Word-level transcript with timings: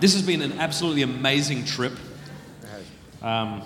This 0.00 0.12
has 0.14 0.22
been 0.22 0.42
an 0.42 0.52
absolutely 0.58 1.02
amazing 1.02 1.64
trip. 1.64 1.92
Um, 3.22 3.62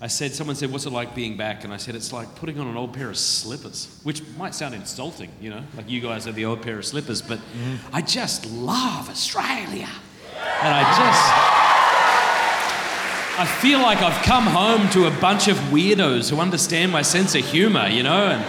I 0.00 0.06
said, 0.06 0.32
someone 0.32 0.54
said, 0.54 0.70
what's 0.70 0.86
it 0.86 0.92
like 0.92 1.14
being 1.14 1.36
back? 1.36 1.64
And 1.64 1.74
I 1.74 1.76
said, 1.76 1.96
it's 1.96 2.12
like 2.12 2.32
putting 2.36 2.60
on 2.60 2.68
an 2.68 2.76
old 2.76 2.94
pair 2.94 3.10
of 3.10 3.18
slippers, 3.18 4.00
which 4.04 4.22
might 4.38 4.54
sound 4.54 4.74
insulting, 4.74 5.30
you 5.40 5.50
know, 5.50 5.64
like 5.76 5.90
you 5.90 6.00
guys 6.00 6.28
are 6.28 6.32
the 6.32 6.44
old 6.44 6.62
pair 6.62 6.78
of 6.78 6.86
slippers, 6.86 7.20
but 7.20 7.40
I 7.92 8.00
just 8.00 8.46
love 8.46 9.10
Australia. 9.10 9.88
And 10.62 10.74
I 10.74 10.82
just, 10.82 11.22
I 13.40 13.46
feel 13.60 13.80
like 13.80 13.98
I've 13.98 14.24
come 14.24 14.44
home 14.44 14.88
to 14.90 15.06
a 15.06 15.20
bunch 15.20 15.48
of 15.48 15.56
weirdos 15.72 16.30
who 16.30 16.38
understand 16.38 16.92
my 16.92 17.02
sense 17.02 17.34
of 17.34 17.44
humor, 17.44 17.88
you 17.88 18.04
know, 18.04 18.28
and 18.28 18.44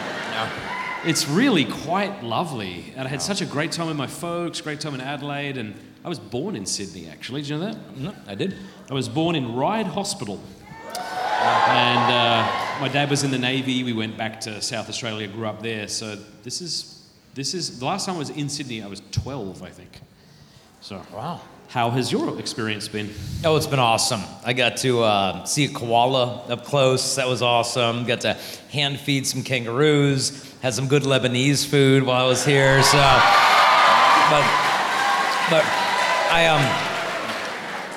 it's 1.03 1.27
really 1.27 1.65
quite 1.65 2.23
lovely. 2.23 2.93
And 2.95 3.07
I 3.07 3.09
had 3.09 3.23
such 3.23 3.41
a 3.41 3.45
great 3.45 3.71
time 3.71 3.87
with 3.87 3.97
my 3.97 4.07
folks, 4.07 4.61
great 4.61 4.79
time 4.79 4.93
in 4.93 5.01
Adelaide, 5.01 5.57
and 5.57 5.73
I 6.03 6.07
was 6.09 6.19
born 6.19 6.55
in 6.55 6.65
Sydney, 6.65 7.07
actually. 7.09 7.41
Did 7.41 7.49
you 7.49 7.57
know 7.57 7.65
that? 7.65 7.97
No, 7.97 8.15
I 8.27 8.35
did. 8.35 8.55
I 8.89 8.93
was 8.93 9.09
born 9.09 9.35
in 9.35 9.55
Ryde 9.55 9.87
Hospital. 9.87 10.39
And 10.95 12.13
uh, 12.13 12.79
my 12.81 12.89
dad 12.91 13.09
was 13.09 13.23
in 13.23 13.31
the 13.31 13.37
Navy. 13.37 13.83
We 13.83 13.93
went 13.93 14.17
back 14.17 14.39
to 14.41 14.61
South 14.61 14.89
Australia, 14.89 15.27
grew 15.27 15.45
up 15.47 15.61
there. 15.61 15.87
So 15.87 16.17
this 16.43 16.61
is, 16.61 17.05
this 17.33 17.53
is, 17.53 17.79
the 17.79 17.85
last 17.85 18.05
time 18.05 18.15
I 18.15 18.19
was 18.19 18.29
in 18.29 18.49
Sydney, 18.49 18.81
I 18.81 18.87
was 18.87 19.01
12, 19.11 19.61
I 19.63 19.69
think. 19.69 19.89
So, 20.81 21.01
Wow. 21.13 21.41
how 21.67 21.89
has 21.91 22.11
your 22.11 22.39
experience 22.39 22.87
been? 22.87 23.09
Oh, 23.43 23.57
it's 23.57 23.67
been 23.67 23.79
awesome. 23.79 24.21
I 24.45 24.53
got 24.53 24.77
to 24.77 25.03
uh, 25.03 25.43
see 25.43 25.65
a 25.65 25.69
koala 25.69 26.43
up 26.47 26.63
close. 26.63 27.15
That 27.15 27.27
was 27.27 27.41
awesome. 27.41 28.05
Got 28.05 28.21
to 28.21 28.33
hand 28.71 28.99
feed 28.99 29.27
some 29.27 29.43
kangaroos. 29.43 30.53
Had 30.61 30.73
some 30.73 30.87
good 30.87 31.03
Lebanese 31.03 31.65
food 31.65 32.03
while 32.03 32.25
I 32.25 32.27
was 32.27 32.45
here. 32.45 32.81
So, 32.83 32.97
but, 34.29 34.43
but 35.49 35.88
I 36.29 36.45
um. 36.47 36.95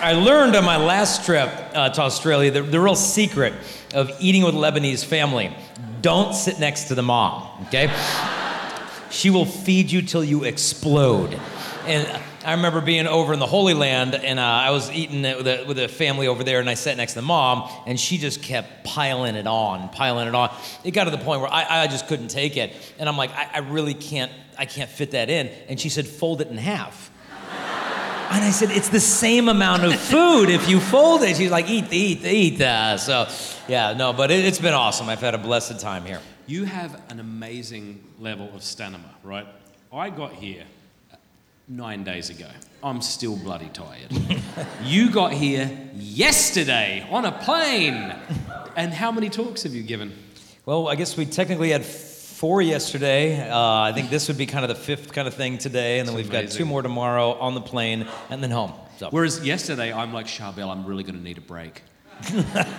I 0.00 0.14
learned 0.14 0.56
on 0.56 0.64
my 0.64 0.78
last 0.78 1.25
trip 1.25 1.48
uh, 1.75 1.91
to 1.91 2.00
Australia 2.00 2.50
the, 2.50 2.62
the 2.62 2.80
real 2.80 2.97
secret 2.97 3.55
of 3.94 4.11
eating 4.19 4.42
with 4.42 4.56
Lebanese 4.56 5.05
family. 5.05 5.56
Don't 6.00 6.34
sit 6.34 6.58
next 6.58 6.88
to 6.88 6.97
the 6.97 7.03
mom, 7.05 7.48
okay? 7.69 7.88
She 9.12 9.30
will 9.30 9.44
feed 9.44 9.92
you 9.92 10.03
till 10.03 10.25
you 10.25 10.42
explode. 10.42 11.41
And 11.86 12.20
I 12.44 12.55
remember 12.55 12.80
being 12.80 13.06
over 13.06 13.33
in 13.33 13.38
the 13.38 13.47
Holy 13.47 13.75
Land, 13.75 14.16
and 14.16 14.41
uh, 14.41 14.42
I 14.42 14.70
was 14.70 14.91
eating 14.91 15.25
it 15.25 15.36
with 15.36 15.47
a, 15.47 15.64
with 15.69 15.78
a 15.78 15.86
family 15.86 16.27
over 16.27 16.42
there, 16.42 16.58
and 16.58 16.69
I 16.69 16.75
sat 16.75 16.97
next 16.97 17.12
to 17.12 17.20
the 17.20 17.27
mom, 17.27 17.70
and 17.86 18.00
she 18.00 18.19
just 18.19 18.42
kept 18.42 18.83
piling 18.83 19.36
it 19.36 19.47
on, 19.47 19.88
piling 19.91 20.27
it 20.27 20.34
on. 20.34 20.53
It 20.83 20.91
got 20.91 21.05
to 21.05 21.12
the 21.12 21.19
point 21.19 21.42
where 21.42 21.53
I, 21.53 21.83
I 21.83 21.86
just 21.86 22.08
couldn't 22.08 22.28
take 22.28 22.56
it, 22.56 22.72
and 22.98 23.08
I'm 23.08 23.16
like, 23.16 23.30
I, 23.30 23.50
I 23.55 23.58
really 23.58 23.94
can't, 23.94 24.33
I 24.58 24.66
can't 24.66 24.91
fit 24.91 25.12
that 25.12 25.30
in. 25.30 25.47
And 25.69 25.78
she 25.78 25.91
said, 25.91 26.08
fold 26.08 26.41
it 26.41 26.48
in 26.48 26.56
half. 26.56 27.12
And 28.33 28.42
I 28.42 28.50
said, 28.50 28.70
it's 28.70 28.88
the 28.88 28.98
same 28.98 29.48
amount 29.48 29.84
of 29.84 29.94
food 29.94 30.48
if 30.48 30.66
you 30.66 30.80
fold 30.80 31.22
it. 31.22 31.36
She's 31.36 31.50
like, 31.50 31.69
eat, 31.69 31.92
eat, 31.92 32.25
eat. 32.25 32.61
Uh, 32.62 32.97
so, 32.97 33.28
yeah, 33.69 33.92
no, 33.92 34.14
but 34.14 34.30
it, 34.30 34.44
it's 34.44 34.58
been 34.58 34.72
awesome. 34.72 35.11
I've 35.11 35.20
had 35.20 35.34
a 35.34 35.38
blessed 35.38 35.78
time 35.80 36.06
here. 36.06 36.20
You 36.47 36.64
have 36.64 36.98
an 37.10 37.20
amazing 37.20 38.03
level 38.19 38.50
of 38.55 38.62
stamina, 38.62 39.14
right? 39.22 39.47
I 39.92 40.08
got 40.08 40.33
here 40.33 40.64
nine 41.69 42.05
days 42.05 42.30
ago. 42.30 42.48
I'm 42.83 43.03
still 43.03 43.37
bloody 43.37 43.69
tired. 43.69 44.10
you 44.82 45.10
got 45.10 45.34
here 45.34 45.71
yesterday 45.94 47.06
on 47.10 47.26
a 47.26 47.32
plane. 47.32 48.15
And 48.76 48.94
how 48.94 49.12
many 49.12 49.28
talks 49.28 49.62
have 49.65 49.75
you 49.75 49.82
given? 49.82 50.12
Well, 50.65 50.88
I 50.88 50.94
guess 50.94 51.16
we 51.16 51.26
technically 51.26 51.71
had 51.71 51.84
four 52.42 52.60
yesterday. 52.60 53.48
Uh, 53.48 53.82
I 53.82 53.92
think 53.92 54.10
this 54.10 54.26
would 54.26 54.36
be 54.36 54.47
kind 54.47 54.64
of 54.64 54.69
the 54.69 54.75
fifth 54.75 55.12
kind 55.12 55.28
of 55.28 55.34
thing 55.34 55.58
today, 55.58 56.00
and 56.00 56.08
then 56.08 56.16
It's 56.16 56.25
we've 56.25 56.32
got 56.32 56.50
two 56.50 56.64
more 56.64 56.82
tomorrow 56.82 57.34
on 57.34 57.54
the 57.54 57.60
plane, 57.60 58.04
and 58.30 58.42
then 58.42 58.50
home. 58.50 58.72
So. 58.97 59.10
Whereas 59.10 59.47
yesterday, 59.47 59.92
I'm 59.92 60.12
like, 60.12 60.26
Charbel, 60.26 60.69
I'm 60.69 60.84
really 60.84 61.04
going 61.04 61.14
to 61.14 61.22
need 61.22 61.38
a 61.38 61.41
break. 61.41 61.82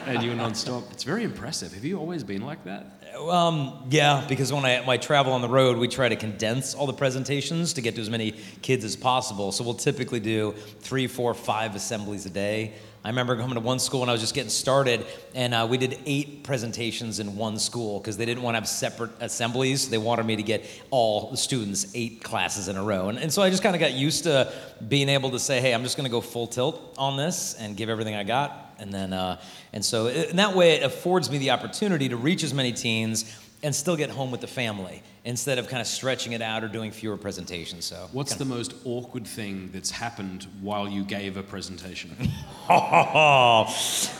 and 0.06 0.22
you're 0.22 0.36
non-stop. 0.36 0.92
It's 0.92 1.06
very 1.06 1.24
impressive. 1.24 1.74
Have 1.74 1.86
you 1.86 1.98
always 1.98 2.26
been 2.26 2.42
like 2.42 2.66
that? 2.66 2.88
Um, 3.18 3.88
yeah, 3.90 4.26
because 4.28 4.52
when 4.52 4.66
I, 4.66 4.82
when 4.82 4.90
I 4.90 4.98
travel 4.98 5.32
on 5.32 5.42
the 5.42 5.48
road, 5.48 5.78
we 5.78 5.88
try 5.88 6.10
to 6.10 6.18
condense 6.18 6.74
all 6.74 6.86
the 6.86 6.92
presentations 6.92 7.72
to 7.74 7.82
get 7.82 7.96
to 7.96 8.02
as 8.02 8.10
many 8.10 8.34
kids 8.62 8.84
as 8.84 8.98
possible. 8.98 9.54
So 9.54 9.64
we'll 9.64 9.76
typically 9.76 10.20
do 10.20 10.56
three, 10.82 11.08
four, 11.08 11.34
five 11.34 11.74
assemblies 11.74 12.26
a 12.26 12.30
day. 12.30 12.74
I 13.06 13.10
remember 13.10 13.36
coming 13.36 13.56
to 13.56 13.60
one 13.60 13.80
school 13.80 14.00
when 14.00 14.08
I 14.08 14.14
was 14.14 14.22
just 14.22 14.34
getting 14.34 14.50
started, 14.50 15.06
and 15.36 15.54
uh, 15.54 15.68
we 15.70 15.78
did 15.78 16.00
eight 16.06 16.44
presentations 16.44 17.20
in 17.20 17.36
one 17.36 17.60
school 17.60 18.00
because 18.00 18.16
they 18.16 18.26
didn't 18.26 18.44
want 18.44 18.56
to 18.56 18.60
have 18.60 18.68
separate 18.68 19.12
assemblies. 19.20 19.90
They 19.90 19.98
wanted 19.98 20.26
me 20.26 20.38
to 20.38 20.44
get 20.44 20.64
all 20.90 21.30
the 21.30 21.36
students 21.36 21.92
eight 21.94 22.24
classes 22.24 22.70
in 22.70 22.78
a 22.78 22.84
row. 22.84 23.10
And, 23.10 23.18
and 23.18 23.34
so 23.34 23.42
I 23.42 23.50
just 23.50 23.62
kind 23.62 23.76
of 23.76 23.82
got 23.82 23.92
used 23.92 24.24
to 24.24 24.54
being 24.88 25.10
able 25.10 25.32
to 25.32 25.40
say, 25.40 25.60
hey, 25.60 25.74
I'm 25.74 25.84
just 25.84 25.98
going 25.98 26.06
to 26.06 26.12
go 26.12 26.22
full 26.22 26.48
tilt 26.48 26.96
on 26.98 27.18
this 27.18 27.56
and 27.56 27.76
give 27.76 27.90
everything 27.90 28.16
I 28.16 28.24
got 28.24 28.64
and 28.80 28.94
then 28.94 29.14
uh, 29.14 29.40
and 29.72 29.84
so 29.84 30.08
in 30.08 30.36
that 30.38 30.56
way 30.56 30.74
it 30.74 30.84
affords 30.84 31.30
me 31.30 31.38
the 31.38 31.52
opportunity 31.52 32.10
to 32.10 32.18
reach 32.18 32.44
as 32.44 32.54
many 32.54 32.72
teens 32.72 33.24
and 33.64 33.74
still 33.74 33.96
get 33.96 34.10
home 34.10 34.30
with 34.30 34.42
the 34.42 34.48
family 34.48 35.02
instead 35.26 35.58
of 35.58 35.68
kind 35.70 35.82
of 35.82 35.88
stretching 35.88 36.34
it 36.34 36.42
out 36.42 36.64
or 36.64 36.68
doing 36.68 36.92
fewer 36.92 37.18
presentations 37.18 37.86
so 37.86 38.08
What's 38.12 38.36
the 38.36 38.46
most 38.46 38.76
awkward 38.86 39.26
thing 39.26 39.70
that's 39.74 39.90
happened 39.90 40.46
while 40.62 40.88
you 40.88 41.04
gave 41.04 41.38
a 41.38 41.44
presentation? 41.44 42.12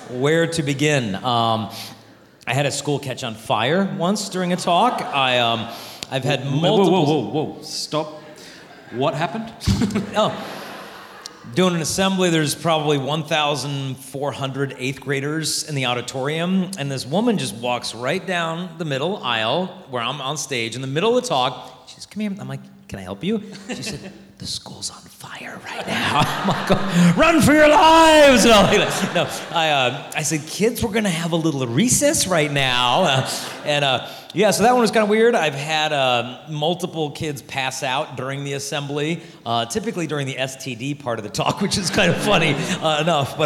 where 0.10 0.48
to 0.48 0.64
begin 0.64 1.16
um, 1.16 1.70
i 2.48 2.54
had 2.54 2.66
a 2.66 2.72
school 2.72 3.00
catch 3.00 3.24
on 3.24 3.36
fire 3.36 3.94
once 3.98 4.30
during 4.30 4.54
a 4.54 4.58
talk 4.58 5.02
i 5.02 5.40
um, 5.40 5.68
i've 6.10 6.24
had 6.24 6.42
whoa, 6.42 6.50
multiple 6.62 7.06
whoa, 7.06 7.22
whoa, 7.22 7.44
whoa! 7.54 7.62
Stop. 7.62 8.22
What 8.92 9.14
happened? 9.16 9.52
Oh. 10.16 10.32
Doing 11.52 11.76
an 11.76 11.82
assembly, 11.82 12.32
there's 12.32 12.56
probably 12.56 12.98
1,400 12.98 14.76
eighth 14.80 15.02
graders 15.02 15.70
in 15.70 15.76
the 15.76 15.86
auditorium, 15.86 16.72
and 16.80 16.90
this 16.90 17.06
woman 17.06 17.38
just 17.38 17.54
walks 17.56 17.94
right 17.94 18.26
down 18.26 18.76
the 18.80 18.86
middle 18.86 19.18
aisle 19.18 19.68
where 19.92 20.02
I'm 20.02 20.20
on 20.20 20.38
stage 20.38 20.76
in 20.76 20.82
the 20.82 20.88
middle 20.88 21.16
of 21.16 21.22
the 21.22 21.30
talk. 21.30 21.84
She 21.88 21.96
says, 21.96 22.06
Come 22.08 22.22
here. 22.22 22.32
I'm 22.40 22.48
like, 22.48 22.62
Can 22.88 22.98
I 22.98 23.04
help 23.04 23.24
you? 23.24 23.44
She 23.68 23.84
said, 23.84 24.12
The 24.44 24.48
school's 24.48 24.92
on 24.92 24.98
fire 24.98 25.58
right 25.64 25.88
now. 25.88 26.20
Like, 26.50 26.68
"Oh, 26.70 27.14
Run 27.16 27.42
for 27.42 27.54
your 27.54 27.70
lives! 27.70 28.44
And 28.46 28.54
all 28.54 28.64
like 28.64 28.78
that. 28.78 29.16
No, 29.16 29.58
I, 29.58 29.70
uh, 29.70 30.12
I 30.18 30.22
said, 30.22 30.46
Kids, 30.46 30.84
we're 30.84 30.92
going 30.92 31.06
to 31.06 31.10
have 31.10 31.32
a 31.32 31.38
little 31.38 31.66
recess 31.66 32.28
right 32.28 32.52
now. 32.52 33.04
Uh, 33.04 33.30
and 33.66 33.86
uh, 33.86 34.10
yeah, 34.34 34.52
so 34.52 34.64
that 34.64 34.74
one 34.74 34.82
was 34.82 34.92
kind 34.92 35.06
of 35.06 35.08
weird. 35.08 35.34
I've 35.34 35.54
had 35.54 35.94
uh, 35.94 36.42
multiple 36.50 37.12
kids 37.12 37.42
pass 37.42 37.84
out 37.84 38.18
during 38.18 38.44
the 38.44 38.52
assembly, 38.52 39.24
uh, 39.46 39.66
typically 39.68 40.08
during 40.08 40.28
the 40.28 40.36
STD 40.36 41.02
part 41.02 41.20
of 41.20 41.24
the 41.24 41.32
talk, 41.32 41.62
which 41.62 41.78
is 41.78 41.90
kind 41.90 42.12
of 42.12 42.18
funny 42.18 42.54
uh, 42.54 43.00
enough. 43.00 43.38
But 43.38 43.46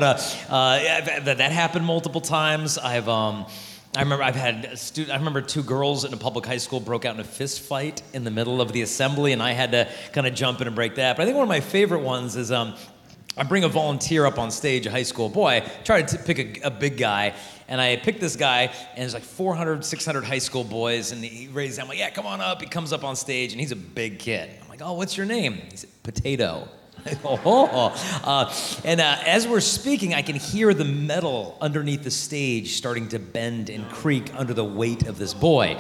that, 0.50 1.26
that 1.26 1.52
happened 1.52 1.86
multiple 1.86 2.22
times. 2.22 2.80
I've. 2.80 3.08
Um, 3.08 3.46
I 3.98 4.02
remember 4.02 4.24
I've 4.24 4.36
had 4.36 4.78
stu- 4.78 5.08
I 5.12 5.16
remember 5.16 5.42
two 5.42 5.64
girls 5.64 6.06
in 6.06 6.14
a 6.14 6.18
public 6.18 6.46
high 6.46 6.58
school 6.60 6.80
broke 6.80 7.04
out 7.04 7.16
in 7.16 7.20
a 7.20 7.24
fist 7.24 7.62
fight 7.62 8.04
in 8.14 8.24
the 8.24 8.30
middle 8.30 8.62
of 8.62 8.72
the 8.72 8.84
assembly, 8.84 9.34
and 9.34 9.42
I 9.42 9.54
had 9.54 9.72
to 9.72 9.90
kind 10.12 10.28
of 10.28 10.36
jump 10.36 10.62
in 10.62 10.68
and 10.68 10.76
break 10.76 10.96
that. 10.96 11.18
But 11.18 11.24
I 11.24 11.26
think 11.26 11.36
one 11.36 11.42
of 11.42 11.50
my 11.50 11.62
favorite 11.62 12.02
ones 12.02 12.36
is 12.36 12.52
um, 12.52 12.76
I 13.36 13.42
bring 13.42 13.64
a 13.64 13.68
volunteer 13.68 14.28
up 14.28 14.38
on 14.38 14.52
stage, 14.52 14.86
a 14.86 14.92
high 14.92 15.02
school 15.02 15.30
boy. 15.30 15.68
Try 15.84 16.04
to 16.04 16.18
pick 16.20 16.38
a, 16.38 16.68
a 16.68 16.70
big 16.70 17.00
guy, 17.00 17.34
and 17.68 17.82
I 17.82 17.96
picked 17.96 18.20
this 18.22 18.36
guy, 18.36 18.72
and 18.92 18.98
there's 18.98 19.16
like 19.16 19.24
400, 19.24 19.84
600 19.84 20.24
high 20.24 20.38
school 20.38 20.64
boys, 20.64 21.12
and 21.12 21.24
he 21.24 21.48
raised 21.48 21.72
his. 21.72 21.80
I'm 21.80 21.88
like, 21.88 21.98
yeah, 21.98 22.12
come 22.12 22.28
on 22.28 22.40
up. 22.40 22.62
He 22.62 22.68
comes 22.68 22.94
up 22.94 23.04
on 23.04 23.16
stage, 23.16 23.52
and 23.52 23.60
he's 23.60 23.72
a 23.72 23.76
big 23.76 24.20
kid. 24.20 24.52
I'm 24.62 24.70
like, 24.70 24.84
oh, 24.84 24.94
what's 24.94 25.18
your 25.18 25.26
name? 25.26 25.54
He 25.72 25.78
said, 25.78 25.90
Potato. 26.04 26.68
oh, 27.26 27.94
uh, 28.24 28.54
and 28.84 29.00
uh, 29.00 29.18
as 29.26 29.48
we're 29.48 29.60
speaking, 29.60 30.14
I 30.14 30.22
can 30.22 30.36
hear 30.36 30.74
the 30.74 30.86
metal 30.86 31.58
underneath 31.62 32.04
the 32.04 32.12
stage 32.12 32.76
starting 32.76 33.10
to 33.10 33.20
bend 33.20 33.70
and 33.70 33.88
creak 33.90 34.34
under 34.36 34.54
the 34.54 34.66
weight 34.66 35.08
of 35.08 35.18
this 35.18 35.34
boy. 35.34 35.80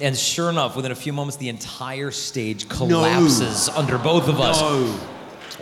And 0.00 0.16
sure 0.16 0.50
enough, 0.50 0.76
within 0.76 0.92
a 0.92 0.96
few 0.96 1.12
moments, 1.12 1.36
the 1.36 1.48
entire 1.48 2.10
stage 2.10 2.68
collapses 2.68 3.68
under 3.68 3.98
both 3.98 4.28
of 4.28 4.40
us. 4.40 4.60
No. 4.60 5.00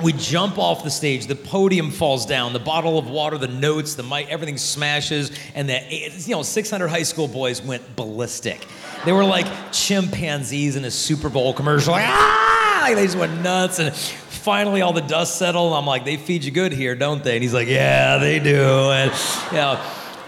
We 0.03 0.15
jump 0.15 0.59
off 0.59 0.85
the 0.85 0.91
stage, 0.91 1.27
the 1.27 1.37
podium 1.37 1.91
falls 1.91 2.25
down, 2.25 2.55
the 2.55 2.59
bottle 2.59 2.99
of 2.99 3.11
water, 3.11 3.37
the 3.37 3.49
notes, 3.49 3.95
the 3.95 4.03
mic, 4.03 4.29
everything 4.29 4.57
smashes, 4.57 5.31
and 5.55 5.69
the 5.69 5.81
you 6.27 6.35
know 6.35 6.43
600 6.43 6.89
high 6.89 7.03
school 7.03 7.29
boys 7.29 7.61
went 7.61 7.95
ballistic. 7.95 8.67
They 9.05 9.13
were 9.13 9.25
like 9.25 9.47
chimpanzees 9.71 10.77
in 10.77 10.85
a 10.87 10.91
Super 10.91 11.29
Bowl 11.29 11.53
commercial, 11.53 11.93
like 11.93 12.07
ah! 12.07 12.53
Like, 12.83 12.97
they 12.97 13.05
just 13.05 13.17
went 13.17 13.41
nuts. 13.43 13.79
And 13.79 13.95
finally, 14.43 14.83
all 14.83 14.93
the 14.93 15.01
dust 15.01 15.39
settled. 15.39 15.73
I'm 15.73 15.87
like, 15.87 16.05
they 16.05 16.17
feed 16.17 16.45
you 16.45 16.51
good 16.51 16.73
here, 16.73 16.95
don't 16.95 17.23
they? 17.25 17.35
And 17.35 17.43
he's 17.43 17.55
like, 17.55 17.69
yeah, 17.69 18.19
they 18.19 18.39
do. 18.39 18.63
And 18.91 19.11
you 19.51 19.57
know, 19.59 19.81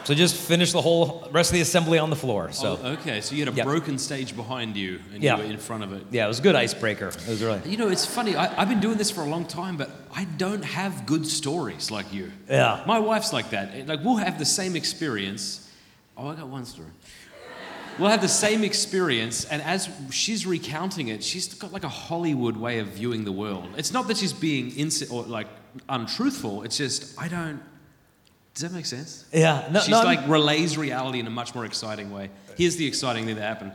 so 0.04 0.14
just 0.14 0.36
finish 0.36 0.72
the 0.72 0.82
whole 0.82 1.26
rest 1.32 1.50
of 1.50 1.54
the 1.54 1.60
assembly 1.62 1.98
on 1.98 2.10
the 2.10 2.16
floor. 2.16 2.52
So 2.52 2.78
Oh, 2.82 2.92
okay, 2.92 3.20
so 3.22 3.34
you 3.34 3.44
had 3.44 3.52
a 3.54 3.56
Yeah. 3.56 3.64
broken 3.64 3.98
stage 3.98 4.36
behind 4.36 4.76
you 4.76 5.00
and 5.14 5.22
Yeah. 5.22 5.36
you 5.38 5.44
were 5.44 5.50
in 5.50 5.58
front 5.58 5.82
of 5.82 5.92
it. 5.94 6.04
yeah, 6.10 6.26
it 6.26 6.28
was 6.28 6.40
a 6.40 6.42
good 6.42 6.54
icebreaker. 6.54 7.08
It 7.08 7.26
was 7.26 7.42
really 7.42 7.60
You 7.66 7.76
know, 7.78 7.88
it's 7.88 8.04
funny. 8.04 8.36
I, 8.36 8.60
I've 8.60 8.68
been 8.68 8.80
doing 8.80 8.98
this 8.98 9.10
for 9.10 9.22
a 9.22 9.26
long 9.28 9.46
time, 9.46 9.76
but 9.78 9.90
I 10.14 10.24
don't 10.24 10.62
have 10.64 11.06
good 11.06 11.26
stories 11.26 11.90
like 11.90 12.12
you. 12.12 12.30
Yeah. 12.50 12.82
My 12.86 12.98
wife's 12.98 13.32
like 13.32 13.50
that. 13.50 13.86
Like, 13.88 14.04
we'll 14.04 14.16
have 14.16 14.38
the 14.38 14.44
same 14.44 14.76
experience. 14.76 15.60
Oh, 16.18 16.28
I 16.28 16.34
got 16.34 16.48
one 16.48 16.64
story. 16.66 16.88
We'll 17.98 18.10
have 18.10 18.20
the 18.20 18.28
same 18.28 18.64
experience, 18.64 19.44
and 19.44 19.62
as 19.62 19.88
she's 20.10 20.46
recounting 20.46 21.08
it, 21.08 21.22
she's 21.22 21.52
got 21.54 21.72
like 21.72 21.84
a 21.84 21.88
Hollywood 21.88 22.56
way 22.56 22.78
of 22.78 22.88
viewing 22.88 23.24
the 23.24 23.32
world. 23.32 23.68
It's 23.76 23.92
not 23.92 24.08
that 24.08 24.16
she's 24.16 24.32
being 24.32 24.70
insi- 24.72 25.12
or 25.12 25.24
like 25.24 25.46
untruthful. 25.88 26.62
It's 26.62 26.76
just 26.76 27.20
I 27.20 27.28
don't. 27.28 27.60
Does 28.54 28.62
that 28.62 28.72
make 28.72 28.86
sense? 28.86 29.24
Yeah, 29.32 29.68
no, 29.72 29.80
she's 29.80 29.90
no, 29.90 30.02
like 30.02 30.28
relays 30.28 30.78
reality 30.78 31.18
in 31.18 31.26
a 31.26 31.30
much 31.30 31.54
more 31.54 31.64
exciting 31.64 32.12
way. 32.12 32.30
Here's 32.56 32.76
the 32.76 32.86
exciting 32.86 33.26
thing 33.26 33.34
that 33.34 33.42
happened. 33.42 33.72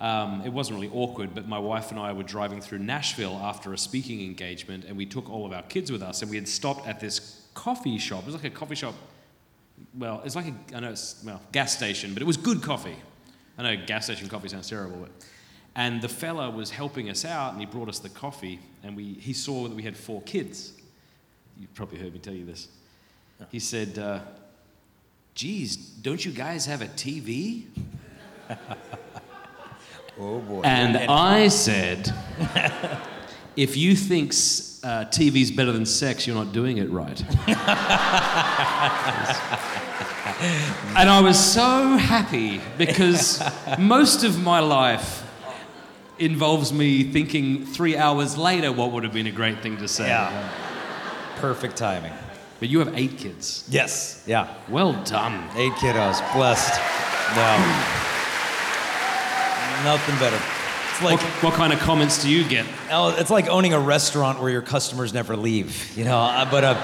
Um, 0.00 0.42
it 0.44 0.52
wasn't 0.52 0.76
really 0.76 0.92
awkward, 0.94 1.34
but 1.34 1.48
my 1.48 1.58
wife 1.58 1.90
and 1.90 1.98
I 1.98 2.12
were 2.12 2.22
driving 2.22 2.60
through 2.60 2.78
Nashville 2.78 3.36
after 3.42 3.72
a 3.72 3.78
speaking 3.78 4.22
engagement, 4.22 4.84
and 4.84 4.96
we 4.96 5.06
took 5.06 5.28
all 5.28 5.44
of 5.44 5.52
our 5.52 5.62
kids 5.62 5.90
with 5.90 6.02
us, 6.02 6.22
and 6.22 6.30
we 6.30 6.36
had 6.36 6.46
stopped 6.46 6.86
at 6.86 7.00
this 7.00 7.46
coffee 7.54 7.98
shop. 7.98 8.20
It 8.20 8.26
was 8.26 8.34
like 8.34 8.44
a 8.44 8.50
coffee 8.50 8.76
shop. 8.76 8.94
Well, 9.96 10.22
it's 10.24 10.36
like 10.36 10.46
a 10.46 10.76
I 10.76 10.80
know 10.80 10.90
it's 10.90 11.22
well 11.24 11.40
gas 11.52 11.76
station, 11.76 12.12
but 12.12 12.22
it 12.22 12.26
was 12.26 12.36
good 12.36 12.62
coffee. 12.62 12.96
I 13.58 13.62
know 13.62 13.86
gas 13.86 14.04
station 14.04 14.28
coffee 14.28 14.48
sounds 14.48 14.68
terrible, 14.68 14.98
but 14.98 15.10
and 15.74 16.00
the 16.00 16.08
fella 16.08 16.50
was 16.50 16.70
helping 16.70 17.10
us 17.10 17.24
out, 17.24 17.52
and 17.52 17.60
he 17.60 17.66
brought 17.66 17.88
us 17.88 17.98
the 17.98 18.08
coffee, 18.08 18.60
and 18.82 18.96
we 18.96 19.14
he 19.14 19.32
saw 19.32 19.68
that 19.68 19.74
we 19.74 19.82
had 19.82 19.96
four 19.96 20.22
kids. 20.22 20.72
You've 21.58 21.74
probably 21.74 21.98
heard 21.98 22.12
me 22.12 22.20
tell 22.20 22.34
you 22.34 22.44
this. 22.44 22.68
He 23.50 23.58
said, 23.58 23.98
uh, 23.98 24.20
"Geez, 25.34 25.76
don't 25.76 26.24
you 26.24 26.32
guys 26.32 26.66
have 26.66 26.82
a 26.82 26.86
TV?" 26.86 27.64
Oh 30.20 30.40
boy. 30.40 30.62
And 30.62 30.96
I 30.96 31.46
said, 31.46 32.12
if 33.56 33.76
you 33.76 33.94
think 33.94 34.30
uh, 34.30 35.06
TV's 35.06 35.52
better 35.52 35.70
than 35.70 35.86
sex, 35.86 36.26
you're 36.26 36.34
not 36.34 36.52
doing 36.52 36.78
it 36.78 36.90
right. 36.90 37.22
and 40.40 41.10
I 41.10 41.20
was 41.20 41.38
so 41.38 41.96
happy 41.96 42.60
because 42.76 43.42
most 43.78 44.24
of 44.24 44.40
my 44.42 44.60
life 44.60 45.24
involves 46.18 46.72
me 46.72 47.04
thinking 47.04 47.66
three 47.66 47.96
hours 47.96 48.36
later 48.38 48.70
what 48.72 48.92
would 48.92 49.04
have 49.04 49.12
been 49.12 49.26
a 49.26 49.32
great 49.32 49.60
thing 49.62 49.76
to 49.78 49.88
say. 49.88 50.08
yeah. 50.08 50.52
Perfect 51.36 51.76
timing. 51.76 52.12
But 52.60 52.68
you 52.68 52.80
have 52.80 52.92
eight 52.98 53.16
kids. 53.18 53.64
Yes. 53.70 54.24
Yeah. 54.26 54.52
Well 54.68 54.92
done. 55.04 55.34
Eight 55.56 55.72
kiddos. 55.74 56.20
Blessed. 56.34 56.74
No. 57.36 57.58
Nothing 59.84 60.18
better. 60.18 60.40
It's 60.90 61.02
like 61.02 61.20
What, 61.20 61.44
what 61.44 61.54
kind 61.54 61.72
of 61.72 61.78
comments 61.78 62.20
do 62.22 62.28
you 62.28 62.42
get? 62.48 62.66
oh, 62.90 63.14
it's 63.16 63.30
like 63.30 63.46
owning 63.48 63.72
a 63.74 63.78
restaurant 63.80 64.40
where 64.40 64.50
your 64.50 64.62
customers 64.62 65.14
never 65.14 65.36
leave. 65.36 65.96
You 65.96 66.04
know. 66.04 66.18
uh, 66.18 66.50
But 66.50 66.64
uh, 66.64 66.74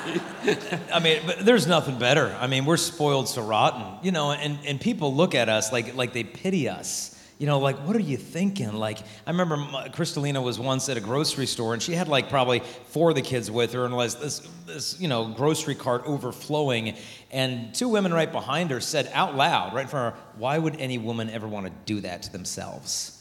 I 0.92 1.00
mean, 1.00 1.22
but 1.26 1.44
there's 1.44 1.66
nothing 1.66 1.98
better. 1.98 2.36
I 2.40 2.46
mean, 2.46 2.64
we're 2.64 2.76
spoiled 2.76 3.28
so 3.28 3.42
rotten. 3.42 3.98
You 4.02 4.12
know, 4.12 4.32
and 4.32 4.58
and 4.66 4.80
people 4.80 5.14
look 5.14 5.34
at 5.34 5.48
us 5.48 5.72
like 5.72 5.94
like 5.94 6.12
they 6.12 6.24
pity 6.24 6.68
us. 6.68 7.16
You 7.40 7.46
know, 7.46 7.58
like, 7.58 7.78
what 7.86 7.96
are 7.96 8.00
you 8.00 8.18
thinking? 8.18 8.74
Like, 8.74 8.98
I 9.26 9.30
remember 9.30 9.56
my, 9.56 9.88
Crystalina 9.88 10.44
was 10.44 10.58
once 10.58 10.90
at 10.90 10.98
a 10.98 11.00
grocery 11.00 11.46
store 11.46 11.72
and 11.72 11.82
she 11.82 11.94
had 11.94 12.06
like 12.06 12.28
probably 12.28 12.60
four 12.88 13.08
of 13.08 13.16
the 13.16 13.22
kids 13.22 13.50
with 13.50 13.72
her 13.72 13.86
and 13.86 13.96
was 13.96 14.16
this, 14.16 14.46
this, 14.66 15.00
you 15.00 15.08
know, 15.08 15.28
grocery 15.28 15.74
cart 15.74 16.02
overflowing. 16.04 16.98
And 17.30 17.74
two 17.74 17.88
women 17.88 18.12
right 18.12 18.30
behind 18.30 18.70
her 18.72 18.80
said 18.80 19.10
out 19.14 19.36
loud, 19.36 19.72
right 19.72 19.82
in 19.82 19.88
front 19.88 20.14
of 20.14 20.20
her, 20.20 20.26
why 20.36 20.58
would 20.58 20.76
any 20.76 20.98
woman 20.98 21.30
ever 21.30 21.48
want 21.48 21.64
to 21.64 21.72
do 21.86 22.02
that 22.02 22.24
to 22.24 22.32
themselves? 22.32 23.19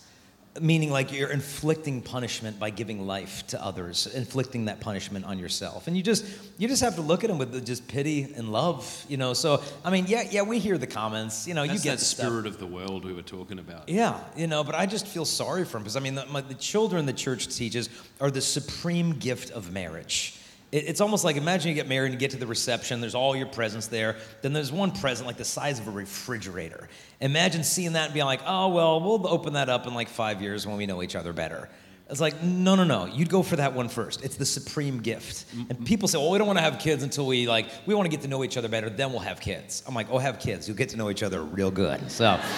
Meaning, 0.59 0.89
like, 0.89 1.13
you're 1.13 1.29
inflicting 1.29 2.01
punishment 2.01 2.59
by 2.59 2.71
giving 2.71 3.05
life 3.05 3.45
to 3.47 3.63
others, 3.63 4.07
inflicting 4.07 4.65
that 4.65 4.79
punishment 4.79 5.23
on 5.25 5.37
yourself. 5.37 5.87
And 5.87 5.95
you 5.95 6.01
just, 6.01 6.25
you 6.57 6.67
just 6.67 6.81
have 6.81 6.95
to 6.95 7.01
look 7.01 7.23
at 7.23 7.29
them 7.29 7.37
with 7.37 7.65
just 7.65 7.87
pity 7.87 8.33
and 8.35 8.51
love, 8.51 9.05
you 9.07 9.15
know? 9.15 9.33
So, 9.33 9.61
I 9.85 9.91
mean, 9.91 10.05
yeah, 10.07 10.27
yeah, 10.29 10.41
we 10.41 10.57
hear 10.57 10.77
the 10.79 10.87
comments, 10.87 11.47
you 11.47 11.53
know, 11.53 11.67
That's 11.67 11.83
you 11.83 11.83
get 11.83 11.91
that 11.91 11.99
the 11.99 12.05
stuff. 12.05 12.25
spirit 12.25 12.47
of 12.47 12.57
the 12.57 12.65
world 12.65 13.05
we 13.05 13.13
were 13.13 13.21
talking 13.21 13.59
about. 13.59 13.87
Yeah, 13.87 14.19
you 14.35 14.47
know, 14.47 14.63
but 14.63 14.73
I 14.73 14.87
just 14.87 15.05
feel 15.07 15.23
sorry 15.23 15.65
for 15.65 15.77
him 15.77 15.83
because 15.83 15.95
I 15.95 15.99
mean, 15.99 16.15
the, 16.15 16.25
my, 16.25 16.41
the 16.41 16.55
children 16.55 17.05
the 17.05 17.13
church 17.13 17.55
teaches 17.55 17.87
are 18.19 18.31
the 18.31 18.41
supreme 18.41 19.13
gift 19.19 19.51
of 19.51 19.71
marriage. 19.71 20.38
It, 20.71 20.86
it's 20.88 21.01
almost 21.01 21.24
like 21.24 21.36
imagine 21.36 21.69
you 21.69 21.75
get 21.75 21.88
married 21.88 22.12
and 22.12 22.13
you 22.13 22.19
get 22.19 22.31
to 22.31 22.38
the 22.38 22.48
reception, 22.48 23.01
there's 23.01 23.16
all 23.16 23.36
your 23.36 23.48
presents 23.48 23.88
there. 23.88 24.18
Then 24.42 24.54
there's 24.54 24.71
one 24.71 24.92
present 24.92 25.27
like 25.27 25.38
the 25.38 25.45
size 25.45 25.80
of 25.80 25.88
a 25.88 25.92
refrigerator. 25.92 26.89
Imagine 27.21 27.63
seeing 27.63 27.94
that 27.94 28.06
and 28.06 28.13
being 28.13 28.25
like, 28.25 28.42
oh, 28.45 28.69
well, 28.69 29.00
we'll 29.00 29.27
open 29.27 29.54
that 29.54 29.69
up 29.69 29.88
in 29.88 29.94
like 29.94 30.10
five 30.10 30.42
years 30.42 30.66
when 30.66 30.77
we 30.77 30.86
know 30.86 31.01
each 31.04 31.16
other 31.16 31.33
better. 31.33 31.69
It's 32.10 32.19
like, 32.21 32.42
no, 32.42 32.74
no, 32.74 32.83
no. 32.83 33.06
You'd 33.06 33.30
go 33.30 33.44
for 33.44 33.56
that 33.57 33.74
one 33.74 33.88
first. 33.88 34.25
It's 34.25 34.36
the 34.36 34.45
supreme 34.45 35.00
gift. 35.00 35.45
And 35.54 35.69
mm-hmm. 35.69 35.83
people 35.83 36.07
say, 36.07 36.18
well, 36.18 36.31
we 36.31 36.39
don't 36.39 36.48
want 36.48 36.57
to 36.57 36.63
have 36.63 36.80
kids 36.80 37.04
until 37.04 37.27
we 37.27 37.48
like, 37.48 37.68
we 37.86 37.94
want 37.94 38.07
to 38.07 38.10
get 38.10 38.21
to 38.21 38.27
know 38.27 38.44
each 38.44 38.57
other 38.57 38.68
better, 38.68 38.89
then 38.89 39.12
we'll 39.12 39.19
have 39.19 39.39
kids. 39.39 39.83
I'm 39.86 39.94
like, 39.94 40.07
oh, 40.10 40.18
have 40.18 40.39
kids. 40.39 40.68
You'll 40.68 40.77
get 40.77 40.89
to 40.89 40.98
know 40.98 41.12
each 41.12 41.21
other 41.21 41.44
real 41.44 41.69
good. 41.69 42.10
So. 42.10 42.39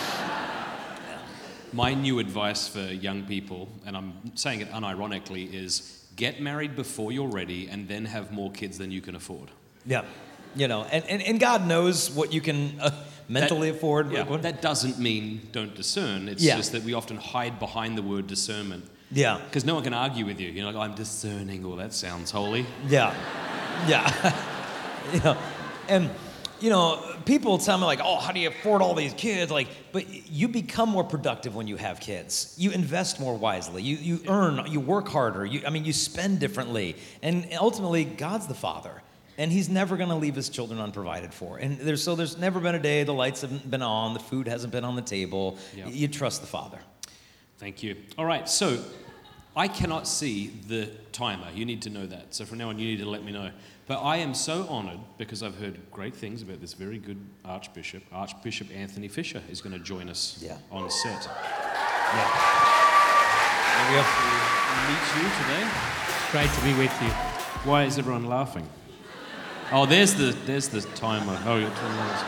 My 1.73 1.93
new 1.93 2.19
advice 2.19 2.67
for 2.67 2.81
young 2.81 3.23
people, 3.23 3.69
and 3.85 3.95
I'm 3.95 4.35
saying 4.35 4.59
it 4.59 4.69
unironically, 4.71 5.53
is 5.53 6.00
get 6.15 6.41
married 6.41 6.75
before 6.75 7.11
you're 7.11 7.27
ready 7.27 7.67
and 7.67 7.87
then 7.87 8.05
have 8.05 8.31
more 8.31 8.51
kids 8.51 8.77
than 8.77 8.91
you 8.91 9.01
can 9.01 9.15
afford. 9.15 9.49
Yeah. 9.85 10.03
You 10.55 10.67
know, 10.67 10.83
and, 10.91 11.03
and, 11.05 11.21
and 11.21 11.39
God 11.39 11.65
knows 11.65 12.11
what 12.11 12.33
you 12.33 12.41
can 12.41 12.79
uh, 12.81 12.91
mentally 13.29 13.69
That- 13.71 13.77
afford. 13.77 14.11
Yeah, 14.11 14.23
that 14.37 14.61
doesn't 14.61 14.99
mean 14.99 15.47
don't 15.51 15.73
discern. 15.75 16.27
It's 16.27 16.43
Yeah. 16.43 16.57
just 16.57 16.73
that 16.73 16.83
we 16.83 16.93
often 16.93 17.17
hide 17.17 17.57
behind 17.59 17.97
the 17.97 18.01
word 18.01 18.27
discernment. 18.27 18.85
yeah. 19.11 19.39
Because 19.45 19.63
no 19.65 19.75
one 19.75 19.83
can 19.83 19.93
argue 19.93 20.25
with 20.25 20.39
you. 20.39 20.49
You're 20.49 20.65
like, 20.65 20.75
I'm 20.75 20.95
discerning. 20.95 21.63
Well, 21.65 21.77
that 21.77 21.93
sounds 21.93 22.31
holy. 22.31 22.65
Yeah. 22.87 23.13
Yeah. 23.87 24.35
you 25.13 25.19
know, 25.21 25.37
and, 25.87 26.09
you 26.61 26.69
know, 26.69 27.03
people 27.25 27.57
tell 27.57 27.77
me, 27.77 27.85
like, 27.85 27.99
oh, 28.03 28.17
how 28.17 28.31
do 28.31 28.39
you 28.39 28.49
afford 28.49 28.81
all 28.81 28.93
these 28.93 29.13
kids? 29.13 29.51
Like, 29.51 29.67
but 29.91 30.07
you 30.29 30.47
become 30.47 30.89
more 30.89 31.03
productive 31.03 31.55
when 31.55 31.67
you 31.67 31.75
have 31.77 31.99
kids. 31.99 32.55
You 32.57 32.71
invest 32.71 33.19
more 33.19 33.35
wisely. 33.35 33.81
You, 33.83 33.95
you 33.97 34.23
earn, 34.27 34.65
you 34.71 34.79
work 34.79 35.07
harder. 35.07 35.45
You, 35.45 35.61
I 35.65 35.69
mean, 35.69 35.85
you 35.85 35.93
spend 35.93 36.39
differently. 36.39 36.95
And 37.21 37.47
ultimately, 37.59 38.05
God's 38.05 38.47
the 38.47 38.53
father. 38.53 39.01
And 39.37 39.51
he's 39.51 39.69
never 39.69 39.97
going 39.97 40.09
to 40.09 40.15
leave 40.15 40.35
his 40.35 40.49
children 40.49 40.79
unprovided 40.79 41.33
for. 41.33 41.57
And 41.57 41.79
there's, 41.79 42.03
so 42.03 42.15
there's 42.15 42.37
never 42.37 42.59
been 42.59 42.75
a 42.75 42.79
day 42.79 43.03
the 43.03 43.13
lights 43.13 43.41
haven't 43.41 43.69
been 43.69 43.81
on, 43.81 44.13
the 44.13 44.19
food 44.19 44.47
hasn't 44.47 44.71
been 44.71 44.83
on 44.83 44.95
the 44.95 45.01
table. 45.01 45.57
Yeah. 45.75 45.87
You 45.87 46.07
trust 46.07 46.41
the 46.41 46.47
father. 46.47 46.79
Thank 47.57 47.81
you. 47.81 47.95
All 48.17 48.25
right, 48.25 48.47
so 48.47 48.83
I 49.55 49.67
cannot 49.67 50.07
see 50.07 50.47
the 50.67 50.87
timer. 51.11 51.47
You 51.53 51.65
need 51.65 51.81
to 51.83 51.89
know 51.89 52.05
that. 52.05 52.33
So 52.33 52.45
from 52.45 52.57
now 52.57 52.69
on, 52.69 52.79
you 52.79 52.85
need 52.85 52.99
to 52.99 53.09
let 53.09 53.23
me 53.23 53.31
know. 53.31 53.51
But 53.91 54.03
I 54.03 54.15
am 54.19 54.33
so 54.33 54.65
honored 54.69 55.01
because 55.17 55.43
I've 55.43 55.59
heard 55.59 55.77
great 55.91 56.15
things 56.15 56.41
about 56.41 56.61
this 56.61 56.71
very 56.73 56.97
good 56.97 57.17
Archbishop. 57.43 58.03
Archbishop 58.13 58.69
Anthony 58.73 59.09
Fisher 59.09 59.43
is 59.51 59.59
going 59.59 59.77
to 59.77 59.83
join 59.83 60.07
us 60.07 60.41
Yeah. 60.41 60.55
on 60.71 60.89
set. 60.89 61.27
Yeah. 61.27 62.29
There 63.75 63.89
we 63.89 63.95
go. 63.97 64.03
Meet 64.87 65.07
you 65.17 65.29
today. 65.43 65.69
Great 66.31 66.49
to 66.53 66.61
be 66.63 66.73
with 66.81 67.01
you. 67.01 67.09
Why 67.69 67.83
is 67.83 67.99
everyone 67.99 68.27
laughing? 68.27 68.65
Oh, 69.73 69.85
there's 69.85 70.13
the 70.13 70.37
there's 70.45 70.69
the 70.69 70.79
timer. 70.95 71.37
Oh, 71.45 71.57
you're 71.57 71.69
10 71.69 71.95
minutes. 71.97 72.21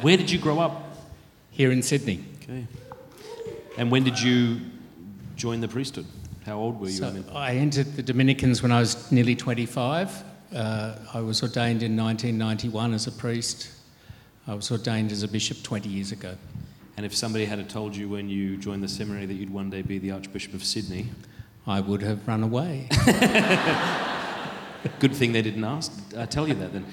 Where 0.00 0.16
did 0.16 0.28
you 0.28 0.40
grow 0.40 0.58
up? 0.58 0.72
Here 1.52 1.70
in 1.70 1.84
Sydney. 1.84 2.24
Okay. 2.42 2.66
And 3.76 3.92
when 3.92 4.02
did 4.02 4.18
you 4.20 4.60
join 5.36 5.60
the 5.60 5.68
priesthood? 5.68 6.06
How 6.44 6.54
old 6.58 6.80
were 6.80 6.88
you? 6.88 6.94
So 6.94 7.14
I 7.32 7.54
entered 7.54 7.94
the 7.94 8.02
Dominicans 8.02 8.60
when 8.60 8.72
I 8.72 8.80
was 8.80 9.12
nearly 9.12 9.36
25. 9.36 10.24
Uh, 10.54 10.94
I 11.12 11.20
was 11.20 11.42
ordained 11.42 11.82
in 11.82 11.96
1991 11.96 12.94
as 12.94 13.06
a 13.06 13.12
priest. 13.12 13.70
I 14.46 14.54
was 14.54 14.70
ordained 14.70 15.12
as 15.12 15.22
a 15.22 15.28
bishop 15.28 15.62
20 15.62 15.88
years 15.88 16.10
ago. 16.10 16.36
and 16.96 17.04
if 17.04 17.14
somebody 17.14 17.44
had 17.44 17.68
told 17.68 17.94
you 17.94 18.08
when 18.08 18.30
you 18.30 18.56
joined 18.56 18.82
the 18.82 18.88
seminary 18.88 19.26
that 19.26 19.34
you'd 19.34 19.52
one 19.52 19.68
day 19.68 19.82
be 19.82 19.98
the 19.98 20.10
Archbishop 20.10 20.54
of 20.54 20.64
Sydney, 20.64 21.08
I 21.66 21.80
would 21.80 22.00
have 22.00 22.26
run 22.26 22.42
away. 22.42 22.88
good 25.00 25.14
thing 25.14 25.32
they 25.32 25.42
didn't 25.42 25.64
ask, 25.64 25.92
I 26.16 26.24
tell 26.24 26.48
you 26.48 26.54
that 26.54 26.72
then. 26.72 26.86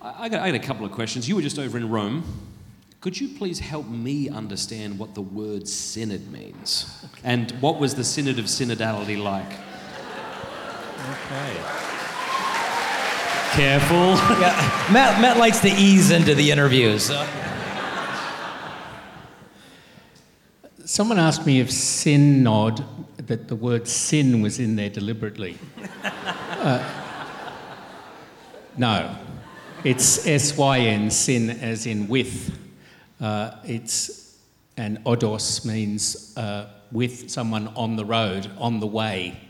I, 0.00 0.24
I, 0.24 0.28
got, 0.28 0.42
I 0.42 0.52
got 0.52 0.54
a 0.54 0.64
couple 0.64 0.86
of 0.86 0.92
questions. 0.92 1.28
You 1.28 1.34
were 1.34 1.42
just 1.42 1.58
over 1.58 1.76
in 1.76 1.90
Rome. 1.90 2.22
Could 3.00 3.20
you 3.20 3.36
please 3.36 3.58
help 3.58 3.88
me 3.88 4.28
understand 4.28 4.98
what 4.98 5.14
the 5.14 5.22
word 5.22 5.66
synod 5.66 6.30
means? 6.30 7.04
And 7.24 7.50
what 7.60 7.80
was 7.80 7.96
the 7.96 8.04
synod 8.04 8.38
of 8.38 8.44
synodality 8.44 9.20
like? 9.20 9.52
okay. 11.10 11.95
Careful. 13.56 13.96
Yeah, 14.38 14.88
Matt, 14.92 15.18
Matt 15.18 15.38
likes 15.38 15.60
to 15.60 15.68
ease 15.68 16.10
into 16.10 16.34
the 16.34 16.50
interviews. 16.50 17.10
Someone 20.84 21.18
asked 21.18 21.46
me 21.46 21.60
if 21.60 21.70
sin 21.70 22.42
nod, 22.42 22.84
that 23.16 23.48
the 23.48 23.56
word 23.56 23.88
sin 23.88 24.42
was 24.42 24.58
in 24.58 24.76
there 24.76 24.90
deliberately. 24.90 25.56
Uh, 26.04 26.86
no. 28.76 29.16
It's 29.84 30.26
S 30.26 30.54
Y 30.58 30.78
N, 30.80 31.10
sin 31.10 31.48
as 31.48 31.86
in 31.86 32.08
with. 32.08 32.54
Uh, 33.18 33.52
it's, 33.64 34.36
and 34.76 34.98
odos 35.04 35.64
means 35.64 36.36
uh, 36.36 36.68
with 36.92 37.30
someone 37.30 37.68
on 37.68 37.96
the 37.96 38.04
road, 38.04 38.50
on 38.58 38.80
the 38.80 38.86
way. 38.86 39.40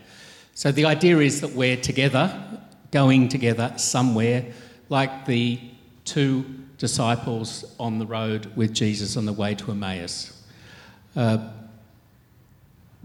So 0.54 0.70
the 0.70 0.84
idea 0.84 1.18
is 1.18 1.40
that 1.40 1.52
we're 1.52 1.76
together, 1.76 2.60
going 2.96 3.28
together 3.28 3.74
somewhere, 3.76 4.42
like 4.88 5.26
the 5.26 5.60
two 6.06 6.46
disciples 6.78 7.76
on 7.78 7.98
the 7.98 8.06
road 8.06 8.50
with 8.56 8.72
Jesus 8.72 9.18
on 9.18 9.26
the 9.26 9.34
way 9.34 9.54
to 9.54 9.70
Emmaus. 9.70 10.42
Uh, 11.14 11.36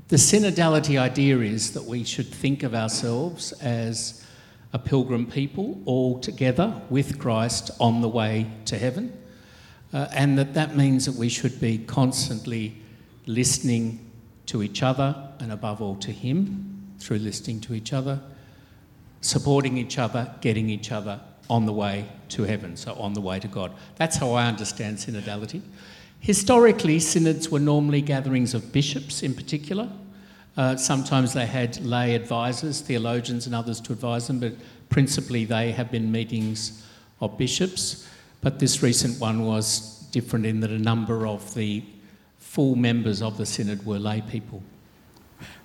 the 0.08 0.16
synodality 0.16 0.98
idea 0.98 1.40
is 1.40 1.74
that 1.74 1.84
we 1.84 2.06
should 2.06 2.28
think 2.28 2.64
of 2.64 2.74
ourselves 2.74 3.52
as 3.62 4.26
a 4.72 4.80
pilgrim 4.80 5.26
people 5.26 5.78
all 5.84 6.22
together 6.22 6.74
with 6.90 7.20
Christ 7.20 7.72
on 7.78 8.00
the 8.00 8.08
way 8.08 8.50
to 8.68 8.78
heaven, 8.78 9.12
uh, 9.92 10.08
and 10.14 10.38
that 10.38 10.54
that 10.54 10.78
means 10.78 11.06
that 11.06 11.16
we 11.16 11.28
should 11.28 11.60
be 11.60 11.80
constantly 11.80 12.78
listening 13.26 14.00
to 14.46 14.64
each 14.64 14.84
other 14.84 15.10
and 15.42 15.52
above 15.52 15.82
all 15.82 15.98
to 15.98 16.14
Him 16.14 16.94
through 16.98 17.20
listening 17.20 17.60
to 17.60 17.74
each 17.74 17.92
other, 17.92 18.22
supporting 19.22 19.78
each 19.78 19.98
other, 19.98 20.34
getting 20.42 20.70
each 20.70 20.92
other 20.92 21.20
on 21.50 21.66
the 21.66 21.74
way 21.74 22.06
to 22.30 22.44
heaven, 22.44 22.76
so 22.76 22.94
on 22.94 23.14
the 23.14 23.22
way 23.22 23.40
to 23.40 23.48
God. 23.48 23.74
That's 23.96 24.18
how 24.18 24.32
I 24.34 24.48
understand 24.48 24.98
synodality. 24.98 25.62
Historically, 26.20 27.00
synods 27.00 27.50
were 27.50 27.60
normally 27.60 28.02
gatherings 28.02 28.54
of 28.54 28.72
bishops 28.72 29.24
in 29.24 29.34
particular. 29.34 29.90
Uh, 30.56 30.76
sometimes 30.76 31.34
they 31.34 31.46
had 31.46 31.84
lay 31.84 32.14
advisors, 32.14 32.82
theologians, 32.82 33.46
and 33.46 33.56
others 33.56 33.80
to 33.82 33.94
advise 33.94 34.28
them, 34.28 34.40
but 34.40 34.54
principally 34.90 35.46
they 35.46 35.72
have 35.72 35.90
been 35.92 36.12
meetings 36.12 36.86
of 37.22 37.38
bishops. 37.38 38.08
But 38.42 38.60
this 38.60 38.84
recent 38.84 39.20
one 39.20 39.46
was 39.46 40.08
different 40.12 40.46
in 40.46 40.60
that 40.60 40.72
a 40.72 40.78
number 40.78 41.26
of 41.26 41.54
the 41.54 41.84
full 42.38 42.76
members 42.76 43.22
of 43.22 43.38
the 43.38 43.46
synod 43.46 43.86
were 43.86 44.00
lay 44.00 44.22
people. 44.22 44.62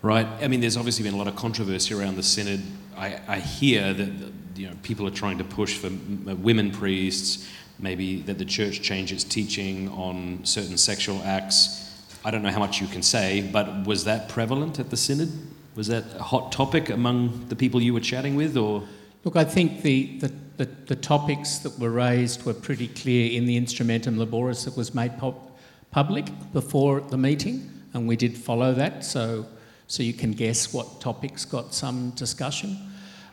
Right. 0.03 0.27
I 0.41 0.49
mean, 0.49 0.61
there's 0.61 0.77
obviously 0.77 1.05
been 1.05 1.15
a 1.15 1.19
lot 1.19 1.29
of 1.29 1.37
controversy 1.37 1.95
around 1.95 2.17
the 2.17 2.23
synod. 2.23 2.63
I, 2.97 3.21
I 3.29 3.39
hear 3.39 3.93
that 3.93 4.09
you 4.55 4.69
know 4.69 4.77
people 4.83 5.07
are 5.07 5.13
trying 5.13 5.39
to 5.39 5.45
push 5.45 5.77
for 5.77 5.91
women 6.35 6.71
priests, 6.71 7.49
maybe 7.79 8.23
that 8.23 8.39
the 8.39 8.45
church 8.45 8.83
change 8.83 9.13
its 9.13 9.25
teaching 9.25 9.89
on 9.91 10.45
certain 10.45 10.77
sexual 10.77 11.21
acts. 11.25 11.83
I 12.25 12.31
don't 12.31 12.43
know 12.43 12.51
how 12.51 12.59
much 12.59 12.81
you 12.81 12.87
can 12.87 13.03
say, 13.03 13.49
but 13.53 13.87
was 13.87 14.05
that 14.05 14.29
prevalent 14.29 14.81
at 14.81 14.91
the 14.91 14.97
synod? 14.97 15.31
Was 15.77 15.89
that 15.89 16.05
a 16.19 16.23
hot 16.23 16.53
topic 16.53 16.89
among 16.89 17.49
the 17.49 17.57
people 17.57 17.83
you 17.83 17.93
were 17.93 18.01
chatting 18.01 18.35
with, 18.35 18.57
or? 18.57 18.83
Look, 19.25 19.37
I 19.37 19.45
think 19.45 19.83
the, 19.83 20.19
the, 20.19 20.33
the, 20.57 20.65
the 20.87 20.97
topics 20.97 21.59
that 21.59 21.79
were 21.79 21.91
raised 21.91 22.47
were 22.47 22.55
pretty 22.55 22.89
clear 22.89 23.33
in 23.33 23.45
the 23.45 23.61
instrumentum 23.61 24.17
laboris 24.17 24.65
that 24.65 24.77
was 24.77 24.95
made 24.95 25.19
pop- 25.19 25.59
public 25.91 26.27
before 26.53 27.01
the 27.01 27.17
meeting, 27.17 27.71
and 27.93 28.07
we 28.07 28.17
did 28.17 28.37
follow 28.37 28.73
that. 28.75 29.05
So, 29.05 29.47
so 29.87 30.03
you 30.03 30.13
can 30.13 30.33
guess 30.33 30.73
what 30.73 31.01
topics 31.01 31.45
got 31.45 31.73
some 31.73 32.11
discussion. 32.11 32.77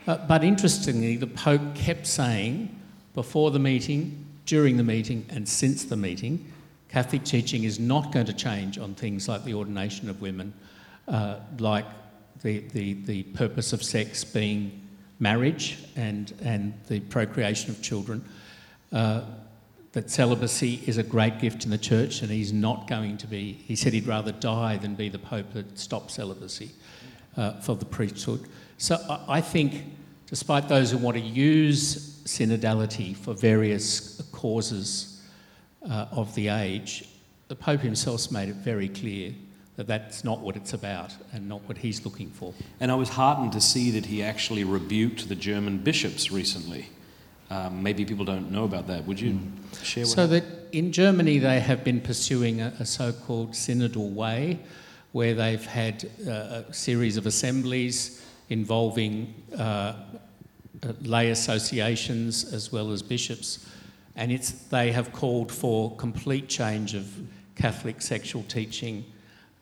Uh, 0.05 0.17
but 0.27 0.43
interestingly, 0.43 1.15
the 1.17 1.27
Pope 1.27 1.75
kept 1.75 2.05
saying 2.05 2.79
before 3.13 3.51
the 3.51 3.59
meeting, 3.59 4.25
during 4.45 4.77
the 4.77 4.83
meeting, 4.83 5.25
and 5.29 5.47
since 5.47 5.85
the 5.85 5.95
meeting, 5.95 6.51
Catholic 6.89 7.23
teaching 7.23 7.63
is 7.63 7.79
not 7.79 8.11
going 8.11 8.25
to 8.25 8.33
change 8.33 8.77
on 8.77 8.93
things 8.93 9.27
like 9.27 9.43
the 9.45 9.53
ordination 9.53 10.09
of 10.09 10.21
women, 10.21 10.53
uh, 11.07 11.37
like 11.59 11.85
the, 12.41 12.59
the, 12.73 12.93
the 13.05 13.23
purpose 13.23 13.73
of 13.73 13.81
sex 13.81 14.23
being 14.23 14.79
marriage 15.19 15.79
and, 15.95 16.33
and 16.43 16.73
the 16.89 16.99
procreation 16.99 17.71
of 17.71 17.81
children. 17.81 18.23
Uh, 18.91 19.21
that 19.93 20.09
celibacy 20.09 20.81
is 20.87 20.97
a 20.97 21.03
great 21.03 21.39
gift 21.39 21.65
in 21.65 21.71
the 21.71 21.77
church, 21.77 22.21
and 22.21 22.31
he's 22.31 22.51
not 22.51 22.87
going 22.87 23.17
to 23.17 23.27
be, 23.27 23.53
he 23.53 23.75
said 23.75 23.93
he'd 23.93 24.07
rather 24.07 24.31
die 24.31 24.75
than 24.77 24.95
be 24.95 25.07
the 25.07 25.19
Pope 25.19 25.53
that 25.53 25.77
stops 25.79 26.15
celibacy 26.15 26.71
uh, 27.37 27.53
for 27.61 27.75
the 27.75 27.85
priesthood. 27.85 28.47
So 28.77 28.97
I 29.27 29.39
think, 29.39 29.85
despite 30.27 30.67
those 30.67 30.91
who 30.91 30.97
want 30.97 31.17
to 31.17 31.23
use 31.23 32.21
synodality 32.25 33.15
for 33.15 33.33
various 33.33 34.21
causes 34.31 35.21
uh, 35.87 36.07
of 36.11 36.33
the 36.33 36.47
age, 36.47 37.07
the 37.47 37.55
Pope 37.55 37.81
himself 37.81 38.31
made 38.31 38.49
it 38.49 38.55
very 38.55 38.89
clear 38.89 39.33
that 39.75 39.87
that's 39.87 40.23
not 40.23 40.39
what 40.39 40.55
it's 40.55 40.73
about 40.73 41.13
and 41.33 41.47
not 41.47 41.61
what 41.67 41.77
he's 41.77 42.03
looking 42.03 42.29
for. 42.29 42.53
And 42.79 42.91
I 42.91 42.95
was 42.95 43.09
heartened 43.09 43.53
to 43.53 43.61
see 43.61 43.91
that 43.91 44.07
he 44.07 44.23
actually 44.23 44.63
rebuked 44.63 45.29
the 45.29 45.35
German 45.35 45.79
bishops 45.79 46.31
recently. 46.31 46.87
Um, 47.53 47.83
maybe 47.83 48.03
people 48.03 48.25
don't 48.25 48.51
know 48.51 48.63
about 48.63 48.87
that. 48.87 49.05
Would 49.05 49.19
you 49.19 49.33
mm. 49.33 49.83
share? 49.83 50.05
so 50.05 50.25
that 50.25 50.43
in 50.71 50.91
Germany 50.91 51.37
they 51.37 51.59
have 51.59 51.83
been 51.83 52.01
pursuing 52.01 52.61
a, 52.61 52.73
a 52.79 52.85
so-called 52.85 53.51
synodal 53.51 54.11
way, 54.11 54.59
where 55.11 55.35
they've 55.35 55.63
had 55.63 56.09
uh, 56.27 56.63
a 56.67 56.73
series 56.73 57.15
of 57.15 57.27
assemblies 57.27 58.25
involving 58.49 59.35
uh, 59.55 59.61
uh, 59.61 59.95
lay 61.03 61.29
associations 61.29 62.51
as 62.53 62.71
well 62.71 62.91
as 62.91 63.03
bishops. 63.03 63.69
And 64.15 64.31
it's, 64.31 64.51
they 64.51 64.91
have 64.91 65.11
called 65.11 65.51
for 65.51 65.95
complete 65.97 66.49
change 66.49 66.95
of 66.95 67.05
Catholic 67.55 68.01
sexual 68.01 68.43
teaching, 68.43 69.05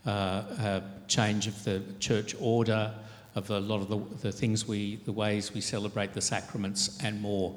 uh, 0.06 0.80
change 1.08 1.48
of 1.48 1.62
the 1.66 1.84
church 2.00 2.36
order, 2.40 2.94
of 3.36 3.50
a 3.50 3.60
lot 3.60 3.82
of 3.82 3.90
the, 3.90 4.28
the, 4.28 4.32
things 4.32 4.66
we, 4.66 4.98
the 5.06 5.12
ways 5.12 5.54
we 5.54 5.62
celebrate 5.62 6.14
the 6.14 6.22
sacraments, 6.22 6.98
and 7.04 7.22
more. 7.22 7.54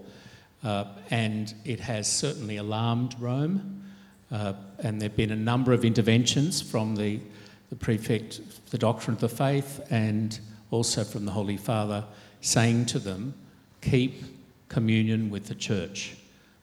Uh, 0.64 0.86
and 1.10 1.54
it 1.64 1.78
has 1.78 2.10
certainly 2.10 2.56
alarmed 2.56 3.14
Rome. 3.20 3.84
Uh, 4.32 4.54
and 4.78 5.00
there 5.00 5.08
have 5.10 5.16
been 5.16 5.30
a 5.30 5.36
number 5.36 5.72
of 5.72 5.84
interventions 5.84 6.62
from 6.62 6.96
the, 6.96 7.20
the 7.68 7.76
prefect, 7.76 8.40
the 8.70 8.78
doctrine 8.78 9.14
of 9.14 9.20
the 9.20 9.28
faith, 9.28 9.80
and 9.90 10.40
also 10.70 11.04
from 11.04 11.26
the 11.26 11.30
Holy 11.30 11.58
Father, 11.58 12.02
saying 12.40 12.86
to 12.86 12.98
them, 12.98 13.34
keep 13.80 14.24
communion 14.68 15.30
with 15.30 15.46
the 15.46 15.54
church, 15.54 16.16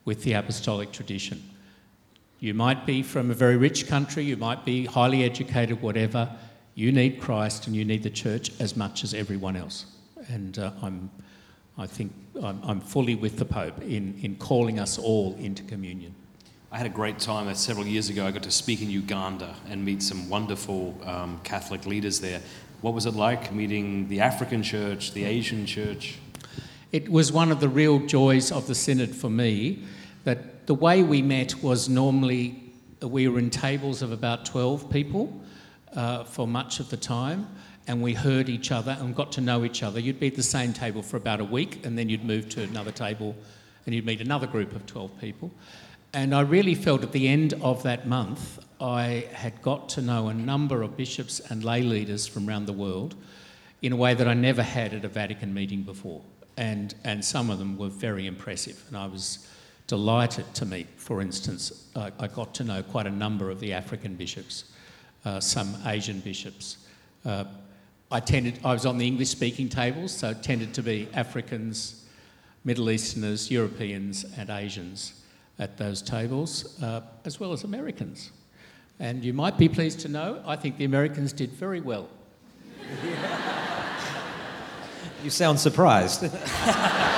with 0.03 0.23
the 0.23 0.33
apostolic 0.33 0.91
tradition. 0.91 1.41
You 2.39 2.55
might 2.55 2.87
be 2.87 3.03
from 3.03 3.29
a 3.29 3.35
very 3.35 3.55
rich 3.55 3.87
country, 3.87 4.23
you 4.23 4.35
might 4.35 4.65
be 4.65 4.85
highly 4.85 5.23
educated, 5.23 5.79
whatever. 5.81 6.27
You 6.73 6.91
need 6.91 7.21
Christ 7.21 7.67
and 7.67 7.75
you 7.75 7.85
need 7.85 8.01
the 8.01 8.09
church 8.09 8.51
as 8.59 8.75
much 8.75 9.03
as 9.03 9.13
everyone 9.13 9.55
else. 9.55 9.85
And 10.27 10.57
uh, 10.57 10.71
I'm, 10.81 11.11
I 11.77 11.87
think 11.87 12.11
I'm, 12.41 12.61
I'm 12.63 12.81
fully 12.81 13.15
with 13.15 13.37
the 13.37 13.45
Pope 13.45 13.81
in, 13.81 14.19
in 14.21 14.35
calling 14.35 14.79
us 14.79 14.97
all 14.97 15.35
into 15.39 15.63
communion. 15.63 16.13
I 16.71 16.77
had 16.77 16.85
a 16.85 16.89
great 16.89 17.19
time 17.19 17.47
uh, 17.47 17.53
several 17.53 17.85
years 17.85 18.09
ago. 18.09 18.25
I 18.25 18.31
got 18.31 18.43
to 18.43 18.51
speak 18.51 18.81
in 18.81 18.89
Uganda 18.89 19.55
and 19.69 19.83
meet 19.83 20.01
some 20.01 20.29
wonderful 20.29 20.97
um, 21.05 21.39
Catholic 21.43 21.85
leaders 21.85 22.19
there. 22.21 22.41
What 22.81 22.93
was 22.93 23.05
it 23.05 23.13
like 23.13 23.53
meeting 23.53 24.07
the 24.07 24.21
African 24.21 24.63
church, 24.63 25.13
the 25.13 25.25
Asian 25.25 25.65
church? 25.65 26.17
It 26.91 27.09
was 27.09 27.31
one 27.31 27.51
of 27.51 27.59
the 27.59 27.69
real 27.69 27.99
joys 27.99 28.51
of 28.51 28.67
the 28.67 28.75
synod 28.75 29.15
for 29.15 29.29
me 29.29 29.83
that 30.23 30.67
the 30.67 30.75
way 30.75 31.03
we 31.03 31.21
met 31.21 31.61
was 31.61 31.89
normally 31.89 32.71
we 33.01 33.27
were 33.27 33.39
in 33.39 33.49
tables 33.49 34.01
of 34.01 34.11
about 34.11 34.45
12 34.45 34.89
people 34.89 35.41
uh, 35.95 36.23
for 36.23 36.47
much 36.47 36.79
of 36.79 36.89
the 36.89 36.97
time 36.97 37.47
and 37.91 38.01
we 38.01 38.13
heard 38.13 38.47
each 38.47 38.71
other 38.71 38.95
and 39.01 39.13
got 39.13 39.33
to 39.33 39.41
know 39.41 39.65
each 39.65 39.83
other. 39.83 39.99
You'd 39.99 40.17
be 40.17 40.27
at 40.27 40.35
the 40.35 40.43
same 40.43 40.71
table 40.71 41.01
for 41.01 41.17
about 41.17 41.41
a 41.41 41.43
week 41.43 41.85
and 41.85 41.97
then 41.97 42.07
you'd 42.07 42.23
move 42.23 42.47
to 42.51 42.63
another 42.63 42.89
table 42.89 43.35
and 43.85 43.93
you'd 43.93 44.05
meet 44.05 44.21
another 44.21 44.47
group 44.47 44.73
of 44.73 44.85
12 44.85 45.19
people. 45.19 45.51
And 46.13 46.33
I 46.33 46.39
really 46.39 46.73
felt 46.73 47.03
at 47.03 47.11
the 47.11 47.27
end 47.27 47.53
of 47.61 47.83
that 47.83 48.07
month, 48.07 48.59
I 48.79 49.27
had 49.33 49.61
got 49.61 49.89
to 49.89 50.01
know 50.01 50.29
a 50.29 50.33
number 50.33 50.83
of 50.83 50.95
bishops 50.95 51.41
and 51.41 51.65
lay 51.65 51.81
leaders 51.81 52.25
from 52.25 52.47
around 52.47 52.65
the 52.65 52.73
world 52.73 53.15
in 53.81 53.91
a 53.91 53.97
way 53.97 54.13
that 54.13 54.25
I 54.25 54.35
never 54.35 54.63
had 54.63 54.93
at 54.93 55.03
a 55.03 55.09
Vatican 55.09 55.53
meeting 55.53 55.81
before. 55.81 56.21
And, 56.55 56.95
and 57.03 57.25
some 57.25 57.49
of 57.49 57.59
them 57.59 57.77
were 57.77 57.89
very 57.89 58.25
impressive. 58.25 58.81
And 58.87 58.95
I 58.95 59.07
was 59.07 59.49
delighted 59.87 60.45
to 60.53 60.65
meet, 60.65 60.87
for 60.95 61.21
instance, 61.21 61.89
I, 61.97 62.13
I 62.21 62.27
got 62.27 62.53
to 62.55 62.63
know 62.63 62.83
quite 62.83 63.05
a 63.05 63.11
number 63.11 63.49
of 63.49 63.59
the 63.59 63.73
African 63.73 64.15
bishops, 64.15 64.63
uh, 65.25 65.41
some 65.41 65.75
Asian 65.85 66.21
bishops. 66.21 66.77
Uh, 67.25 67.43
I, 68.11 68.19
tended, 68.19 68.59
I 68.65 68.73
was 68.73 68.85
on 68.85 68.97
the 68.97 69.07
English 69.07 69.29
speaking 69.29 69.69
tables, 69.69 70.11
so 70.13 70.31
it 70.31 70.43
tended 70.43 70.73
to 70.73 70.83
be 70.83 71.07
Africans, 71.13 72.05
Middle 72.65 72.89
Easterners, 72.89 73.49
Europeans, 73.49 74.25
and 74.37 74.49
Asians 74.49 75.13
at 75.57 75.77
those 75.77 76.01
tables, 76.01 76.81
uh, 76.83 77.01
as 77.23 77.39
well 77.39 77.53
as 77.53 77.63
Americans. 77.63 78.31
And 78.99 79.23
you 79.23 79.33
might 79.33 79.57
be 79.57 79.69
pleased 79.69 80.01
to 80.01 80.09
know, 80.09 80.43
I 80.45 80.57
think 80.57 80.77
the 80.77 80.85
Americans 80.85 81.31
did 81.31 81.51
very 81.53 81.79
well. 81.79 82.09
you 85.23 85.29
sound 85.29 85.59
surprised. 85.59 86.23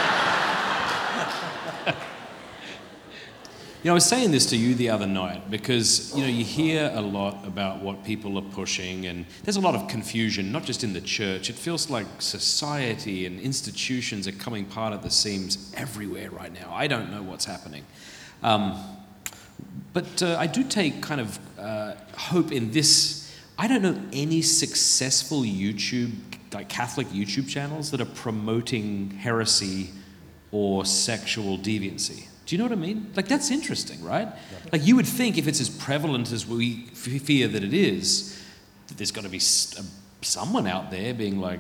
You 3.83 3.89
know, 3.89 3.95
I 3.95 3.99
was 3.99 4.05
saying 4.05 4.31
this 4.31 4.45
to 4.45 4.55
you 4.55 4.75
the 4.75 4.91
other 4.91 5.05
night 5.05 5.51
because, 5.51 6.15
you 6.15 6.21
know, 6.21 6.29
you 6.29 6.45
hear 6.45 6.89
a 6.95 7.01
lot 7.01 7.45
about 7.45 7.81
what 7.81 8.05
people 8.05 8.37
are 8.37 8.49
pushing, 8.53 9.07
and 9.07 9.25
there's 9.43 9.57
a 9.57 9.59
lot 9.59 9.75
of 9.75 9.89
confusion, 9.89 10.53
not 10.53 10.63
just 10.63 10.85
in 10.85 10.93
the 10.93 11.01
church. 11.01 11.49
It 11.49 11.57
feels 11.57 11.89
like 11.89 12.05
society 12.19 13.25
and 13.25 13.41
institutions 13.41 14.25
are 14.25 14.31
coming 14.31 14.63
apart 14.63 14.93
at 14.93 15.03
the 15.03 15.09
seams 15.09 15.73
everywhere 15.75 16.29
right 16.29 16.53
now. 16.53 16.73
I 16.73 16.87
don't 16.87 17.11
know 17.11 17.23
what's 17.23 17.43
happening. 17.43 17.83
Um, 18.41 18.81
but 19.91 20.23
uh, 20.23 20.37
I 20.39 20.47
do 20.47 20.63
take 20.63 21.01
kind 21.01 21.19
of 21.19 21.37
uh, 21.59 21.95
hope 22.15 22.53
in 22.53 22.71
this. 22.71 23.37
I 23.57 23.67
don't 23.67 23.81
know 23.81 24.01
any 24.13 24.43
successful 24.43 25.41
YouTube, 25.41 26.13
like 26.53 26.69
Catholic 26.69 27.07
YouTube 27.07 27.49
channels 27.49 27.91
that 27.91 27.99
are 27.99 28.05
promoting 28.05 29.09
heresy 29.09 29.89
or 30.53 30.85
sexual 30.85 31.57
deviancy. 31.57 32.27
Do 32.45 32.55
you 32.55 32.57
know 32.57 32.65
what 32.65 32.73
I 32.73 32.81
mean? 32.81 33.11
Like, 33.15 33.27
that's 33.27 33.51
interesting, 33.51 34.03
right? 34.03 34.27
Like, 34.71 34.85
you 34.85 34.95
would 34.95 35.07
think 35.07 35.37
if 35.37 35.47
it's 35.47 35.61
as 35.61 35.69
prevalent 35.69 36.31
as 36.31 36.45
we 36.45 36.81
fear 36.87 37.47
that 37.47 37.63
it 37.63 37.73
is, 37.73 38.41
that 38.87 38.97
there's 38.97 39.11
got 39.11 39.23
to 39.23 39.29
be 39.29 39.39
someone 39.39 40.67
out 40.67 40.91
there 40.91 41.13
being 41.13 41.39
like, 41.39 41.59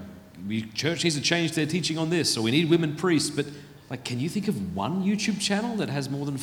church 0.73 1.03
needs 1.03 1.15
to 1.15 1.21
change 1.21 1.53
their 1.53 1.65
teaching 1.65 1.97
on 1.97 2.09
this, 2.09 2.35
or 2.37 2.41
we 2.41 2.51
need 2.51 2.69
women 2.69 2.95
priests. 2.95 3.29
But, 3.29 3.45
like, 3.89 4.03
can 4.03 4.19
you 4.19 4.27
think 4.27 4.47
of 4.47 4.75
one 4.75 5.03
YouTube 5.03 5.39
channel 5.39 5.77
that 5.77 5.89
has 5.89 6.09
more 6.09 6.25
than, 6.25 6.37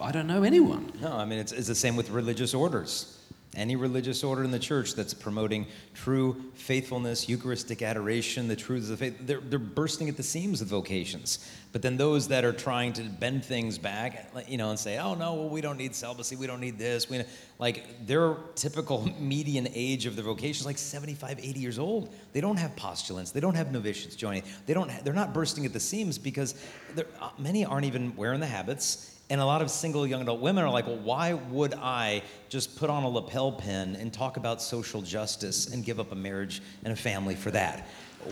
I 0.00 0.12
don't 0.12 0.26
know, 0.26 0.42
anyone? 0.42 0.92
No, 1.00 1.12
I 1.12 1.24
mean, 1.24 1.38
it's, 1.38 1.52
it's 1.52 1.68
the 1.68 1.74
same 1.74 1.96
with 1.96 2.10
religious 2.10 2.52
orders. 2.52 3.12
Any 3.54 3.76
religious 3.76 4.22
order 4.22 4.44
in 4.44 4.50
the 4.50 4.58
church 4.58 4.94
that's 4.94 5.14
promoting 5.14 5.66
true 5.94 6.44
faithfulness, 6.54 7.26
Eucharistic 7.26 7.80
adoration, 7.80 8.48
the 8.48 8.56
truths 8.56 8.90
of 8.90 8.98
the 8.98 9.06
faith, 9.06 9.16
they're, 9.22 9.40
they're 9.40 9.58
bursting 9.58 10.10
at 10.10 10.18
the 10.18 10.22
seams 10.22 10.60
with 10.60 10.68
vocations. 10.68 11.50
But 11.76 11.82
then 11.82 11.98
those 11.98 12.28
that 12.28 12.42
are 12.42 12.54
trying 12.54 12.94
to 12.94 13.02
bend 13.02 13.44
things 13.44 13.76
back, 13.76 14.30
you 14.48 14.56
know, 14.56 14.70
and 14.70 14.78
say, 14.78 14.96
oh 14.96 15.12
no, 15.12 15.34
well, 15.34 15.50
we 15.50 15.60
don't 15.60 15.76
need 15.76 15.94
celibacy, 15.94 16.34
we 16.34 16.46
don't 16.46 16.62
need 16.62 16.78
this. 16.78 17.10
We, 17.10 17.22
like, 17.58 18.06
their 18.06 18.36
typical 18.54 19.06
median 19.20 19.68
age 19.74 20.06
of 20.06 20.16
their 20.16 20.24
vocation 20.24 20.62
is 20.62 20.64
like 20.64 20.78
75, 20.78 21.38
80 21.38 21.60
years 21.60 21.78
old. 21.78 22.14
They 22.32 22.40
don't 22.40 22.56
have 22.56 22.74
postulants, 22.76 23.30
they 23.30 23.40
don't 23.40 23.56
have 23.56 23.72
novitiates 23.72 24.16
joining. 24.16 24.42
They 24.64 24.72
don't, 24.72 24.90
they're 25.04 25.12
not 25.12 25.34
bursting 25.34 25.66
at 25.66 25.74
the 25.74 25.80
seams 25.80 26.16
because 26.16 26.54
uh, 26.96 27.28
many 27.36 27.66
aren't 27.66 27.84
even 27.84 28.16
wearing 28.16 28.40
the 28.40 28.46
habits 28.46 29.14
and 29.28 29.38
a 29.38 29.44
lot 29.44 29.60
of 29.60 29.70
single 29.70 30.06
young 30.06 30.22
adult 30.22 30.40
women 30.40 30.64
are 30.64 30.70
like, 30.70 30.86
well, 30.86 30.96
why 30.96 31.34
would 31.34 31.74
I 31.74 32.22
just 32.48 32.78
put 32.78 32.88
on 32.88 33.02
a 33.02 33.08
lapel 33.08 33.52
pin 33.52 33.96
and 33.96 34.10
talk 34.10 34.38
about 34.38 34.62
social 34.62 35.02
justice 35.02 35.74
and 35.74 35.84
give 35.84 36.00
up 36.00 36.10
a 36.12 36.14
marriage 36.14 36.62
and 36.84 36.92
a 36.94 36.96
family 36.96 37.34
for 37.34 37.50
that? 37.50 37.86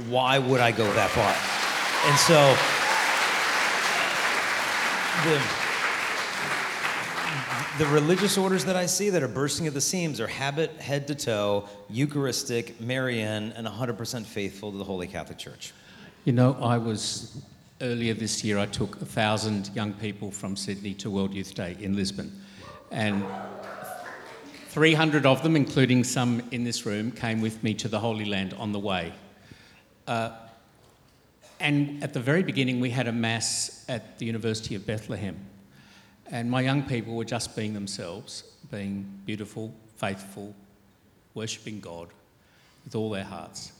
Why 0.09 0.39
would 0.39 0.61
I 0.61 0.71
go 0.73 0.91
that 0.95 1.11
far? 1.11 2.11
And 2.11 2.19
so, 2.19 2.94
the, 5.23 5.41
the 7.79 7.87
religious 7.87 8.37
orders 8.37 8.65
that 8.65 8.77
I 8.77 8.87
see 8.87 9.11
that 9.11 9.23
are 9.23 9.29
bursting 9.29 9.67
at 9.67 9.75
the 9.75 9.81
seams 9.81 10.21
are 10.21 10.27
habit, 10.27 10.73
head 10.81 11.07
to 11.09 11.15
toe, 11.15 11.69
Eucharistic, 11.89 12.81
Marian, 12.81 13.53
and 13.53 13.67
100% 13.67 14.27
faithful 14.27 14.73
to 14.73 14.79
the 14.79 14.85
Holy 14.85 15.07
Catholic 15.07 15.39
Church. 15.39 15.73
You 16.25 16.33
know, 16.33 16.57
I 16.61 16.79
was 16.79 17.43
earlier 17.81 18.15
this 18.15 18.43
year. 18.45 18.59
I 18.59 18.67
took 18.67 19.01
a 19.01 19.07
thousand 19.07 19.71
young 19.75 19.93
people 19.95 20.31
from 20.31 20.57
Sydney 20.57 20.95
to 20.95 21.11
World 21.11 21.33
Youth 21.33 21.55
Day 21.55 21.77
in 21.81 21.97
Lisbon, 21.97 22.33
and 22.91 23.25
300 24.69 25.25
of 25.25 25.43
them, 25.43 25.55
including 25.55 26.03
some 26.03 26.43
in 26.51 26.65
this 26.65 26.85
room, 26.85 27.13
came 27.13 27.41
with 27.41 27.63
me 27.63 27.75
to 27.75 27.89
the 27.89 28.01
Holy 28.01 28.25
Land 28.25 28.55
on 28.55 28.73
the 28.73 28.79
way. 28.79 29.13
Uh, 30.07 30.31
and 31.65 32.03
at 32.05 32.13
the 32.13 32.21
very 32.21 32.45
beginning, 32.45 32.79
we 32.79 32.91
had 32.91 33.09
a 33.09 33.13
mass 33.13 33.85
at 33.89 34.19
the 34.19 34.27
University 34.27 34.77
of 34.77 34.87
Bethlehem, 34.87 35.37
and 36.31 36.49
my 36.49 36.61
young 36.61 36.85
people 36.85 37.17
were 37.17 37.25
just 37.25 37.57
being 37.57 37.75
themselves, 37.75 38.45
being 38.71 39.21
beautiful, 39.27 39.75
faithful, 39.97 40.55
worshipping 41.35 41.81
God 41.81 42.09
with 42.85 42.95
all 42.95 43.11
their 43.11 43.25
hearts 43.25 43.73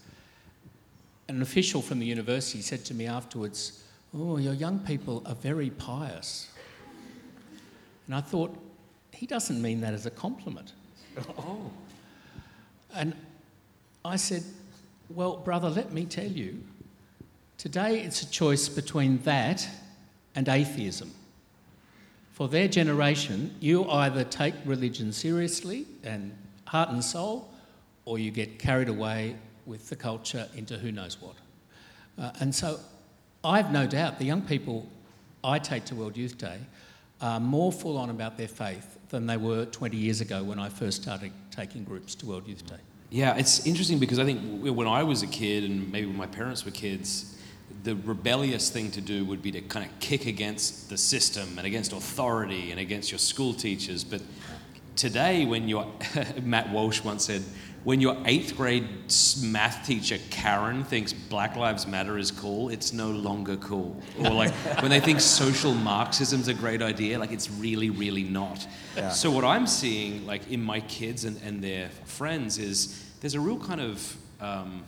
an 1.29 1.43
official 1.43 1.81
from 1.81 1.99
the 1.99 2.07
university 2.07 2.61
said 2.61 2.85
to 2.87 2.95
me 2.95 3.07
afterwards, 3.07 3.83
Oh, 4.17 4.37
your 4.37 4.55
young 4.55 4.79
people 4.81 5.23
are 5.27 5.35
very 5.35 5.71
pious. 5.71 6.49
And 8.07 8.15
I 8.15 8.21
thought, 8.21 8.57
he 9.13 9.27
doesn't 9.27 9.61
mean 9.61 9.81
that 9.81 9.95
as 9.95 10.07
a 10.07 10.11
compliment. 10.11 10.73
Oh. 11.39 11.71
And 12.95 13.15
I 14.05 14.17
said, 14.17 14.45
Well, 15.09 15.39
brother, 15.39 15.71
let 15.71 15.93
me 15.93 16.05
tell 16.05 16.27
you, 16.27 16.63
today 17.65 18.01
it's 18.01 18.21
a 18.21 18.31
choice 18.31 18.69
between 18.69 19.17
that 19.23 19.67
and 20.35 20.51
atheism. 20.51 21.11
For 22.33 22.47
their 22.47 22.69
generation, 22.69 23.57
you 23.59 23.89
either 23.89 24.23
take 24.23 24.53
religion 24.67 25.13
seriously 25.13 25.87
and 26.03 26.37
heart 26.67 26.91
and 26.91 27.03
soul, 27.03 27.51
or 28.05 28.19
you 28.19 28.31
get 28.31 28.59
carried 28.59 28.91
away 28.91 29.37
with 29.65 29.89
the 29.89 29.97
culture 29.97 30.47
into 30.55 30.77
who 30.77 30.93
knows 30.93 31.17
what. 31.23 31.37
Uh, 32.19 32.33
and 32.41 32.55
so 32.55 32.79
I've 33.43 33.73
no 33.73 33.87
doubt 33.87 34.19
the 34.19 34.27
young 34.27 34.43
people 34.43 34.87
I 35.43 35.59
take 35.59 35.87
to 35.87 35.95
World 35.95 36.19
Youth 36.19 36.37
Day 36.37 36.59
are 37.23 37.41
more 37.41 37.73
full 37.73 37.97
on 37.97 38.11
about 38.11 38.37
their 38.37 38.49
faith 38.49 38.99
than 39.09 39.27
they 39.27 39.39
were 39.39 39.65
20 39.65 39.97
years 39.97 40.21
ago 40.21 40.45
when 40.45 40.59
I 40.59 40.69
first 40.69 41.01
started 41.03 41.33
taking 41.51 41.83
groups 41.83 42.15
to 42.17 42.27
World 42.27 42.47
Youth 42.47 42.67
Day. 42.67 42.83
Yeah, 43.09 43.37
it's 43.37 43.67
interesting 43.67 43.99
because 43.99 44.19
I 44.19 44.25
think 44.27 44.63
when 44.77 44.87
I 44.87 45.03
was 45.03 45.23
a 45.23 45.27
kid 45.27 45.65
and 45.65 45.91
maybe 45.91 46.09
when 46.09 46.17
my 46.17 46.27
parents 46.27 46.67
were 46.67 46.71
kids, 46.71 47.34
the 47.85 47.95
rebellious 47.97 48.71
thing 48.71 48.91
to 48.93 49.01
do 49.03 49.27
would 49.27 49.43
be 49.43 49.53
to 49.53 49.61
kind 49.61 49.85
of 49.85 50.01
kick 50.01 50.27
against 50.27 50.89
the 50.89 50.97
system 50.97 51.59
and 51.59 51.67
against 51.67 51.93
authority 51.93 52.71
and 52.71 52.81
against 52.81 53.13
your 53.13 53.19
school 53.19 53.53
teachers. 53.53 54.03
But 54.03 54.23
today, 54.97 55.45
when 55.45 55.69
your 55.69 55.87
Matt 56.43 56.71
Walsh 56.71 57.05
once 57.05 57.27
said, 57.27 57.43
when 57.85 58.01
your 58.01 58.17
eighth 58.25 58.57
grade 58.57 58.89
math 59.43 59.87
teacher 59.87 60.17
Karen 60.31 60.85
thinks 60.85 61.13
Black 61.13 61.57
Lives 61.57 61.87
Matter 61.87 62.17
is 62.17 62.31
cool, 62.31 62.71
it's 62.71 62.95
no 62.95 63.11
longer 63.11 63.57
cool. 63.57 64.01
Or 64.19 64.31
like 64.31 64.51
when 64.81 64.91
they 64.91 65.01
think 65.01 65.21
social 65.21 65.75
Marxism's 65.75 66.49
a 66.49 66.55
great 66.55 66.81
idea, 66.81 67.19
like 67.19 67.33
it's 67.33 67.51
really, 67.51 67.91
really 67.91 68.25
not. 68.25 68.67
So 69.13 69.31
what 69.31 69.45
I'm 69.45 69.67
seeing, 69.67 70.25
like 70.27 70.51
in 70.51 70.63
my 70.63 70.81
kids 70.81 71.27
and, 71.27 71.39
and 71.43 71.63
their 71.63 71.91
friends, 72.07 72.57
is 72.57 73.05
there's 73.21 73.35
a 73.35 73.41
real 73.41 73.59
kind 73.59 73.83
of 73.83 74.17
um, 74.41 74.85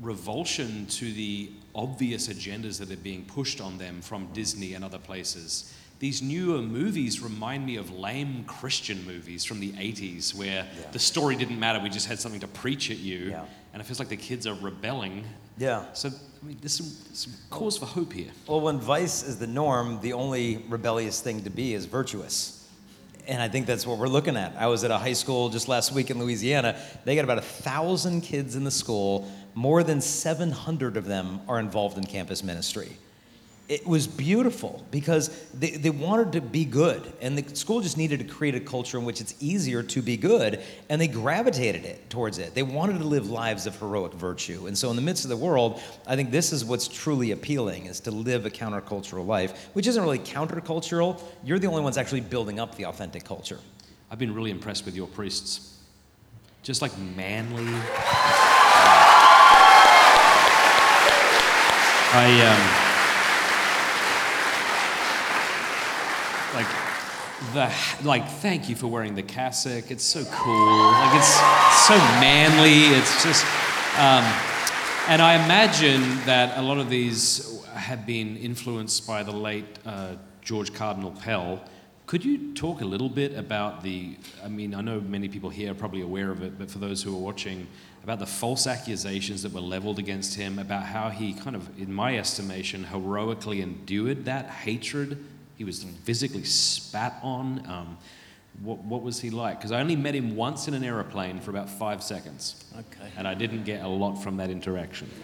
revulsion 0.00 0.86
to 0.86 1.12
the 1.12 1.52
obvious 1.74 2.28
agendas 2.28 2.78
that 2.78 2.90
are 2.90 2.96
being 2.96 3.24
pushed 3.24 3.60
on 3.60 3.78
them 3.78 4.00
from 4.00 4.28
Disney 4.32 4.74
and 4.74 4.84
other 4.84 4.98
places. 4.98 5.74
These 6.00 6.22
newer 6.22 6.62
movies 6.62 7.20
remind 7.20 7.66
me 7.66 7.76
of 7.76 7.92
lame 7.92 8.44
Christian 8.44 9.04
movies 9.06 9.44
from 9.44 9.60
the 9.60 9.72
80s 9.72 10.34
where 10.34 10.66
the 10.92 10.98
story 10.98 11.36
didn't 11.36 11.60
matter, 11.60 11.78
we 11.78 11.90
just 11.90 12.08
had 12.08 12.18
something 12.18 12.40
to 12.40 12.48
preach 12.48 12.90
at 12.90 12.98
you. 12.98 13.30
Yeah. 13.30 13.44
And 13.72 13.82
it 13.82 13.84
feels 13.84 13.98
like 13.98 14.08
the 14.08 14.16
kids 14.16 14.46
are 14.46 14.54
rebelling. 14.54 15.24
Yeah. 15.58 15.84
So, 15.92 16.08
I 16.08 16.46
mean, 16.46 16.56
there's 16.60 16.72
some, 16.72 16.86
some 17.14 17.34
cause 17.50 17.76
for 17.76 17.84
hope 17.84 18.14
here. 18.14 18.30
Well, 18.46 18.62
when 18.62 18.78
vice 18.80 19.22
is 19.22 19.38
the 19.38 19.46
norm, 19.46 20.00
the 20.00 20.14
only 20.14 20.64
rebellious 20.70 21.20
thing 21.20 21.44
to 21.44 21.50
be 21.50 21.74
is 21.74 21.84
virtuous. 21.84 22.66
And 23.28 23.42
I 23.42 23.48
think 23.48 23.66
that's 23.66 23.86
what 23.86 23.98
we're 23.98 24.08
looking 24.08 24.38
at. 24.38 24.56
I 24.56 24.68
was 24.68 24.82
at 24.84 24.90
a 24.90 24.98
high 24.98 25.12
school 25.12 25.50
just 25.50 25.68
last 25.68 25.92
week 25.92 26.10
in 26.10 26.18
Louisiana. 26.18 26.80
They 27.04 27.14
got 27.14 27.24
about 27.24 27.38
a 27.38 27.42
thousand 27.42 28.22
kids 28.22 28.56
in 28.56 28.64
the 28.64 28.70
school. 28.70 29.30
More 29.54 29.82
than 29.82 30.00
700 30.00 30.96
of 30.96 31.06
them 31.06 31.40
are 31.48 31.58
involved 31.58 31.98
in 31.98 32.04
campus 32.04 32.42
ministry. 32.42 32.96
It 33.68 33.86
was 33.86 34.08
beautiful 34.08 34.84
because 34.90 35.28
they, 35.52 35.70
they 35.70 35.90
wanted 35.90 36.32
to 36.32 36.40
be 36.40 36.64
good, 36.64 37.12
and 37.20 37.38
the 37.38 37.54
school 37.54 37.80
just 37.80 37.96
needed 37.96 38.18
to 38.18 38.24
create 38.24 38.56
a 38.56 38.60
culture 38.60 38.98
in 38.98 39.04
which 39.04 39.20
it's 39.20 39.36
easier 39.38 39.84
to 39.84 40.02
be 40.02 40.16
good, 40.16 40.60
and 40.88 41.00
they 41.00 41.06
gravitated 41.06 41.84
it 41.84 42.10
towards 42.10 42.38
it. 42.38 42.52
They 42.52 42.64
wanted 42.64 42.98
to 42.98 43.04
live 43.04 43.30
lives 43.30 43.66
of 43.66 43.78
heroic 43.78 44.12
virtue, 44.14 44.66
and 44.66 44.76
so 44.76 44.90
in 44.90 44.96
the 44.96 45.02
midst 45.02 45.24
of 45.24 45.30
the 45.30 45.36
world, 45.36 45.80
I 46.04 46.16
think 46.16 46.32
this 46.32 46.52
is 46.52 46.64
what's 46.64 46.88
truly 46.88 47.30
appealing: 47.30 47.86
is 47.86 48.00
to 48.00 48.10
live 48.10 48.44
a 48.44 48.50
countercultural 48.50 49.24
life, 49.24 49.68
which 49.74 49.86
isn't 49.86 50.02
really 50.02 50.18
countercultural. 50.18 51.22
You're 51.44 51.60
the 51.60 51.68
only 51.68 51.82
ones 51.82 51.96
actually 51.96 52.22
building 52.22 52.58
up 52.58 52.74
the 52.74 52.86
authentic 52.86 53.22
culture. 53.24 53.60
I've 54.10 54.18
been 54.18 54.34
really 54.34 54.50
impressed 54.50 54.84
with 54.84 54.96
your 54.96 55.06
priests. 55.06 55.78
Just 56.64 56.82
like 56.82 56.98
manly. 56.98 57.72
I 62.12 62.26
um, 62.42 62.58
like 66.54 66.66
the 67.54 67.70
like. 68.04 68.28
Thank 68.28 68.68
you 68.68 68.74
for 68.74 68.88
wearing 68.88 69.14
the 69.14 69.22
cassock. 69.22 69.92
It's 69.92 70.02
so 70.02 70.24
cool. 70.24 70.90
Like 70.90 71.14
it's 71.14 71.34
so 71.86 71.96
manly. 72.18 72.96
It's 72.98 73.22
just. 73.22 73.44
Um, 73.96 74.24
and 75.06 75.22
I 75.22 75.34
imagine 75.44 76.02
that 76.26 76.58
a 76.58 76.62
lot 76.62 76.78
of 76.78 76.90
these 76.90 77.64
have 77.74 78.06
been 78.06 78.36
influenced 78.38 79.06
by 79.06 79.22
the 79.22 79.30
late 79.32 79.78
uh, 79.86 80.16
George 80.42 80.74
Cardinal 80.74 81.12
Pell. 81.12 81.62
Could 82.06 82.24
you 82.24 82.54
talk 82.54 82.80
a 82.80 82.84
little 82.84 83.08
bit 83.08 83.36
about 83.38 83.84
the? 83.84 84.16
I 84.44 84.48
mean, 84.48 84.74
I 84.74 84.80
know 84.80 85.00
many 85.00 85.28
people 85.28 85.48
here 85.48 85.70
are 85.70 85.76
probably 85.76 86.00
aware 86.00 86.32
of 86.32 86.42
it, 86.42 86.58
but 86.58 86.72
for 86.72 86.80
those 86.80 87.04
who 87.04 87.14
are 87.14 87.20
watching, 87.20 87.68
about 88.02 88.18
the 88.18 88.26
false 88.26 88.66
accusations 88.66 89.42
that 89.42 89.52
were 89.52 89.60
leveled 89.60 89.98
against 89.98 90.34
him, 90.34 90.58
about 90.58 90.84
how 90.84 91.10
he 91.10 91.34
kind 91.34 91.54
of, 91.54 91.68
in 91.78 91.92
my 91.92 92.16
estimation, 92.16 92.84
heroically 92.84 93.60
endured 93.60 94.24
that 94.24 94.46
hatred. 94.46 95.22
He 95.56 95.64
was 95.64 95.84
physically 96.04 96.44
spat 96.44 97.18
on. 97.22 97.62
Um, 97.66 97.98
what, 98.62 98.78
what 98.78 99.02
was 99.02 99.20
he 99.20 99.30
like? 99.30 99.58
Because 99.58 99.72
I 99.72 99.80
only 99.80 99.96
met 99.96 100.14
him 100.14 100.34
once 100.34 100.66
in 100.66 100.74
an 100.74 100.82
aeroplane 100.82 101.40
for 101.40 101.50
about 101.50 101.68
five 101.68 102.02
seconds, 102.02 102.64
Okay. 102.78 103.10
and 103.16 103.28
I 103.28 103.34
didn't 103.34 103.64
get 103.64 103.84
a 103.84 103.88
lot 103.88 104.16
from 104.16 104.36
that 104.38 104.50
interaction. 104.50 105.08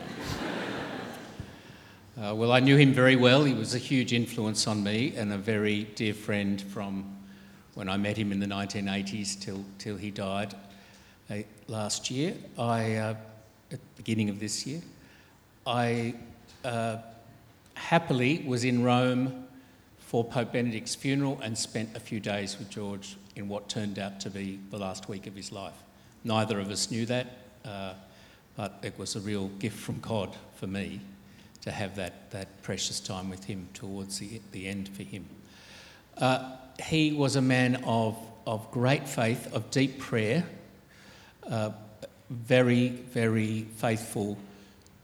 Uh, 2.19 2.35
well, 2.35 2.51
I 2.51 2.61
knew 2.61 2.79
him 2.79 2.95
very 2.95 3.15
well. 3.15 3.45
He 3.45 3.53
was 3.53 3.75
a 3.75 3.79
huge 3.79 4.15
influence 4.15 4.67
on 4.67 4.83
me 4.83 5.13
and 5.17 5.31
a 5.35 5.37
very 5.37 5.85
dear 5.85 6.15
friend 6.15 6.59
from 6.63 7.15
when 7.75 7.91
I 7.91 7.99
met 7.99 8.17
him 8.17 8.33
in 8.33 8.41
the 8.41 8.47
1980s 8.47 9.39
till, 9.39 9.63
till 9.77 9.99
he 9.99 10.11
died 10.11 10.55
last 11.69 12.11
year. 12.11 12.35
I, 12.59 12.95
uh, 12.95 13.15
at 13.73 13.81
the 13.81 13.97
beginning 13.97 14.29
of 14.29 14.39
this 14.41 14.67
year, 14.67 14.81
I 15.67 16.15
uh, 16.65 16.99
happily 17.75 18.45
was 18.47 18.65
in 18.65 18.83
Rome 18.83 19.47
for 19.99 20.25
Pope 20.25 20.53
Benedict's 20.53 20.95
funeral 20.95 21.41
and 21.43 21.59
spent 21.59 21.97
a 21.97 22.01
few 22.01 22.21
days 22.21 22.59
with 22.59 22.71
George 22.71 23.17
in 23.35 23.49
what 23.49 23.69
turned 23.69 23.99
out 23.99 24.21
to 24.21 24.31
be 24.31 24.59
the 24.71 24.79
last 24.79 25.09
week 25.09 25.27
of 25.27 25.35
his 25.35 25.51
life. 25.53 25.75
Neither 26.25 26.61
of 26.61 26.71
us 26.71 26.91
knew 26.91 27.07
that, 27.07 27.27
uh, 27.65 27.95
but 28.57 28.79
it 28.83 28.99
was 28.99 29.17
a 29.17 29.21
real 29.21 29.49
gift 29.59 29.79
from 29.79 30.01
God 30.01 30.35
for 30.55 30.67
me 30.67 31.01
to 31.63 31.71
have 31.73 31.97
that, 31.97 32.31
that 32.31 32.63
precious 32.63 33.01
time 33.01 33.29
with 33.29 33.45
him 33.45 33.69
towards 33.75 34.21
the, 34.21 34.41
the 34.53 34.69
end 34.69 34.89
for 34.89 35.03
him. 35.03 35.27
Uh, 36.17 36.53
he 36.83 37.13
was 37.13 37.37
a 37.37 37.43
man 37.43 37.83
of, 37.85 38.17
of 38.47 38.71
great 38.71 39.09
faith, 39.09 39.53
of 39.53 39.71
deep 39.71 39.99
prayer, 39.99 40.45
uh, 41.51 41.71
very, 42.31 42.89
very 42.89 43.67
faithful 43.77 44.37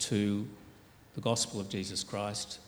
to 0.00 0.46
the 1.14 1.20
gospel 1.20 1.60
of 1.60 1.68
Jesus 1.68 2.02
Christ. 2.02 2.58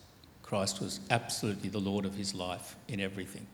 Christ 0.43 0.79
was 0.79 0.99
absolutely 1.09 1.69
the 1.69 1.79
Lord 1.79 2.05
of 2.05 2.15
his 2.15 2.33
life 2.33 2.75
in 2.87 2.99
everything. 2.99 3.47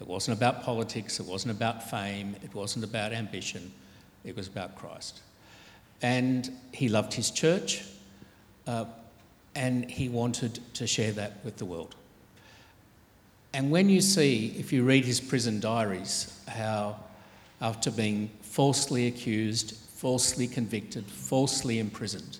It 0.00 0.06
wasn't 0.06 0.36
about 0.36 0.62
politics, 0.62 1.20
it 1.20 1.26
wasn't 1.26 1.52
about 1.52 1.88
fame, 1.88 2.36
it 2.42 2.52
wasn't 2.54 2.84
about 2.84 3.12
ambition, 3.12 3.72
it 4.24 4.36
was 4.36 4.48
about 4.48 4.76
Christ. 4.76 5.20
And 6.02 6.50
he 6.72 6.88
loved 6.88 7.14
his 7.14 7.30
church, 7.30 7.84
uh, 8.66 8.86
and 9.54 9.88
he 9.90 10.08
wanted 10.08 10.58
to 10.74 10.86
share 10.86 11.12
that 11.12 11.42
with 11.44 11.56
the 11.56 11.64
world. 11.64 11.94
And 13.54 13.70
when 13.70 13.88
you 13.88 14.00
see, 14.00 14.52
if 14.58 14.72
you 14.72 14.82
read 14.82 15.04
his 15.04 15.20
prison 15.20 15.60
diaries, 15.60 16.36
how 16.48 16.96
after 17.60 17.90
being 17.90 18.28
falsely 18.54 19.08
accused, 19.08 19.74
falsely 19.96 20.46
convicted, 20.46 21.04
falsely 21.06 21.80
imprisoned, 21.80 22.38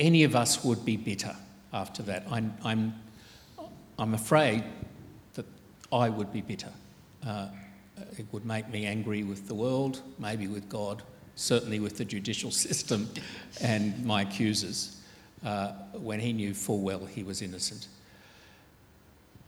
any 0.00 0.24
of 0.24 0.34
us 0.34 0.64
would 0.64 0.84
be 0.84 0.96
bitter 0.96 1.36
after 1.72 2.02
that. 2.02 2.24
I'm, 2.28 2.52
I'm, 2.64 2.92
I'm 4.00 4.14
afraid 4.14 4.64
that 5.34 5.46
I 5.92 6.08
would 6.08 6.32
be 6.32 6.40
bitter. 6.40 6.72
Uh, 7.24 7.46
it 8.18 8.26
would 8.32 8.44
make 8.44 8.68
me 8.68 8.84
angry 8.84 9.22
with 9.22 9.46
the 9.46 9.54
world, 9.54 10.02
maybe 10.18 10.48
with 10.48 10.68
God, 10.68 11.04
certainly 11.36 11.78
with 11.78 11.96
the 11.96 12.04
judicial 12.04 12.50
system 12.66 13.08
and 13.60 14.04
my 14.04 14.22
accusers, 14.22 15.00
uh, 15.44 15.68
when 15.92 16.18
he 16.18 16.32
knew 16.32 16.52
full 16.52 16.80
well 16.80 17.06
he 17.06 17.22
was 17.22 17.42
innocent. 17.42 17.86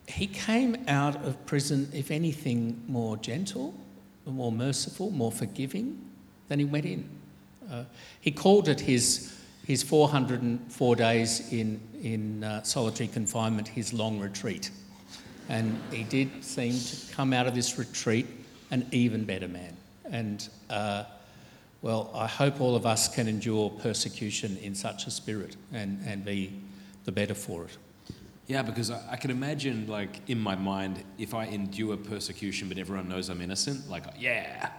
He 0.06 0.28
came 0.28 0.84
out 0.86 1.16
of 1.24 1.44
prison, 1.46 1.90
if 1.92 2.12
anything, 2.12 2.80
more 2.86 3.16
gentle, 3.16 3.74
more 4.26 4.52
merciful, 4.52 5.10
more 5.10 5.32
forgiving 5.32 5.98
than 6.48 6.58
he 6.58 6.64
went 6.64 6.86
in. 6.86 7.08
Uh, 7.70 7.84
he 8.20 8.30
called 8.30 8.68
it 8.68 8.80
his, 8.80 9.34
his 9.66 9.82
404 9.82 10.96
days 10.96 11.52
in, 11.52 11.80
in 12.02 12.44
uh, 12.44 12.62
solitary 12.62 13.08
confinement 13.08 13.68
his 13.68 13.92
long 13.92 14.20
retreat. 14.20 14.70
And 15.48 15.80
he 15.90 16.04
did 16.04 16.44
seem 16.44 16.72
to 16.72 17.12
come 17.14 17.32
out 17.32 17.46
of 17.46 17.54
this 17.54 17.78
retreat 17.78 18.26
an 18.70 18.86
even 18.90 19.24
better 19.24 19.48
man. 19.48 19.76
And 20.10 20.48
uh, 20.70 21.04
well, 21.82 22.10
I 22.14 22.26
hope 22.26 22.60
all 22.60 22.76
of 22.76 22.86
us 22.86 23.12
can 23.12 23.26
endure 23.26 23.68
persecution 23.68 24.56
in 24.58 24.74
such 24.74 25.06
a 25.06 25.10
spirit 25.10 25.56
and, 25.72 26.00
and 26.06 26.24
be 26.24 26.52
the 27.04 27.12
better 27.12 27.34
for 27.34 27.64
it. 27.64 27.76
Yeah, 28.48 28.62
because 28.62 28.90
I, 28.90 29.00
I, 29.12 29.16
can 29.16 29.30
imagine, 29.30 29.86
like, 29.86 30.28
in 30.28 30.38
my 30.38 30.56
mind, 30.56 31.04
if 31.16 31.32
I 31.32 31.44
endure 31.44 31.96
persecution, 31.96 32.68
but 32.68 32.76
everyone 32.76 33.08
knows 33.08 33.28
I'm 33.28 33.40
innocent, 33.40 33.88
like, 33.88 34.04
yeah. 34.18 34.70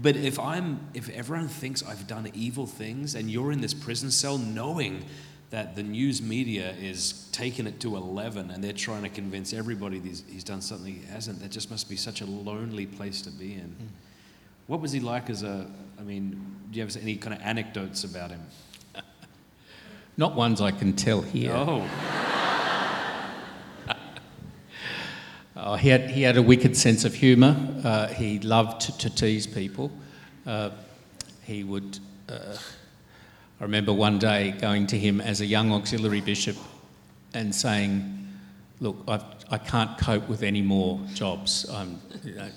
But 0.00 0.16
if 0.16 0.38
I'm, 0.38 0.88
if 0.94 1.10
everyone 1.10 1.48
thinks 1.48 1.82
I've 1.82 2.06
done 2.06 2.30
evil 2.32 2.66
things, 2.66 3.14
and 3.14 3.30
you're 3.30 3.52
in 3.52 3.60
this 3.60 3.74
prison 3.74 4.10
cell, 4.10 4.38
knowing 4.38 5.04
that 5.50 5.76
the 5.76 5.82
news 5.82 6.22
media 6.22 6.74
is 6.80 7.28
taking 7.32 7.66
it 7.66 7.78
to 7.80 7.96
11, 7.96 8.50
and 8.50 8.64
they're 8.64 8.72
trying 8.72 9.02
to 9.02 9.08
convince 9.10 9.52
everybody 9.52 9.98
he's, 9.98 10.24
he's 10.30 10.44
done 10.44 10.62
something 10.62 10.94
he 10.94 11.06
hasn't, 11.06 11.40
that 11.40 11.50
just 11.50 11.70
must 11.70 11.90
be 11.90 11.96
such 11.96 12.22
a 12.22 12.26
lonely 12.26 12.86
place 12.86 13.20
to 13.22 13.30
be 13.30 13.52
in. 13.52 13.68
Mm. 13.68 13.88
What 14.66 14.80
was 14.80 14.92
he 14.92 15.00
like 15.00 15.28
as 15.28 15.42
a, 15.42 15.66
I 15.98 16.02
mean, 16.02 16.30
do 16.70 16.78
you 16.78 16.84
have 16.84 16.96
any 16.96 17.16
kind 17.16 17.34
of 17.34 17.42
anecdotes 17.42 18.04
about 18.04 18.30
him? 18.30 18.40
Not 20.16 20.34
ones 20.34 20.60
I 20.60 20.70
can 20.70 20.94
tell 20.94 21.20
here. 21.20 21.52
Oh. 21.52 21.86
Oh 25.60 25.76
he, 25.76 25.88
had, 25.88 26.10
he 26.10 26.22
had 26.22 26.36
a 26.36 26.42
wicked 26.42 26.76
sense 26.76 27.04
of 27.04 27.14
humour. 27.14 27.56
Uh, 27.84 28.08
he 28.08 28.38
loved 28.40 28.82
to, 28.82 28.98
to 28.98 29.10
tease 29.10 29.46
people. 29.46 29.90
Uh, 30.46 30.70
he 31.42 31.64
would. 31.64 31.98
Uh, 32.28 32.56
I 33.60 33.64
remember 33.64 33.92
one 33.92 34.18
day 34.18 34.52
going 34.52 34.86
to 34.88 34.98
him 34.98 35.20
as 35.20 35.40
a 35.42 35.46
young 35.46 35.72
auxiliary 35.72 36.22
bishop 36.22 36.56
and 37.34 37.54
saying, 37.54 38.16
Look, 38.80 38.96
I've, 39.06 39.24
I 39.50 39.58
can 39.58 39.88
not 39.88 39.98
cope 39.98 40.26
with 40.28 40.42
any 40.42 40.62
more 40.62 40.98
jobs. 41.12 41.70
You, 42.24 42.34
know, 42.34 42.48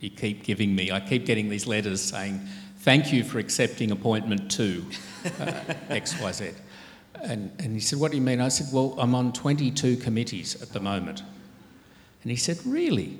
you 0.00 0.10
keep 0.10 0.44
giving 0.44 0.74
me, 0.74 0.90
I 0.90 1.00
keep 1.00 1.24
getting 1.24 1.48
these 1.48 1.66
letters 1.66 2.02
saying, 2.02 2.40
Thank 2.80 3.12
you 3.12 3.24
for 3.24 3.38
accepting 3.38 3.90
appointment 3.90 4.50
two, 4.50 4.84
uh, 5.24 5.62
XYZ. 5.90 6.54
And, 7.22 7.52
and 7.58 7.74
he 7.74 7.80
said, 7.80 7.98
What 7.98 8.10
do 8.10 8.18
you 8.18 8.22
mean? 8.22 8.40
I 8.40 8.48
said, 8.48 8.66
Well, 8.72 8.94
I'm 8.98 9.14
on 9.14 9.32
22 9.32 9.96
committees 9.96 10.60
at 10.60 10.70
the 10.72 10.80
moment. 10.80 11.22
And 12.22 12.30
he 12.30 12.36
said, 12.36 12.58
Really? 12.64 13.18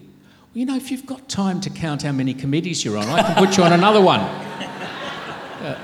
Well, 0.53 0.59
you 0.59 0.67
know, 0.67 0.77
if 0.77 0.91
you've 0.91 1.07
got 1.07 1.29
time 1.29 1.61
to 1.61 1.71
count 1.71 2.03
how 2.03 2.13
many 2.13 2.35
committees 2.35 2.85
you're 2.85 2.99
on, 2.99 3.09
I 3.09 3.23
can 3.23 3.47
put 3.47 3.57
you 3.57 3.63
on 3.63 3.73
another 3.73 4.01
one. 4.01 4.21
Uh, 5.61 5.79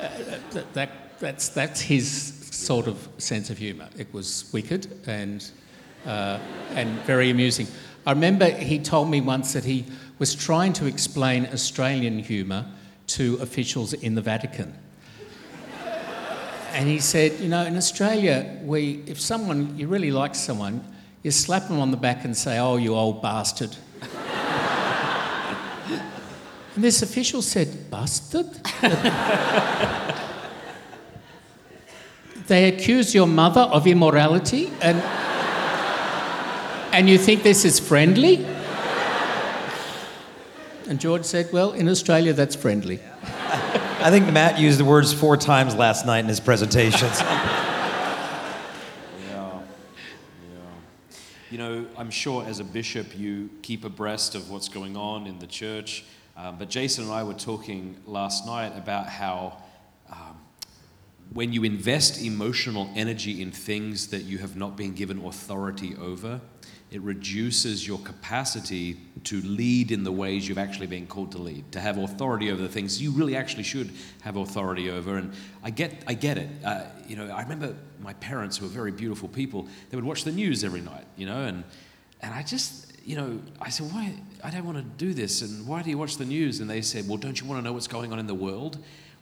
uh, 0.00 0.08
that, 0.50 0.74
that, 0.74 0.90
that's, 1.20 1.50
that's 1.50 1.80
his 1.80 2.34
sort 2.50 2.88
of 2.88 3.08
sense 3.18 3.48
of 3.48 3.56
humour. 3.56 3.88
It 3.96 4.12
was 4.12 4.50
wicked 4.52 4.88
and, 5.06 5.48
uh, 6.04 6.40
and 6.74 6.88
very 7.02 7.30
amusing. 7.30 7.68
I 8.04 8.10
remember 8.10 8.50
he 8.50 8.80
told 8.80 9.08
me 9.08 9.20
once 9.20 9.52
that 9.52 9.64
he 9.64 9.84
was 10.18 10.34
trying 10.34 10.72
to 10.74 10.86
explain 10.86 11.46
Australian 11.52 12.18
humour 12.18 12.66
to 13.08 13.36
officials 13.36 13.92
in 13.92 14.16
the 14.16 14.20
Vatican. 14.22 14.74
and 16.72 16.88
he 16.88 16.98
said, 16.98 17.38
you 17.38 17.48
know, 17.48 17.64
in 17.64 17.76
Australia, 17.76 18.58
we, 18.64 19.02
if 19.06 19.20
someone, 19.20 19.78
you 19.78 19.86
really 19.86 20.10
like 20.10 20.34
someone, 20.34 20.82
you 21.22 21.30
slap 21.30 21.68
them 21.68 21.80
on 21.80 21.90
the 21.90 21.96
back 21.96 22.24
and 22.24 22.36
say, 22.36 22.58
oh, 22.58 22.76
you 22.76 22.94
old 22.94 23.22
bastard. 23.22 23.76
and 26.74 26.84
this 26.84 27.02
official 27.02 27.42
said, 27.42 27.90
bastard? 27.90 28.46
they 32.46 32.68
accuse 32.68 33.14
your 33.14 33.26
mother 33.26 33.60
of 33.60 33.86
immorality 33.86 34.70
and, 34.80 34.98
and 36.94 37.08
you 37.08 37.18
think 37.18 37.42
this 37.42 37.64
is 37.64 37.78
friendly? 37.78 38.46
And 40.88 40.98
George 40.98 41.24
said, 41.24 41.52
Well, 41.52 41.72
in 41.72 41.86
Australia, 41.86 42.32
that's 42.32 42.56
friendly. 42.56 42.98
I 43.22 44.08
think 44.10 44.32
Matt 44.32 44.58
used 44.58 44.80
the 44.80 44.86
words 44.86 45.12
four 45.12 45.36
times 45.36 45.74
last 45.74 46.06
night 46.06 46.20
in 46.20 46.28
his 46.28 46.40
presentations. 46.40 47.20
yeah. 47.20 47.66
Yeah. 49.28 49.60
You 51.50 51.56
know, 51.56 51.86
I'm 51.96 52.10
sure 52.10 52.44
as 52.44 52.60
a 52.60 52.64
bishop, 52.64 53.18
you 53.18 53.48
keep 53.62 53.82
abreast 53.82 54.34
of 54.34 54.50
what's 54.50 54.68
going 54.68 54.98
on 54.98 55.26
in 55.26 55.38
the 55.38 55.46
church. 55.46 56.04
Um, 56.36 56.58
but 56.58 56.68
Jason 56.68 57.04
and 57.04 57.12
I 57.12 57.22
were 57.22 57.32
talking 57.32 57.96
last 58.04 58.44
night 58.44 58.76
about 58.76 59.08
how 59.08 59.56
um, 60.10 60.38
when 61.32 61.54
you 61.54 61.64
invest 61.64 62.22
emotional 62.22 62.90
energy 62.94 63.40
in 63.40 63.50
things 63.50 64.08
that 64.08 64.24
you 64.24 64.36
have 64.38 64.56
not 64.56 64.76
been 64.76 64.92
given 64.92 65.24
authority 65.24 65.96
over, 65.96 66.38
it 66.90 67.00
reduces 67.00 67.86
your 67.86 67.98
capacity 68.00 68.98
to 69.24 69.40
lead 69.40 69.90
in 69.90 70.04
the 70.04 70.12
ways 70.12 70.46
you've 70.46 70.58
actually 70.58 70.86
been 70.86 71.06
called 71.06 71.32
to 71.32 71.38
lead, 71.38 71.72
to 71.72 71.80
have 71.80 71.96
authority 71.96 72.50
over 72.50 72.60
the 72.60 72.68
things 72.68 73.00
you 73.00 73.10
really 73.10 73.36
actually 73.36 73.62
should 73.62 73.90
have 74.20 74.36
authority 74.36 74.90
over. 74.90 75.16
And 75.16 75.32
I 75.62 75.70
get, 75.70 76.04
I 76.06 76.12
get 76.12 76.36
it. 76.36 76.50
Uh, 76.62 76.84
you 77.06 77.16
know, 77.16 77.28
I 77.28 77.40
remember 77.40 77.74
my 78.00 78.14
parents, 78.14 78.56
who 78.56 78.66
were 78.66 78.72
very 78.72 78.92
beautiful 78.92 79.28
people, 79.28 79.66
they 79.90 79.96
would 79.96 80.04
watch 80.04 80.24
the 80.24 80.32
news 80.32 80.64
every 80.64 80.80
night, 80.80 81.06
you 81.16 81.26
know, 81.26 81.44
and, 81.44 81.64
and 82.20 82.34
I 82.34 82.42
just, 82.42 82.92
you 83.04 83.16
know, 83.16 83.40
I 83.60 83.70
said, 83.70 83.92
why, 83.92 84.14
I 84.42 84.50
don't 84.50 84.64
want 84.64 84.78
to 84.78 85.04
do 85.04 85.14
this. 85.14 85.42
And 85.42 85.66
why 85.66 85.82
do 85.82 85.90
you 85.90 85.98
watch 85.98 86.16
the 86.16 86.24
news? 86.24 86.60
And 86.60 86.68
they 86.68 86.82
said, 86.82 87.08
well, 87.08 87.16
don't 87.16 87.40
you 87.40 87.46
want 87.46 87.60
to 87.60 87.64
know 87.64 87.72
what's 87.72 87.88
going 87.88 88.12
on 88.12 88.18
in 88.18 88.26
the 88.26 88.34
world? 88.34 88.78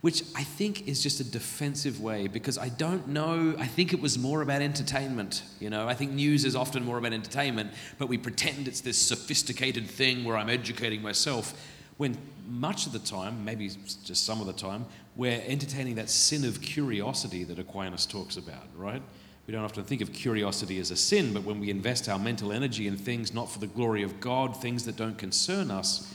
which 0.06 0.22
I 0.36 0.44
think 0.44 0.86
is 0.86 1.02
just 1.02 1.18
a 1.18 1.24
defensive 1.24 2.00
way 2.00 2.28
because 2.28 2.58
I 2.58 2.68
don't 2.68 3.08
know. 3.08 3.56
I 3.58 3.66
think 3.66 3.92
it 3.92 4.00
was 4.00 4.18
more 4.18 4.42
about 4.42 4.62
entertainment. 4.62 5.42
You 5.58 5.70
know, 5.70 5.88
I 5.88 5.94
think 5.94 6.12
news 6.12 6.44
is 6.44 6.54
often 6.54 6.84
more 6.84 6.98
about 6.98 7.12
entertainment, 7.12 7.72
but 7.98 8.08
we 8.08 8.18
pretend 8.18 8.68
it's 8.68 8.80
this 8.80 8.98
sophisticated 8.98 9.88
thing 9.88 10.24
where 10.24 10.36
I'm 10.36 10.50
educating 10.50 11.02
myself. 11.02 11.60
When 11.96 12.16
much 12.46 12.86
of 12.86 12.92
the 12.92 12.98
time, 12.98 13.44
maybe 13.44 13.68
just 14.04 14.24
some 14.24 14.40
of 14.40 14.46
the 14.46 14.52
time, 14.52 14.84
we're 15.16 15.42
entertaining 15.46 15.94
that 15.96 16.10
sin 16.10 16.44
of 16.44 16.60
curiosity 16.60 17.42
that 17.44 17.58
Aquinas 17.58 18.06
talks 18.06 18.36
about, 18.36 18.66
right? 18.76 19.02
We 19.46 19.52
don't 19.52 19.64
often 19.64 19.84
think 19.84 20.02
of 20.02 20.12
curiosity 20.12 20.78
as 20.78 20.90
a 20.90 20.96
sin, 20.96 21.32
but 21.32 21.44
when 21.44 21.60
we 21.60 21.70
invest 21.70 22.08
our 22.08 22.18
mental 22.18 22.52
energy 22.52 22.86
in 22.86 22.96
things 22.96 23.32
not 23.32 23.50
for 23.50 23.58
the 23.58 23.66
glory 23.66 24.02
of 24.02 24.20
God, 24.20 24.60
things 24.60 24.84
that 24.84 24.96
don't 24.96 25.16
concern 25.16 25.70
us, 25.70 26.12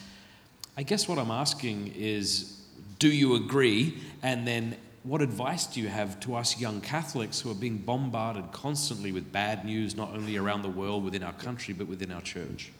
I 0.77 0.83
guess 0.83 1.07
what 1.07 1.17
I'm 1.17 1.31
asking 1.31 1.93
is 1.95 2.61
do 2.99 3.09
you 3.09 3.35
agree? 3.35 3.97
And 4.21 4.47
then 4.47 4.75
what 5.03 5.21
advice 5.21 5.65
do 5.65 5.81
you 5.81 5.87
have 5.87 6.19
to 6.21 6.35
us 6.35 6.59
young 6.59 6.81
Catholics 6.81 7.39
who 7.39 7.49
are 7.49 7.55
being 7.55 7.77
bombarded 7.77 8.51
constantly 8.51 9.11
with 9.11 9.31
bad 9.31 9.65
news, 9.65 9.95
not 9.95 10.09
only 10.13 10.37
around 10.37 10.61
the 10.61 10.69
world, 10.69 11.03
within 11.03 11.23
our 11.23 11.33
country, 11.33 11.73
but 11.73 11.87
within 11.87 12.11
our 12.11 12.21
church? 12.21 12.71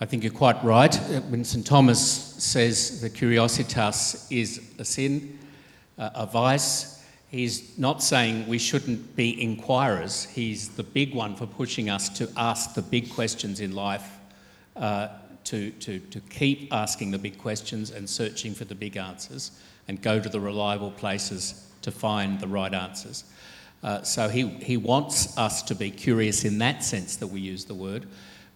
I 0.00 0.06
think 0.06 0.22
you're 0.22 0.32
quite 0.32 0.62
right. 0.62 0.94
When 1.28 1.42
St. 1.42 1.66
Thomas 1.66 2.00
says 2.00 3.00
the 3.00 3.10
curiositas 3.10 4.30
is 4.30 4.60
a 4.78 4.84
sin, 4.84 5.40
uh, 5.98 6.10
a 6.14 6.24
vice, 6.24 7.04
he's 7.28 7.76
not 7.76 8.00
saying 8.00 8.46
we 8.46 8.58
shouldn't 8.58 9.16
be 9.16 9.42
inquirers. 9.42 10.24
He's 10.26 10.68
the 10.68 10.84
big 10.84 11.16
one 11.16 11.34
for 11.34 11.46
pushing 11.46 11.90
us 11.90 12.08
to 12.10 12.30
ask 12.36 12.74
the 12.74 12.82
big 12.82 13.10
questions 13.10 13.58
in 13.58 13.74
life, 13.74 14.08
uh, 14.76 15.08
to, 15.42 15.72
to, 15.72 15.98
to 15.98 16.20
keep 16.20 16.72
asking 16.72 17.10
the 17.10 17.18
big 17.18 17.36
questions 17.36 17.90
and 17.90 18.08
searching 18.08 18.54
for 18.54 18.66
the 18.66 18.76
big 18.76 18.96
answers 18.96 19.50
and 19.88 20.00
go 20.00 20.20
to 20.20 20.28
the 20.28 20.38
reliable 20.38 20.92
places 20.92 21.72
to 21.82 21.90
find 21.90 22.38
the 22.38 22.46
right 22.46 22.72
answers. 22.72 23.24
Uh, 23.82 24.02
so 24.02 24.28
he, 24.28 24.48
he 24.48 24.76
wants 24.76 25.36
us 25.36 25.60
to 25.62 25.74
be 25.74 25.90
curious 25.90 26.44
in 26.44 26.58
that 26.58 26.84
sense 26.84 27.16
that 27.16 27.26
we 27.26 27.40
use 27.40 27.64
the 27.64 27.74
word, 27.74 28.06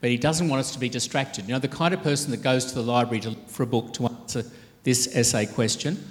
but 0.03 0.11
he 0.11 0.19
doesn't 0.19 0.49
want 0.49 0.59
us 0.59 0.73
to 0.73 0.81
be 0.81 0.89
distracted. 0.89 1.47
You 1.47 1.53
know, 1.53 1.61
the 1.61 1.69
kind 1.69 1.95
of 1.95 2.03
person 2.03 2.33
that 2.33 2.43
goes 2.43 2.65
to 2.67 2.75
the 2.75 2.83
library 2.83 3.21
to 3.21 3.37
for 3.47 3.63
a 3.63 3.67
book 3.67 3.93
to 3.95 4.09
answer 4.09 4.45
this 4.83 5.17
essay 5.17 5.47
question, 5.47 6.05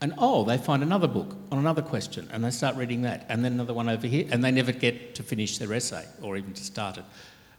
and 0.00 0.14
oh, 0.16 0.44
they 0.44 0.56
find 0.56 0.82
another 0.82 1.08
book 1.08 1.34
on 1.50 1.58
another 1.58 1.82
question, 1.82 2.28
and 2.32 2.44
they 2.44 2.52
start 2.52 2.76
reading 2.76 3.02
that, 3.02 3.26
and 3.28 3.44
then 3.44 3.54
another 3.54 3.74
one 3.74 3.88
over 3.88 4.06
here, 4.06 4.26
and 4.30 4.44
they 4.44 4.52
never 4.52 4.70
get 4.70 5.16
to 5.16 5.24
finish 5.24 5.58
their 5.58 5.72
essay 5.72 6.06
or 6.22 6.36
even 6.36 6.54
to 6.54 6.62
start 6.62 6.98
it. 6.98 7.04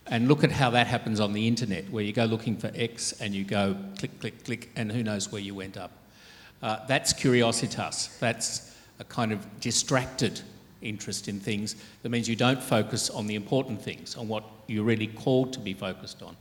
And 0.08 0.30
look 0.30 0.46
at 0.46 0.52
how 0.52 0.70
that 0.70 0.88
happens 0.88 1.20
on 1.20 1.34
the 1.34 1.48
internet, 1.48 1.90
where 1.90 2.04
you 2.04 2.14
go 2.14 2.26
looking 2.26 2.56
for 2.56 2.72
X 2.74 3.14
and 3.20 3.34
you 3.36 3.44
go 3.44 3.76
click, 4.00 4.18
click, 4.22 4.46
click, 4.46 4.70
and 4.78 4.90
who 4.90 5.04
knows 5.04 5.34
where 5.34 5.42
you 5.42 5.54
went 5.54 5.78
up. 5.78 5.92
Uh, 6.62 6.80
that's 6.88 7.14
curiositas. 7.14 8.18
That's 8.20 8.74
a 9.00 9.04
kind 9.04 9.34
of 9.34 9.60
distracted 9.60 10.40
interest 10.82 11.28
in 11.28 11.42
things 11.42 11.76
that 12.04 12.10
means 12.10 12.30
you 12.30 12.36
don't 12.38 12.62
focus 12.62 13.10
on 13.10 13.28
the 13.28 13.36
important 13.36 13.82
things, 13.82 14.16
on 14.16 14.30
what 14.30 14.44
you're 14.68 14.84
really 14.84 15.08
called 15.08 15.54
to 15.54 15.60
be 15.60 15.74
focused 15.74 16.22
on. 16.22 16.36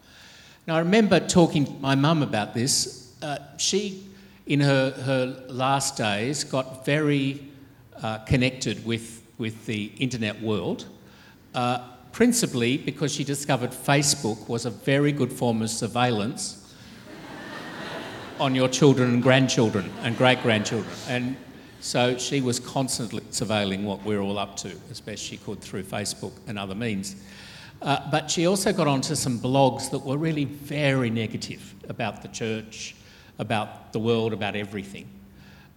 Now, 0.67 0.77
I 0.77 0.79
remember 0.79 1.19
talking 1.19 1.67
to 1.67 1.73
my 1.75 1.95
mum 1.95 2.23
about 2.23 2.55
this. 2.55 3.13
Uh, 3.21 3.39
she, 3.57 4.07
in 4.47 4.61
her, 4.61 4.91
her 4.91 5.45
last 5.49 5.97
days, 5.97 6.45
got 6.45 6.85
very 6.87 7.43
uh, 8.03 8.19
connected 8.19 8.85
with, 8.87 9.23
with 9.39 9.67
the 9.67 9.91
internet 9.99 10.41
world, 10.41 10.87
uh, 11.55 11.89
principally 12.13 12.77
because 12.77 13.13
she 13.13 13.25
discovered 13.25 13.71
Facebook 13.71 14.49
was 14.49 14.67
a 14.67 14.71
very 14.71 15.13
good 15.13 15.33
form 15.33 15.63
of 15.63 15.71
surveillance 15.71 16.75
on 18.41 18.55
your 18.55 18.69
children 18.69 19.15
and 19.15 19.23
grandchildren 19.23 19.91
and 20.03 20.17
great 20.17 20.43
grandchildren. 20.43 20.95
And 21.09 21.37
so 21.81 22.17
she 22.17 22.41
was 22.41 22.61
constantly 22.61 23.23
surveilling 23.33 23.83
what 23.83 24.05
we're 24.05 24.21
all 24.21 24.39
up 24.39 24.57
to 24.59 24.71
as 24.93 25.01
best 25.01 25.21
she 25.21 25.37
could 25.39 25.61
through 25.61 25.83
Facebook 25.83 26.33
and 26.47 26.57
other 26.57 26.77
means. 26.77 27.17
Uh, 27.83 28.01
but 28.11 28.31
she 28.31 28.47
also 28.47 28.73
got 28.73 28.87
onto 28.87 29.15
some 29.15 29.39
blogs 29.39 29.91
that 29.91 29.99
were 29.99 30.17
really 30.17 30.45
very 30.45 31.11
negative 31.11 31.75
about 31.89 32.23
the 32.23 32.29
church, 32.29 32.95
about 33.39 33.93
the 33.93 33.99
world, 33.99 34.33
about 34.33 34.55
everything. 34.55 35.09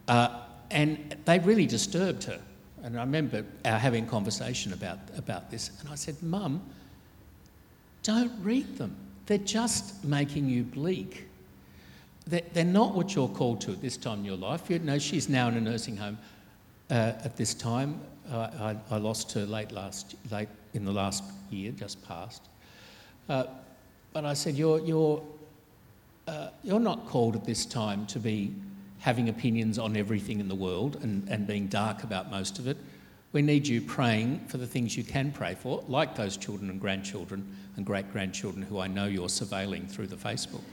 Uh, 0.08 0.41
and 0.72 1.15
they 1.26 1.39
really 1.39 1.65
disturbed 1.65 2.24
her. 2.26 2.39
And 2.84 2.98
I 2.98 3.02
remember 3.02 3.44
our 3.65 3.80
having 3.80 4.06
conversation 4.06 4.72
about, 4.74 5.00
about 5.18 5.50
this. 5.50 5.72
And 5.80 5.89
I 5.89 5.96
said, 5.96 6.22
Mum, 6.22 6.62
don't 8.04 8.32
read 8.44 8.78
them. 8.78 8.96
They're 9.26 9.39
just 9.39 10.04
making 10.06 10.48
you 10.48 10.63
bleak 10.63 11.28
they're 12.28 12.65
not 12.65 12.96
what 12.96 13.13
you're 13.13 13.28
called 13.28 13.62
to 13.62 13.72
at 13.72 13.82
this 13.82 13.98
time 13.98 14.20
in 14.20 14.26
your 14.26 14.38
life. 14.38 14.70
You 14.70 14.80
know, 14.80 14.98
she's 14.98 15.30
now 15.30 15.48
in 15.48 15.56
a 15.56 15.62
nursing 15.62 15.96
home 15.96 16.18
uh, 16.89 17.13
at 17.24 17.38
this 17.38 17.54
time. 17.54 18.00
Uh, 18.32 18.76
I, 18.89 18.96
I, 18.96 18.98
lost 18.98 19.32
her 19.34 19.46
late 19.46 19.72
last, 19.72 20.15
late 20.32 20.50
in 20.74 20.84
the 20.84 20.91
last 20.91 21.24
year, 21.56 21.72
just 21.72 22.06
passed. 22.08 22.44
Uh, 23.30 23.46
but 24.13 24.26
I 24.26 24.34
said, 24.34 24.56
you're, 24.56 24.80
you're, 24.80 25.22
uh, 26.28 26.50
you're 26.63 26.80
not 26.80 27.08
called 27.08 27.36
at 27.36 27.46
this 27.46 27.65
time 27.65 28.06
to 28.08 28.20
be 28.20 28.54
having 29.00 29.30
opinions 29.30 29.78
on 29.78 29.96
everything 29.96 30.39
in 30.39 30.48
the 30.48 30.56
world 30.56 30.98
and, 31.02 31.28
and 31.30 31.46
being 31.46 31.68
dark 31.68 32.04
about 32.04 32.32
most 32.32 32.60
of 32.60 32.68
it. 32.68 32.78
We 33.34 33.41
need 33.41 33.68
you 33.68 33.82
praying 33.82 34.46
for 34.48 34.58
the 34.58 34.65
things 34.65 34.96
you 34.96 35.04
can 35.04 35.32
pray 35.32 35.56
for, 35.56 35.84
like 35.88 36.15
those 36.15 36.38
children 36.38 36.70
and 36.70 36.80
grandchildren 36.80 37.56
and 37.76 37.86
great 37.86 38.12
grandchildren 38.12 38.63
who 38.63 38.80
I 38.80 38.88
know 38.88 39.06
you're 39.06 39.28
surveilling 39.28 39.89
through 39.89 40.08
the 40.08 40.15
Facebook. 40.15 40.62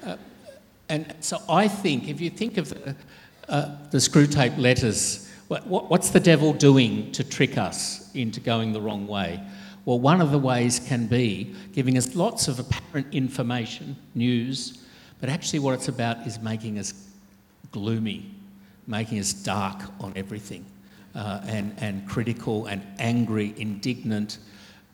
Uh, 0.00 0.16
and 0.88 1.12
so 1.18 1.38
I 1.48 1.66
think, 1.66 2.08
if 2.08 2.20
you 2.20 2.30
think 2.30 2.56
of 2.56 2.68
the, 2.68 2.94
uh, 3.48 3.76
the 3.90 3.98
Screwtape 3.98 4.56
letters, 4.56 5.28
what, 5.48 5.66
what, 5.66 5.90
what's 5.90 6.10
the 6.10 6.20
devil 6.20 6.52
doing 6.52 7.10
to 7.12 7.24
trick 7.24 7.58
us 7.58 8.14
into 8.14 8.38
going 8.38 8.72
the 8.72 8.80
wrong 8.80 9.08
way? 9.08 9.40
Well, 9.88 10.00
one 10.00 10.20
of 10.20 10.32
the 10.32 10.38
ways 10.38 10.80
can 10.86 11.06
be 11.06 11.54
giving 11.72 11.96
us 11.96 12.14
lots 12.14 12.46
of 12.46 12.58
apparent 12.58 13.14
information, 13.14 13.96
news, 14.14 14.84
but 15.18 15.30
actually 15.30 15.60
what 15.60 15.72
it's 15.72 15.88
about 15.88 16.26
is 16.26 16.38
making 16.42 16.78
us 16.78 16.92
gloomy, 17.72 18.30
making 18.86 19.18
us 19.18 19.32
dark 19.32 19.80
on 19.98 20.12
everything, 20.14 20.66
uh, 21.14 21.40
and, 21.46 21.74
and 21.78 22.06
critical 22.06 22.66
and 22.66 22.82
angry, 22.98 23.54
indignant, 23.56 24.40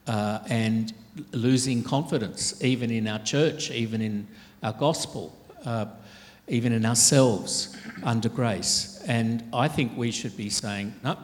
uh, 0.07 0.39
and 0.47 0.93
losing 1.33 1.83
confidence, 1.83 2.63
even 2.63 2.89
in 2.89 3.05
our 3.05 3.19
church, 3.19 3.71
even 3.71 3.99
in 3.99 4.25
our 4.63 4.71
gospel 4.71 5.37
uh, 5.65 5.87
even 6.47 6.71
in 6.71 6.85
ourselves 6.85 7.75
under 8.03 8.29
grace. 8.29 9.03
And 9.09 9.43
I 9.51 9.67
think 9.67 9.97
we 9.97 10.11
should 10.11 10.37
be 10.37 10.49
saying, 10.49 10.95
no, 11.03 11.17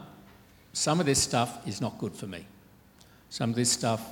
some 0.73 0.99
of 0.99 1.05
this 1.05 1.23
stuff 1.23 1.65
is 1.65 1.79
not 1.79 1.97
good 1.99 2.13
for 2.13 2.27
me. 2.27 2.45
Some 3.31 3.49
of 3.49 3.55
this 3.55 3.71
stuff 3.71 4.05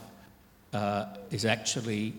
uh, 0.72 1.08
is 1.30 1.44
actually 1.44 2.14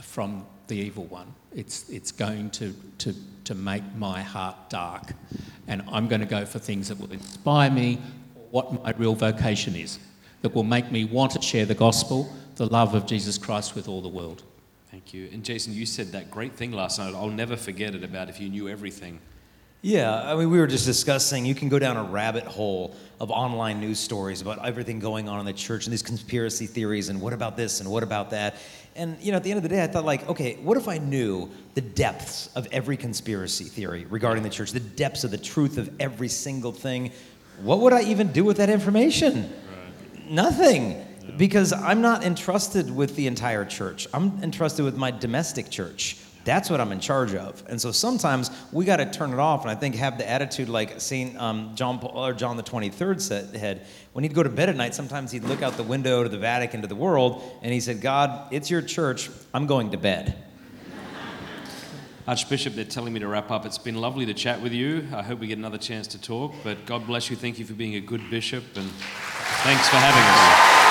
from 0.00 0.44
the 0.66 0.76
evil 0.76 1.04
one. 1.04 1.32
It's, 1.54 1.88
it's 1.88 2.10
going 2.10 2.50
to, 2.50 2.74
to, 2.98 3.14
to 3.44 3.54
make 3.54 3.84
my 3.96 4.22
heart 4.22 4.56
dark. 4.68 5.12
And 5.68 5.84
I'm 5.92 6.08
going 6.08 6.20
to 6.20 6.26
go 6.26 6.44
for 6.44 6.58
things 6.58 6.88
that 6.88 6.98
will 6.98 7.12
inspire 7.12 7.70
me, 7.70 8.00
what 8.50 8.82
my 8.82 8.92
real 8.98 9.14
vocation 9.14 9.76
is, 9.76 10.00
that 10.40 10.52
will 10.52 10.64
make 10.64 10.90
me 10.90 11.04
want 11.04 11.30
to 11.32 11.40
share 11.40 11.64
the 11.64 11.76
gospel, 11.76 12.34
the 12.56 12.66
love 12.66 12.96
of 12.96 13.06
Jesus 13.06 13.38
Christ 13.38 13.76
with 13.76 13.86
all 13.86 14.02
the 14.02 14.08
world. 14.08 14.42
Thank 14.90 15.14
you. 15.14 15.28
And 15.32 15.44
Jason, 15.44 15.72
you 15.72 15.86
said 15.86 16.10
that 16.10 16.28
great 16.28 16.54
thing 16.54 16.72
last 16.72 16.98
night. 16.98 17.14
I'll 17.14 17.28
never 17.28 17.56
forget 17.56 17.94
it 17.94 18.02
about 18.02 18.28
if 18.28 18.40
you 18.40 18.48
knew 18.48 18.68
everything. 18.68 19.20
Yeah, 19.84 20.22
I 20.22 20.36
mean, 20.36 20.48
we 20.48 20.60
were 20.60 20.68
just 20.68 20.86
discussing 20.86 21.44
you 21.44 21.56
can 21.56 21.68
go 21.68 21.80
down 21.80 21.96
a 21.96 22.04
rabbit 22.04 22.44
hole 22.44 22.94
of 23.20 23.32
online 23.32 23.80
news 23.80 23.98
stories 23.98 24.40
about 24.40 24.64
everything 24.64 25.00
going 25.00 25.28
on 25.28 25.40
in 25.40 25.44
the 25.44 25.52
church 25.52 25.86
and 25.86 25.92
these 25.92 26.04
conspiracy 26.04 26.66
theories 26.66 27.08
and 27.08 27.20
what 27.20 27.32
about 27.32 27.56
this 27.56 27.80
and 27.80 27.90
what 27.90 28.04
about 28.04 28.30
that. 28.30 28.54
And, 28.94 29.16
you 29.20 29.32
know, 29.32 29.38
at 29.38 29.42
the 29.42 29.50
end 29.50 29.56
of 29.56 29.64
the 29.64 29.68
day, 29.68 29.82
I 29.82 29.88
thought, 29.88 30.04
like, 30.04 30.28
okay, 30.28 30.54
what 30.62 30.76
if 30.76 30.86
I 30.86 30.98
knew 30.98 31.50
the 31.74 31.80
depths 31.80 32.48
of 32.54 32.68
every 32.70 32.96
conspiracy 32.96 33.64
theory 33.64 34.06
regarding 34.08 34.44
the 34.44 34.50
church, 34.50 34.70
the 34.70 34.78
depths 34.78 35.24
of 35.24 35.32
the 35.32 35.38
truth 35.38 35.78
of 35.78 35.90
every 35.98 36.28
single 36.28 36.70
thing? 36.70 37.10
What 37.60 37.80
would 37.80 37.92
I 37.92 38.02
even 38.02 38.30
do 38.30 38.44
with 38.44 38.58
that 38.58 38.70
information? 38.70 39.42
Right. 39.42 40.30
Nothing 40.30 41.04
because 41.36 41.72
I'm 41.72 42.00
not 42.00 42.22
entrusted 42.22 42.94
with 42.94 43.16
the 43.16 43.26
entire 43.26 43.64
church. 43.64 44.06
I'm 44.14 44.40
entrusted 44.44 44.84
with 44.84 44.96
my 44.96 45.10
domestic 45.10 45.70
church. 45.70 46.18
That's 46.44 46.68
what 46.70 46.80
I'm 46.80 46.92
in 46.92 47.00
charge 47.00 47.34
of. 47.34 47.62
And 47.68 47.80
so 47.80 47.92
sometimes 47.92 48.50
we 48.72 48.84
got 48.84 48.96
to 48.96 49.10
turn 49.10 49.32
it 49.32 49.38
off 49.38 49.62
and 49.62 49.70
I 49.70 49.74
think 49.74 49.94
have 49.96 50.18
the 50.18 50.28
attitude 50.28 50.68
like 50.68 51.00
St. 51.00 51.40
Um, 51.40 51.72
John, 51.74 51.98
Paul, 51.98 52.26
or 52.26 52.32
John 52.32 52.56
the 52.56 52.62
23rd 52.62 53.20
said, 53.20 53.54
had. 53.56 53.86
When 54.12 54.24
he'd 54.24 54.34
go 54.34 54.42
to 54.42 54.50
bed 54.50 54.68
at 54.68 54.76
night, 54.76 54.94
sometimes 54.94 55.32
he'd 55.32 55.44
look 55.44 55.62
out 55.62 55.78
the 55.78 55.82
window 55.82 56.22
to 56.22 56.28
the 56.28 56.38
Vatican, 56.38 56.82
to 56.82 56.86
the 56.86 56.94
world, 56.94 57.42
and 57.62 57.72
he 57.72 57.80
said, 57.80 58.02
God, 58.02 58.52
it's 58.52 58.70
your 58.70 58.82
church. 58.82 59.30
I'm 59.54 59.66
going 59.66 59.92
to 59.92 59.96
bed. 59.96 60.36
Archbishop, 62.26 62.74
they're 62.74 62.84
telling 62.84 63.12
me 63.12 63.20
to 63.20 63.26
wrap 63.26 63.50
up. 63.50 63.66
It's 63.66 63.78
been 63.78 63.96
lovely 63.96 64.26
to 64.26 64.34
chat 64.34 64.60
with 64.60 64.72
you. 64.72 65.08
I 65.12 65.22
hope 65.22 65.40
we 65.40 65.48
get 65.48 65.58
another 65.58 65.78
chance 65.78 66.06
to 66.08 66.20
talk. 66.20 66.52
But 66.62 66.86
God 66.86 67.06
bless 67.06 67.30
you. 67.30 67.36
Thank 67.36 67.58
you 67.58 67.64
for 67.64 67.74
being 67.74 67.96
a 67.96 68.00
good 68.00 68.30
bishop. 68.30 68.64
And 68.76 68.88
thanks 68.90 69.88
for 69.88 69.96
having 69.96 70.22
us. 70.22 70.81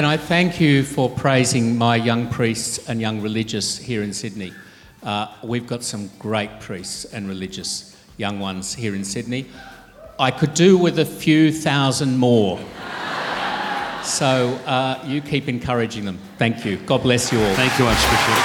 Can 0.00 0.08
I 0.08 0.16
thank 0.16 0.58
you 0.62 0.82
for 0.82 1.10
praising 1.10 1.76
my 1.76 1.94
young 1.94 2.30
priests 2.30 2.88
and 2.88 3.02
young 3.02 3.20
religious 3.20 3.76
here 3.76 4.02
in 4.02 4.14
Sydney? 4.14 4.54
Uh, 5.02 5.26
we've 5.42 5.66
got 5.66 5.84
some 5.84 6.08
great 6.18 6.58
priests 6.58 7.04
and 7.04 7.28
religious 7.28 7.94
young 8.16 8.40
ones 8.40 8.72
here 8.72 8.94
in 8.94 9.04
Sydney. 9.04 9.44
I 10.18 10.30
could 10.30 10.54
do 10.54 10.78
with 10.78 11.00
a 11.00 11.04
few 11.04 11.52
thousand 11.52 12.16
more. 12.16 12.58
So 14.02 14.58
uh, 14.64 15.04
you 15.06 15.20
keep 15.20 15.50
encouraging 15.50 16.06
them. 16.06 16.18
Thank 16.38 16.64
you. 16.64 16.78
God 16.78 17.02
bless 17.02 17.30
you 17.30 17.38
all. 17.38 17.54
Thank 17.54 17.78
you, 17.78 17.84
Archbishop. 17.84 18.36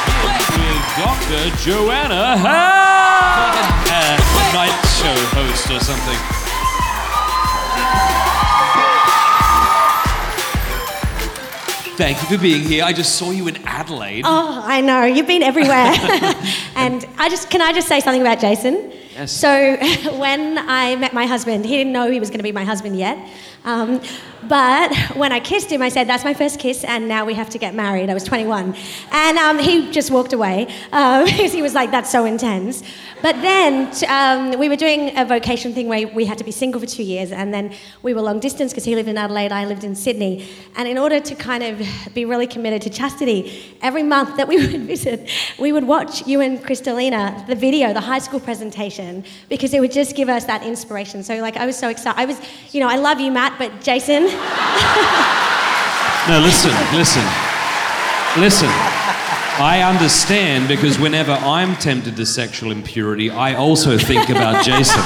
With 0.60 0.84
Dr. 0.98 1.56
Joanna 1.63 2.38
Howe! 2.38 3.86
Uh, 3.88 4.54
night 4.54 4.82
show 5.00 5.15
host 5.34 5.72
or 5.72 5.80
something. 5.80 6.44
Thank 11.97 12.21
you 12.21 12.38
for 12.38 12.41
being 12.41 12.62
here. 12.62 12.84
I 12.84 12.91
just 12.91 13.15
saw 13.15 13.31
you 13.31 13.47
in 13.47 13.55
Adelaide. 13.65 14.23
Oh, 14.25 14.62
I 14.65 14.81
know. 14.81 15.05
You've 15.05 15.27
been 15.27 15.41
everywhere. 15.41 15.69
and 16.75 17.08
I 17.17 17.29
just 17.29 17.49
can 17.49 17.62
I 17.62 17.71
just 17.71 17.88
say 17.88 18.01
something 18.01 18.19
about 18.19 18.41
Jason? 18.41 18.91
Yes. 19.13 19.31
So 19.31 19.77
when 20.17 20.58
I 20.58 20.97
met 20.97 21.13
my 21.13 21.25
husband, 21.25 21.65
he 21.65 21.77
didn't 21.77 21.93
know 21.93 22.12
he 22.12 22.19
was 22.19 22.29
going 22.29 22.39
to 22.39 22.43
be 22.43 22.51
my 22.51 22.65
husband 22.65 22.99
yet. 22.99 23.17
Um, 23.65 23.99
but 24.47 24.95
when 25.15 25.32
I 25.32 25.39
kissed 25.39 25.71
him, 25.71 25.82
I 25.82 25.89
said, 25.89 26.08
"That's 26.08 26.23
my 26.23 26.34
first 26.34 26.60
kiss, 26.60 26.84
and 26.84 27.08
now 27.08 27.25
we 27.25 27.34
have 27.34 27.49
to 27.49 27.58
get 27.58 27.73
married." 27.73 28.10
I 28.10 28.13
was 28.13 28.23
21, 28.23 28.75
and 29.12 29.38
um, 29.38 29.58
he 29.58 29.91
just 29.91 30.12
walked 30.12 30.34
away 30.34 30.67
um, 30.91 31.25
because 31.25 31.51
he 31.51 31.62
was 31.62 31.73
like, 31.73 31.91
"That's 31.91 32.12
so 32.12 32.25
intense." 32.25 32.84
But 33.25 33.41
then 33.41 33.91
um, 34.08 34.60
we 34.60 34.69
were 34.69 34.75
doing 34.75 35.17
a 35.17 35.25
vocation 35.25 35.73
thing 35.73 35.88
where 35.88 36.08
we 36.08 36.25
had 36.25 36.38
to 36.38 36.43
be 36.43 36.51
single 36.51 36.80
for 36.80 36.86
two 36.86 37.01
years, 37.01 37.32
and 37.32 37.51
then 37.51 37.73
we 38.04 38.13
were 38.13 38.21
long 38.21 38.39
distance 38.39 38.71
because 38.71 38.84
he 38.84 38.93
lived 38.93 39.10
in 39.10 39.17
Adelaide, 39.17 39.51
I 39.51 39.65
lived 39.65 39.84
in 39.84 39.95
Sydney. 39.95 40.47
And 40.75 40.88
in 40.88 40.99
order 40.99 41.19
to 41.19 41.34
kind 41.34 41.63
of 41.63 41.88
be 42.13 42.25
really 42.25 42.45
committed 42.45 42.84
to 42.84 42.91
chastity, 42.91 43.75
every 43.82 44.04
month 44.04 44.38
that 44.38 44.47
we 44.47 44.58
would 44.67 44.82
visit, 44.82 45.28
we 45.58 45.71
would 45.71 45.86
watch 45.86 46.28
you 46.28 46.41
and 46.41 46.60
Crystalina, 46.60 47.47
the 47.47 47.56
video, 47.56 47.93
the 47.93 48.01
high 48.01 48.19
school 48.19 48.39
presentation, 48.39 49.23
because 49.49 49.73
it 49.73 49.80
would 49.80 49.91
just 49.91 50.15
give 50.15 50.30
us 50.30 50.45
that 50.45 50.62
inspiration. 50.62 51.23
So, 51.23 51.36
like, 51.38 51.58
I 51.58 51.65
was 51.65 51.78
so 51.78 51.89
excited. 51.89 52.19
I 52.19 52.25
was, 52.25 52.39
you 52.73 52.80
know, 52.80 52.89
I 52.89 52.97
love 52.97 53.19
you, 53.19 53.32
Matt, 53.32 53.55
but 53.58 53.82
Jason, 53.82 54.24
No, 56.28 56.39
listen, 56.39 56.72
listen, 56.94 57.24
listen. 58.39 58.70
I 59.58 59.84
understand 59.88 60.68
because 60.68 60.98
whenever 61.00 61.32
I'm 61.32 61.76
tempted 61.76 62.15
to 62.18 62.26
sexual 62.26 62.72
impurity, 62.72 63.30
I 63.30 63.54
also 63.54 63.98
think 63.98 64.30
about 64.30 64.65
Jason. 64.65 65.02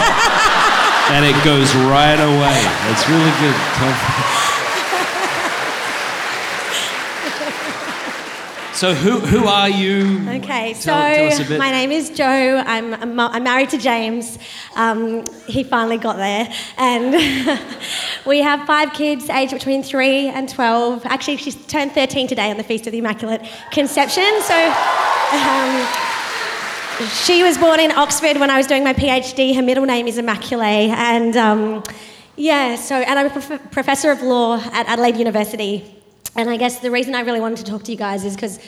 And 1.12 1.26
it 1.26 1.36
goes 1.44 1.74
right 1.76 2.20
away. 2.20 2.62
It's 2.90 3.08
really 3.10 3.34
good. 3.42 4.39
So 8.80 8.94
who, 8.94 9.20
who 9.20 9.46
are 9.46 9.68
you? 9.68 10.26
Okay, 10.38 10.74
so 10.74 10.92
Tell- 10.92 11.32
tell 11.32 11.46
a 11.46 11.50
bit. 11.50 11.60
my 11.60 11.70
name 11.70 11.92
is 11.92 12.10
Joe. 12.12 12.64
I'm, 12.66 12.94
I'm, 12.94 13.20
I'm 13.20 13.44
married 13.44 13.72
to 13.72 13.78
James. 13.78 14.40
Um, 14.78 15.26
he 15.48 15.66
finally 15.66 15.98
got 15.98 16.16
there. 16.16 16.48
And 16.78 17.12
we 18.26 18.40
have 18.40 18.66
five 18.66 18.94
kids 18.94 19.30
aged 19.30 19.52
between 19.52 19.84
3 19.84 20.30
and 20.30 20.48
12. 20.48 21.06
Actually, 21.08 21.36
she's 21.36 21.58
turned 21.66 21.92
13 21.92 22.28
today 22.28 22.50
on 22.50 22.56
the 22.56 22.64
Feast 22.64 22.88
of 22.88 22.94
the 22.94 23.00
Immaculate 23.00 23.42
Conception. 23.72 24.24
So 24.44 24.56
um, 25.34 25.88
she 27.26 27.44
was 27.44 27.58
born 27.58 27.82
in 27.82 27.92
Oxford 27.92 28.38
when 28.38 28.50
I 28.50 28.56
was 28.56 28.66
doing 28.66 28.86
my 28.86 28.94
PhD. 28.94 29.56
Her 29.56 29.62
middle 29.62 29.86
name 29.86 30.08
is 30.08 30.18
Immaculate. 30.18 30.92
And 30.92 31.36
um, 31.36 31.84
yeah, 32.38 32.78
so, 32.78 32.96
and 32.96 33.20
I'm 33.20 33.26
a 33.26 33.30
prof- 33.30 33.72
professor 33.72 34.10
of 34.10 34.22
law 34.22 34.56
at 34.72 34.88
Adelaide 34.88 35.18
University. 35.18 35.99
And 36.36 36.50
I 36.50 36.58
guess 36.58 36.80
the 36.80 36.92
reason 36.92 37.16
I 37.16 37.22
really 37.22 37.40
wanted 37.40 37.58
to 37.58 37.64
talk 37.66 37.84
to 37.84 37.92
you 37.92 37.98
guys 37.98 38.24
is 38.24 38.36
because 38.36 38.60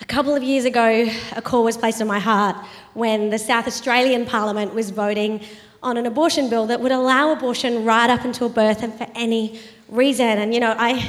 a 0.00 0.04
couple 0.06 0.34
of 0.34 0.42
years 0.42 0.64
ago, 0.64 1.08
a 1.36 1.42
call 1.42 1.64
was 1.64 1.76
placed 1.76 2.00
on 2.00 2.08
my 2.08 2.18
heart 2.18 2.56
when 2.94 3.30
the 3.30 3.38
South 3.38 3.66
Australian 3.66 4.24
Parliament 4.24 4.74
was 4.74 4.90
voting 4.90 5.42
on 5.82 5.96
an 5.96 6.06
abortion 6.06 6.48
bill 6.48 6.66
that 6.66 6.80
would 6.80 6.92
allow 6.92 7.32
abortion 7.32 7.84
right 7.84 8.10
up 8.10 8.24
until 8.24 8.48
birth 8.48 8.82
and 8.82 8.94
for 8.94 9.06
any 9.14 9.60
reason. 9.88 10.26
And 10.38 10.54
you 10.54 10.60
know, 10.60 10.74
I 10.78 11.06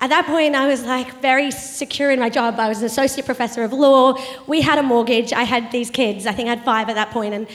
at 0.00 0.08
that 0.10 0.26
point 0.26 0.54
I 0.54 0.66
was 0.66 0.84
like 0.84 1.20
very 1.20 1.50
secure 1.50 2.10
in 2.10 2.18
my 2.18 2.30
job. 2.30 2.58
I 2.58 2.68
was 2.68 2.80
an 2.80 2.86
associate 2.86 3.26
professor 3.26 3.62
of 3.62 3.72
law. 3.72 4.18
We 4.46 4.62
had 4.62 4.78
a 4.78 4.82
mortgage. 4.82 5.32
I 5.32 5.44
had 5.44 5.70
these 5.70 5.90
kids. 5.90 6.26
I 6.26 6.32
think 6.32 6.48
I 6.48 6.54
had 6.54 6.64
five 6.64 6.88
at 6.88 6.94
that 6.94 7.10
point. 7.10 7.34
and 7.34 7.46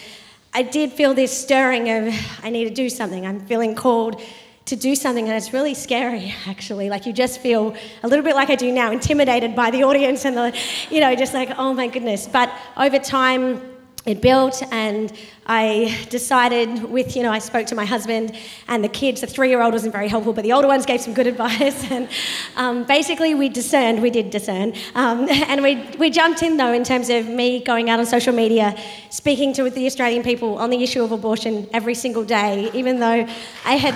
I 0.53 0.61
did 0.61 0.93
feel 0.93 1.13
this 1.13 1.37
stirring 1.37 1.89
of 1.89 2.15
I 2.41 2.49
need 2.49 2.63
to 2.63 2.73
do 2.73 2.89
something. 2.89 3.25
I'm 3.27 3.41
feeling 3.41 3.75
called 3.75 4.21
to 4.65 4.75
do 4.75 4.95
something, 4.95 5.27
and 5.27 5.37
it's 5.37 5.53
really 5.53 5.75
scary, 5.75 6.33
actually. 6.47 6.89
Like 6.89 7.05
you 7.05 7.13
just 7.13 7.39
feel 7.39 7.75
a 8.01 8.07
little 8.07 8.25
bit 8.25 8.35
like 8.35 8.49
I 8.49 8.55
do 8.55 8.71
now, 8.71 8.91
intimidated 8.91 9.55
by 9.55 9.69
the 9.69 9.83
audience 9.83 10.25
and 10.25 10.35
the, 10.35 10.57
you 10.89 10.99
know, 10.99 11.15
just 11.15 11.33
like, 11.33 11.51
oh 11.57 11.73
my 11.73 11.87
goodness. 11.87 12.27
But 12.27 12.51
over 12.75 12.97
time, 12.97 13.74
it 14.05 14.21
built, 14.21 14.61
and 14.71 15.11
I 15.47 16.05
decided 16.09 16.83
with, 16.83 17.15
you 17.15 17.23
know, 17.23 17.31
I 17.31 17.39
spoke 17.39 17.65
to 17.67 17.75
my 17.75 17.85
husband 17.85 18.35
and 18.67 18.83
the 18.83 18.89
kids. 18.89 19.21
The 19.21 19.27
three 19.27 19.49
year 19.49 19.61
old 19.61 19.73
wasn't 19.73 19.93
very 19.93 20.07
helpful, 20.07 20.31
but 20.33 20.43
the 20.43 20.53
older 20.53 20.67
ones 20.67 20.85
gave 20.85 21.01
some 21.01 21.13
good 21.13 21.27
advice. 21.33 21.89
And 21.91 22.07
um, 22.55 22.83
basically, 22.83 23.33
we 23.33 23.49
discerned, 23.49 24.01
we 24.01 24.11
did 24.11 24.29
discern. 24.29 24.73
Um, 24.93 25.27
and 25.29 25.63
we, 25.63 25.75
we 25.97 26.09
jumped 26.09 26.43
in, 26.43 26.57
though, 26.57 26.73
in 26.73 26.83
terms 26.83 27.09
of 27.09 27.27
me 27.27 27.63
going 27.63 27.89
out 27.89 27.99
on 27.99 28.05
social 28.05 28.33
media, 28.33 28.77
speaking 29.09 29.53
to 29.53 29.69
the 29.69 29.85
Australian 29.87 30.23
people 30.23 30.57
on 30.57 30.69
the 30.69 30.83
issue 30.83 31.03
of 31.03 31.11
abortion 31.11 31.67
every 31.73 31.95
single 31.95 32.23
day, 32.23 32.69
even 32.73 32.99
though 32.99 33.27
I 33.65 33.75
had. 33.75 33.95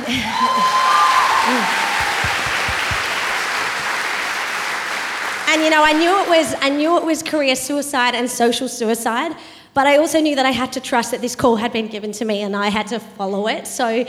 And 5.51 5.63
you 5.63 5.71
know, 5.71 5.83
I 5.83 5.93
knew 5.93 6.21
it 6.21 6.29
was 6.29 6.53
I 6.61 6.69
knew 6.69 6.95
it 6.97 7.03
was 7.03 7.23
career 7.23 7.55
suicide 7.55 8.13
and 8.13 8.29
social 8.29 8.67
suicide, 8.67 9.35
but 9.73 9.87
I 9.87 9.97
also 9.97 10.19
knew 10.19 10.35
that 10.35 10.45
I 10.45 10.51
had 10.51 10.73
to 10.73 10.79
trust 10.79 11.11
that 11.11 11.21
this 11.21 11.35
call 11.35 11.55
had 11.55 11.71
been 11.71 11.87
given 11.87 12.11
to 12.13 12.25
me 12.25 12.41
and 12.41 12.55
I 12.55 12.69
had 12.69 12.87
to 12.87 12.99
follow 12.99 13.47
it. 13.47 13.67
So 13.67 14.05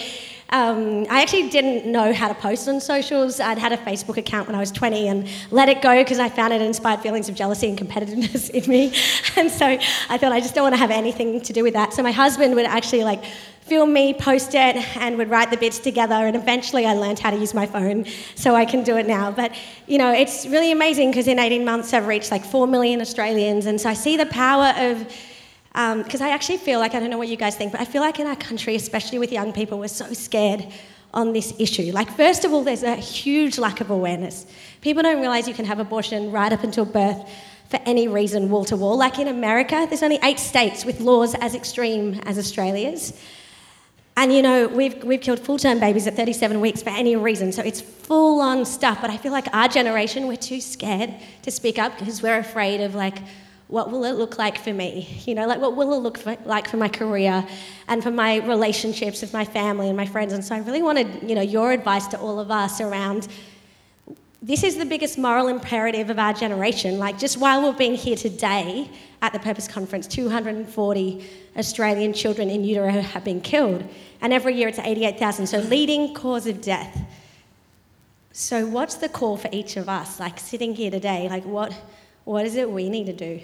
um, 0.53 1.07
I 1.09 1.23
actually 1.23 1.49
didn't 1.49 1.90
know 1.90 2.12
how 2.12 2.27
to 2.27 2.35
post 2.35 2.68
on 2.68 2.81
socials. 2.81 3.38
I'd 3.38 3.59
had 3.59 3.73
a 3.73 3.77
Facebook 3.77 4.16
account 4.16 4.49
when 4.49 4.57
I 4.57 4.59
was 4.59 4.73
20 4.73 5.07
and 5.07 5.29
let 5.53 5.68
it 5.68 5.81
go 5.81 6.03
because 6.03 6.18
I 6.18 6.29
found 6.29 6.53
it 6.53 6.61
inspired 6.61 7.01
feelings 7.01 7.29
of 7.29 7.37
jealousy 7.37 7.68
and 7.68 7.79
competitiveness 7.79 8.51
in 8.59 8.68
me. 8.68 8.92
And 9.37 9.51
so 9.51 9.66
I 9.66 10.18
thought 10.18 10.33
I 10.33 10.40
just 10.40 10.55
don't 10.57 10.64
want 10.64 10.75
to 10.75 10.81
have 10.81 10.90
anything 10.90 11.40
to 11.42 11.53
do 11.53 11.62
with 11.62 11.75
that. 11.75 11.92
So 11.92 12.03
my 12.03 12.11
husband 12.11 12.57
would 12.57 12.66
actually 12.66 13.05
like 13.05 13.25
film 13.70 13.92
me, 13.92 14.12
post 14.12 14.57
it, 14.57 14.75
and 14.96 15.16
would 15.16 15.31
write 15.31 15.53
the 15.53 15.57
bits 15.57 15.79
together. 15.79 16.14
And 16.14 16.35
eventually 16.35 16.85
I 16.85 16.94
learned 16.94 17.20
how 17.20 17.31
to 17.31 17.37
use 17.37 17.55
my 17.55 17.66
phone, 17.66 18.05
so 18.35 18.57
I 18.57 18.64
can 18.64 18.83
do 18.83 18.96
it 18.96 19.07
now. 19.07 19.31
But, 19.31 19.55
you 19.87 19.99
know, 19.99 20.12
it's 20.12 20.46
really 20.46 20.73
amazing 20.73 21.12
because 21.12 21.29
in 21.29 21.38
18 21.38 21.64
months 21.64 21.94
I've 21.94 22.09
reached 22.09 22.33
like 22.33 22.44
4 22.44 22.66
million 22.66 23.01
Australians. 23.01 23.66
And 23.66 23.81
so 23.81 23.88
I 23.88 23.94
see 23.94 24.16
the 24.16 24.27
power 24.27 24.75
of, 24.77 25.07
Um, 25.74 26.02
because 26.02 26.20
I 26.20 26.30
actually 26.30 26.59
feel 26.59 26.80
like, 26.80 26.94
I 26.94 27.00
don't 27.00 27.11
know 27.11 27.18
what 27.18 27.28
you 27.28 27.37
guys 27.37 27.56
think, 27.56 27.72
but 27.72 27.80
I 27.80 27.85
feel 27.85 28.02
like 28.02 28.18
in 28.18 28.26
our 28.26 28.37
country, 28.37 28.74
especially 28.74 29.18
with 29.18 29.33
young 29.33 29.52
people, 29.52 29.78
we're 29.78 29.88
so 29.88 30.12
scared 30.12 30.66
on 31.14 31.33
this 31.33 31.54
issue. 31.59 31.92
Like, 31.92 32.11
first 32.11 32.44
of 32.44 32.52
all, 32.52 32.62
there's 32.64 32.83
a 32.83 32.96
huge 32.96 33.59
lack 33.59 33.80
of 33.80 33.90
awareness. 33.90 34.46
People 34.80 35.02
don't 35.02 35.20
realize 35.20 35.46
you 35.46 35.54
can 35.54 35.64
have 35.64 35.78
abortion 35.78 36.33
right 36.33 36.52
up 36.52 36.64
until 36.64 36.85
birth 36.85 37.28
for 37.68 37.80
any 37.87 38.09
reason, 38.09 38.50
wall 38.50 38.64
to 38.64 38.76
wall. 38.76 38.96
Like 38.96 39.18
in 39.18 39.28
America, 39.28 39.87
there's 39.88 40.02
only 40.02 40.18
eight 40.24 40.40
states 40.40 40.85
with 40.85 41.00
laws 41.00 41.37
as 41.37 41.54
extreme 41.54 42.20
as 42.26 42.37
Australia's. 42.37 43.18
And 44.16 44.33
you 44.33 44.42
know, 44.42 44.66
we've, 44.66 45.02
we've 45.04 45.20
killed 45.20 45.38
full 45.38 45.56
term 45.56 45.78
babies 45.78 46.06
at 46.09 46.16
37 46.16 46.61
weeks 46.61 46.83
for 46.83 46.90
any 46.90 47.14
reason, 47.14 47.52
so 47.52 47.62
it's 47.62 47.80
full 47.80 48.40
on 48.40 48.64
stuff. 48.64 49.00
But 49.00 49.11
I 49.11 49.16
feel 49.16 49.30
like 49.30 49.46
our 49.54 49.68
generation, 49.68 50.26
we're 50.26 50.37
too 50.37 50.61
scared 50.61 51.14
to 51.42 51.50
speak 51.50 51.78
up 51.78 51.96
because 51.96 52.22
we're 52.22 52.38
afraid 52.38 52.80
of 52.80 52.96
like, 52.96 53.18
what 53.70 53.90
will 53.90 54.04
it 54.04 54.16
look 54.16 54.37
like 54.37 54.59
for 54.59 54.72
me? 54.72 55.22
You 55.24 55.35
know, 55.35 55.46
like 55.46 55.61
what 55.61 55.76
will 55.76 55.92
it 55.94 55.98
look 55.98 56.18
for, 56.18 56.37
like 56.44 56.68
for 56.68 56.76
my 56.76 56.88
career 56.88 57.46
and 57.88 58.02
for 58.02 58.11
my 58.11 58.38
relationships 58.46 59.20
with 59.20 59.33
my 59.33 59.44
family 59.44 59.88
and 59.88 59.96
my 59.96 60.06
friends? 60.06 60.33
And 60.33 60.44
so 60.44 60.56
I 60.56 60.59
really 60.59 60.83
wanted, 60.83 61.28
you 61.28 61.35
know, 61.37 61.42
your 61.42 61.72
advice 61.72 62.06
to 62.09 62.18
all 62.18 62.40
of 62.40 62.50
us 62.50 62.80
around 62.80 63.28
this 64.42 64.64
is 64.64 64.78
the 64.78 64.87
biggest 64.87 65.18
moral 65.18 65.48
imperative 65.48 66.09
of 66.09 66.18
our 66.18 66.33
generation. 66.33 66.98
Like, 66.98 67.18
just 67.18 67.37
while 67.37 67.62
we're 67.62 67.76
being 67.76 67.94
here 67.94 68.16
today 68.16 68.90
at 69.20 69.35
the 69.35 69.38
Purpose 69.38 69.68
Conference, 69.68 70.06
240 70.06 71.30
Australian 71.59 72.14
children 72.14 72.48
in 72.48 72.64
utero 72.64 72.90
have 72.90 73.22
been 73.22 73.42
killed. 73.42 73.85
And 74.22 74.33
every 74.33 74.54
year 74.54 74.68
it's 74.68 74.78
88,000. 74.78 75.46
So, 75.46 75.59
leading 75.59 76.14
cause 76.14 76.46
of 76.46 76.62
death. 76.62 77.02
So, 78.33 78.66
what's 78.66 78.94
the 78.94 79.11
call 79.11 79.37
for 79.37 79.50
each 79.52 79.76
of 79.76 79.90
us? 79.90 80.18
Like, 80.18 80.40
sitting 80.40 80.74
here 80.74 80.90
today, 80.90 81.28
like, 81.28 81.44
what, 81.44 81.74
what 82.24 82.46
is 82.46 82.56
it 82.56 82.70
we 82.70 82.88
need 82.88 83.06
to 83.06 83.12
do? 83.12 83.40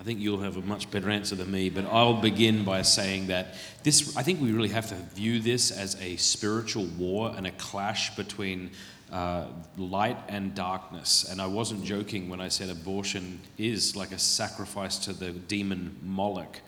I 0.00 0.02
think 0.02 0.20
you'll 0.20 0.40
have 0.40 0.56
a 0.56 0.62
much 0.62 0.90
better 0.90 1.10
answer 1.10 1.36
than 1.36 1.50
me, 1.50 1.68
but 1.68 1.84
I'll 1.84 2.22
begin 2.22 2.64
by 2.64 2.80
saying 2.80 3.26
that 3.26 3.54
this, 3.82 4.16
I 4.16 4.22
think 4.22 4.40
we 4.40 4.50
really 4.50 4.70
have 4.70 4.88
to 4.88 4.94
view 4.94 5.40
this 5.40 5.70
as 5.70 6.00
a 6.00 6.16
spiritual 6.16 6.86
war 6.86 7.34
and 7.36 7.46
a 7.46 7.50
clash 7.50 8.16
between 8.16 8.70
uh, 9.12 9.44
light 9.76 10.16
and 10.26 10.54
darkness. 10.54 11.26
And 11.30 11.38
I 11.38 11.46
wasn't 11.46 11.84
joking 11.84 12.30
when 12.30 12.40
I 12.40 12.48
said 12.48 12.70
abortion 12.70 13.40
is 13.58 13.94
like 13.94 14.12
a 14.12 14.18
sacrifice 14.18 14.96
to 15.00 15.12
the 15.12 15.32
demon 15.32 15.94
Moloch. 16.02 16.60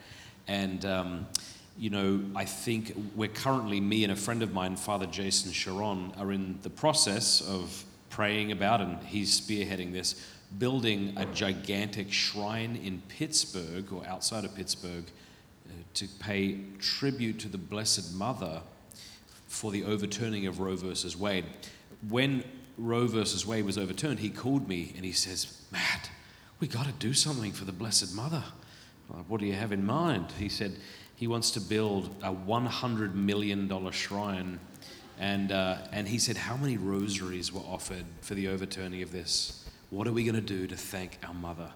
And, 0.47 0.85
um, 0.85 1.25
you 1.75 1.89
know, 1.89 2.21
I 2.35 2.45
think 2.45 2.95
we're 3.15 3.29
currently, 3.29 3.81
me 3.81 4.03
and 4.03 4.13
a 4.13 4.15
friend 4.15 4.43
of 4.43 4.53
mine, 4.53 4.75
Father 4.75 5.07
Jason 5.07 5.51
Sharon, 5.51 6.13
are 6.19 6.31
in 6.31 6.59
the 6.61 6.69
process 6.69 7.41
of 7.41 7.83
praying 8.11 8.51
about, 8.51 8.79
and 8.79 9.01
he's 9.07 9.41
spearheading 9.41 9.91
this, 9.91 10.23
building 10.59 11.13
a 11.17 11.25
gigantic 11.25 12.11
shrine 12.11 12.75
in 12.83 13.01
Pittsburgh 13.07 13.91
or 13.91 14.05
outside 14.05 14.45
of 14.45 14.55
Pittsburgh 14.55 15.05
uh, 15.67 15.71
to 15.95 16.07
pay 16.19 16.59
tribute 16.79 17.39
to 17.39 17.49
the 17.49 17.57
Blessed 17.57 18.13
Mother 18.15 18.61
for 19.47 19.71
the 19.71 19.83
overturning 19.83 20.47
of 20.47 20.59
Roe 20.59 20.75
versus 20.75 21.17
Wade. 21.17 21.45
When 22.09 22.43
Roe 22.77 23.07
versus 23.07 23.45
Wade 23.45 23.65
was 23.65 23.77
overturned, 23.77 24.19
he 24.19 24.29
called 24.29 24.67
me 24.67 24.93
and 24.95 25.05
he 25.05 25.11
says, 25.11 25.61
Matt, 25.71 26.09
we 26.59 26.67
got 26.67 26.85
to 26.85 26.93
do 26.93 27.13
something 27.13 27.51
for 27.51 27.65
the 27.65 27.71
Blessed 27.71 28.15
Mother. 28.15 28.43
Like, 29.09 29.25
what 29.27 29.39
do 29.39 29.45
you 29.45 29.53
have 29.53 29.71
in 29.71 29.85
mind? 29.85 30.31
He 30.37 30.49
said 30.49 30.73
he 31.15 31.27
wants 31.27 31.51
to 31.51 31.61
build 31.61 32.09
a 32.23 32.33
$100 32.33 33.13
million 33.13 33.91
shrine 33.91 34.59
And, 35.19 35.51
uh, 35.51 35.77
and 35.91 36.07
he 36.07 36.17
said, 36.17 36.37
How 36.37 36.57
many 36.57 36.77
rosaries 36.77 37.53
were 37.53 37.61
offered 37.61 38.05
for 38.21 38.33
the 38.33 38.47
overturning 38.47 39.03
of 39.03 39.11
this? 39.11 39.62
What 39.93 40.07
are 40.07 40.11
we 40.11 40.23
going 40.23 40.33
to 40.33 40.41
do 40.41 40.65
to 40.65 40.75
thank 40.75 41.19
our 41.23 41.35
mother? 41.35 41.69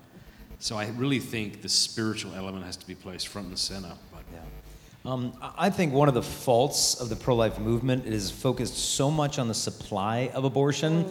So 0.58 0.76
I 0.76 0.88
really 0.98 1.20
think 1.20 1.62
the 1.62 1.70
spiritual 1.70 2.34
element 2.34 2.66
has 2.66 2.76
to 2.78 2.88
be 2.88 2.96
placed 2.96 3.28
front 3.28 3.50
and 3.50 3.60
center. 3.60 3.94
But 4.12 4.24
Yeah. 4.34 5.12
Um, 5.12 5.34
I 5.56 5.70
think 5.70 5.94
one 5.94 6.08
of 6.08 6.16
the 6.16 6.24
faults 6.24 7.00
of 7.00 7.10
the 7.10 7.16
pro 7.16 7.36
life 7.36 7.60
movement 7.60 8.08
is 8.08 8.32
focused 8.32 8.76
so 8.76 9.12
much 9.12 9.38
on 9.38 9.48
the 9.48 9.54
supply 9.54 10.32
of 10.34 10.46
abortion 10.46 11.06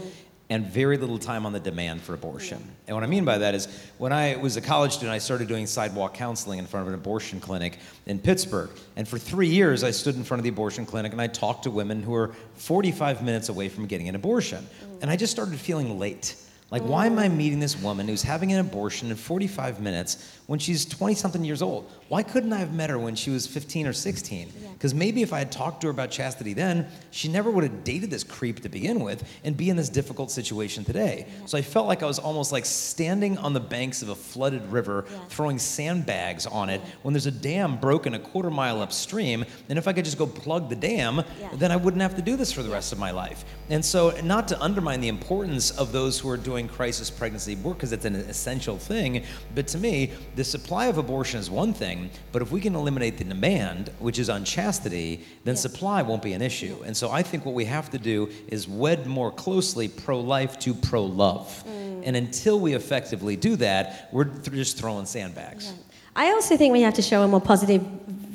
and 0.51 0.67
very 0.67 0.97
little 0.97 1.17
time 1.17 1.47
on 1.47 1.53
the 1.53 1.61
demand 1.61 2.03
for 2.03 2.13
abortion. 2.13 2.61
And 2.89 2.97
what 2.97 3.05
I 3.05 3.07
mean 3.07 3.25
by 3.25 3.39
that 3.39 3.55
is 3.55 3.69
when 3.99 4.13
I 4.13 4.35
was 4.35 4.57
a 4.57 4.61
college 4.61 4.91
student, 4.91 5.13
I 5.13 5.19
started 5.19 5.47
doing 5.47 5.69
sidewalk 5.69 6.13
counseling 6.13 6.59
in 6.59 6.67
front 6.67 6.89
of 6.89 6.93
an 6.93 6.99
abortion 6.99 7.39
clinic 7.39 7.79
in 8.07 8.19
Pittsburgh. 8.19 8.71
And 8.97 9.07
for 9.07 9.17
three 9.17 9.49
years, 9.49 9.85
I 9.85 9.93
stood 9.93 10.17
in 10.17 10.25
front 10.25 10.41
of 10.41 10.43
the 10.43 10.51
abortion 10.51 10.85
clinic 10.85 11.13
and 11.13 11.21
I 11.21 11.29
talked 11.29 11.63
to 11.65 11.71
women 11.71 12.03
who 12.03 12.11
were 12.11 12.33
45 12.55 13.23
minutes 13.23 13.49
away 13.49 13.69
from 13.69 13.87
getting 13.87 14.09
an 14.09 14.17
abortion. 14.17 14.67
And 15.03 15.09
I 15.09 15.15
just 15.15 15.33
started 15.33 15.57
feeling 15.61 16.01
late. 16.01 16.35
Like, 16.69 16.83
why 16.83 17.07
am 17.07 17.17
I 17.17 17.29
meeting 17.29 17.61
this 17.61 17.77
woman 17.81 18.09
who's 18.09 18.25
having 18.25 18.53
an 18.53 18.59
abortion 18.59 19.09
in 19.11 19.17
45 19.17 19.81
minutes 19.81 20.33
when 20.49 20.59
she's 20.59 20.85
20 20.85 21.15
something 21.15 21.45
years 21.45 21.63
old? 21.63 21.89
Why 22.09 22.25
couldn't 22.25 22.53
I 22.53 22.59
have 22.59 22.75
met 22.75 22.91
her 22.91 22.99
when 22.99 23.15
she 23.15 23.31
was 23.31 23.47
15 23.47 23.87
or 23.87 23.93
16? 23.93 24.53
Because 24.73 24.93
maybe 24.93 25.23
if 25.23 25.33
I 25.33 25.39
had 25.39 25.53
talked 25.53 25.83
to 25.83 25.87
her 25.87 25.91
about 25.93 26.11
chastity 26.11 26.55
then, 26.55 26.89
she 27.13 27.29
never 27.29 27.53
would 27.53 27.63
have 27.63 27.85
dated 27.85 28.11
this 28.11 28.25
creep 28.25 28.61
to 28.63 28.69
begin 28.69 28.99
with 29.01 29.23
and 29.45 29.57
be 29.57 29.71
in 29.71 29.77
this 29.77 29.89
difficult 29.89 30.33
situation 30.33 30.85
today. 30.85 31.29
So 31.47 31.57
I 31.57 31.63
felt 31.63 31.87
like 31.87 32.03
I 32.03 32.07
was 32.07 32.19
almost 32.19 32.51
like 32.51 32.65
standing 32.65 33.39
on 33.39 33.53
the 33.53 33.61
banks 33.61 34.03
of 34.03 34.09
a 34.09 34.17
flooded 34.17 34.67
river, 34.73 35.03
throwing 35.29 35.61
sandbags 35.61 36.47
on 36.47 36.69
it 36.69 36.81
when 37.03 37.15
there's 37.15 37.27
a 37.27 37.31
dam 37.31 37.77
broken 37.77 38.15
a 38.15 38.19
quarter 38.19 38.51
mile 38.51 38.83
upstream. 38.83 39.45
And 39.69 39.79
if 39.79 39.87
I 39.87 39.93
could 39.93 40.05
just 40.05 40.19
go 40.19 40.27
plug 40.27 40.69
the 40.69 40.77
dam, 40.77 41.23
Yeah. 41.41 41.49
then 41.55 41.71
I 41.71 41.77
wouldn't 41.77 42.03
have 42.03 42.17
to 42.17 42.23
do 42.23 42.37
this 42.37 42.51
for 42.51 42.65
the 42.65 42.71
rest 42.71 42.93
of 42.93 42.99
my 42.99 43.13
life. 43.13 43.45
And 43.71 43.85
so, 43.85 44.11
not 44.23 44.49
to 44.49 44.61
undermine 44.61 45.01
the 45.01 45.09
importance 45.09 45.71
of 45.71 45.93
those 45.93 46.19
who 46.19 46.29
are 46.29 46.37
doing 46.37 46.56
crisis 46.65 47.11
pregnancy 47.11 47.57
work, 47.57 47.77
because 47.77 47.93
it's 47.93 48.05
an 48.05 48.17
essential 48.17 48.79
thing, 48.79 49.23
but 49.55 49.67
to 49.69 49.79
me, 49.79 50.11
the 50.35 50.45
supply 50.45 50.87
of 50.87 50.99
abortion 50.99 51.39
is 51.39 51.51
one 51.51 51.73
thing, 51.75 52.11
but 52.33 52.41
if 52.43 52.51
we 52.51 52.61
can 52.61 52.75
eliminate 52.75 53.19
the 53.19 53.25
demand, 53.25 53.91
which 53.99 54.19
is 54.19 54.31
on 54.31 54.45
chastity, 54.45 55.25
then 55.45 55.55
Yeah. 55.55 55.61
supply 55.61 56.03
won't 56.03 56.23
be 56.23 56.33
an 56.33 56.43
issue. 56.43 56.77
And 56.87 56.97
so, 56.97 57.11
I 57.11 57.23
think 57.23 57.45
what 57.45 57.55
we 57.55 57.67
have 57.67 57.91
to 57.91 57.99
do 57.99 58.29
is 58.49 58.67
wed 58.67 59.07
more 59.07 59.31
closely 59.31 59.89
pro 59.89 60.19
life 60.21 60.59
to 60.61 60.73
pro 60.75 61.05
love. 61.05 61.65
Mm. 61.69 62.03
And 62.07 62.17
until 62.17 62.59
we 62.59 62.75
effectively 62.75 63.37
do 63.37 63.57
that, 63.57 64.09
we're 64.13 64.25
just 64.25 64.79
throwing 64.79 65.07
sandbags. 65.07 65.73
I 66.15 66.31
also 66.31 66.57
think 66.57 66.73
we 66.73 66.81
have 66.83 66.95
to 66.95 67.03
show 67.03 67.23
a 67.23 67.29
more 67.29 67.43
positive 67.43 67.85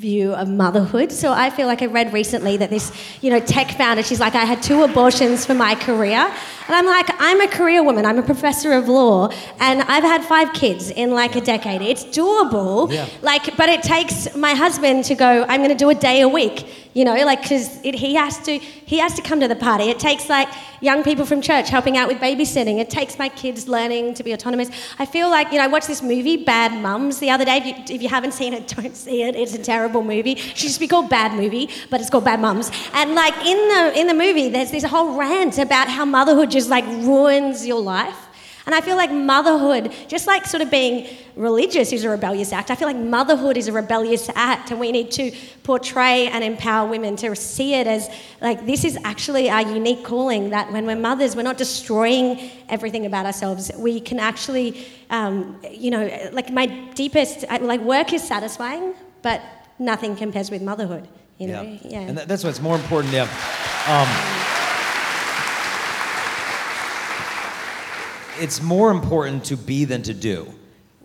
view 0.01 0.33
of 0.33 0.49
motherhood. 0.49 1.11
So 1.11 1.31
I 1.31 1.51
feel 1.51 1.67
like 1.67 1.83
I 1.83 1.85
read 1.85 2.11
recently 2.11 2.57
that 2.57 2.71
this, 2.71 2.91
you 3.21 3.29
know, 3.29 3.39
tech 3.39 3.69
founder, 3.77 4.01
she's 4.01 4.19
like, 4.19 4.33
I 4.33 4.45
had 4.45 4.63
two 4.63 4.81
abortions 4.81 5.45
for 5.45 5.53
my 5.53 5.75
career. 5.75 6.17
And 6.17 6.75
I'm 6.75 6.87
like, 6.87 7.07
I'm 7.19 7.39
a 7.39 7.47
career 7.47 7.83
woman. 7.83 8.05
I'm 8.05 8.17
a 8.17 8.23
professor 8.23 8.73
of 8.73 8.87
law, 8.87 9.29
and 9.59 9.81
I've 9.83 10.03
had 10.03 10.23
five 10.23 10.53
kids 10.53 10.89
in 10.89 11.11
like 11.11 11.35
a 11.35 11.41
decade. 11.41 11.81
It's 11.81 12.03
doable. 12.05 12.91
Yeah. 12.91 13.07
Like, 13.21 13.55
but 13.57 13.69
it 13.69 13.83
takes 13.83 14.35
my 14.35 14.53
husband 14.53 15.05
to 15.05 15.15
go. 15.15 15.45
I'm 15.47 15.59
going 15.59 15.69
to 15.69 15.75
do 15.75 15.89
a 15.89 15.95
day 15.95 16.21
a 16.21 16.29
week. 16.29 16.65
You 16.93 17.05
know, 17.05 17.15
like 17.25 17.43
because 17.43 17.79
he 17.81 18.15
has 18.15 18.37
to 18.39 18.57
he 18.57 18.97
has 18.97 19.13
to 19.13 19.21
come 19.21 19.39
to 19.39 19.47
the 19.47 19.55
party. 19.55 19.85
It 19.85 19.97
takes 19.97 20.27
like 20.27 20.49
young 20.81 21.03
people 21.03 21.25
from 21.25 21.41
church 21.41 21.69
helping 21.69 21.95
out 21.95 22.09
with 22.09 22.17
babysitting. 22.17 22.79
It 22.79 22.89
takes 22.89 23.17
my 23.17 23.29
kids 23.29 23.69
learning 23.69 24.15
to 24.15 24.23
be 24.23 24.33
autonomous. 24.33 24.69
I 24.99 25.05
feel 25.05 25.29
like 25.29 25.51
you 25.51 25.57
know 25.57 25.63
I 25.63 25.67
watched 25.67 25.87
this 25.87 26.01
movie 26.01 26.43
Bad 26.43 26.73
Mums 26.81 27.19
the 27.19 27.29
other 27.29 27.45
day. 27.45 27.57
If 27.57 27.65
you, 27.65 27.95
if 27.95 28.01
you 28.01 28.09
haven't 28.09 28.33
seen 28.33 28.53
it, 28.53 28.67
don't 28.75 28.95
see 28.95 29.23
it. 29.23 29.35
It's 29.35 29.53
a 29.53 29.63
terrible 29.63 30.03
movie. 30.03 30.33
It 30.33 30.39
should 30.39 30.67
just 30.67 30.81
be 30.81 30.87
called 30.87 31.09
Bad 31.09 31.33
Movie, 31.33 31.69
but 31.89 32.01
it's 32.01 32.09
called 32.09 32.25
Bad 32.25 32.41
Mums. 32.41 32.71
And 32.93 33.15
like 33.15 33.35
in 33.45 33.67
the 33.69 33.99
in 33.99 34.07
the 34.07 34.13
movie, 34.13 34.49
there's 34.49 34.71
this 34.71 34.83
whole 34.83 35.17
rant 35.17 35.59
about 35.59 35.87
how 35.87 36.03
motherhood 36.03 36.51
just 36.51 36.69
like 36.69 36.85
ruins 36.85 37.65
your 37.65 37.79
life. 37.81 38.27
And 38.65 38.75
I 38.75 38.81
feel 38.81 38.95
like 38.95 39.11
motherhood, 39.11 39.91
just 40.07 40.27
like 40.27 40.45
sort 40.45 40.61
of 40.61 40.69
being 40.69 41.07
religious 41.35 41.91
is 41.91 42.03
a 42.03 42.09
rebellious 42.09 42.53
act, 42.53 42.69
I 42.69 42.75
feel 42.75 42.87
like 42.87 42.97
motherhood 42.97 43.57
is 43.57 43.67
a 43.67 43.71
rebellious 43.71 44.29
act, 44.35 44.71
and 44.71 44.79
we 44.79 44.91
need 44.91 45.11
to 45.11 45.31
portray 45.63 46.27
and 46.27 46.43
empower 46.43 46.87
women 46.89 47.15
to 47.17 47.35
see 47.35 47.73
it 47.73 47.87
as 47.87 48.09
like 48.39 48.65
this 48.65 48.85
is 48.85 48.97
actually 49.03 49.49
our 49.49 49.61
unique 49.61 50.03
calling. 50.03 50.51
That 50.51 50.71
when 50.71 50.85
we're 50.85 50.95
mothers, 50.95 51.35
we're 51.35 51.41
not 51.41 51.57
destroying 51.57 52.51
everything 52.69 53.05
about 53.05 53.25
ourselves. 53.25 53.71
We 53.77 53.99
can 53.99 54.19
actually, 54.19 54.85
um, 55.09 55.59
you 55.71 55.89
know, 55.89 56.29
like 56.31 56.51
my 56.51 56.67
deepest, 56.93 57.45
like 57.49 57.81
work 57.81 58.13
is 58.13 58.25
satisfying, 58.25 58.93
but 59.21 59.41
nothing 59.79 60.15
compares 60.15 60.51
with 60.51 60.61
motherhood. 60.61 61.07
You 61.39 61.47
know, 61.47 61.79
yeah. 61.83 62.01
And 62.01 62.17
that's 62.19 62.43
what's 62.43 62.61
more 62.61 62.75
important. 62.75 63.13
Yeah. 63.13 63.23
Um, 63.87 64.60
it's 68.41 68.61
more 68.61 68.89
important 68.89 69.45
to 69.45 69.55
be 69.55 69.85
than 69.85 70.01
to 70.03 70.13
do. 70.13 70.51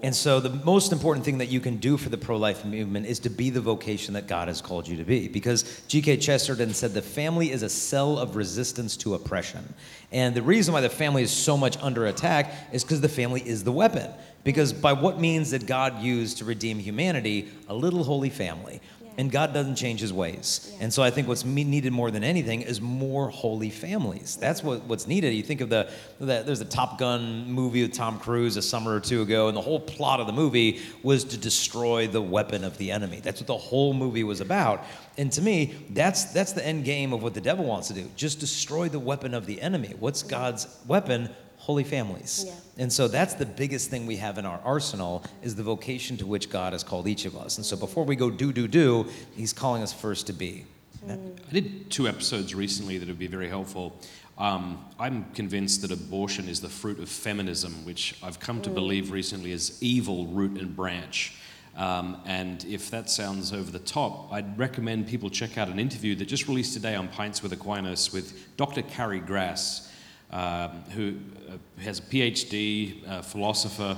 And 0.03 0.15
so, 0.15 0.41
the 0.41 0.51
most 0.51 0.93
important 0.93 1.25
thing 1.25 1.39
that 1.39 1.49
you 1.49 1.59
can 1.59 1.79
do 1.79 1.97
for 1.97 2.11
the 2.11 2.19
pro 2.19 2.37
life 2.37 2.65
movement 2.65 3.07
is 3.07 3.19
to 3.21 3.31
be 3.31 3.49
the 3.49 3.63
vocation 3.63 4.13
that 4.15 4.27
God 4.27 4.49
has 4.49 4.61
called 4.61 4.87
you 4.87 4.97
to 4.99 5.05
be. 5.05 5.27
Because 5.27 5.83
G.K. 5.89 6.19
Chesterton 6.19 6.75
said 6.75 6.93
the 6.93 7.01
family 7.01 7.51
is 7.51 7.63
a 7.63 7.69
cell 7.69 8.19
of 8.19 8.37
resistance 8.37 8.97
to 8.99 9.15
oppression. 9.15 9.73
And 10.13 10.35
the 10.35 10.43
reason 10.43 10.75
why 10.75 10.83
the 10.83 10.91
family 10.91 11.23
is 11.23 11.31
so 11.31 11.57
much 11.57 11.79
under 11.79 12.07
attack 12.07 12.53
is 12.73 12.85
because 12.85 13.01
the 13.01 13.09
family 13.09 13.41
is 13.41 13.65
the 13.65 13.73
weapon. 13.73 14.11
Because 14.45 14.73
by 14.73 14.93
what 14.93 15.19
means 15.19 15.51
did 15.51 15.67
God 15.67 16.01
use 16.01 16.35
to 16.35 16.45
redeem 16.45 16.79
humanity? 16.79 17.49
A 17.69 17.75
little 17.75 18.05
holy 18.05 18.31
family. 18.31 18.81
And 19.19 19.31
God 19.31 19.55
doesn't 19.55 19.77
change 19.77 20.01
his 20.01 20.13
ways. 20.13 20.77
And 20.79 20.93
so 20.93 21.03
I 21.03 21.11
think 21.11 21.27
what's 21.27 21.45
needed 21.45 21.93
more 21.93 22.11
than 22.11 22.23
anything 22.23 22.61
is 22.61 22.83
more 22.83 23.31
holy 23.31 23.71
families. 23.71 24.37
That's 24.37 24.63
what, 24.63 24.83
what's 24.85 25.07
needed. 25.07 25.33
You 25.33 25.43
think 25.43 25.63
of 25.63 25.71
the, 25.71 25.89
the, 26.19 26.43
there's 26.45 26.61
a 26.61 26.67
Top 26.67 26.99
Gun 26.99 27.51
movie 27.51 27.83
with 27.83 27.95
Tom 27.95 28.19
Cruise 28.19 28.59
a 28.59 28.63
summer 28.63 28.95
or 28.95 29.01
two 29.01 29.23
ago, 29.23 29.49
and 29.49 29.57
the 29.57 29.63
whole 29.63 29.81
plot 29.81 30.21
of 30.21 30.27
the 30.27 30.35
movie 30.35 30.81
was 31.03 31.25
to 31.25 31.39
destroy 31.39 32.07
the 32.07 32.21
weapon 32.21 32.63
of 32.63 32.77
the 32.77 32.91
enemy. 32.91 33.21
That's 33.21 33.41
what 33.41 33.47
the 33.47 33.57
whole 33.57 33.95
movie 33.95 34.25
was 34.25 34.43
about. 34.43 34.85
And 35.17 35.33
to 35.33 35.41
me, 35.41 35.75
that's, 35.91 36.27
that's 36.27 36.53
the 36.53 36.67
end 36.67 36.85
game 36.85 37.15
of 37.15 37.23
what 37.23 37.33
the 37.33 37.41
devil 37.41 37.65
wants 37.65 37.89
to 37.89 37.95
do 37.95 38.11
just 38.17 38.39
destroy 38.39 38.89
the 38.89 38.99
weapon 38.99 39.33
of 39.33 39.47
the 39.47 39.61
enemy. 39.63 39.95
What's 39.99 40.23
God's 40.23 40.67
weapon? 40.87 41.31
Holy 41.67 41.83
families. 41.83 42.45
Yeah. 42.47 42.53
And 42.79 42.93
so 42.93 43.09
that's 43.09 43.35
the 43.35 43.45
biggest 43.45 43.91
thing 43.91 44.07
we 44.07 44.15
have 44.19 44.39
in 44.39 44.47
our 44.47 44.61
arsenal 44.65 45.25
is 45.43 45.57
the 45.57 45.65
vocation 45.65 46.17
to 46.19 46.25
which 46.25 46.49
God 46.49 46.73
has 46.73 46.85
called 46.85 47.09
each 47.09 47.25
of 47.25 47.37
us. 47.37 47.57
And 47.57 47.67
so 47.67 47.77
before 47.77 48.05
we 48.05 48.15
go 48.15 48.31
do, 48.31 48.53
do, 48.53 48.69
do, 48.69 49.09
he's 49.35 49.53
calling 49.53 49.83
us 49.83 49.93
first 49.93 50.29
to 50.29 50.33
be. 50.33 50.65
I 51.11 51.19
did 51.53 51.91
two 51.91 52.07
episodes 52.07 52.55
recently 52.55 52.99
that 52.99 53.09
would 53.09 53.19
be 53.19 53.27
very 53.27 53.49
helpful. 53.49 53.99
Um, 54.39 54.85
I'm 55.01 55.25
convinced 55.35 55.83
that 55.83 55.91
abortion 55.91 56.49
is 56.49 56.61
the 56.61 56.69
fruit 56.69 57.01
of 57.01 57.09
feminism, 57.09 57.85
which 57.85 58.15
I've 58.23 58.39
come 58.39 58.63
to 58.63 58.71
believe 58.71 59.11
recently 59.11 59.51
is 59.51 59.83
evil 59.83 60.27
root 60.27 60.61
and 60.61 60.77
branch. 60.77 61.35
Um, 61.77 62.23
and 62.27 62.65
if 62.65 62.93
that 62.93 63.11
sounds 63.11 63.53
over 63.53 63.73
the 63.73 63.81
top, 63.81 64.33
I'd 64.33 64.57
recommend 64.57 65.09
people 65.09 65.31
check 65.31 65.59
out 65.59 65.67
an 65.67 65.81
interview 65.81 66.15
that 66.15 66.27
just 66.27 66.47
released 66.47 66.75
today 66.75 66.95
on 66.95 67.09
Pints 67.09 67.43
with 67.43 67.53
Aquinas 67.53 68.13
with 68.13 68.57
Dr. 68.57 68.83
Carrie 68.83 69.19
Gress, 69.19 69.86
um, 70.31 70.83
who 70.95 71.17
uh, 71.49 71.83
has 71.83 71.99
a 71.99 72.03
PhD, 72.03 73.09
uh, 73.09 73.23
philosopher. 73.23 73.97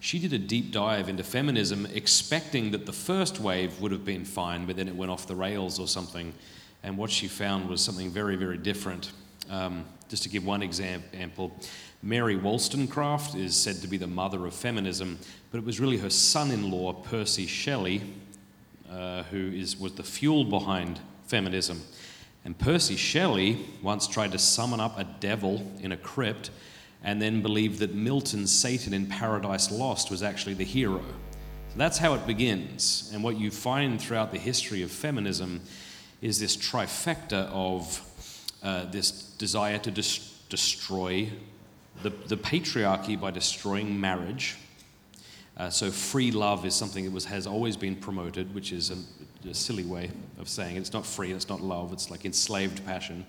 She 0.00 0.18
did 0.18 0.32
a 0.32 0.38
deep 0.38 0.72
dive 0.72 1.08
into 1.08 1.22
feminism, 1.22 1.86
expecting 1.92 2.70
that 2.72 2.86
the 2.86 2.92
first 2.92 3.40
wave 3.40 3.80
would 3.80 3.92
have 3.92 4.04
been 4.04 4.24
fine, 4.24 4.66
but 4.66 4.76
then 4.76 4.88
it 4.88 4.96
went 4.96 5.10
off 5.10 5.26
the 5.26 5.34
rails 5.34 5.78
or 5.78 5.86
something. 5.88 6.32
And 6.82 6.96
what 6.96 7.10
she 7.10 7.28
found 7.28 7.68
was 7.68 7.82
something 7.82 8.10
very, 8.10 8.36
very 8.36 8.56
different. 8.56 9.12
Um, 9.50 9.84
just 10.08 10.22
to 10.22 10.28
give 10.28 10.44
one 10.44 10.62
example, 10.62 11.52
Mary 12.02 12.36
Wollstonecraft 12.36 13.34
is 13.34 13.54
said 13.54 13.76
to 13.76 13.88
be 13.88 13.98
the 13.98 14.06
mother 14.06 14.46
of 14.46 14.54
feminism, 14.54 15.18
but 15.50 15.58
it 15.58 15.64
was 15.64 15.80
really 15.80 15.98
her 15.98 16.10
son 16.10 16.50
in 16.50 16.70
law, 16.70 16.92
Percy 16.92 17.46
Shelley, 17.46 18.02
uh, 18.90 19.22
who 19.24 19.52
is, 19.52 19.78
was 19.78 19.94
the 19.94 20.02
fuel 20.02 20.44
behind 20.44 20.98
feminism. 21.26 21.82
And 22.44 22.58
Percy 22.58 22.96
Shelley 22.96 23.58
once 23.82 24.06
tried 24.06 24.32
to 24.32 24.38
summon 24.38 24.80
up 24.80 24.98
a 24.98 25.04
devil 25.04 25.70
in 25.80 25.92
a 25.92 25.96
crypt 25.96 26.50
and 27.02 27.20
then 27.20 27.42
believed 27.42 27.78
that 27.80 27.94
Milton's 27.94 28.52
Satan 28.52 28.92
in 28.92 29.06
Paradise 29.06 29.70
Lost 29.70 30.10
was 30.10 30.22
actually 30.22 30.54
the 30.54 30.64
hero. 30.64 31.02
So 31.70 31.76
that's 31.76 31.98
how 31.98 32.14
it 32.14 32.26
begins. 32.26 33.10
And 33.14 33.22
what 33.22 33.38
you 33.38 33.50
find 33.50 34.00
throughout 34.00 34.32
the 34.32 34.38
history 34.38 34.82
of 34.82 34.90
feminism 34.90 35.60
is 36.20 36.38
this 36.38 36.56
trifecta 36.56 37.48
of 37.52 38.02
uh, 38.62 38.86
this 38.86 39.10
desire 39.38 39.78
to 39.78 39.90
des- 39.90 40.20
destroy 40.48 41.30
the, 42.02 42.10
the 42.10 42.36
patriarchy 42.36 43.18
by 43.18 43.30
destroying 43.30 43.98
marriage. 44.00 44.56
Uh, 45.56 45.70
so 45.70 45.90
free 45.90 46.30
love 46.30 46.64
is 46.64 46.74
something 46.74 47.04
that 47.04 47.12
was, 47.12 47.26
has 47.26 47.46
always 47.46 47.76
been 47.76 47.96
promoted, 47.96 48.54
which 48.54 48.72
is 48.72 48.90
a, 48.90 48.96
a 49.48 49.54
silly 49.54 49.84
way 49.84 50.10
of 50.38 50.48
saying 50.48 50.76
it. 50.76 50.80
It's 50.80 50.92
not 50.92 51.06
free, 51.06 51.32
it's 51.32 51.48
not 51.48 51.60
love, 51.60 51.92
it's 51.92 52.10
like 52.10 52.24
enslaved 52.24 52.84
passion. 52.84 53.26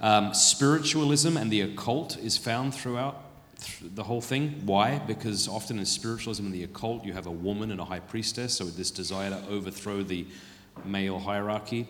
Um, 0.00 0.32
spiritualism 0.32 1.36
and 1.36 1.50
the 1.50 1.62
occult 1.62 2.16
is 2.18 2.36
found 2.38 2.74
throughout 2.74 3.22
th- 3.60 3.94
the 3.94 4.04
whole 4.04 4.20
thing. 4.20 4.62
Why? 4.64 4.98
Because 4.98 5.48
often 5.48 5.78
in 5.78 5.86
spiritualism 5.86 6.44
and 6.44 6.54
the 6.54 6.64
occult, 6.64 7.04
you 7.04 7.12
have 7.12 7.26
a 7.26 7.32
woman 7.32 7.70
and 7.70 7.80
a 7.80 7.84
high 7.84 8.00
priestess, 8.00 8.54
so 8.54 8.64
this 8.64 8.90
desire 8.90 9.30
to 9.30 9.48
overthrow 9.48 10.02
the 10.02 10.26
male 10.84 11.18
hierarchy. 11.18 11.88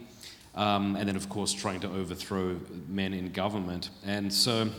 Um, 0.54 0.96
and 0.96 1.08
then, 1.08 1.16
of 1.16 1.28
course, 1.28 1.52
trying 1.52 1.80
to 1.80 1.88
overthrow 1.88 2.58
men 2.88 3.12
in 3.14 3.30
government. 3.32 3.90
And 4.04 4.32
so, 4.32 4.70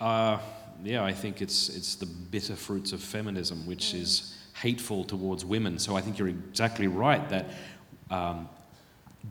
uh, 0.00 0.38
yeah, 0.82 1.04
I 1.04 1.12
think 1.12 1.42
it's, 1.42 1.68
it's 1.68 1.94
the 1.94 2.06
bitter 2.06 2.56
fruits 2.56 2.92
of 2.92 3.00
feminism, 3.00 3.66
which 3.66 3.94
is 3.94 4.36
hateful 4.54 5.04
towards 5.04 5.44
women. 5.44 5.78
So 5.78 5.96
I 5.96 6.00
think 6.00 6.18
you're 6.18 6.28
exactly 6.28 6.88
right 6.88 7.28
that 7.28 7.46
um, 8.10 8.48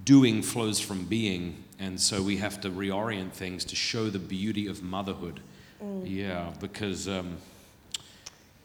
doing 0.04 0.42
flows 0.42 0.80
from 0.80 1.06
being, 1.06 1.64
and 1.80 2.00
so 2.00 2.22
we 2.22 2.38
have 2.38 2.62
to 2.62 2.70
reorient 2.70 3.32
things 3.32 3.66
to 3.66 3.76
show 3.76 4.10
the 4.10 4.20
beauty 4.20 4.68
of 4.68 4.82
motherhood. 4.84 5.42
Yeah, 6.04 6.54
because. 6.60 7.08
Um, 7.08 7.38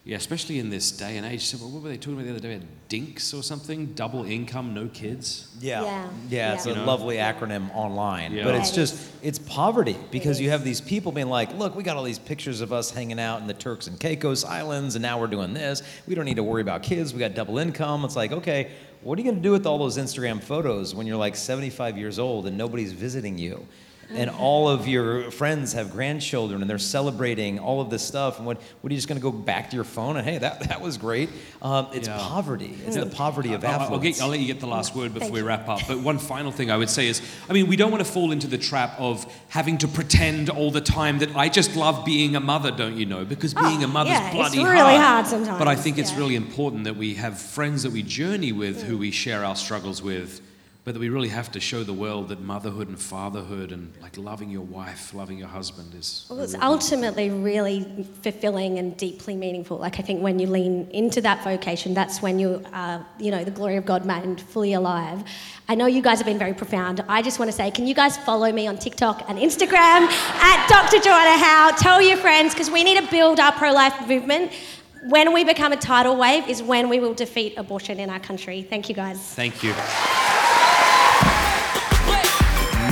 yeah, 0.04 0.16
especially 0.16 0.58
in 0.58 0.68
this 0.68 0.90
day 0.90 1.16
and 1.16 1.24
age. 1.24 1.44
So 1.44 1.58
what 1.58 1.80
were 1.80 1.88
they 1.88 1.96
talking 1.96 2.14
about 2.14 2.24
the 2.24 2.30
other 2.30 2.40
day? 2.40 2.56
About 2.56 2.66
dinks 2.88 3.32
or 3.32 3.40
something? 3.44 3.86
Double 3.94 4.24
income, 4.24 4.74
no 4.74 4.88
kids. 4.88 5.46
Yeah. 5.60 5.82
Yeah. 5.84 6.08
Yeah, 6.28 6.54
it's 6.54 6.66
Yeah. 6.66 6.72
a 6.72 6.74
You 6.74 6.80
know? 6.80 6.86
lovely 6.86 7.16
acronym 7.18 7.72
online. 7.72 8.32
Yeah. 8.32 8.42
But 8.42 8.56
it's 8.56 8.72
just, 8.72 8.96
it's 9.22 9.38
poverty 9.38 9.96
because 10.10 10.40
It 10.40 10.42
you 10.42 10.50
have 10.50 10.64
these 10.64 10.80
people 10.80 11.12
being 11.12 11.28
like, 11.28 11.56
look, 11.56 11.76
we 11.76 11.84
got 11.84 11.96
all 11.96 12.02
these 12.02 12.18
pictures 12.18 12.60
of 12.60 12.72
us 12.72 12.90
hanging 12.90 13.20
out 13.20 13.42
in 13.42 13.46
the 13.46 13.54
Turks 13.54 13.86
and 13.86 13.98
Caicos 14.00 14.44
Islands, 14.44 14.96
and 14.96 15.02
now 15.04 15.20
we're 15.20 15.28
doing 15.28 15.54
this. 15.54 15.84
We 16.08 16.16
don't 16.16 16.24
need 16.24 16.34
to 16.34 16.42
worry 16.42 16.62
about 16.62 16.82
kids. 16.82 17.14
We 17.14 17.20
got 17.20 17.34
double 17.34 17.58
income. 17.58 18.04
It's 18.04 18.16
like, 18.16 18.32
okay, 18.32 18.72
what 19.02 19.18
are 19.18 19.22
you 19.22 19.24
going 19.24 19.36
to 19.36 19.42
do 19.42 19.50
with 19.50 19.66
all 19.66 19.78
those 19.78 19.98
Instagram 19.98 20.40
photos 20.40 20.94
when 20.94 21.06
you're 21.06 21.16
like 21.16 21.34
75 21.34 21.98
years 21.98 22.18
old 22.18 22.46
and 22.46 22.56
nobody's 22.56 22.92
visiting 22.92 23.36
you? 23.36 23.66
And 24.14 24.28
all 24.30 24.68
of 24.68 24.86
your 24.86 25.30
friends 25.30 25.72
have 25.72 25.90
grandchildren 25.90 26.60
and 26.60 26.68
they're 26.70 26.78
celebrating 26.78 27.58
all 27.58 27.80
of 27.80 27.90
this 27.90 28.02
stuff. 28.02 28.36
And 28.38 28.46
what, 28.46 28.58
what 28.80 28.90
are 28.90 28.92
you 28.94 28.98
just 28.98 29.08
going 29.08 29.20
to 29.20 29.22
go 29.22 29.32
back 29.32 29.70
to 29.70 29.76
your 29.76 29.84
phone 29.84 30.16
and, 30.16 30.26
hey, 30.26 30.38
that, 30.38 30.68
that 30.68 30.80
was 30.80 30.98
great? 30.98 31.30
Um, 31.62 31.88
it's 31.92 32.08
Yeah. 32.08 32.18
poverty. 32.18 32.76
It's 32.86 32.96
the 32.96 33.06
poverty 33.06 33.52
of 33.54 33.64
I'll- 33.64 33.94
I'll, 33.94 33.98
get, 33.98 34.20
I'll 34.20 34.28
let 34.28 34.40
you 34.40 34.46
get 34.46 34.60
the 34.60 34.66
last 34.66 34.94
word 34.94 35.14
before 35.14 35.26
Thank 35.28 35.34
we 35.34 35.42
wrap 35.42 35.68
up. 35.68 35.80
But 35.88 36.00
one 36.00 36.18
final 36.18 36.52
thing 36.52 36.70
I 36.70 36.76
would 36.76 36.90
say 36.90 37.08
is 37.08 37.22
I 37.48 37.52
mean, 37.52 37.66
we 37.68 37.76
don't 37.76 37.90
want 37.90 38.04
to 38.04 38.10
fall 38.10 38.32
into 38.32 38.46
the 38.46 38.58
trap 38.58 38.94
of 38.98 39.24
having 39.48 39.78
to 39.78 39.88
pretend 39.88 40.50
all 40.50 40.70
the 40.70 40.80
time 40.80 41.18
that 41.20 41.34
I 41.36 41.48
just 41.48 41.74
love 41.76 42.04
being 42.04 42.36
a 42.36 42.40
mother, 42.40 42.70
don't 42.70 42.96
you 42.96 43.06
know? 43.06 43.24
Because 43.24 43.54
being 43.54 43.80
Oh, 43.82 43.84
a 43.84 43.88
mother's 43.88 44.12
yeah, 44.12 44.26
it's 44.26 44.34
bloody 44.34 44.58
really 44.58 44.96
hard 44.96 45.26
sometimes, 45.26 45.58
But 45.58 45.68
I 45.68 45.76
think 45.76 45.98
it's 45.98 46.12
really 46.14 46.36
important 46.36 46.84
that 46.84 46.96
we 46.96 47.14
have 47.14 47.38
friends 47.40 47.82
that 47.84 47.92
we 47.92 48.02
journey 48.02 48.52
with 48.52 48.82
who 48.82 48.98
we 48.98 49.10
share 49.10 49.44
our 49.44 49.56
struggles 49.56 50.02
with. 50.02 50.40
But 50.84 50.94
that 50.94 51.00
we 51.00 51.10
really 51.10 51.28
have 51.28 51.52
to 51.52 51.60
show 51.60 51.84
the 51.84 51.92
world 51.92 52.28
that 52.30 52.40
motherhood 52.40 52.88
and 52.88 53.00
fatherhood 53.00 53.70
and 53.70 53.92
like 54.02 54.18
loving 54.18 54.50
your 54.50 54.62
wife, 54.62 55.14
loving 55.14 55.38
your 55.38 55.46
husband 55.46 55.94
is. 55.94 56.26
Well, 56.28 56.40
it's 56.40 56.56
ultimately 56.56 57.30
really 57.30 58.04
fulfilling 58.22 58.78
and 58.78 58.96
deeply 58.96 59.36
meaningful. 59.36 59.76
Like 59.76 60.00
I 60.00 60.02
think 60.02 60.22
when 60.22 60.40
you 60.40 60.48
lean 60.48 60.88
into 60.90 61.20
that 61.20 61.44
vocation, 61.44 61.94
that's 61.94 62.20
when 62.20 62.40
you 62.40 62.64
are, 62.72 63.06
you 63.20 63.30
know, 63.30 63.44
the 63.44 63.52
glory 63.52 63.76
of 63.76 63.86
God 63.86 64.04
man 64.04 64.36
fully 64.36 64.72
alive. 64.72 65.22
I 65.68 65.76
know 65.76 65.86
you 65.86 66.02
guys 66.02 66.18
have 66.18 66.26
been 66.26 66.38
very 66.38 66.52
profound. 66.52 67.04
I 67.08 67.22
just 67.22 67.38
want 67.38 67.48
to 67.48 67.56
say, 67.56 67.70
can 67.70 67.86
you 67.86 67.94
guys 67.94 68.16
follow 68.18 68.50
me 68.50 68.66
on 68.66 68.76
TikTok 68.76 69.30
and 69.30 69.38
Instagram 69.38 69.70
at 70.42 70.66
Dr. 70.68 70.98
Joanna 70.98 71.38
Howe? 71.38 71.70
Tell 71.78 72.02
your 72.02 72.16
friends 72.16 72.54
because 72.54 72.72
we 72.72 72.82
need 72.82 72.98
to 72.98 73.08
build 73.08 73.38
our 73.38 73.52
pro-life 73.52 74.08
movement. 74.08 74.50
When 75.04 75.32
we 75.32 75.44
become 75.44 75.70
a 75.70 75.76
tidal 75.76 76.16
wave 76.16 76.48
is 76.48 76.60
when 76.60 76.88
we 76.88 76.98
will 76.98 77.14
defeat 77.14 77.56
abortion 77.56 78.00
in 78.00 78.10
our 78.10 78.20
country. 78.20 78.62
Thank 78.62 78.88
you 78.88 78.96
guys. 78.96 79.20
Thank 79.20 79.62
you. 79.62 79.74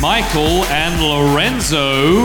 Michael 0.01 0.65
and 0.65 1.03
Lorenzo. 1.03 2.25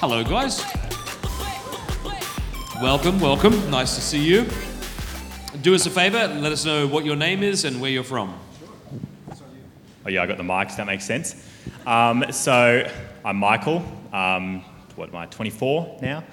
Hello, 0.00 0.24
guys. 0.24 0.64
Welcome, 2.82 3.20
welcome. 3.20 3.70
Nice 3.70 3.94
to 3.94 4.00
see 4.00 4.18
you. 4.18 4.48
Do 5.62 5.76
us 5.76 5.86
a 5.86 5.90
favor, 5.90 6.18
and 6.18 6.42
let 6.42 6.50
us 6.50 6.64
know 6.64 6.88
what 6.88 7.04
your 7.04 7.14
name 7.14 7.44
is 7.44 7.64
and 7.64 7.80
where 7.80 7.88
you're 7.88 8.02
from. 8.02 8.36
Oh 10.04 10.08
yeah, 10.08 10.24
I 10.24 10.26
got 10.26 10.38
the 10.38 10.42
mics. 10.42 10.74
That 10.76 10.86
makes 10.86 11.04
sense. 11.04 11.48
Um, 11.86 12.24
so 12.32 12.90
I'm 13.24 13.36
Michael. 13.36 13.76
Um, 14.12 14.64
what 14.96 15.10
am 15.10 15.14
I? 15.14 15.26
24 15.26 16.00
now. 16.02 16.24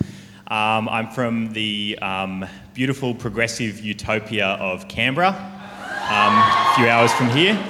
Um, 0.48 0.90
I'm 0.90 1.12
from 1.12 1.54
the 1.54 2.00
um, 2.02 2.44
beautiful 2.74 3.14
progressive 3.14 3.80
utopia 3.82 4.48
of 4.48 4.88
Canberra, 4.88 5.61
a 6.10 6.74
few 6.76 6.88
hours 6.88 7.12
from 7.14 7.30
here. 7.30 7.62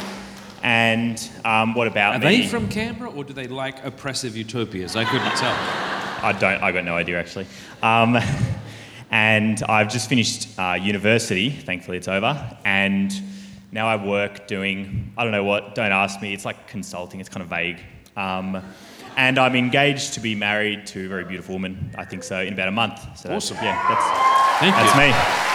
And 0.64 1.22
um, 1.44 1.74
what 1.74 1.88
about 1.88 2.16
Are 2.16 2.20
me? 2.20 2.42
they 2.42 2.48
from 2.48 2.70
Canberra 2.70 3.10
or 3.12 3.24
do 3.24 3.34
they 3.34 3.48
like 3.48 3.84
oppressive 3.84 4.38
utopias? 4.38 4.96
I 4.96 5.06
couldn't 5.06 5.32
tell. 5.36 5.54
I 6.24 6.36
don't. 6.40 6.62
I 6.62 6.72
got 6.72 6.86
no 6.86 6.96
idea 6.96 7.20
actually. 7.20 7.48
Um, 7.82 8.18
and 9.12 9.62
I've 9.64 9.92
just 9.92 10.08
finished 10.08 10.48
uh, 10.60 10.78
university. 10.80 11.50
Thankfully, 11.50 11.98
it's 11.98 12.08
over. 12.08 12.58
And 12.64 13.12
now 13.72 13.88
I 13.88 13.96
work 14.04 14.48
doing. 14.48 15.12
I 15.18 15.24
don't 15.24 15.32
know 15.32 15.44
what. 15.44 15.74
Don't 15.74 15.92
ask 15.92 16.22
me. 16.22 16.34
It's 16.34 16.46
like 16.46 16.68
consulting. 16.68 17.20
It's 17.20 17.30
kind 17.30 17.42
of 17.42 17.50
vague. 17.50 17.80
Um, 18.16 18.62
and 19.18 19.38
I'm 19.40 19.56
engaged 19.56 20.14
to 20.14 20.20
be 20.20 20.36
married 20.36 20.86
to 20.88 21.06
a 21.06 21.10
very 21.10 21.26
beautiful 21.26 21.56
woman. 21.56 21.94
I 21.98 22.06
think 22.06 22.24
so 22.24 22.40
in 22.40 22.54
about 22.54 22.68
a 22.68 22.72
month. 22.72 23.00
So 23.18 23.34
Awesome. 23.34 23.58
Yeah, 23.58 23.84
that's 23.90 24.60
Thank 24.60 24.76
that's 24.76 24.96
you. 24.96 25.48
me. 25.48 25.51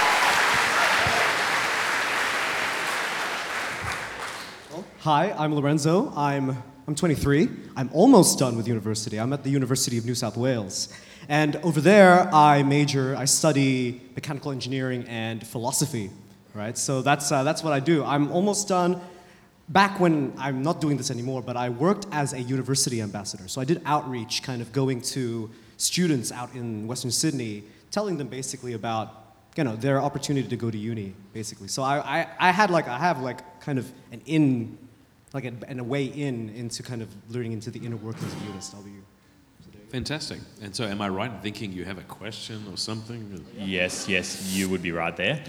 Hi, 5.07 5.33
I'm 5.39 5.55
Lorenzo. 5.55 6.13
I'm, 6.17 6.61
I'm 6.89 6.97
23. 6.97 7.49
I'm 7.77 7.89
almost 7.93 8.41
done 8.41 8.57
with 8.57 8.67
university. 8.67 9.21
I'm 9.21 9.33
at 9.33 9.45
the 9.45 9.51
University 9.51 9.99
of 9.99 10.05
New 10.05 10.17
South 10.17 10.37
Wales. 10.37 10.93
And 11.29 11.55
over 11.63 11.81
there, 11.81 12.29
I 12.35 12.65
major, 12.65 13.15
I 13.15 13.27
study 13.27 14.03
mechanical 14.17 14.51
engineering 14.51 15.05
and 15.07 15.47
philosophy, 15.47 16.11
right? 16.55 16.77
So 16.77 17.03
that's, 17.03 17.31
uh, 17.31 17.45
that's 17.45 17.63
what 17.63 17.73
I 17.73 17.79
do. 17.79 18.05
I'm 18.05 18.33
almost 18.33 18.67
done. 18.67 19.01
Back 19.69 20.01
when 20.01 20.33
I'm 20.39 20.65
not 20.65 20.81
doing 20.81 20.97
this 20.97 21.13
anymore, 21.13 21.41
but 21.41 21.57
I 21.57 21.69
worked 21.69 22.07
as 22.11 22.33
a 22.33 22.43
university 22.43 23.01
ambassador. 23.01 23.47
So 23.47 23.61
I 23.61 23.65
did 23.65 23.83
outreach, 23.85 24.43
kind 24.43 24.61
of 24.61 24.73
going 24.73 25.03
to 25.03 25.49
students 25.77 26.33
out 26.33 26.53
in 26.53 26.89
Western 26.89 27.13
Sydney, 27.13 27.63
telling 27.93 28.17
them 28.17 28.27
basically 28.27 28.73
about 28.73 29.23
you 29.57 29.63
know 29.63 29.77
their 29.77 30.03
opportunity 30.03 30.49
to 30.49 30.57
go 30.57 30.71
to 30.71 30.77
uni 30.77 31.15
basically 31.33 31.67
so 31.67 31.83
i, 31.83 31.97
I, 32.21 32.27
I 32.39 32.51
had 32.51 32.69
like 32.69 32.89
i 32.89 32.99
have 32.99 33.23
like 33.23 33.59
kind 33.61 33.79
of 33.79 33.91
an 34.13 34.21
in 34.27 34.77
like 35.37 35.45
a, 35.45 35.53
and 35.69 35.79
a 35.81 35.85
way 35.85 36.07
in 36.07 36.49
into 36.49 36.83
kind 36.83 37.03
of 37.03 37.09
learning 37.29 37.53
into 37.53 37.71
the 37.71 37.79
inner 37.79 37.97
workings 37.97 38.33
of 38.33 38.39
UNSW. 38.41 39.03
Fantastic. 39.91 40.41
And 40.63 40.75
so, 40.75 40.85
am 40.85 41.01
I 41.01 41.09
right 41.09 41.31
in 41.31 41.39
thinking 41.41 41.73
you 41.73 41.85
have 41.85 41.99
a 41.99 42.09
question 42.21 42.65
or 42.71 42.77
something? 42.77 43.45
Yes, 43.57 44.09
yes, 44.09 44.27
you 44.57 44.69
would 44.71 44.83
be 44.83 44.93
right 44.93 45.17
there. 45.17 45.45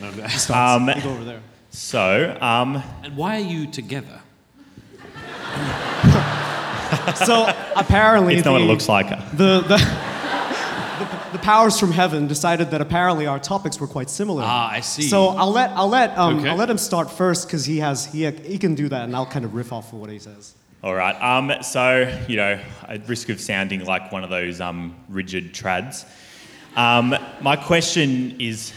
Um, 0.54 0.88
go 0.88 1.10
over 1.10 1.24
there. 1.24 1.42
so, 1.70 2.38
um, 2.42 2.84
And 3.04 3.16
why 3.16 3.38
are 3.38 3.50
you 3.56 3.72
together? 3.72 4.20
So 7.26 7.54
apparently, 7.76 8.36
it's 8.36 8.46
not 8.46 8.54
what 8.54 8.62
it 8.62 8.66
looks 8.66 8.88
like. 8.88 9.10
The, 9.36 9.62
the, 9.62 9.62
the, 9.62 9.78
the 9.78 10.07
powers 11.48 11.80
from 11.80 11.94
heaven 11.94 12.28
decided 12.28 12.72
that 12.72 12.82
apparently 12.82 13.26
our 13.26 13.40
topics 13.40 13.80
were 13.80 13.88
quite 13.88 14.10
similar. 14.10 14.44
Ah, 14.46 14.70
I 14.70 14.82
see. 14.82 15.04
So 15.04 15.28
I'll 15.28 15.52
let 15.52 15.70
I'll 15.72 15.88
let 15.88 16.18
um, 16.18 16.40
Okay. 16.40 16.50
I'll 16.50 16.58
let 16.58 16.70
him 16.70 16.78
start 16.78 17.10
first 17.10 17.48
because 17.48 17.64
he 17.64 17.78
has 17.78 18.06
he 18.06 18.30
he 18.30 18.58
can 18.58 18.76
do 18.76 18.90
that, 18.90 19.06
and 19.06 19.16
I'll 19.16 19.26
kind 19.26 19.46
of 19.46 19.56
riff 19.56 19.72
off 19.72 19.94
of 19.94 20.00
what 20.00 20.10
he 20.10 20.20
says. 20.20 20.56
All 20.84 20.94
right. 20.94 21.16
Um, 21.22 21.54
so, 21.64 22.14
you 22.28 22.36
know, 22.36 22.60
at 22.88 23.08
risk 23.08 23.30
of 23.30 23.40
sounding 23.40 23.86
like 23.86 24.12
one 24.12 24.26
of 24.26 24.30
those 24.30 24.60
um, 24.60 24.94
rigid 25.08 25.54
trads, 25.54 26.06
um, 26.76 27.16
my 27.42 27.56
question 27.56 28.36
is 28.42 28.74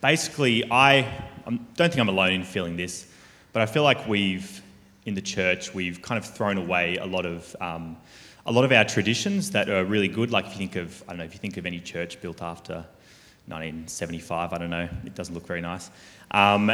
basically 0.00 0.64
I 0.70 1.06
I 1.46 1.50
don't 1.76 1.90
think 1.90 1.98
I'm 1.98 2.08
alone 2.08 2.32
in 2.32 2.44
feeling 2.44 2.78
this, 2.78 3.06
but 3.52 3.60
I 3.60 3.66
feel 3.66 3.82
like 3.82 4.08
we've, 4.08 4.62
in 5.04 5.14
the 5.14 5.20
church, 5.36 5.74
we've 5.74 6.00
kind 6.00 6.18
of 6.18 6.24
thrown 6.24 6.56
away 6.56 6.96
a 6.96 7.06
lot 7.06 7.26
of. 7.26 7.54
Um, 7.60 7.98
a 8.46 8.52
lot 8.52 8.64
of 8.64 8.72
our 8.72 8.84
traditions 8.84 9.50
that 9.52 9.70
are 9.70 9.84
really 9.84 10.08
good, 10.08 10.30
like 10.30 10.46
if 10.46 10.52
you 10.52 10.58
think 10.58 10.76
of, 10.76 11.02
I 11.04 11.12
don't 11.12 11.18
know, 11.18 11.24
if 11.24 11.32
you 11.32 11.38
think 11.38 11.56
of 11.56 11.64
any 11.64 11.80
church 11.80 12.20
built 12.20 12.42
after 12.42 12.74
1975, 13.46 14.52
I 14.52 14.58
don't 14.58 14.70
know, 14.70 14.88
it 15.04 15.14
doesn't 15.14 15.34
look 15.34 15.46
very 15.46 15.62
nice. 15.62 15.90
Um, 16.30 16.70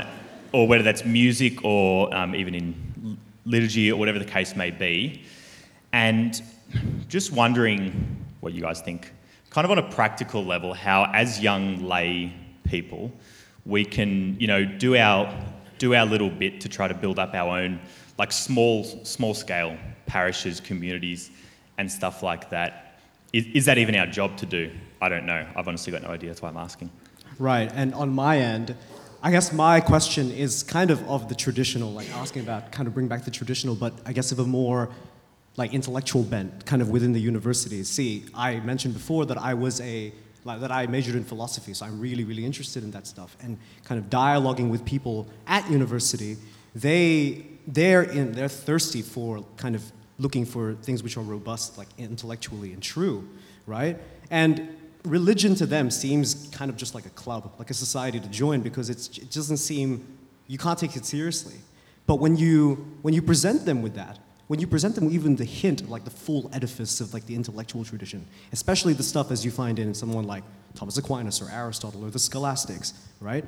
or 0.53 0.67
whether 0.67 0.83
that's 0.83 1.05
music 1.05 1.65
or 1.65 2.13
um, 2.15 2.35
even 2.35 2.55
in 2.55 3.19
liturgy 3.45 3.93
or 3.93 3.99
whatever 3.99 4.19
the 4.19 4.25
case 4.25 4.57
may 4.57 4.71
be. 4.71 5.23
And 5.93 6.43
just 7.09 7.33
wondering 7.33 8.25
what 8.41 8.53
you 8.53 8.63
guys 8.63 8.81
think, 8.81 9.13
kind 9.51 9.65
of 9.65 9.71
on 9.71 9.79
a 9.79 9.91
practical 9.91 10.45
level, 10.45 10.75
how 10.75 11.11
as 11.13 11.41
young 11.41 11.85
lay 11.85 12.33
people, 12.65 13.13
we 13.65 13.85
can, 13.85 14.39
you 14.41 14.49
know, 14.49 14.65
do 14.65 14.97
our, 14.97 15.33
do 15.79 15.95
our 15.95 16.05
little 16.05 16.31
bit 16.31 16.61
to 16.63 16.69
try 16.69 16.89
to 16.89 16.95
build 16.95 17.21
up 17.21 17.35
our 17.35 17.59
own, 17.61 17.79
like 18.19 18.33
small, 18.33 18.85
small 19.05 19.35
scale 19.35 19.77
parishes, 20.07 20.59
communities, 20.59 21.31
and 21.81 21.91
stuff 21.91 22.23
like 22.23 22.51
that. 22.51 23.01
Is, 23.33 23.47
is 23.55 23.65
that 23.65 23.79
even 23.79 23.97
our 23.97 24.07
job 24.07 24.37
to 24.37 24.47
do? 24.47 24.71
I 25.01 25.09
don't 25.09 25.25
know. 25.25 25.47
I've 25.57 25.67
honestly 25.67 25.91
got 25.91 26.03
no 26.03 26.11
idea. 26.11 26.29
That's 26.29 26.43
why 26.43 26.51
I'm 26.51 26.59
asking. 26.59 26.91
Right, 27.39 27.71
and 27.75 27.95
on 27.95 28.11
my 28.11 28.39
end, 28.39 28.77
I 29.23 29.31
guess 29.31 29.51
my 29.51 29.81
question 29.81 30.31
is 30.31 30.63
kind 30.63 30.91
of 30.91 31.03
of 31.09 31.31
the 31.31 31.35
traditional, 31.35 31.91
like 31.91 32.11
asking 32.11 32.43
about 32.43 32.71
kind 32.71 32.87
of 32.87 32.93
bring 32.93 33.09
back 33.09 33.25
the 33.25 33.31
traditional, 33.31 33.75
but 33.75 33.95
I 34.05 34.13
guess 34.13 34.31
of 34.31 34.39
a 34.41 34.45
more 34.45 34.91
like 35.57 35.73
intellectual 35.73 36.23
bent, 36.23 36.67
kind 36.67 36.83
of 36.83 36.91
within 36.91 37.13
the 37.15 37.21
university. 37.21 37.83
See, 37.83 38.27
I 38.35 38.61
mentioned 38.61 38.93
before 38.93 39.25
that 39.27 39.39
I 39.39 39.55
was 39.55 39.81
a 39.81 40.13
like, 40.45 40.61
that 40.61 40.71
I 40.71 40.87
majored 40.87 41.17
in 41.17 41.25
philosophy, 41.25 41.73
so 41.73 41.87
I'm 41.87 41.99
really 41.99 42.25
really 42.25 42.45
interested 42.45 42.85
in 42.85 42.91
that 42.91 43.07
stuff, 43.07 43.39
and 43.43 43.57
kind 43.85 43.99
of 43.99 44.11
dialoguing 44.11 44.69
with 44.69 44.85
people 44.85 45.27
at 45.47 45.71
university 45.71 46.37
they 46.75 47.47
they're 47.67 48.03
in 48.03 48.33
they're 48.33 48.49
thirsty 48.49 49.03
for 49.03 49.45
kind 49.57 49.75
of 49.75 49.83
looking 50.21 50.45
for 50.45 50.75
things 50.75 51.03
which 51.03 51.17
are 51.17 51.23
robust, 51.23 51.79
like 51.79 51.89
intellectually 51.99 52.73
and 52.73 52.83
true, 52.83 53.27
right? 53.67 53.99
And 54.31 54.77
religion 55.05 55.55
to 55.57 55.67
them 55.67 55.91
seems 55.91 56.49
kind 56.53 56.71
of 56.71 56.77
just 56.77 56.95
like 56.95 57.07
a 57.07 57.11
club, 57.11 57.53
like 57.59 57.71
a 57.71 57.75
society 57.75 58.21
to 58.21 58.29
join, 58.29 58.61
because 58.61 58.91
it 58.91 59.31
doesn't 59.33 59.57
seem 59.57 60.07
you 60.47 60.59
can't 60.59 60.79
take 60.79 60.97
it 60.97 61.07
seriously. 61.07 61.55
But 62.07 62.17
when 62.17 62.37
you 62.37 62.87
when 63.03 63.15
you 63.15 63.23
present 63.23 63.65
them 63.65 63.83
with 63.83 63.95
that, 63.95 64.19
when 64.49 64.59
you 64.59 64.67
present 64.67 64.97
them 64.97 65.09
even 65.11 65.37
the 65.37 65.45
hint 65.45 65.81
of 65.81 65.91
like 65.91 66.05
the 66.05 66.11
full 66.11 66.51
edifice 66.53 67.01
of 67.01 67.15
like 67.15 67.25
the 67.27 67.35
intellectual 67.35 67.85
tradition, 67.85 68.27
especially 68.53 68.93
the 68.93 69.03
stuff 69.03 69.31
as 69.31 69.45
you 69.45 69.51
find 69.51 69.79
in 69.79 69.95
someone 69.95 70.27
like 70.27 70.43
Thomas 70.75 70.99
Aquinas 70.99 71.41
or 71.41 71.49
Aristotle 71.51 72.05
or 72.05 72.11
the 72.11 72.19
scholastics, 72.19 72.95
right? 73.21 73.45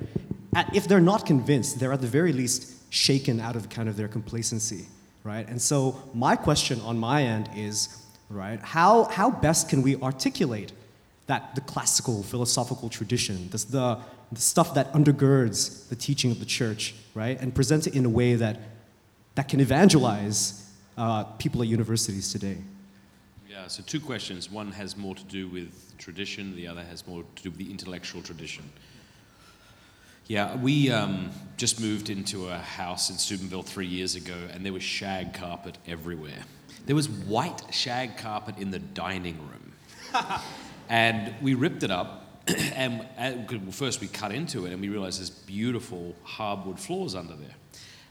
At, 0.55 0.73
if 0.75 0.87
they're 0.87 1.01
not 1.01 1.25
convinced, 1.25 1.79
they're 1.79 1.93
at 1.93 2.01
the 2.01 2.07
very 2.07 2.31
least 2.31 2.91
shaken 2.93 3.39
out 3.39 3.55
of 3.55 3.69
kind 3.69 3.89
of 3.89 3.97
their 3.97 4.07
complacency, 4.07 4.85
right? 5.23 5.47
And 5.47 5.61
so 5.61 6.01
my 6.13 6.35
question 6.35 6.79
on 6.81 6.97
my 6.97 7.23
end 7.23 7.49
is, 7.55 8.03
right, 8.29 8.59
how, 8.61 9.05
how 9.05 9.31
best 9.31 9.69
can 9.69 9.81
we 9.81 9.95
articulate 9.97 10.71
that 11.27 11.55
the 11.55 11.61
classical 11.61 12.23
philosophical 12.23 12.89
tradition, 12.89 13.49
the, 13.49 13.57
the, 13.69 13.99
stuff 14.39 14.73
that 14.73 14.91
undergirds 14.93 15.87
the 15.89 15.95
teaching 15.95 16.31
of 16.31 16.39
the 16.39 16.45
church, 16.45 16.95
right, 17.13 17.39
and 17.39 17.53
present 17.53 17.87
it 17.87 17.95
in 17.95 18.03
a 18.03 18.09
way 18.09 18.35
that, 18.35 18.59
that 19.35 19.47
can 19.47 19.59
evangelize 19.59 20.69
uh, 20.97 21.23
people 21.23 21.61
at 21.61 21.67
universities 21.67 22.31
today? 22.31 22.57
Yeah, 23.47 23.67
so 23.67 23.83
two 23.83 23.99
questions. 23.99 24.51
One 24.51 24.71
has 24.71 24.97
more 24.97 25.15
to 25.15 25.23
do 25.25 25.47
with 25.47 25.97
tradition, 25.97 26.55
the 26.55 26.67
other 26.67 26.83
has 26.83 27.07
more 27.07 27.23
to 27.35 27.43
do 27.43 27.49
with 27.51 27.59
the 27.59 27.69
intellectual 27.69 28.21
tradition. 28.21 28.63
Yeah, 30.27 30.55
we 30.55 30.89
um, 30.89 31.31
just 31.57 31.81
moved 31.81 32.09
into 32.09 32.47
a 32.47 32.57
house 32.57 33.09
in 33.09 33.17
Steubenville 33.17 33.63
three 33.63 33.87
years 33.87 34.15
ago, 34.15 34.35
and 34.53 34.65
there 34.65 34.71
was 34.71 34.83
shag 34.83 35.33
carpet 35.33 35.77
everywhere. 35.85 36.43
There 36.85 36.95
was 36.95 37.09
white 37.09 37.61
shag 37.71 38.17
carpet 38.17 38.57
in 38.57 38.71
the 38.71 38.79
dining 38.79 39.37
room. 39.37 39.73
and 40.89 41.33
we 41.41 41.55
ripped 41.55 41.83
it 41.83 41.91
up, 41.91 42.41
and, 42.47 43.05
and 43.17 43.51
well, 43.51 43.71
first 43.71 43.99
we 43.99 44.07
cut 44.07 44.31
into 44.31 44.65
it, 44.65 44.71
and 44.71 44.81
we 44.81 44.87
realized 44.87 45.19
there's 45.19 45.29
beautiful 45.29 46.15
hardwood 46.23 46.79
floors 46.79 47.15
under 47.15 47.35
there. 47.35 47.55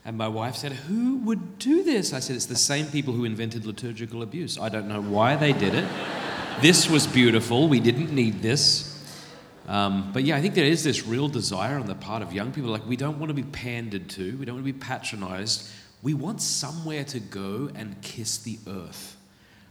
And 0.05 0.19
my 0.19 0.29
wife 0.29 0.57
said, 0.57 0.73
Who 0.73 1.17
would 1.19 1.59
do 1.59 1.83
this? 1.83 2.13
I 2.13 2.19
said, 2.19 2.37
It's 2.37 2.47
the 2.47 2.57
same 2.57 2.87
people 2.87 3.15
who 3.15 3.25
invented 3.25 3.65
liturgical 3.65 4.23
abuse. 4.23 4.59
I 4.59 4.69
don't 4.69 4.89
know 4.89 5.01
why 5.01 5.37
they 5.37 5.53
did 5.53 5.75
it. 5.75 5.89
this 6.61 6.91
was 6.91 7.07
beautiful. 7.07 7.69
We 7.69 7.81
didn't 7.81 8.13
need 8.13 8.43
this. 8.43 8.92
Um, 9.73 10.11
but 10.13 10.25
yeah, 10.25 10.37
I 10.37 10.43
think 10.43 10.55
there 10.55 10.67
is 10.67 10.85
this 10.85 11.07
real 11.07 11.29
desire 11.29 11.79
on 11.79 11.87
the 11.87 11.95
part 11.95 12.23
of 12.23 12.35
young 12.35 12.53
people. 12.53 12.71
Like, 12.71 12.87
we 12.87 12.95
don't 12.95 13.19
want 13.19 13.31
to 13.31 13.35
be 13.35 13.43
pandered 13.43 14.11
to, 14.11 14.37
we 14.37 14.45
don't 14.45 14.57
want 14.57 14.67
to 14.67 14.73
be 14.73 14.79
patronized. 14.79 15.67
We 16.03 16.13
want 16.13 16.43
somewhere 16.43 17.05
to 17.05 17.19
go 17.19 17.71
and 17.75 17.99
kiss 18.03 18.37
the 18.37 18.59
earth. 18.69 19.17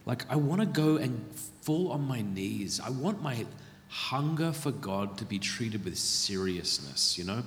Like, 0.08 0.26
I 0.28 0.38
want 0.38 0.62
to 0.62 0.66
go 0.66 0.98
and 0.98 1.24
fall 1.62 1.92
on 1.92 2.08
my 2.08 2.24
knees. 2.24 2.82
I 2.84 2.90
want 2.90 3.22
my 3.22 3.46
hunger 3.90 4.52
for 4.54 4.72
God 4.72 5.20
to 5.20 5.26
be 5.26 5.38
treated 5.38 5.86
with 5.86 6.00
seriousness, 6.00 7.20
you 7.20 7.24
know? 7.24 7.44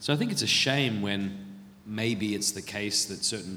So 0.00 0.12
I 0.12 0.16
think 0.16 0.32
it's 0.32 0.42
a 0.42 0.48
shame 0.48 1.00
when 1.00 1.38
maybe 1.86 2.34
it's 2.34 2.50
the 2.50 2.62
case 2.62 3.04
that 3.04 3.24
certain 3.24 3.56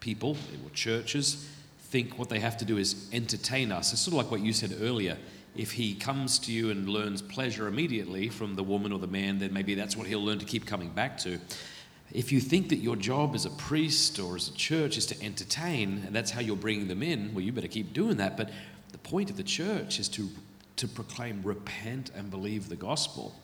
people 0.00 0.36
or 0.64 0.70
churches 0.74 1.48
think 1.78 2.18
what 2.18 2.28
they 2.28 2.40
have 2.40 2.58
to 2.58 2.64
do 2.66 2.76
is 2.76 3.08
entertain 3.12 3.72
us. 3.72 3.92
It's 3.92 4.02
sort 4.02 4.12
of 4.12 4.18
like 4.18 4.30
what 4.30 4.40
you 4.40 4.52
said 4.52 4.76
earlier. 4.82 5.16
If 5.56 5.72
he 5.72 5.94
comes 5.94 6.38
to 6.40 6.52
you 6.52 6.70
and 6.70 6.88
learns 6.88 7.22
pleasure 7.22 7.66
immediately 7.66 8.28
from 8.28 8.54
the 8.54 8.62
woman 8.62 8.92
or 8.92 8.98
the 8.98 9.06
man, 9.06 9.38
then 9.38 9.52
maybe 9.52 9.74
that's 9.74 9.96
what 9.96 10.06
he'll 10.06 10.24
learn 10.24 10.38
to 10.38 10.44
keep 10.44 10.66
coming 10.66 10.90
back 10.90 11.18
to. 11.18 11.38
If 12.12 12.32
you 12.32 12.40
think 12.40 12.70
that 12.70 12.78
your 12.78 12.96
job 12.96 13.34
as 13.34 13.46
a 13.46 13.50
priest 13.50 14.18
or 14.18 14.36
as 14.36 14.48
a 14.48 14.52
church 14.54 14.96
is 14.96 15.06
to 15.06 15.22
entertain, 15.22 16.02
and 16.06 16.14
that's 16.14 16.30
how 16.30 16.40
you're 16.40 16.56
bringing 16.56 16.88
them 16.88 17.02
in, 17.02 17.32
well, 17.34 17.44
you 17.44 17.52
better 17.52 17.68
keep 17.68 17.92
doing 17.92 18.16
that. 18.16 18.36
But 18.36 18.50
the 18.90 18.98
point 18.98 19.30
of 19.30 19.36
the 19.36 19.44
church 19.44 20.00
is 20.00 20.08
to, 20.10 20.28
to 20.76 20.88
proclaim, 20.88 21.40
repent, 21.44 22.10
and 22.16 22.30
believe 22.30 22.68
the 22.68 22.76
gospel. 22.76 23.34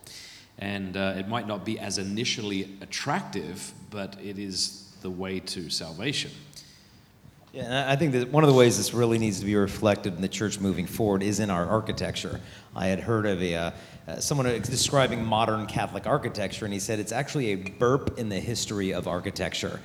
And 0.59 0.97
uh, 0.97 1.15
it 1.17 1.29
might 1.29 1.47
not 1.47 1.65
be 1.65 1.79
as 1.79 1.99
initially 1.99 2.77
attractive, 2.81 3.73
but 3.91 4.17
it 4.23 4.39
is 4.39 4.93
the 5.03 5.11
way 5.11 5.39
to 5.41 5.71
salvation. 5.71 6.31
Yeah, 7.57 7.63
and 7.63 7.91
I 7.91 7.97
think 7.97 8.13
that 8.13 8.31
one 8.31 8.45
of 8.45 8.49
the 8.49 8.55
ways 8.55 8.77
this 8.77 8.93
really 8.93 9.17
needs 9.17 9.41
to 9.41 9.47
be 9.47 9.57
reflected 9.57 10.15
in 10.15 10.21
the 10.21 10.29
church 10.29 10.61
moving 10.61 10.85
forward 10.85 11.23
is 11.23 11.41
in 11.41 11.49
our 11.49 11.65
architecture. 11.65 12.39
I 12.75 12.89
had 12.89 13.01
heard 13.01 13.25
of 13.25 13.41
a 13.41 13.55
uh, 13.55 13.71
uh, 14.07 14.21
someone 14.21 14.47
describing 14.61 15.25
modern 15.25 15.65
Catholic 15.65 16.07
architecture, 16.07 16.67
and 16.67 16.75
he 16.75 16.79
said 16.79 16.99
it's 16.99 17.13
actually 17.13 17.53
a 17.53 17.55
burp 17.55 18.19
in 18.19 18.29
the 18.29 18.39
history 18.39 18.93
of 18.93 19.09
architecture. 19.09 19.81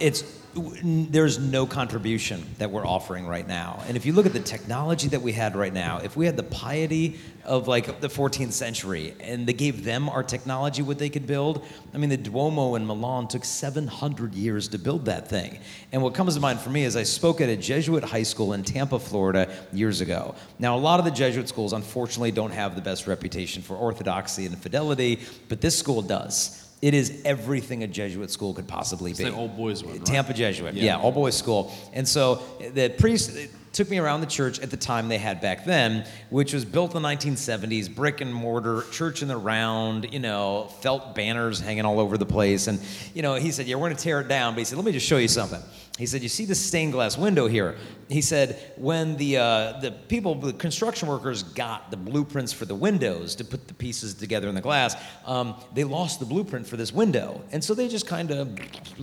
It's 0.00 0.39
there's 0.54 1.38
no 1.38 1.64
contribution 1.64 2.44
that 2.58 2.70
we're 2.70 2.86
offering 2.86 3.26
right 3.26 3.46
now. 3.46 3.82
And 3.86 3.96
if 3.96 4.04
you 4.04 4.12
look 4.12 4.26
at 4.26 4.32
the 4.32 4.40
technology 4.40 5.08
that 5.08 5.22
we 5.22 5.32
had 5.32 5.54
right 5.54 5.72
now, 5.72 5.98
if 5.98 6.16
we 6.16 6.26
had 6.26 6.36
the 6.36 6.42
piety 6.42 7.18
of 7.44 7.68
like 7.68 8.00
the 8.00 8.08
14th 8.08 8.52
century 8.52 9.14
and 9.20 9.46
they 9.46 9.52
gave 9.52 9.84
them 9.84 10.08
our 10.08 10.24
technology, 10.24 10.82
what 10.82 10.98
they 10.98 11.08
could 11.08 11.26
build, 11.26 11.64
I 11.94 11.98
mean, 11.98 12.10
the 12.10 12.16
Duomo 12.16 12.74
in 12.74 12.84
Milan 12.86 13.28
took 13.28 13.44
700 13.44 14.34
years 14.34 14.68
to 14.68 14.78
build 14.78 15.04
that 15.04 15.28
thing. 15.28 15.60
And 15.92 16.02
what 16.02 16.14
comes 16.14 16.34
to 16.34 16.40
mind 16.40 16.60
for 16.60 16.70
me 16.70 16.84
is 16.84 16.96
I 16.96 17.04
spoke 17.04 17.40
at 17.40 17.48
a 17.48 17.56
Jesuit 17.56 18.02
high 18.02 18.24
school 18.24 18.52
in 18.52 18.64
Tampa, 18.64 18.98
Florida 18.98 19.52
years 19.72 20.00
ago. 20.00 20.34
Now, 20.58 20.76
a 20.76 20.80
lot 20.80 20.98
of 20.98 21.04
the 21.04 21.12
Jesuit 21.12 21.48
schools, 21.48 21.72
unfortunately, 21.72 22.32
don't 22.32 22.52
have 22.52 22.74
the 22.74 22.82
best 22.82 23.06
reputation 23.06 23.62
for 23.62 23.76
orthodoxy 23.76 24.46
and 24.46 24.58
fidelity, 24.58 25.20
but 25.48 25.60
this 25.60 25.78
school 25.78 26.02
does. 26.02 26.69
It 26.82 26.94
is 26.94 27.20
everything 27.24 27.82
a 27.82 27.86
Jesuit 27.86 28.30
school 28.30 28.54
could 28.54 28.66
possibly 28.66 29.12
be. 29.12 29.24
The 29.24 29.34
old 29.34 29.56
boys 29.56 29.84
one, 29.84 29.94
right? 29.94 30.06
Tampa 30.06 30.32
Jesuit, 30.32 30.74
yeah. 30.74 30.84
Yeah. 30.84 30.98
all 30.98 31.12
boys 31.12 31.36
school. 31.36 31.72
And 31.92 32.08
so 32.08 32.42
the 32.72 32.88
priest 32.88 33.36
took 33.72 33.90
me 33.90 33.98
around 33.98 34.20
the 34.20 34.26
church 34.26 34.58
at 34.60 34.70
the 34.70 34.76
time 34.76 35.08
they 35.08 35.18
had 35.18 35.40
back 35.40 35.64
then, 35.64 36.06
which 36.30 36.52
was 36.52 36.64
built 36.64 36.94
in 36.94 37.02
the 37.02 37.08
1970s, 37.08 37.94
brick 37.94 38.20
and 38.20 38.32
mortar, 38.32 38.82
church 38.90 39.22
in 39.22 39.28
the 39.28 39.36
round, 39.36 40.12
you 40.12 40.18
know, 40.18 40.68
felt 40.80 41.14
banners 41.14 41.60
hanging 41.60 41.84
all 41.84 42.00
over 42.00 42.18
the 42.18 42.26
place. 42.26 42.66
And, 42.66 42.80
you 43.14 43.22
know, 43.22 43.34
he 43.34 43.52
said, 43.52 43.66
Yeah, 43.66 43.76
we're 43.76 43.86
going 43.88 43.96
to 43.96 44.02
tear 44.02 44.20
it 44.20 44.28
down. 44.28 44.54
But 44.54 44.60
he 44.60 44.64
said, 44.64 44.76
Let 44.76 44.84
me 44.84 44.92
just 44.92 45.06
show 45.06 45.18
you 45.18 45.28
something. 45.28 45.60
He 46.00 46.06
said, 46.06 46.22
You 46.22 46.30
see 46.30 46.46
the 46.46 46.54
stained 46.54 46.92
glass 46.92 47.18
window 47.18 47.46
here? 47.46 47.76
He 48.08 48.22
said, 48.22 48.58
When 48.76 49.18
the, 49.18 49.36
uh, 49.36 49.80
the 49.80 49.92
people, 49.92 50.34
the 50.34 50.54
construction 50.54 51.08
workers 51.08 51.42
got 51.42 51.90
the 51.90 51.98
blueprints 51.98 52.54
for 52.54 52.64
the 52.64 52.74
windows 52.74 53.34
to 53.36 53.44
put 53.44 53.68
the 53.68 53.74
pieces 53.74 54.14
together 54.14 54.48
in 54.48 54.54
the 54.54 54.62
glass, 54.62 54.96
um, 55.26 55.54
they 55.74 55.84
lost 55.84 56.18
the 56.18 56.24
blueprint 56.24 56.66
for 56.66 56.78
this 56.78 56.90
window. 56.90 57.42
And 57.52 57.62
so 57.62 57.74
they 57.74 57.86
just 57.86 58.06
kind 58.06 58.30
of 58.30 58.58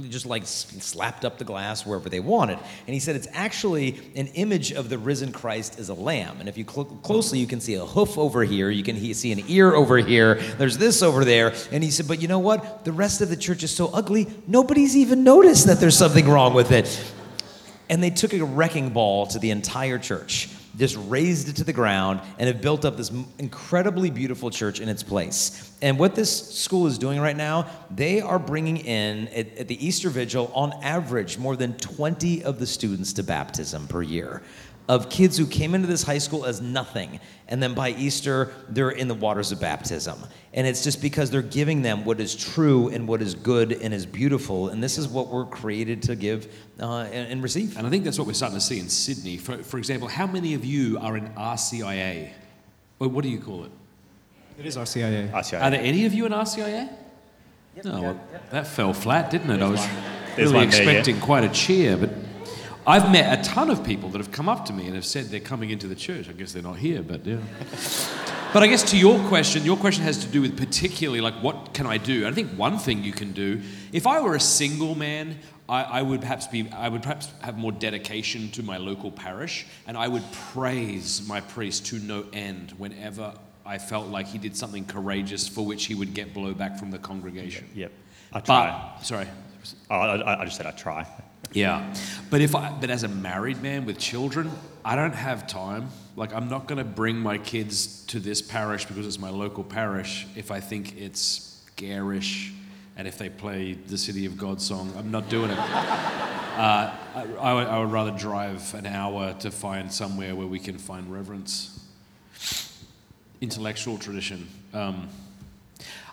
just 0.10 0.26
like 0.26 0.48
slapped 0.48 1.24
up 1.24 1.38
the 1.38 1.43
glass 1.43 1.86
wherever 1.86 2.10
they 2.10 2.20
wanted. 2.20 2.58
And 2.88 2.95
he 2.95 3.00
said, 3.00 3.16
It's 3.16 3.28
actually 3.32 4.00
an 4.16 4.28
image 4.34 4.72
of 4.72 4.89
the 4.89 4.98
risen 4.98 5.32
Christ 5.32 5.78
as 5.78 5.89
a 5.89 5.93
lamb. 5.93 6.38
And 6.39 6.50
if 6.50 6.58
you 6.58 6.66
cl- 6.68 6.86
closely, 6.86 7.38
you 7.38 7.48
can 7.48 7.62
see 7.62 7.76
a 7.76 7.86
hoof 7.86 8.18
over 8.18 8.43
here, 8.43 8.72
you 8.72 8.84
can 8.84 8.98
see 9.14 9.32
an 9.32 9.43
ear 9.48 9.76
over 9.76 10.00
here, 10.00 10.41
there's 10.58 10.80
this 10.80 11.04
over 11.04 11.24
there. 11.24 11.54
And 11.72 11.84
he 11.84 11.91
said, 11.91 12.08
But 12.08 12.24
you 12.24 12.28
know 12.28 12.39
what? 12.39 12.86
The 12.86 12.91
rest 12.91 13.22
of 13.22 13.30
the 13.30 13.38
church 13.38 13.62
is 13.62 13.70
so 13.70 13.91
ugly, 13.93 14.26
nobody's 14.48 14.98
even 14.98 15.24
noticed 15.24 15.68
that 15.68 15.80
there's 15.80 15.95
something 15.95 16.28
wrong 16.28 16.56
with 16.56 16.72
it. 16.72 16.87
And 17.90 18.04
they 18.04 18.10
took 18.10 18.34
a 18.34 18.44
wrecking 18.44 18.90
ball 18.90 19.28
to 19.28 19.40
the 19.40 19.52
entire 19.52 19.98
church, 19.98 20.50
just 20.78 20.98
razed 21.08 21.50
it 21.50 21.56
to 21.58 21.64
the 21.64 21.74
ground, 21.74 22.20
and 22.38 22.48
have 22.48 22.62
built 22.62 22.86
up 22.86 22.98
this 22.98 23.12
incredibly 23.40 24.10
beautiful 24.10 24.50
church 24.52 24.80
in 24.80 24.90
its 24.90 25.04
place. 25.04 25.72
And 25.82 25.98
what 25.98 26.16
this 26.16 26.56
school 26.56 26.88
is 26.88 26.98
doing 26.98 27.20
right 27.20 27.38
now, 27.38 27.70
they 27.90 28.20
are 28.20 28.40
bringing 28.40 28.78
in, 28.78 29.28
at, 29.30 29.58
at 29.58 29.68
the 29.68 29.86
Easter 29.86 30.10
Vigil, 30.10 30.52
on 30.54 30.74
average, 30.84 31.38
more 31.38 31.56
than 31.56 31.74
20 31.78 32.44
of 32.44 32.60
the 32.60 32.68
students 32.68 33.14
to 33.14 33.24
baptism 33.24 33.88
per 33.88 34.02
year. 34.02 34.42
Of 34.90 35.10
kids 35.10 35.38
who 35.38 35.46
came 35.46 35.76
into 35.76 35.88
this 35.88 36.04
high 36.04 36.18
school 36.18 36.46
as 36.46 36.62
nothing, 36.62 37.20
and 37.50 37.62
then 37.62 37.74
by 37.74 37.90
Easter, 37.90 38.54
they're 38.70 38.90
in 38.90 39.10
the 39.10 39.14
waters 39.14 39.52
of 39.52 39.60
baptism. 39.60 40.18
And 40.54 40.66
it's 40.66 40.84
just 40.84 41.02
because 41.02 41.30
they're 41.30 41.42
giving 41.42 41.82
them 41.82 42.06
what 42.06 42.22
is 42.22 42.36
true 42.36 42.88
and 42.90 43.08
what 43.08 43.22
is 43.22 43.36
good 43.36 43.74
and 43.74 43.94
is 43.94 44.06
beautiful. 44.06 44.70
And 44.70 44.82
this 44.82 44.98
is 44.98 45.08
what 45.08 45.28
we're 45.28 45.46
created 45.46 46.02
to 46.04 46.16
give 46.16 46.54
uh, 46.80 47.02
and, 47.02 47.32
and 47.34 47.44
receive. 47.44 47.78
And 47.78 47.86
I 47.86 47.90
think 47.90 48.06
that's 48.06 48.18
what 48.18 48.28
we're 48.28 48.34
starting 48.34 48.58
to 48.58 48.64
see 48.64 48.80
in 48.80 48.88
Sydney. 48.88 49.38
For, 49.38 49.58
for 49.58 49.78
example, 49.78 50.08
how 50.08 50.26
many 50.26 50.54
of 50.54 50.64
you 50.64 50.98
are 51.00 51.18
in 51.18 51.28
RCIA? 51.30 52.32
Well, 53.00 53.10
what 53.10 53.24
do 53.24 53.30
you 53.30 53.40
call 53.40 53.66
it? 53.66 53.72
It 54.58 54.66
is 54.66 54.78
RCIA. 54.78 55.32
RCIA. 55.32 55.62
Are 55.62 55.70
there 55.70 55.82
any 55.82 56.06
of 56.06 56.14
you 56.14 56.26
in 56.26 56.32
RCIA? 56.32 56.90
no, 57.84 58.02
well, 58.02 58.20
that 58.50 58.68
fell 58.68 58.94
flat, 58.94 59.30
didn't 59.30 59.52
it? 59.52 59.62
I 59.62 59.70
was 59.70 59.86
There's 60.36 60.52
really 60.52 60.66
one 60.66 60.70
there, 60.70 60.84
yeah. 60.84 60.90
expecting 60.90 61.20
quite 61.20 61.44
a 61.44 61.50
cheer, 61.50 61.96
but 61.98 62.10
I've 62.88 63.12
met 63.12 63.38
a 63.38 63.44
ton 63.44 63.70
of 63.70 63.84
people 63.84 64.08
that 64.12 64.20
have 64.20 64.32
come 64.32 64.48
up 64.48 64.66
to 64.68 64.74
me 64.74 64.86
and 64.86 64.96
have 64.96 65.06
said 65.06 65.26
they're 65.26 65.42
coming 65.42 65.72
into 65.72 65.88
the 65.88 65.96
church. 65.96 66.30
I 66.30 66.32
guess 66.32 66.54
they're 66.54 66.64
not 66.64 66.78
here, 66.78 67.04
but 67.04 67.26
yeah. 67.26 67.40
But 68.54 68.64
I 68.64 68.68
guess 68.68 68.92
to 68.92 68.98
your 68.98 69.20
question, 69.28 69.66
your 69.66 69.76
question 69.76 70.06
has 70.06 70.20
to 70.20 70.28
do 70.28 70.42
with 70.42 70.58
particularly 70.58 71.20
like 71.20 71.34
what 71.44 71.74
can 71.74 71.86
I 71.86 71.98
do? 71.98 72.26
I 72.26 72.32
think 72.32 72.52
one 72.52 72.80
thing 72.80 73.04
you 73.04 73.12
can 73.12 73.34
do, 73.34 73.62
if 73.92 74.08
I 74.08 74.22
were 74.22 74.36
a 74.36 74.40
single 74.40 74.96
man, 74.96 75.38
I, 75.68 75.84
I 75.84 76.02
would 76.02 76.22
perhaps 76.22 76.48
be 76.48 76.70
I 76.72 76.88
would 76.88 77.02
perhaps 77.02 77.30
have 77.42 77.58
more 77.58 77.74
dedication 77.74 78.50
to 78.52 78.64
my 78.64 78.78
local 78.78 79.12
parish, 79.12 79.66
and 79.86 79.98
I 79.98 80.08
would 80.08 80.24
praise 80.32 81.28
my 81.28 81.42
priest 81.42 81.88
to 81.88 82.00
no 82.00 82.24
end 82.32 82.72
whenever 82.78 83.34
I 83.66 83.80
felt 83.80 84.08
like 84.08 84.28
he 84.28 84.38
did 84.38 84.56
something 84.56 84.86
courageous 84.86 85.46
for 85.46 85.66
which 85.66 85.88
he 85.88 85.94
would 85.94 86.14
get 86.14 86.34
blowback 86.34 86.80
from 86.80 86.92
the 86.92 87.00
congregation. 87.00 87.68
Yep. 87.76 87.92
I 88.32 88.40
try. 88.40 88.94
But 88.96 89.06
sorry, 89.06 89.28
Oh, 89.92 89.96
I, 89.96 90.42
I 90.42 90.46
just 90.46 90.56
said 90.56 90.66
I 90.66 90.72
try. 90.72 91.06
Yeah, 91.58 91.91
but 92.30 92.41
if 92.41 92.53
I, 92.53 92.72
but 92.80 92.91
as 92.91 93.01
a 93.01 93.08
married 93.08 93.64
man 93.64 93.88
with 93.88 93.97
children, 93.97 94.51
I 94.86 94.95
don't 94.95 95.16
have 95.16 95.47
time. 95.47 95.89
Like, 96.16 96.32
I'm 96.32 96.49
not 96.49 96.68
going 96.68 96.78
to 96.78 96.84
bring 96.84 97.18
my 97.18 97.39
kids 97.39 98.05
to 98.08 98.20
this 98.20 98.43
parish 98.43 98.86
because 98.86 99.08
it's 99.08 99.18
my 99.18 99.32
local 99.32 99.64
parish 99.64 100.28
if 100.36 100.51
I 100.51 100.60
think 100.60 100.95
it's 101.01 101.66
garish 101.76 102.53
and 102.95 103.08
if 103.08 103.18
they 103.18 103.30
play 103.30 103.74
the 103.74 103.97
City 103.97 104.28
of 104.28 104.38
God 104.38 104.62
song. 104.62 104.93
I'm 104.95 105.10
not 105.10 105.30
doing 105.30 105.49
it. 105.49 105.58
Uh, 106.58 106.91
I, 107.14 107.22
I, 107.39 107.53
would, 107.53 107.68
I 107.68 107.78
would 107.78 107.91
rather 107.91 108.10
drive 108.10 108.74
an 108.74 108.88
hour 108.88 109.36
to 109.41 109.51
find 109.51 109.93
somewhere 109.93 110.36
where 110.36 110.47
we 110.47 110.58
can 110.58 110.80
find 110.80 111.14
reverence, 111.14 111.88
intellectual 113.41 113.99
tradition. 113.99 114.47
Um, 114.74 115.08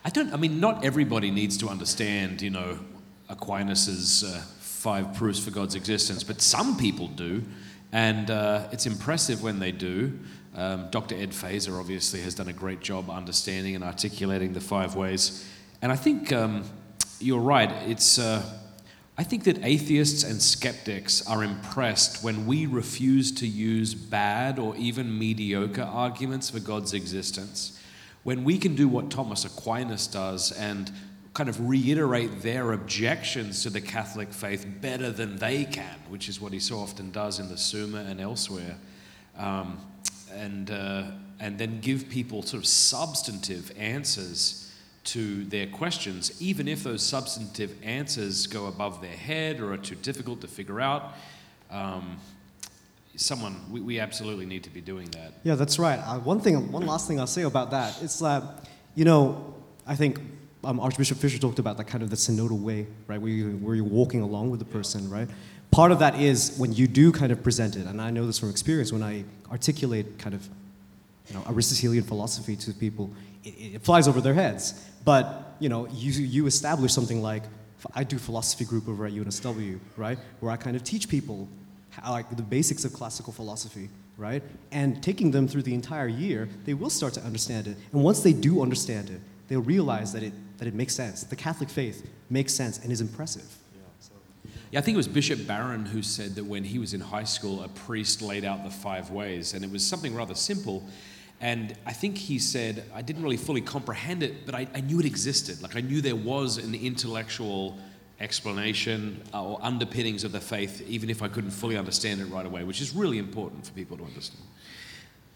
I 0.04 0.10
don't. 0.10 0.34
I 0.34 0.36
mean, 0.36 0.60
not 0.60 0.84
everybody 0.84 1.30
needs 1.30 1.56
to 1.56 1.70
understand, 1.70 2.42
you 2.42 2.50
know, 2.50 2.78
Aquinas's 3.30 4.22
uh, 4.22 4.42
five 4.84 5.14
proofs 5.14 5.42
for 5.42 5.50
God's 5.50 5.74
existence, 5.74 6.22
but 6.22 6.42
some 6.42 6.76
people 6.76 7.08
do, 7.08 7.42
and 7.90 8.30
uh, 8.30 8.68
it's 8.70 8.84
impressive 8.84 9.42
when 9.42 9.58
they 9.58 9.72
do. 9.72 10.18
Um, 10.54 10.90
Dr. 10.90 11.14
Ed 11.14 11.30
Feser 11.30 11.80
obviously 11.80 12.20
has 12.20 12.34
done 12.34 12.48
a 12.48 12.52
great 12.52 12.80
job 12.80 13.08
understanding 13.08 13.74
and 13.76 13.82
articulating 13.82 14.52
the 14.52 14.60
five 14.60 14.94
ways, 14.94 15.42
and 15.80 15.90
I 15.90 15.96
think 15.96 16.34
um, 16.34 16.64
you're 17.18 17.40
right. 17.40 17.70
It's. 17.88 18.18
Uh, 18.18 18.42
I 19.16 19.22
think 19.22 19.44
that 19.44 19.64
atheists 19.64 20.24
and 20.24 20.42
skeptics 20.42 21.24
are 21.28 21.44
impressed 21.44 22.24
when 22.24 22.46
we 22.46 22.66
refuse 22.66 23.30
to 23.36 23.46
use 23.46 23.94
bad 23.94 24.58
or 24.58 24.74
even 24.74 25.16
mediocre 25.16 25.84
arguments 25.84 26.50
for 26.50 26.58
God's 26.58 26.92
existence. 26.92 27.80
When 28.24 28.42
we 28.42 28.58
can 28.58 28.74
do 28.74 28.88
what 28.88 29.12
Thomas 29.12 29.44
Aquinas 29.44 30.08
does 30.08 30.50
and 30.50 30.90
kind 31.34 31.48
of 31.48 31.68
reiterate 31.68 32.42
their 32.42 32.72
objections 32.72 33.64
to 33.64 33.70
the 33.70 33.80
Catholic 33.80 34.32
faith 34.32 34.64
better 34.80 35.10
than 35.10 35.36
they 35.36 35.64
can, 35.64 35.96
which 36.08 36.28
is 36.28 36.40
what 36.40 36.52
he 36.52 36.60
so 36.60 36.78
often 36.78 37.10
does 37.10 37.40
in 37.40 37.48
the 37.48 37.58
Summa 37.58 38.04
and 38.08 38.20
elsewhere, 38.20 38.76
um, 39.36 39.78
and, 40.32 40.70
uh, 40.70 41.02
and 41.40 41.58
then 41.58 41.80
give 41.80 42.08
people 42.08 42.42
sort 42.42 42.62
of 42.62 42.66
substantive 42.66 43.72
answers 43.76 44.72
to 45.02 45.44
their 45.46 45.66
questions, 45.66 46.40
even 46.40 46.68
if 46.68 46.84
those 46.84 47.02
substantive 47.02 47.74
answers 47.82 48.46
go 48.46 48.66
above 48.66 49.02
their 49.02 49.10
head 49.10 49.60
or 49.60 49.72
are 49.72 49.76
too 49.76 49.96
difficult 49.96 50.40
to 50.40 50.46
figure 50.46 50.80
out. 50.80 51.14
Um, 51.68 52.16
someone, 53.16 53.56
we, 53.70 53.80
we 53.80 54.00
absolutely 54.00 54.46
need 54.46 54.62
to 54.62 54.70
be 54.70 54.80
doing 54.80 55.10
that. 55.10 55.34
Yeah, 55.42 55.56
that's 55.56 55.78
right. 55.80 55.98
Uh, 55.98 56.20
one 56.20 56.40
thing, 56.40 56.70
one 56.70 56.86
last 56.86 57.08
thing 57.08 57.18
I'll 57.18 57.26
say 57.26 57.42
about 57.42 57.72
that 57.72 58.00
is 58.02 58.20
that, 58.20 58.68
you 58.94 59.04
know, 59.04 59.54
I 59.86 59.96
think 59.96 60.20
um, 60.64 60.80
Archbishop 60.80 61.18
Fisher 61.18 61.38
talked 61.38 61.58
about 61.58 61.76
that 61.76 61.84
kind 61.84 62.02
of 62.02 62.10
the 62.10 62.16
synodal 62.16 62.60
way, 62.60 62.86
right, 63.06 63.20
where, 63.20 63.30
you, 63.30 63.50
where 63.58 63.74
you're 63.74 63.84
walking 63.84 64.20
along 64.20 64.50
with 64.50 64.60
the 64.60 64.66
person, 64.66 65.08
right? 65.10 65.28
Part 65.70 65.90
of 65.90 65.98
that 65.98 66.20
is 66.20 66.56
when 66.56 66.72
you 66.72 66.86
do 66.86 67.10
kind 67.10 67.32
of 67.32 67.42
present 67.42 67.76
it, 67.76 67.86
and 67.86 68.00
I 68.00 68.10
know 68.10 68.26
this 68.26 68.38
from 68.38 68.50
experience, 68.50 68.92
when 68.92 69.02
I 69.02 69.24
articulate 69.50 70.18
kind 70.18 70.34
of, 70.34 70.48
you 71.28 71.34
know, 71.34 71.42
Aristotelian 71.48 72.04
philosophy 72.04 72.56
to 72.56 72.72
people, 72.72 73.10
it, 73.42 73.74
it 73.76 73.82
flies 73.82 74.06
over 74.06 74.20
their 74.20 74.34
heads. 74.34 74.88
But, 75.04 75.56
you 75.58 75.68
know, 75.68 75.86
you, 75.88 76.12
you 76.12 76.46
establish 76.46 76.92
something 76.92 77.22
like, 77.22 77.42
I 77.94 78.04
do 78.04 78.18
philosophy 78.18 78.64
group 78.64 78.88
over 78.88 79.06
at 79.06 79.12
UNSW, 79.12 79.78
right, 79.96 80.18
where 80.40 80.52
I 80.52 80.56
kind 80.56 80.76
of 80.76 80.84
teach 80.84 81.08
people 81.08 81.48
how, 81.90 82.12
like 82.12 82.34
the 82.34 82.42
basics 82.42 82.84
of 82.84 82.92
classical 82.92 83.32
philosophy, 83.32 83.88
right? 84.16 84.42
And 84.72 85.02
taking 85.02 85.30
them 85.30 85.48
through 85.48 85.62
the 85.62 85.74
entire 85.74 86.08
year, 86.08 86.48
they 86.64 86.74
will 86.74 86.90
start 86.90 87.14
to 87.14 87.20
understand 87.22 87.66
it. 87.66 87.76
And 87.92 88.02
once 88.02 88.20
they 88.20 88.32
do 88.32 88.62
understand 88.62 89.10
it, 89.10 89.20
they'll 89.48 89.60
realize 89.60 90.12
that 90.12 90.22
it, 90.22 90.32
that 90.58 90.68
it 90.68 90.74
makes 90.74 90.94
sense. 90.94 91.24
The 91.24 91.36
Catholic 91.36 91.68
faith 91.68 92.08
makes 92.30 92.52
sense 92.52 92.78
and 92.78 92.92
is 92.92 93.00
impressive. 93.00 93.58
Yeah, 94.70 94.80
I 94.80 94.82
think 94.82 94.94
it 94.94 94.96
was 94.96 95.08
Bishop 95.08 95.46
Barron 95.46 95.86
who 95.86 96.02
said 96.02 96.34
that 96.34 96.44
when 96.44 96.64
he 96.64 96.78
was 96.78 96.94
in 96.94 97.00
high 97.00 97.24
school, 97.24 97.62
a 97.62 97.68
priest 97.68 98.22
laid 98.22 98.44
out 98.44 98.64
the 98.64 98.70
five 98.70 99.10
ways, 99.10 99.54
and 99.54 99.64
it 99.64 99.70
was 99.70 99.86
something 99.86 100.14
rather 100.14 100.34
simple. 100.34 100.82
And 101.40 101.76
I 101.86 101.92
think 101.92 102.16
he 102.16 102.38
said, 102.38 102.84
I 102.94 103.02
didn't 103.02 103.22
really 103.22 103.36
fully 103.36 103.60
comprehend 103.60 104.22
it, 104.22 104.46
but 104.46 104.54
I, 104.54 104.66
I 104.74 104.80
knew 104.80 104.98
it 104.98 105.06
existed. 105.06 105.62
Like 105.62 105.76
I 105.76 105.80
knew 105.80 106.00
there 106.00 106.16
was 106.16 106.58
an 106.58 106.74
intellectual 106.74 107.78
explanation 108.20 109.20
uh, 109.32 109.44
or 109.44 109.58
underpinnings 109.62 110.24
of 110.24 110.32
the 110.32 110.40
faith, 110.40 110.82
even 110.88 111.10
if 111.10 111.22
I 111.22 111.28
couldn't 111.28 111.50
fully 111.50 111.76
understand 111.76 112.20
it 112.20 112.26
right 112.26 112.46
away, 112.46 112.64
which 112.64 112.80
is 112.80 112.94
really 112.94 113.18
important 113.18 113.66
for 113.66 113.72
people 113.72 113.96
to 113.98 114.04
understand. 114.04 114.42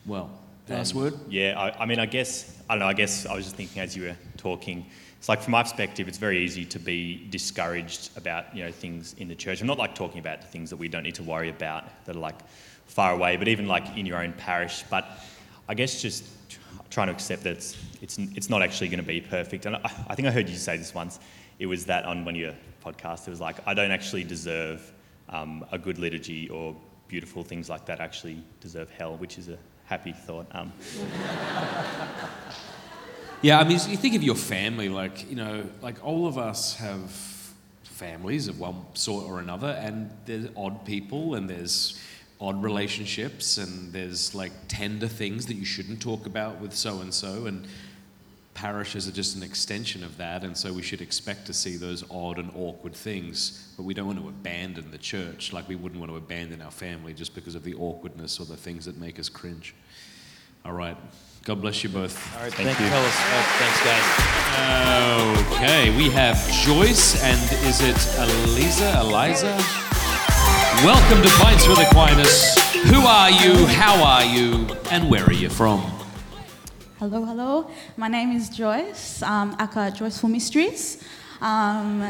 Well, 0.06 0.30
last 0.68 0.94
Um, 0.94 1.02
word? 1.02 1.14
Yeah, 1.28 1.58
I, 1.58 1.82
I 1.82 1.86
mean, 1.86 1.98
I 1.98 2.06
guess, 2.06 2.60
I 2.68 2.74
don't 2.74 2.80
know, 2.80 2.86
I 2.86 2.94
guess 2.94 3.26
I 3.26 3.34
was 3.34 3.44
just 3.44 3.56
thinking 3.56 3.82
as 3.82 3.96
you 3.96 4.04
were 4.04 4.16
talking, 4.36 4.86
it's 5.18 5.28
like 5.28 5.42
from 5.42 5.50
my 5.50 5.64
perspective, 5.64 6.06
it's 6.06 6.18
very 6.18 6.44
easy 6.44 6.64
to 6.66 6.78
be 6.78 7.26
discouraged 7.30 8.16
about, 8.16 8.54
you 8.56 8.62
know, 8.64 8.70
things 8.70 9.14
in 9.18 9.26
the 9.26 9.34
church. 9.34 9.60
I'm 9.60 9.66
not 9.66 9.78
like 9.78 9.94
talking 9.94 10.20
about 10.20 10.40
the 10.40 10.46
things 10.46 10.70
that 10.70 10.76
we 10.76 10.88
don't 10.88 11.02
need 11.02 11.16
to 11.16 11.24
worry 11.24 11.50
about 11.50 12.04
that 12.04 12.14
are 12.14 12.20
like 12.20 12.36
far 12.86 13.12
away, 13.12 13.36
but 13.36 13.48
even 13.48 13.66
like 13.66 13.96
in 13.96 14.06
your 14.06 14.22
own 14.22 14.32
parish. 14.32 14.84
But 14.88 15.08
I 15.68 15.74
guess 15.74 16.00
just 16.00 16.24
trying 16.90 17.08
to 17.08 17.12
accept 17.12 17.42
that 17.42 17.56
it's, 17.56 17.76
it's, 18.00 18.18
it's 18.18 18.48
not 18.48 18.62
actually 18.62 18.88
going 18.88 19.00
to 19.00 19.06
be 19.06 19.20
perfect. 19.20 19.66
And 19.66 19.76
I, 19.76 19.80
I 20.08 20.14
think 20.14 20.28
I 20.28 20.30
heard 20.30 20.48
you 20.48 20.56
say 20.56 20.76
this 20.76 20.94
once. 20.94 21.18
It 21.58 21.66
was 21.66 21.84
that 21.86 22.04
on 22.04 22.24
one 22.24 22.34
of 22.34 22.40
your 22.40 22.54
podcasts, 22.84 23.26
it 23.26 23.30
was 23.30 23.40
like, 23.40 23.56
I 23.66 23.74
don't 23.74 23.90
actually 23.90 24.22
deserve 24.22 24.92
um, 25.28 25.66
a 25.72 25.78
good 25.78 25.98
liturgy 25.98 26.48
or 26.48 26.76
beautiful 27.08 27.42
things 27.42 27.68
like 27.68 27.86
that. 27.86 28.00
I 28.00 28.04
actually 28.04 28.42
deserve 28.60 28.88
hell, 28.90 29.16
which 29.16 29.36
is 29.36 29.48
a 29.48 29.58
happy 29.84 30.12
thought. 30.12 30.46
Um, 30.52 30.72
Yeah, 33.41 33.61
I 33.61 33.62
mean, 33.62 33.78
you 33.89 33.97
think 33.97 34.16
of 34.16 34.24
your 34.24 34.34
family, 34.34 34.89
like, 34.89 35.30
you 35.30 35.36
know, 35.36 35.64
like 35.80 36.05
all 36.05 36.26
of 36.26 36.36
us 36.39 36.74
have 36.76 37.09
families 37.84 38.49
of 38.49 38.59
one 38.59 38.84
sort 38.95 39.26
or 39.26 39.39
another, 39.39 39.68
and 39.80 40.11
there's 40.26 40.49
odd 40.57 40.84
people, 40.84 41.36
and 41.36 41.49
there's 41.49 42.01
odd 42.41 42.61
relationships, 42.61 43.57
and 43.59 43.93
there's 43.93 44.34
like 44.34 44.51
tender 44.66 45.07
things 45.07 45.47
that 45.47 45.55
you 45.55 45.64
shouldn't 45.64 46.03
talk 46.03 46.26
about 46.26 46.61
with 46.61 46.74
so 46.74 46.99
and 46.99 47.14
so, 47.14 47.47
and 47.47 47.68
parishes 48.55 49.07
are 49.07 49.12
just 49.12 49.36
an 49.36 49.45
extension 49.45 50.03
of 50.03 50.16
that, 50.16 50.43
and 50.43 50.57
so 50.57 50.72
we 50.72 50.82
should 50.82 51.01
expect 51.01 51.47
to 51.47 51.53
see 51.53 51.76
those 51.76 52.03
odd 52.11 52.39
and 52.39 52.51
awkward 52.57 52.93
things, 52.93 53.72
but 53.76 53.84
we 53.84 53.95
don't 53.95 54.07
want 54.07 54.20
to 54.20 54.28
abandon 54.28 54.91
the 54.91 54.99
church 54.99 55.53
like 55.53 55.68
we 55.68 55.76
wouldn't 55.76 56.01
want 56.01 56.11
to 56.11 56.16
abandon 56.16 56.61
our 56.61 56.72
family 56.72 57.14
just 57.14 57.36
because 57.36 57.55
of 57.55 57.62
the 57.62 57.74
awkwardness 57.74 58.41
or 58.41 58.47
the 58.47 58.57
things 58.57 58.84
that 58.84 58.99
make 58.99 59.20
us 59.20 59.28
cringe. 59.28 59.76
All 60.68 60.74
right. 60.74 60.98
God 61.44 61.62
bless 61.62 61.82
you 61.82 61.88
both. 61.88 62.14
All 62.36 62.42
right, 62.42 62.52
Thank 62.52 62.68
thank, 62.68 62.78
you, 62.78 62.84
you. 62.84 62.90
fellas. 62.90 63.14
Oh, 63.16 63.42
thanks, 63.56 63.80
guys. 63.88 65.56
Okay, 65.56 65.96
we 65.96 66.10
have 66.10 66.36
Joyce 66.62 67.24
and 67.24 67.40
is 67.66 67.80
it 67.80 67.96
Eliza? 68.18 69.00
Eliza? 69.00 69.56
Welcome 70.84 71.22
to 71.22 71.30
Pints 71.40 71.66
with 71.66 71.78
Aquinas. 71.78 72.54
Who 72.92 73.00
are 73.00 73.30
you? 73.30 73.64
How 73.64 74.04
are 74.04 74.26
you? 74.26 74.66
And 74.90 75.08
where 75.08 75.24
are 75.24 75.32
you 75.32 75.48
from? 75.48 75.80
Hello, 76.98 77.24
hello. 77.24 77.70
My 77.96 78.08
name 78.08 78.32
is 78.32 78.50
Joyce, 78.50 79.22
um, 79.22 79.56
aka 79.58 79.90
Joyceful 79.90 80.28
Mysteries. 80.28 81.02
Um, 81.40 82.00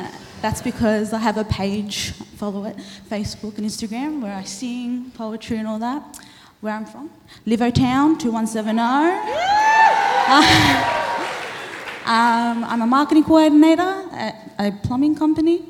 that's 0.42 0.62
because 0.62 1.12
I 1.12 1.18
have 1.18 1.36
a 1.36 1.44
page, 1.44 2.11
follow 2.36 2.64
it, 2.64 2.76
Facebook 3.09 3.56
and 3.59 3.66
Instagram, 3.68 4.20
where 4.20 4.34
I 4.34 4.42
sing 4.42 5.12
poetry 5.12 5.59
and 5.59 5.68
all 5.68 5.78
that. 5.78 6.18
Where 6.61 6.74
I'm 6.74 6.86
from, 6.86 7.09
Livo 7.46 7.72
Town, 7.72 8.18
2170. 8.18 8.80
um, 12.04 12.64
I'm 12.64 12.82
a 12.82 12.86
marketing 12.86 13.22
coordinator 13.22 14.04
at 14.11 14.34
a 14.59 14.72
plumbing 14.72 15.14
company. 15.14 15.62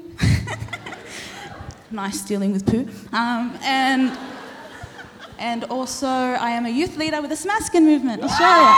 nice 1.90 2.22
dealing 2.22 2.52
with 2.52 2.64
poo. 2.64 2.88
Um, 3.12 3.58
and 3.62 4.16
and 5.38 5.64
also, 5.64 6.06
I 6.06 6.50
am 6.50 6.64
a 6.64 6.70
youth 6.70 6.96
leader 6.96 7.20
with 7.20 7.30
the 7.30 7.36
Smaskin 7.36 7.82
movement, 7.82 8.22
Australia. 8.22 8.74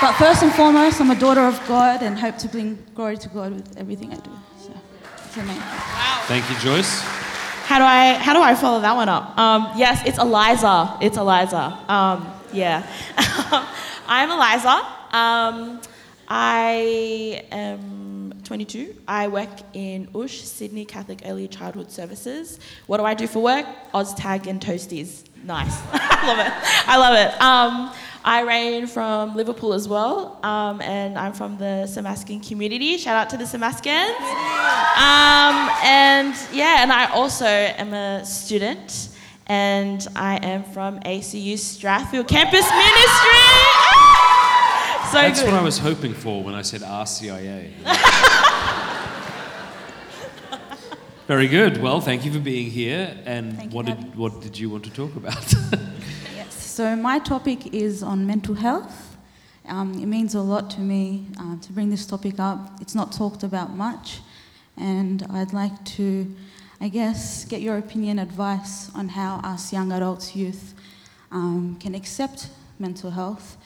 But 0.00 0.14
first 0.14 0.42
and 0.42 0.52
foremost, 0.52 1.00
I'm 1.02 1.10
a 1.10 1.18
daughter 1.18 1.42
of 1.42 1.60
God 1.68 2.02
and 2.02 2.18
hope 2.18 2.38
to 2.38 2.48
bring 2.48 2.82
glory 2.94 3.18
to 3.18 3.28
God 3.28 3.52
with 3.52 3.76
everything 3.76 4.12
I 4.12 4.16
do. 4.16 4.30
So, 4.58 4.72
that's 5.02 5.36
me. 5.36 5.54
Thank 6.26 6.48
you, 6.50 6.56
Joyce. 6.58 7.15
How 7.66 7.78
do 7.80 7.84
I 7.84 8.12
how 8.14 8.32
do 8.32 8.40
I 8.40 8.54
follow 8.54 8.80
that 8.80 8.94
one 8.94 9.08
up? 9.08 9.36
Um, 9.36 9.72
yes, 9.74 10.00
it's 10.06 10.18
Alyssa. 10.18 10.98
It's 11.02 11.18
Alyssa. 11.18 11.90
Um, 11.90 12.32
yeah, 12.52 12.86
I'm 14.06 14.28
Alyssa. 14.28 15.12
Um, 15.12 15.80
I 16.28 17.42
am 17.50 18.34
22. 18.44 18.94
I 19.08 19.26
work 19.26 19.48
in 19.72 20.08
USH, 20.14 20.42
Sydney 20.44 20.84
Catholic 20.84 21.22
Early 21.24 21.48
Childhood 21.48 21.90
Services. 21.90 22.60
What 22.86 22.98
do 22.98 23.04
I 23.04 23.14
do 23.14 23.26
for 23.26 23.42
work? 23.42 23.66
OzTag 23.92 24.46
and 24.46 24.60
Toasties. 24.60 25.24
Nice. 25.42 25.76
I 25.92 26.26
love 26.28 26.38
it. 26.38 26.52
I 26.86 26.96
love 26.98 27.14
it. 27.16 27.42
I 28.26 28.42
reign 28.42 28.88
from 28.88 29.36
Liverpool 29.36 29.72
as 29.72 29.86
well, 29.86 30.40
um, 30.42 30.80
and 30.82 31.16
I'm 31.16 31.32
from 31.32 31.58
the 31.58 31.86
Samaskin 31.86 32.46
community. 32.46 32.98
Shout 32.98 33.14
out 33.14 33.30
to 33.30 33.36
the 33.36 33.44
Samaskins. 33.44 34.18
Um, 34.98 35.70
and 35.84 36.34
yeah, 36.52 36.82
and 36.82 36.90
I 36.90 37.08
also 37.12 37.46
am 37.46 37.94
a 37.94 38.24
student, 38.24 39.10
and 39.46 40.04
I 40.16 40.38
am 40.44 40.64
from 40.64 40.98
ACU 41.00 41.54
Strathfield 41.54 42.26
Campus 42.26 42.68
Ministry. 42.68 43.44
Ah! 43.94 45.08
So 45.12 45.18
That's 45.18 45.40
good. 45.40 45.52
what 45.52 45.60
I 45.60 45.62
was 45.62 45.78
hoping 45.78 46.12
for 46.12 46.42
when 46.42 46.56
I 46.56 46.62
said 46.62 46.80
RCIA. 46.80 47.70
Very 51.28 51.46
good. 51.46 51.80
Well, 51.80 52.00
thank 52.00 52.24
you 52.24 52.32
for 52.32 52.40
being 52.40 52.72
here. 52.72 53.16
And 53.24 53.56
Thank 53.56 53.72
what 53.72 53.86
did 53.86 54.16
what 54.16 54.40
did 54.40 54.58
you 54.58 54.68
want 54.68 54.82
to 54.84 54.90
talk 54.90 55.14
about? 55.14 55.54
So 56.76 56.94
my 56.94 57.18
topic 57.18 57.72
is 57.72 58.02
on 58.02 58.26
mental 58.26 58.54
health. 58.54 59.16
Um, 59.66 59.94
it 59.94 60.04
means 60.04 60.34
a 60.34 60.42
lot 60.42 60.68
to 60.72 60.80
me 60.80 61.24
uh, 61.40 61.56
to 61.56 61.72
bring 61.72 61.88
this 61.88 62.04
topic 62.04 62.38
up. 62.38 62.70
It's 62.82 62.94
not 62.94 63.12
talked 63.12 63.42
about 63.42 63.74
much, 63.74 64.20
and 64.76 65.26
I'd 65.30 65.54
like 65.54 65.72
to, 65.96 66.30
I 66.78 66.88
guess, 66.88 67.46
get 67.46 67.62
your 67.62 67.78
opinion, 67.78 68.18
advice 68.18 68.94
on 68.94 69.08
how 69.08 69.36
us 69.36 69.72
young 69.72 69.90
adults, 69.90 70.36
youth, 70.36 70.74
um, 71.32 71.78
can 71.80 71.94
accept 71.94 72.50
mental 72.78 73.10
health, 73.10 73.56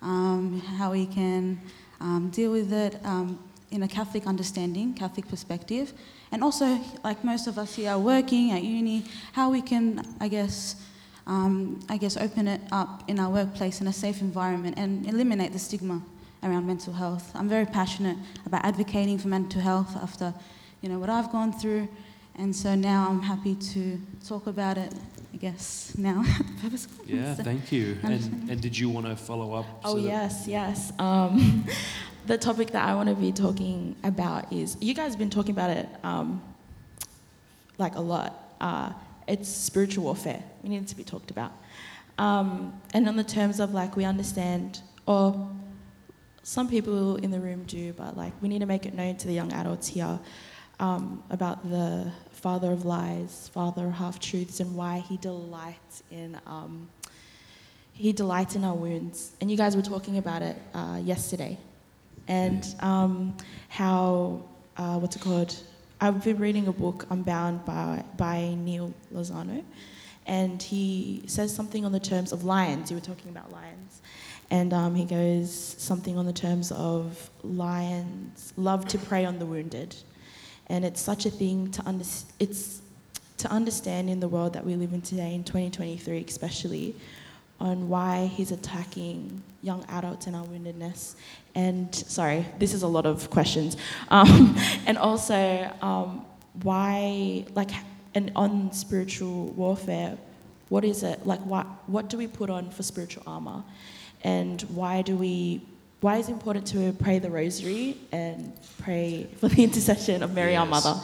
um, 0.00 0.60
how 0.78 0.92
we 0.92 1.06
can 1.06 1.60
um, 2.00 2.30
deal 2.30 2.52
with 2.52 2.72
it 2.72 3.04
um, 3.04 3.36
in 3.72 3.82
a 3.82 3.88
Catholic 3.88 4.28
understanding, 4.28 4.94
Catholic 4.94 5.26
perspective, 5.26 5.92
and 6.30 6.44
also, 6.44 6.78
like 7.02 7.24
most 7.24 7.48
of 7.48 7.58
us 7.58 7.74
here 7.74 7.98
working 7.98 8.52
at 8.52 8.62
uni, 8.62 9.02
how 9.32 9.50
we 9.50 9.60
can, 9.60 10.06
I 10.20 10.28
guess, 10.28 10.76
um, 11.30 11.78
I 11.88 11.96
guess, 11.96 12.16
open 12.16 12.48
it 12.48 12.60
up 12.72 13.04
in 13.08 13.20
our 13.20 13.30
workplace 13.30 13.80
in 13.80 13.86
a 13.86 13.92
safe 13.92 14.20
environment 14.20 14.76
and 14.76 15.06
eliminate 15.06 15.52
the 15.52 15.60
stigma 15.60 16.02
around 16.42 16.66
mental 16.66 16.92
health. 16.92 17.30
I'm 17.36 17.48
very 17.48 17.66
passionate 17.66 18.16
about 18.46 18.64
advocating 18.64 19.16
for 19.16 19.28
mental 19.28 19.60
health 19.60 19.96
after, 19.96 20.34
you 20.82 20.88
know, 20.88 20.98
what 20.98 21.08
I've 21.08 21.30
gone 21.30 21.52
through, 21.52 21.86
and 22.34 22.54
so 22.54 22.74
now 22.74 23.06
I'm 23.08 23.22
happy 23.22 23.54
to 23.54 24.00
talk 24.26 24.48
about 24.48 24.76
it. 24.76 24.92
I 25.32 25.36
guess 25.36 25.94
now. 25.96 26.24
yeah, 27.06 27.36
So- 27.36 27.44
thank 27.44 27.70
you. 27.70 27.96
And, 28.02 28.50
and 28.50 28.60
did 28.60 28.76
you 28.76 28.90
want 28.90 29.06
to 29.06 29.14
follow 29.14 29.54
up? 29.54 29.66
Oh, 29.84 29.94
so 29.94 30.02
that- 30.02 30.08
yes, 30.08 30.48
yes. 30.48 30.92
Um, 30.98 31.64
the 32.26 32.36
topic 32.36 32.72
that 32.72 32.88
I 32.88 32.96
want 32.96 33.08
to 33.08 33.14
be 33.14 33.30
talking 33.30 33.94
about 34.02 34.52
is 34.52 34.76
you 34.80 34.94
guys 34.94 35.12
have 35.12 35.18
been 35.20 35.30
talking 35.30 35.52
about 35.52 35.70
it 35.70 35.88
um, 36.02 36.42
like 37.78 37.94
a 37.94 38.00
lot. 38.00 38.52
Uh, 38.60 38.92
it's 39.28 39.48
spiritual 39.48 40.04
warfare. 40.04 40.42
We 40.62 40.68
need 40.70 40.86
to 40.88 40.96
be 40.96 41.04
talked 41.04 41.30
about. 41.30 41.52
Um, 42.18 42.80
and 42.92 43.08
on 43.08 43.16
the 43.16 43.24
terms 43.24 43.60
of 43.60 43.72
like 43.72 43.96
we 43.96 44.04
understand, 44.04 44.80
or 45.06 45.48
some 46.42 46.68
people 46.68 47.16
in 47.16 47.30
the 47.30 47.40
room 47.40 47.64
do, 47.64 47.92
but 47.94 48.16
like 48.16 48.32
we 48.42 48.48
need 48.48 48.60
to 48.60 48.66
make 48.66 48.86
it 48.86 48.94
known 48.94 49.16
to 49.16 49.26
the 49.26 49.32
young 49.32 49.52
adults 49.52 49.88
here 49.88 50.18
um, 50.78 51.22
about 51.30 51.68
the 51.68 52.10
father 52.32 52.72
of 52.72 52.84
lies, 52.84 53.50
father 53.52 53.86
of 53.86 53.92
half 53.92 54.18
truths, 54.18 54.60
and 54.60 54.74
why 54.74 54.98
he 55.08 55.16
delights 55.16 56.02
in. 56.10 56.38
Um, 56.46 56.88
he 58.00 58.12
delights 58.12 58.54
in 58.54 58.64
our 58.64 58.74
wounds. 58.74 59.32
And 59.42 59.50
you 59.50 59.58
guys 59.58 59.76
were 59.76 59.82
talking 59.82 60.16
about 60.16 60.40
it 60.40 60.56
uh, 60.72 60.98
yesterday. 61.04 61.58
And 62.28 62.64
um, 62.80 63.36
how, 63.68 64.42
uh, 64.78 64.98
what's 64.98 65.16
it 65.16 65.22
called? 65.22 65.54
I've 66.00 66.24
been 66.24 66.38
reading 66.38 66.66
a 66.66 66.72
book, 66.72 67.06
Unbound, 67.10 67.66
by, 67.66 68.02
by 68.16 68.54
Neal 68.56 68.94
Lozano. 69.12 69.62
And 70.30 70.62
he 70.62 71.24
says 71.26 71.52
something 71.52 71.84
on 71.84 71.90
the 71.90 71.98
terms 71.98 72.30
of 72.30 72.44
lions. 72.44 72.88
You 72.88 72.96
were 72.96 73.02
talking 73.02 73.30
about 73.30 73.50
lions. 73.50 74.00
And 74.48 74.72
um, 74.72 74.94
he 74.94 75.04
goes 75.04 75.52
something 75.52 76.16
on 76.16 76.24
the 76.24 76.32
terms 76.32 76.70
of 76.70 77.28
lions 77.42 78.52
love 78.56 78.86
to 78.88 78.98
prey 78.98 79.24
on 79.24 79.40
the 79.40 79.44
wounded. 79.44 79.96
And 80.68 80.84
it's 80.84 81.00
such 81.00 81.26
a 81.26 81.30
thing 81.30 81.72
to 81.72 81.82
understand. 81.82 82.32
It's 82.38 82.80
to 83.38 83.50
understand 83.50 84.08
in 84.08 84.20
the 84.20 84.28
world 84.28 84.52
that 84.52 84.64
we 84.64 84.76
live 84.76 84.92
in 84.92 85.02
today, 85.02 85.34
in 85.34 85.42
2023 85.42 86.24
especially, 86.28 86.94
on 87.58 87.88
why 87.88 88.26
he's 88.26 88.52
attacking 88.52 89.42
young 89.62 89.84
adults 89.88 90.28
and 90.28 90.36
our 90.36 90.44
woundedness. 90.44 91.16
And 91.56 91.92
sorry, 91.92 92.46
this 92.60 92.72
is 92.72 92.84
a 92.84 92.88
lot 92.88 93.04
of 93.04 93.30
questions. 93.30 93.76
Um, 94.10 94.56
and 94.86 94.96
also, 94.96 95.72
um, 95.82 96.24
why, 96.62 97.46
like, 97.54 97.70
and 98.14 98.32
on 98.34 98.72
spiritual 98.72 99.46
warfare, 99.48 100.16
what 100.68 100.84
is 100.84 101.02
it? 101.02 101.26
Like, 101.26 101.40
what, 101.40 101.66
what 101.86 102.08
do 102.08 102.16
we 102.16 102.26
put 102.26 102.50
on 102.50 102.70
for 102.70 102.82
spiritual 102.82 103.22
armor? 103.26 103.62
And 104.22 104.60
why 104.62 105.02
do 105.02 105.16
we, 105.16 105.62
why 106.00 106.16
is 106.18 106.28
it 106.28 106.32
important 106.32 106.66
to 106.68 106.92
pray 106.94 107.18
the 107.18 107.30
rosary 107.30 107.96
and 108.12 108.52
pray 108.82 109.28
for 109.38 109.48
the 109.48 109.62
intercession 109.64 110.22
of 110.22 110.34
Mary, 110.34 110.56
our 110.56 110.66
mother? 110.66 110.94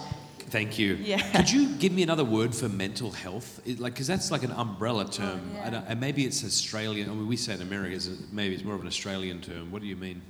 Thank 0.48 0.78
you. 0.78 0.94
Yeah. 0.94 1.18
Could 1.32 1.50
you 1.50 1.74
give 1.76 1.92
me 1.92 2.04
another 2.04 2.24
word 2.24 2.54
for 2.54 2.68
mental 2.68 3.10
health? 3.10 3.60
It, 3.66 3.80
like, 3.80 3.94
because 3.94 4.06
that's 4.06 4.30
like 4.30 4.44
an 4.44 4.52
umbrella 4.52 5.10
term. 5.10 5.40
Oh, 5.42 5.56
yeah. 5.56 5.66
I 5.66 5.70
don't, 5.70 5.84
and 5.88 6.00
maybe 6.00 6.24
it's 6.24 6.44
Australian. 6.44 7.10
I 7.10 7.14
mean, 7.14 7.26
we 7.26 7.36
say 7.36 7.54
in 7.54 7.62
America, 7.62 7.96
it's 7.96 8.08
maybe 8.32 8.54
it's 8.54 8.64
more 8.64 8.76
of 8.76 8.80
an 8.80 8.86
Australian 8.86 9.40
term. 9.40 9.72
What 9.72 9.82
do 9.82 9.88
you 9.88 9.96
mean? 9.96 10.22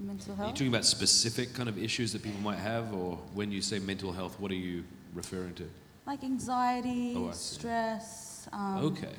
Mental 0.00 0.34
Are 0.38 0.46
you 0.46 0.52
talking 0.52 0.68
about 0.68 0.84
specific 0.84 1.54
kind 1.54 1.68
of 1.68 1.82
issues 1.82 2.12
that 2.12 2.22
people 2.22 2.40
might 2.40 2.58
have, 2.58 2.92
or 2.92 3.18
when 3.34 3.50
you 3.50 3.62
say 3.62 3.78
mental 3.78 4.12
health, 4.12 4.38
what 4.40 4.50
are 4.50 4.56
you 4.56 4.84
referring 5.14 5.54
to? 5.54 5.68
Like 6.06 6.22
anxiety, 6.22 7.14
Oh, 7.16 7.32
stress. 7.32 8.48
Um, 8.52 8.84
Okay. 8.84 9.14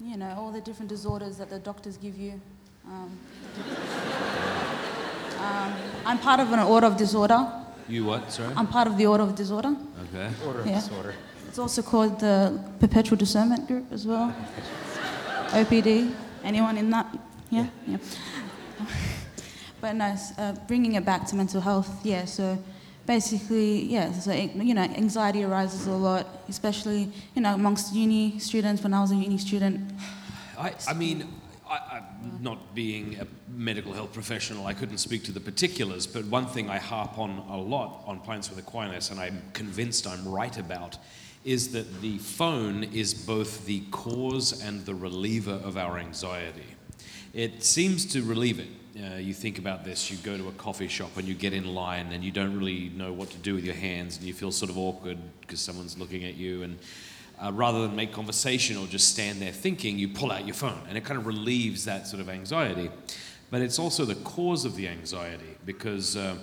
You 0.00 0.16
know, 0.16 0.34
all 0.36 0.52
the 0.52 0.60
different 0.60 0.88
disorders 0.88 1.36
that 1.38 1.48
the 1.50 1.58
doctors 1.58 1.96
give 1.96 2.16
you. 2.18 2.40
Um, 2.86 3.18
um, 5.40 5.72
I'm 6.06 6.18
part 6.18 6.40
of 6.40 6.52
an 6.52 6.60
order 6.60 6.86
of 6.86 6.96
disorder. 6.96 7.46
You 7.88 8.04
what? 8.04 8.32
Sorry. 8.32 8.52
I'm 8.56 8.66
part 8.66 8.86
of 8.88 8.96
the 8.96 9.06
order 9.06 9.24
of 9.24 9.34
disorder. 9.34 9.76
Okay. 10.04 10.30
Order 10.46 10.62
yeah. 10.66 10.82
It's 11.48 11.58
also 11.58 11.82
called 11.82 12.20
the 12.20 12.60
Perpetual 12.80 13.16
Discernment 13.16 13.66
Group 13.66 13.92
as 13.92 14.06
well. 14.06 14.34
OPD. 15.50 16.12
Anyone 16.44 16.78
in 16.78 16.90
that? 16.90 17.06
Yeah? 17.50 17.66
Yeah. 17.86 17.96
but 19.80 19.92
no, 19.94 20.14
uh, 20.36 20.52
bringing 20.66 20.94
it 20.94 21.04
back 21.04 21.26
to 21.26 21.36
mental 21.36 21.60
health, 21.60 21.88
yeah, 22.04 22.24
so 22.24 22.58
basically, 23.08 23.84
yeah, 23.84 24.12
so, 24.12 24.30
eh, 24.30 24.50
you 24.54 24.74
know, 24.74 24.82
anxiety 24.82 25.42
arises 25.42 25.86
a 25.86 25.90
lot, 25.90 26.26
especially, 26.48 27.10
you 27.34 27.40
know, 27.40 27.54
amongst 27.54 27.94
uni 27.94 28.38
students. 28.38 28.82
When 28.82 28.92
I 28.92 29.00
was 29.00 29.10
a 29.10 29.16
uni 29.16 29.38
student, 29.38 29.80
I, 30.58 30.74
I 30.86 30.92
mean, 30.92 31.26
I, 31.68 32.02
not 32.40 32.74
being 32.74 33.18
a 33.18 33.26
medical 33.50 33.92
health 33.94 34.12
professional, 34.12 34.66
I 34.66 34.74
couldn't 34.74 34.98
speak 34.98 35.24
to 35.24 35.32
the 35.32 35.40
particulars, 35.40 36.06
but 36.06 36.26
one 36.26 36.46
thing 36.46 36.68
I 36.68 36.78
harp 36.78 37.18
on 37.18 37.42
a 37.48 37.56
lot 37.56 38.04
on 38.06 38.20
Pints 38.20 38.50
with 38.50 38.58
Aquinas, 38.58 39.10
and 39.10 39.18
I'm 39.18 39.42
convinced 39.54 40.06
I'm 40.06 40.28
right 40.28 40.56
about, 40.58 40.98
is 41.44 41.72
that 41.72 42.02
the 42.02 42.18
phone 42.18 42.84
is 42.84 43.14
both 43.14 43.64
the 43.64 43.80
cause 43.90 44.62
and 44.62 44.84
the 44.84 44.94
reliever 44.94 45.58
of 45.64 45.78
our 45.78 45.98
anxiety. 45.98 46.76
It 47.32 47.64
seems 47.64 48.04
to 48.12 48.22
relieve 48.22 48.60
it. 48.60 48.68
Uh, 48.98 49.16
you 49.16 49.32
think 49.32 49.58
about 49.58 49.84
this, 49.84 50.10
you 50.10 50.16
go 50.18 50.36
to 50.36 50.48
a 50.48 50.52
coffee 50.52 50.88
shop 50.88 51.16
and 51.16 51.28
you 51.28 51.34
get 51.34 51.52
in 51.52 51.72
line 51.72 52.10
and 52.12 52.24
you 52.24 52.32
don't 52.32 52.58
really 52.58 52.88
know 52.96 53.12
what 53.12 53.30
to 53.30 53.36
do 53.38 53.54
with 53.54 53.64
your 53.64 53.74
hands 53.74 54.16
and 54.16 54.26
you 54.26 54.34
feel 54.34 54.50
sort 54.50 54.70
of 54.70 54.78
awkward 54.78 55.18
because 55.40 55.60
someone's 55.60 55.96
looking 55.96 56.24
at 56.24 56.34
you 56.34 56.62
and 56.62 56.78
uh, 57.40 57.52
rather 57.52 57.82
than 57.82 57.94
make 57.94 58.12
conversation 58.12 58.76
or 58.76 58.86
just 58.86 59.08
stand 59.08 59.40
there 59.40 59.52
thinking, 59.52 59.98
you 59.98 60.08
pull 60.08 60.32
out 60.32 60.44
your 60.44 60.54
phone 60.54 60.80
and 60.88 60.98
it 60.98 61.04
kind 61.04 61.16
of 61.16 61.26
relieves 61.26 61.84
that 61.84 62.08
sort 62.08 62.20
of 62.20 62.28
anxiety. 62.28 62.90
But 63.50 63.60
it's 63.60 63.78
also 63.78 64.04
the 64.04 64.16
cause 64.16 64.64
of 64.64 64.74
the 64.74 64.88
anxiety 64.88 65.56
because 65.64 66.16
uh, 66.16 66.36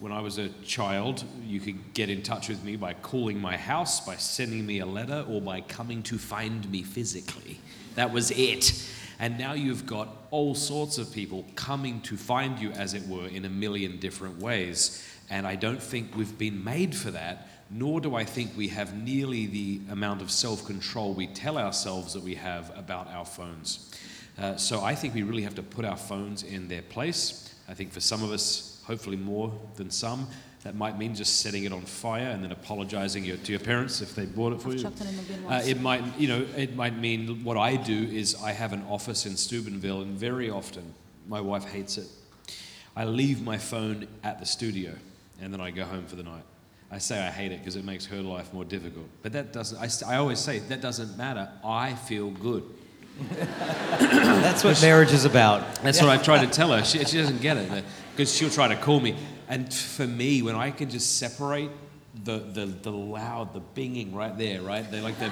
when 0.00 0.10
I 0.10 0.20
was 0.20 0.38
a 0.38 0.48
child, 0.64 1.24
you 1.44 1.60
could 1.60 1.92
get 1.92 2.08
in 2.08 2.22
touch 2.22 2.48
with 2.48 2.64
me 2.64 2.76
by 2.76 2.94
calling 2.94 3.38
my 3.38 3.56
house, 3.56 4.00
by 4.00 4.16
sending 4.16 4.64
me 4.64 4.78
a 4.78 4.86
letter, 4.86 5.26
or 5.28 5.40
by 5.40 5.60
coming 5.60 6.02
to 6.04 6.16
find 6.16 6.70
me 6.70 6.82
physically. 6.82 7.60
That 7.96 8.12
was 8.12 8.30
it. 8.30 8.72
And 9.18 9.38
now 9.38 9.52
you've 9.52 9.86
got 9.86 10.08
all 10.30 10.54
sorts 10.54 10.98
of 10.98 11.12
people 11.12 11.44
coming 11.56 12.00
to 12.02 12.16
find 12.16 12.58
you, 12.58 12.70
as 12.70 12.94
it 12.94 13.06
were, 13.06 13.26
in 13.26 13.44
a 13.44 13.48
million 13.48 13.98
different 13.98 14.38
ways. 14.38 15.04
And 15.28 15.46
I 15.46 15.56
don't 15.56 15.82
think 15.82 16.16
we've 16.16 16.38
been 16.38 16.62
made 16.62 16.94
for 16.94 17.10
that, 17.10 17.48
nor 17.70 18.00
do 18.00 18.14
I 18.14 18.24
think 18.24 18.56
we 18.56 18.68
have 18.68 18.94
nearly 18.96 19.46
the 19.46 19.80
amount 19.90 20.22
of 20.22 20.30
self 20.30 20.64
control 20.64 21.14
we 21.14 21.26
tell 21.26 21.58
ourselves 21.58 22.14
that 22.14 22.22
we 22.22 22.36
have 22.36 22.76
about 22.78 23.08
our 23.08 23.24
phones. 23.24 23.92
Uh, 24.38 24.56
so 24.56 24.82
I 24.82 24.94
think 24.94 25.14
we 25.14 25.22
really 25.22 25.42
have 25.42 25.56
to 25.56 25.62
put 25.62 25.84
our 25.84 25.96
phones 25.96 26.44
in 26.44 26.68
their 26.68 26.82
place. 26.82 27.54
I 27.68 27.74
think 27.74 27.92
for 27.92 28.00
some 28.00 28.22
of 28.22 28.30
us, 28.30 28.80
hopefully 28.86 29.16
more 29.16 29.52
than 29.74 29.90
some, 29.90 30.28
that 30.64 30.74
might 30.74 30.98
mean 30.98 31.14
just 31.14 31.40
setting 31.40 31.64
it 31.64 31.72
on 31.72 31.82
fire 31.82 32.26
and 32.26 32.42
then 32.42 32.52
apologizing 32.52 33.24
your, 33.24 33.36
to 33.36 33.52
your 33.52 33.60
parents 33.60 34.00
if 34.00 34.14
they 34.14 34.26
bought 34.26 34.52
it 34.52 34.60
for 34.60 34.70
I've 34.70 34.80
you. 34.80 34.88
it 34.88 35.00
in 35.00 35.16
the 35.16 35.22
bin 35.22 35.46
Uh, 35.46 35.62
it 35.64 35.80
might, 35.80 36.02
you 36.18 36.28
know, 36.28 36.44
it 36.56 36.74
might 36.74 36.96
mean 36.96 37.44
what 37.44 37.56
I 37.56 37.76
do 37.76 37.96
is 37.96 38.36
I 38.42 38.52
have 38.52 38.72
an 38.72 38.82
office 38.88 39.24
in 39.24 39.36
Steubenville, 39.36 40.02
and 40.02 40.18
very 40.18 40.50
often 40.50 40.94
my 41.28 41.40
wife 41.40 41.64
hates 41.64 41.96
it. 41.96 42.08
I 42.96 43.04
leave 43.04 43.42
my 43.42 43.58
phone 43.58 44.08
at 44.24 44.40
the 44.40 44.46
studio, 44.46 44.92
and 45.40 45.52
then 45.52 45.60
I 45.60 45.70
go 45.70 45.84
home 45.84 46.06
for 46.06 46.16
the 46.16 46.24
night. 46.24 46.42
I 46.90 46.98
say 46.98 47.20
I 47.20 47.30
hate 47.30 47.52
it 47.52 47.58
because 47.60 47.76
it 47.76 47.84
makes 47.84 48.06
her 48.06 48.22
life 48.22 48.52
more 48.52 48.64
difficult, 48.64 49.06
but 49.22 49.32
that 49.34 49.52
doesn't—I 49.52 50.16
always 50.16 50.38
say 50.38 50.58
that 50.58 50.80
doesn't 50.80 51.16
matter. 51.18 51.48
I 51.62 51.94
feel 51.94 52.30
good. 52.30 52.64
That's 53.30 54.64
what 54.64 54.80
marriage 54.80 55.12
is 55.12 55.24
about. 55.24 55.82
That's 55.82 56.00
what 56.00 56.10
I 56.10 56.16
try 56.16 56.44
to 56.44 56.50
tell 56.50 56.72
her. 56.72 56.82
She, 56.84 57.04
she 57.04 57.18
doesn't 57.18 57.40
get 57.40 57.56
it 57.58 57.84
because 58.12 58.34
she'll 58.34 58.50
try 58.50 58.68
to 58.68 58.76
call 58.76 59.00
me. 59.00 59.16
And 59.48 59.72
for 59.72 60.06
me, 60.06 60.42
when 60.42 60.54
I 60.54 60.70
can 60.70 60.90
just 60.90 61.18
separate 61.18 61.70
the, 62.24 62.38
the, 62.38 62.66
the 62.66 62.90
loud, 62.90 63.54
the 63.54 63.60
binging 63.60 64.14
right 64.14 64.36
there, 64.36 64.60
right? 64.62 64.88
They're 64.90 65.02
like 65.02 65.18
the 65.18 65.30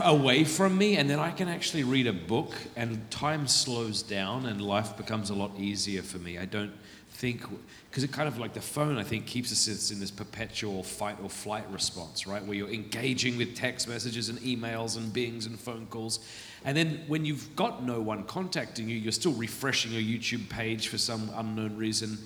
away 0.04 0.44
from 0.44 0.76
me, 0.76 0.96
and 0.96 1.08
then 1.08 1.18
I 1.18 1.30
can 1.30 1.48
actually 1.48 1.84
read 1.84 2.06
a 2.06 2.12
book, 2.12 2.54
and 2.76 3.10
time 3.10 3.46
slows 3.46 4.02
down, 4.02 4.46
and 4.46 4.60
life 4.60 4.96
becomes 4.96 5.30
a 5.30 5.34
lot 5.34 5.52
easier 5.58 6.02
for 6.02 6.18
me. 6.18 6.38
I 6.38 6.44
don't 6.44 6.72
think 7.10 7.42
because 7.90 8.04
it 8.04 8.12
kind 8.12 8.28
of 8.28 8.38
like 8.38 8.52
the 8.52 8.60
phone, 8.60 8.98
I 8.98 9.02
think, 9.02 9.26
keeps 9.26 9.50
us 9.50 9.90
in 9.90 9.98
this 9.98 10.10
perpetual 10.10 10.82
fight 10.82 11.16
or 11.22 11.28
flight 11.30 11.68
response, 11.70 12.26
right? 12.26 12.44
Where 12.44 12.54
you're 12.54 12.68
engaging 12.68 13.38
with 13.38 13.56
text 13.56 13.88
messages 13.88 14.28
and 14.28 14.38
emails 14.40 14.96
and 14.96 15.12
bings 15.12 15.46
and 15.46 15.58
phone 15.58 15.86
calls. 15.86 16.20
And 16.64 16.76
then 16.76 17.02
when 17.06 17.24
you've 17.24 17.56
got 17.56 17.82
no 17.82 18.00
one 18.00 18.24
contacting 18.24 18.88
you, 18.88 18.96
you're 18.96 19.10
still 19.12 19.32
refreshing 19.32 19.92
your 19.92 20.02
YouTube 20.02 20.48
page 20.48 20.88
for 20.88 20.98
some 20.98 21.30
unknown 21.34 21.76
reason 21.76 22.18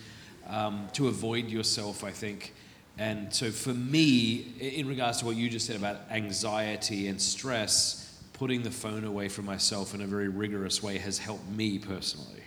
um, 0.53 0.89
to 0.93 1.09
avoid 1.09 1.49
yourself, 1.49 2.05
I 2.05 2.11
think. 2.11 2.53
And 2.99 3.33
so 3.33 3.51
for 3.51 3.73
me, 3.73 4.53
in 4.61 4.87
regards 4.87 5.19
to 5.19 5.27
what 5.27 5.35
you 5.35 5.49
just 5.49 5.67
said 5.67 5.77
about 5.77 5.97
anxiety 6.11 7.09
and 7.09 7.21
stress, 7.21 8.23
putting 8.35 8.63
the 8.63 8.71
phone 8.71 9.05
away 9.05 9.29
from 9.29 9.47
myself 9.47 9.95
in 9.95 10.03
a 10.03 10.07
very 10.07 10.29
rigorous 10.29 10.83
way 10.83 10.99
has 10.99 11.19
helped 11.19 11.49
me 11.49 11.79
personally. 11.79 12.43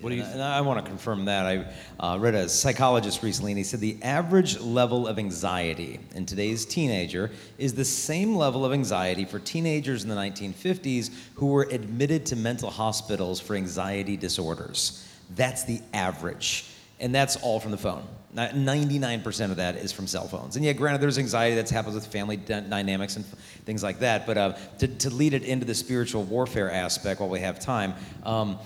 What 0.00 0.10
do 0.10 0.14
you 0.14 0.22
And 0.22 0.40
I, 0.40 0.58
I 0.58 0.60
want 0.60 0.84
to 0.84 0.88
confirm 0.88 1.24
that. 1.24 1.46
I 1.46 1.66
uh, 1.98 2.16
read 2.16 2.36
a 2.36 2.48
psychologist 2.48 3.24
recently, 3.24 3.50
and 3.50 3.58
he 3.58 3.64
said 3.64 3.80
the 3.80 3.98
average 4.02 4.60
level 4.60 5.08
of 5.08 5.18
anxiety 5.18 5.98
in 6.14 6.26
today's 6.26 6.64
teenager 6.64 7.32
is 7.58 7.74
the 7.74 7.84
same 7.84 8.36
level 8.36 8.64
of 8.64 8.72
anxiety 8.72 9.24
for 9.24 9.40
teenagers 9.40 10.04
in 10.04 10.08
the 10.08 10.14
1950s 10.14 11.10
who 11.34 11.46
were 11.46 11.66
admitted 11.72 12.24
to 12.26 12.36
mental 12.36 12.70
hospitals 12.70 13.40
for 13.40 13.56
anxiety 13.56 14.16
disorders. 14.16 15.04
That's 15.34 15.64
the 15.64 15.80
average. 15.92 16.66
And 17.00 17.14
that's 17.14 17.36
all 17.36 17.58
from 17.60 17.70
the 17.70 17.78
phone. 17.78 18.06
99% 18.34 19.50
of 19.50 19.56
that 19.56 19.76
is 19.76 19.90
from 19.90 20.06
cell 20.06 20.28
phones. 20.28 20.54
And 20.54 20.64
yeah, 20.64 20.72
granted, 20.72 21.00
there's 21.00 21.18
anxiety 21.18 21.56
that's 21.56 21.70
happens 21.70 21.96
with 21.96 22.06
family 22.06 22.36
dy- 22.36 22.60
dynamics 22.60 23.16
and 23.16 23.24
things 23.64 23.82
like 23.82 23.98
that. 24.00 24.26
But 24.26 24.38
uh, 24.38 24.52
to, 24.78 24.86
to 24.86 25.10
lead 25.10 25.34
it 25.34 25.42
into 25.42 25.66
the 25.66 25.74
spiritual 25.74 26.22
warfare 26.22 26.70
aspect 26.70 27.20
while 27.20 27.28
we 27.28 27.40
have 27.40 27.58
time, 27.58 27.94
um, 28.24 28.58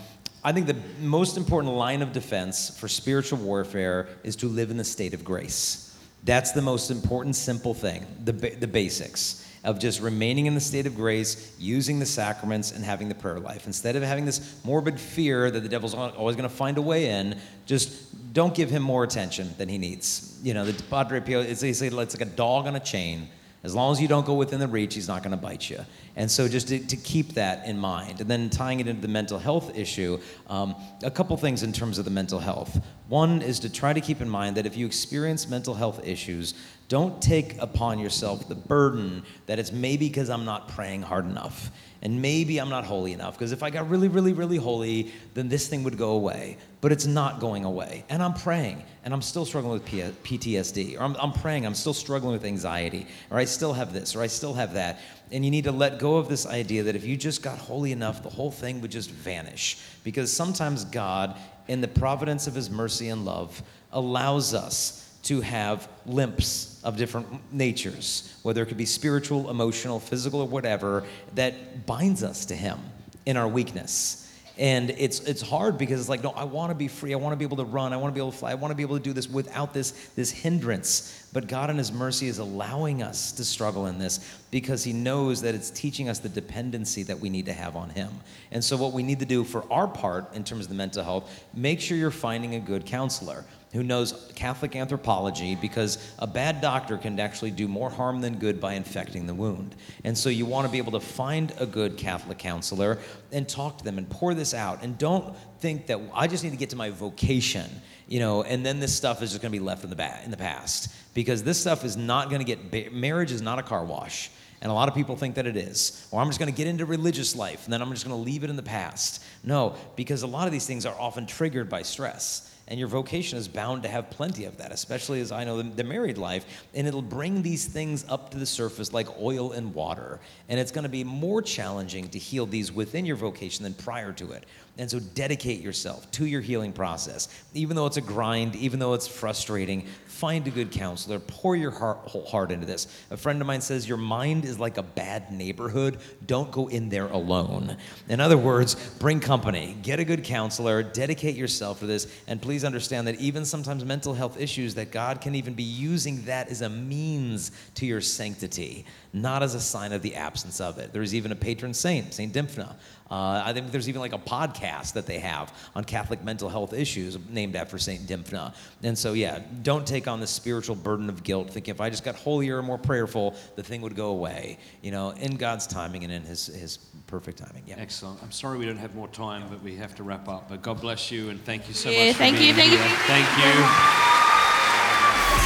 I 0.43 0.53
think 0.53 0.67
the 0.67 0.77
most 1.01 1.39
important 1.39 1.73
line 1.75 2.03
of 2.03 2.13
defense 2.13 2.79
for 2.79 2.89
spiritual 2.89 3.39
warfare 3.39 4.09
is 4.23 4.37
to 4.37 4.49
live 4.49 4.71
in 4.71 4.77
the 4.77 4.85
state 4.85 5.15
of 5.15 5.25
grace. 5.25 5.97
That's 6.25 6.53
the 6.53 6.63
most 6.63 6.91
important, 6.91 7.37
simple 7.37 7.73
thing, 7.73 8.07
the, 8.23 8.33
the 8.33 8.67
basics 8.67 9.41
of 9.65 9.79
just 9.79 10.03
remaining 10.03 10.45
in 10.45 10.55
the 10.55 10.61
state 10.61 10.87
of 10.87 10.95
grace, 10.95 11.55
using 11.59 11.99
the 11.99 12.07
sacraments, 12.07 12.73
and 12.73 12.85
having 12.85 13.09
the 13.09 13.15
prayer 13.15 13.41
life. 13.41 13.67
Instead 13.67 13.97
of 13.97 14.03
having 14.03 14.27
this 14.27 14.61
morbid 14.63 15.01
fear 15.01 15.51
that 15.51 15.61
the 15.61 15.69
devil's 15.69 15.95
always 15.95 16.37
going 16.37 16.49
to 16.49 16.55
find 16.55 16.77
a 16.77 16.83
way 16.83 17.09
in, 17.09 17.41
just 17.65 18.15
don't 18.35 18.55
give 18.55 18.69
him 18.69 18.83
more 18.83 19.05
attention 19.05 19.55
than 19.59 19.69
he 19.69 19.79
needs. 19.79 20.39
You 20.43 20.55
know, 20.55 20.65
the 20.65 20.83
Padre 20.85 21.21
Pio, 21.21 21.41
it's, 21.41 21.63
it's 21.63 21.81
like 21.81 22.21
a 22.21 22.25
dog 22.25 22.67
on 22.67 22.77
a 22.77 22.81
chain. 22.81 23.29
As 23.63 23.75
long 23.75 23.93
as 23.93 24.01
you 24.01 24.09
don't 24.09 24.27
go 24.27 24.35
within 24.35 24.61
the 24.61 24.69
reach, 24.69 24.95
he's 24.95 25.09
not 25.09 25.23
going 25.23 25.31
to 25.31 25.39
bite 25.39 25.71
you. 25.71 25.79
And 26.17 26.31
so, 26.31 26.49
just 26.49 26.69
to, 26.69 26.81
to 26.81 26.97
keep 26.97 27.33
that 27.33 27.65
in 27.65 27.79
mind. 27.79 28.21
And 28.21 28.29
then 28.29 28.51
tying 28.51 28.81
it 28.81 28.89
into 28.89 29.01
the 29.01 29.09
mental 29.09 29.39
health 29.39 29.75
issue, 29.75 30.19
um, 30.49 30.75
a 31.03 31.11
couple 31.11 31.35
things 31.39 31.63
in 31.63 31.73
terms 31.73 31.97
of 31.97 32.05
the 32.05 32.11
mental 32.11 32.39
health. 32.39 32.85
One 33.09 33.41
is 33.41 33.61
to 33.61 33.73
try 33.73 33.95
to 33.95 34.03
keep 34.03 34.21
in 34.21 34.29
mind 34.29 34.57
that 34.57 34.67
if 34.67 34.77
you 34.77 34.85
experience 34.85 35.49
mental 35.49 35.73
health 35.73 36.07
issues, 36.07 36.55
don't 36.89 37.23
take 37.23 37.57
upon 37.59 37.99
yourself 37.99 38.49
the 38.49 38.55
burden 38.55 39.23
that 39.47 39.59
it's 39.59 39.73
maybe 39.73 40.09
because 40.09 40.29
I'm 40.29 40.45
not 40.45 40.69
praying 40.69 41.03
hard 41.03 41.25
enough. 41.25 41.71
And 42.05 42.21
maybe 42.21 42.59
I'm 42.59 42.69
not 42.69 42.85
holy 42.85 43.15
enough. 43.15 43.33
Because 43.35 43.51
if 43.51 43.63
I 43.63 43.71
got 43.71 43.89
really, 43.89 44.09
really, 44.09 44.35
really 44.35 44.59
holy, 44.59 45.11
then 45.33 45.49
this 45.49 45.69
thing 45.69 45.83
would 45.85 45.97
go 45.97 46.11
away. 46.11 46.59
But 46.83 46.93
it's 46.93 47.07
not 47.07 47.41
going 47.41 47.65
away. 47.65 48.05
And 48.11 48.23
I'm 48.23 48.35
praying, 48.35 48.83
and 49.05 49.15
I'm 49.15 49.23
still 49.23 49.47
struggling 49.47 49.73
with 49.73 49.87
PTSD. 49.87 51.01
Or 51.01 51.03
I'm, 51.03 51.17
I'm 51.17 51.33
praying, 51.33 51.65
I'm 51.65 51.75
still 51.75 51.95
struggling 51.95 52.35
with 52.35 52.45
anxiety. 52.45 53.07
Or 53.31 53.39
I 53.39 53.47
still 53.47 53.73
have 53.73 53.95
this, 53.95 54.15
or 54.15 54.21
I 54.21 54.27
still 54.27 54.53
have 54.53 54.75
that. 54.75 55.01
And 55.33 55.47
you 55.47 55.51
need 55.51 55.65
to 55.65 55.73
let 55.73 55.99
go 55.99 56.17
of 56.17 56.29
this 56.29 56.47
idea 56.47 56.83
that 56.83 56.95
if 56.95 57.07
you 57.07 57.17
just 57.17 57.43
got 57.43 57.57
holy 57.57 57.91
enough, 57.91 58.23
the 58.23 58.29
whole 58.29 58.51
thing 58.51 58.83
would 58.83 58.91
just 58.91 59.11
vanish. 59.11 59.79
Because 60.05 60.31
sometimes 60.31 60.85
God, 60.85 61.39
in 61.69 61.81
the 61.81 61.89
providence 61.89 62.47
of 62.47 62.55
His 62.55 62.69
mercy 62.69 63.09
and 63.09 63.25
love, 63.25 63.63
allows 63.93 64.53
us 64.53 65.04
to 65.25 65.41
have 65.41 65.89
limps 66.07 66.81
of 66.85 66.97
different 66.97 67.27
natures, 67.53 68.39
whether 68.43 68.63
it 68.63 68.67
could 68.67 68.77
be 68.77 68.87
spiritual, 68.87 69.51
emotional, 69.51 69.99
physical, 69.99 70.41
or 70.41 70.49
whatever, 70.49 71.05
that 71.35 71.87
binds 71.87 72.23
us 72.23 72.47
to 72.47 72.55
Him 72.55 72.79
in 73.27 73.37
our 73.37 73.49
weakness. 73.49 74.21
And 74.57 74.91
it's 74.91 75.19
it's 75.21 75.43
hard 75.43 75.79
because 75.79 75.99
it's 75.99 76.09
like, 76.09 76.23
no, 76.23 76.31
I 76.31 76.45
want 76.45 76.71
to 76.71 76.77
be 76.77 76.87
free. 76.87 77.13
I 77.13 77.17
want 77.17 77.33
to 77.33 77.37
be 77.37 77.45
able 77.45 77.57
to 77.57 77.65
run. 77.65 77.93
I 77.93 77.97
want 77.97 78.13
to 78.13 78.15
be 78.15 78.21
able 78.21 78.31
to 78.31 78.39
fly. 78.39 78.53
I 78.53 78.55
want 78.55 78.71
to 78.71 78.77
be 78.77 78.85
able 78.85 78.97
to 78.97 79.03
do 79.03 79.13
this 79.13 79.29
without 79.29 79.75
this 79.75 79.91
this 80.15 80.31
hindrance. 80.31 81.29
But 81.33 81.49
God 81.49 81.71
in 81.71 81.79
His 81.79 81.91
mercy 81.91 82.29
is 82.29 82.39
allowing 82.39 83.03
us 83.03 83.33
to 83.33 83.45
struggle 83.45 83.87
in 83.87 83.99
this 83.99 84.21
because 84.53 84.85
He 84.85 84.93
knows 84.93 85.43
that 85.43 85.57
it's 85.57 85.71
teaching 85.71 86.09
us 86.09 86.21
the 86.21 86.29
dependency 86.29 87.03
that 87.03 87.19
we 87.19 87.31
need 87.31 87.47
to 87.47 87.53
have 87.53 87.75
on 87.75 87.91
Him. 87.91 88.11
And 88.53 88.63
so, 88.63 88.77
what 88.77 88.93
we 88.93 89.03
need 89.03 89.19
to 89.19 89.27
do 89.27 89.43
for 89.43 89.65
our 89.73 89.89
part 89.89 90.33
in 90.37 90.45
terms 90.45 90.67
of 90.67 90.69
the 90.69 90.77
mental 90.77 91.03
health, 91.03 91.45
make 91.53 91.81
sure 91.81 91.97
you're 91.97 92.13
finding 92.13 92.55
a 92.55 92.61
good 92.61 92.87
counselor 92.87 93.45
who 93.75 93.83
knows 93.83 94.31
Catholic 94.37 94.77
anthropology 94.77 95.57
because 95.57 95.99
a 96.21 96.29
bad 96.29 96.61
doctor 96.61 96.97
can 96.97 97.19
actually 97.19 97.51
do 97.51 97.67
more 97.67 97.91
harm 97.91 98.21
than 98.21 98.39
good 98.39 98.61
by 98.61 98.75
infecting 98.75 99.27
the 99.27 99.35
wound. 99.35 99.75
And 100.05 100.17
so 100.17 100.29
you 100.29 100.47
want 100.47 100.67
to 100.67 100.73
be 100.73 100.79
able 100.79 100.93
to 100.93 101.01
find 101.01 101.53
a 101.59 101.67
good 101.67 101.99
Catholic 101.99 102.39
counselor 102.39 102.99
and 103.33 103.49
talk 103.49 103.79
to 103.79 103.85
them 103.85 103.99
and 103.99 104.09
pour 104.09 104.33
this 104.33 104.55
out. 104.55 104.85
And 104.85 104.97
don't 104.97 105.37
think 105.59 105.89
that 105.89 106.01
I 106.15 106.29
just 106.29 106.45
need 106.45 106.51
to 106.51 106.57
get 106.57 106.71
to 106.71 106.77
my 106.77 106.91
vocation, 106.91 107.69
you 108.07 108.21
know, 108.21 108.45
and 108.45 108.65
then 108.65 108.79
this 108.79 108.95
stuff 108.95 109.23
is 109.23 109.31
just 109.31 109.43
going 109.43 109.51
to 109.53 109.59
be 109.59 109.65
left 109.65 109.83
in 109.83 109.91
the, 109.91 109.97
ba- 109.97 110.21
in 110.25 110.31
the 110.31 110.37
past 110.37 110.95
because 111.13 111.43
this 111.43 111.61
stuff 111.61 111.85
is 111.85 111.97
not 111.97 112.31
going 112.31 112.39
to 112.39 112.45
get, 112.45 112.71
ba- 112.71 112.95
marriage 112.95 113.33
is 113.33 113.43
not 113.43 113.59
a 113.59 113.63
car 113.63 113.85
wash. 113.85 114.31
And 114.63 114.71
a 114.71 114.75
lot 114.75 114.89
of 114.89 114.95
people 114.95 115.17
think 115.17 115.35
that 115.35 115.49
it 115.49 115.57
is. 115.57 116.07
Or 116.13 116.21
I'm 116.21 116.29
just 116.29 116.39
going 116.39 116.51
to 116.51 116.57
get 116.57 116.69
into 116.69 116.87
religious 116.87 117.35
life 117.35 117.65
and 117.65 117.73
then 117.73 117.83
I'm 117.83 117.91
just 117.91 118.07
going 118.07 118.17
to 118.17 118.25
leave 118.25 118.45
it 118.45 118.51
in 118.51 118.57
the 118.57 118.63
past. 118.63 119.21
No, 119.43 119.75
because 119.97 120.23
a 120.23 120.29
lot 120.29 120.47
of 120.47 120.53
these 120.53 120.65
things 120.65 120.87
are 120.87 120.95
often 120.97 121.27
triggered 121.27 121.69
by 121.69 121.83
stress. 121.83 122.54
And 122.67 122.79
your 122.79 122.89
vocation 122.89 123.39
is 123.39 123.47
bound 123.47 123.83
to 123.83 123.89
have 123.91 124.09
plenty 124.09 124.47
of 124.47 124.57
that, 124.57 124.73
especially 124.73 125.21
as 125.21 125.31
I 125.31 125.45
know 125.45 125.59
the, 125.59 125.69
the 125.69 125.85
married 125.85 126.17
life. 126.17 126.47
And 126.73 126.87
it'll 126.87 127.03
bring 127.03 127.43
these 127.43 127.67
things 127.67 128.07
up 128.09 128.31
to 128.31 128.39
the 128.39 128.47
surface 128.47 128.93
like 128.93 129.09
oil 129.21 129.53
and 129.53 129.75
water. 129.75 130.19
And 130.49 130.59
it's 130.59 130.73
going 130.73 130.85
to 130.85 130.89
be 130.89 131.05
more 131.05 131.43
challenging 131.43 132.09
to 132.09 132.19
heal 132.19 132.47
these 132.47 132.73
within 132.73 133.05
your 133.05 133.17
vocation 133.17 133.65
than 133.65 133.75
prior 133.75 134.13
to 134.15 134.33
it. 134.33 134.47
And 134.77 134.91
so 134.91 134.99
dedicate 134.99 135.61
yourself 135.61 136.11
to 136.13 136.27
your 136.27 136.41
healing 136.41 136.73
process. 136.73 137.29
Even 137.55 137.77
though 137.77 137.87
it's 137.87 137.97
a 137.97 138.01
grind, 138.01 138.57
even 138.57 138.81
though 138.81 138.95
it's 138.95 139.07
frustrating, 139.07 139.87
find 140.07 140.47
a 140.49 140.51
good 140.51 140.73
counselor. 140.73 141.21
Pour 141.21 141.55
your 141.55 141.71
heart, 141.71 141.99
whole 141.99 142.25
heart 142.25 142.51
into 142.51 142.67
this. 142.67 142.89
A 143.13 143.17
friend 143.17 143.41
of 143.41 143.47
mine 143.47 143.61
says, 143.61 143.89
Your 143.89 143.99
mind 143.99 144.45
is 144.45 144.59
like 144.59 144.77
a 144.77 144.83
bad 144.83 145.31
neighborhood. 145.31 145.99
Don't 146.27 146.51
go 146.51 146.67
in 146.67 146.89
there 146.89 147.07
alone. 147.07 147.77
In 148.09 148.19
other 148.19 148.37
words, 148.37 148.75
bring 148.99 149.21
company, 149.21 149.77
get 149.83 150.01
a 150.01 150.05
good 150.05 150.25
counselor, 150.25 150.83
dedicate 150.83 151.37
yourself 151.37 151.79
to 151.79 151.87
this, 151.87 152.13
and 152.27 152.43
please 152.43 152.65
understand 152.65 153.07
that 153.07 153.21
even 153.21 153.45
sometimes 153.45 153.85
mental 153.85 154.15
health 154.15 154.41
issues, 154.41 154.75
that 154.75 154.91
God 154.91 155.21
can 155.21 155.37
even 155.37 155.55
be 155.55 155.63
using 155.63 156.25
that 156.25 156.49
as 156.49 156.63
a 156.63 156.69
means 156.69 157.53
to 157.77 157.87
your 157.87 158.01
sanctity, 158.01 158.87
not 159.13 159.45
as 159.45 159.55
a 159.55 159.61
sign 159.61 159.93
of 159.93 160.03
the 160.03 160.17
absence 160.17 160.61
of 160.61 160.79
it. 160.79 160.93
There's 160.93 161.15
even 161.15 161.31
a 161.31 161.37
patron 161.37 161.75
saint, 161.75 162.13
Saint 162.13 162.35
Dymphna. 162.35 162.75
Uh, 163.11 163.43
I 163.45 163.53
think 163.53 163.71
there's 163.71 163.89
even 163.89 164.01
like 164.01 164.15
a 164.15 164.19
podcast 164.19 164.95
that 164.95 165.07
they 165.07 165.19
have 165.19 165.53
on 165.75 165.85
Catholic 165.85 166.25
mental 166.25 166.49
health 166.49 166.73
issues 166.73 167.19
named 167.29 167.55
after 167.55 167.77
Saint 167.79 168.07
Dymphna. 168.07 168.55
And 168.83 168.97
so, 168.99 169.13
yeah, 169.13 169.41
don't 169.63 169.87
take 169.87 170.09
on 170.09 170.21
the 170.21 170.27
spiritual 170.27 170.75
burden 170.75 171.09
of 171.11 171.23
guilt, 171.23 171.51
thinking 171.51 171.75
if 171.75 171.81
I 171.83 171.91
just 171.91 172.03
got 172.03 172.15
holier 172.15 172.59
and 172.59 172.67
more 172.67 172.79
prayerful, 172.79 173.35
the 173.57 173.63
thing 173.63 173.83
would 173.83 173.95
go 173.95 174.09
away. 174.09 174.59
You 174.83 174.91
know, 174.91 175.11
in 175.11 175.37
God's 175.37 175.67
timing 175.67 176.03
and 176.05 176.13
in 176.13 176.23
His 176.23 176.47
His 176.47 176.79
perfect 177.07 177.39
timing. 177.39 177.63
Yeah. 177.67 177.77
Excellent. 177.79 178.23
I'm 178.23 178.33
sorry 178.33 178.57
we 178.59 178.65
don't 178.67 178.79
have 178.79 178.95
more 178.95 179.09
time, 179.09 179.45
but 179.51 179.63
we 179.63 179.77
have 179.77 179.95
to 179.97 180.03
wrap 180.03 180.27
up. 180.29 180.49
But 180.49 180.63
God 180.63 180.81
bless 180.81 181.11
you 181.11 181.29
and 181.29 181.45
thank 181.45 181.69
you 181.69 181.75
so 181.75 181.91
Yeah, 181.91 182.07
much. 182.07 182.15
for 182.15 182.19
thank 182.21 182.37
you, 182.41 182.55
being 182.55 182.55
thank 182.57 182.73
you, 182.73 182.79
thank 182.79 182.91
you. 182.91 183.05
Thank 183.07 183.29
you. 183.39 183.61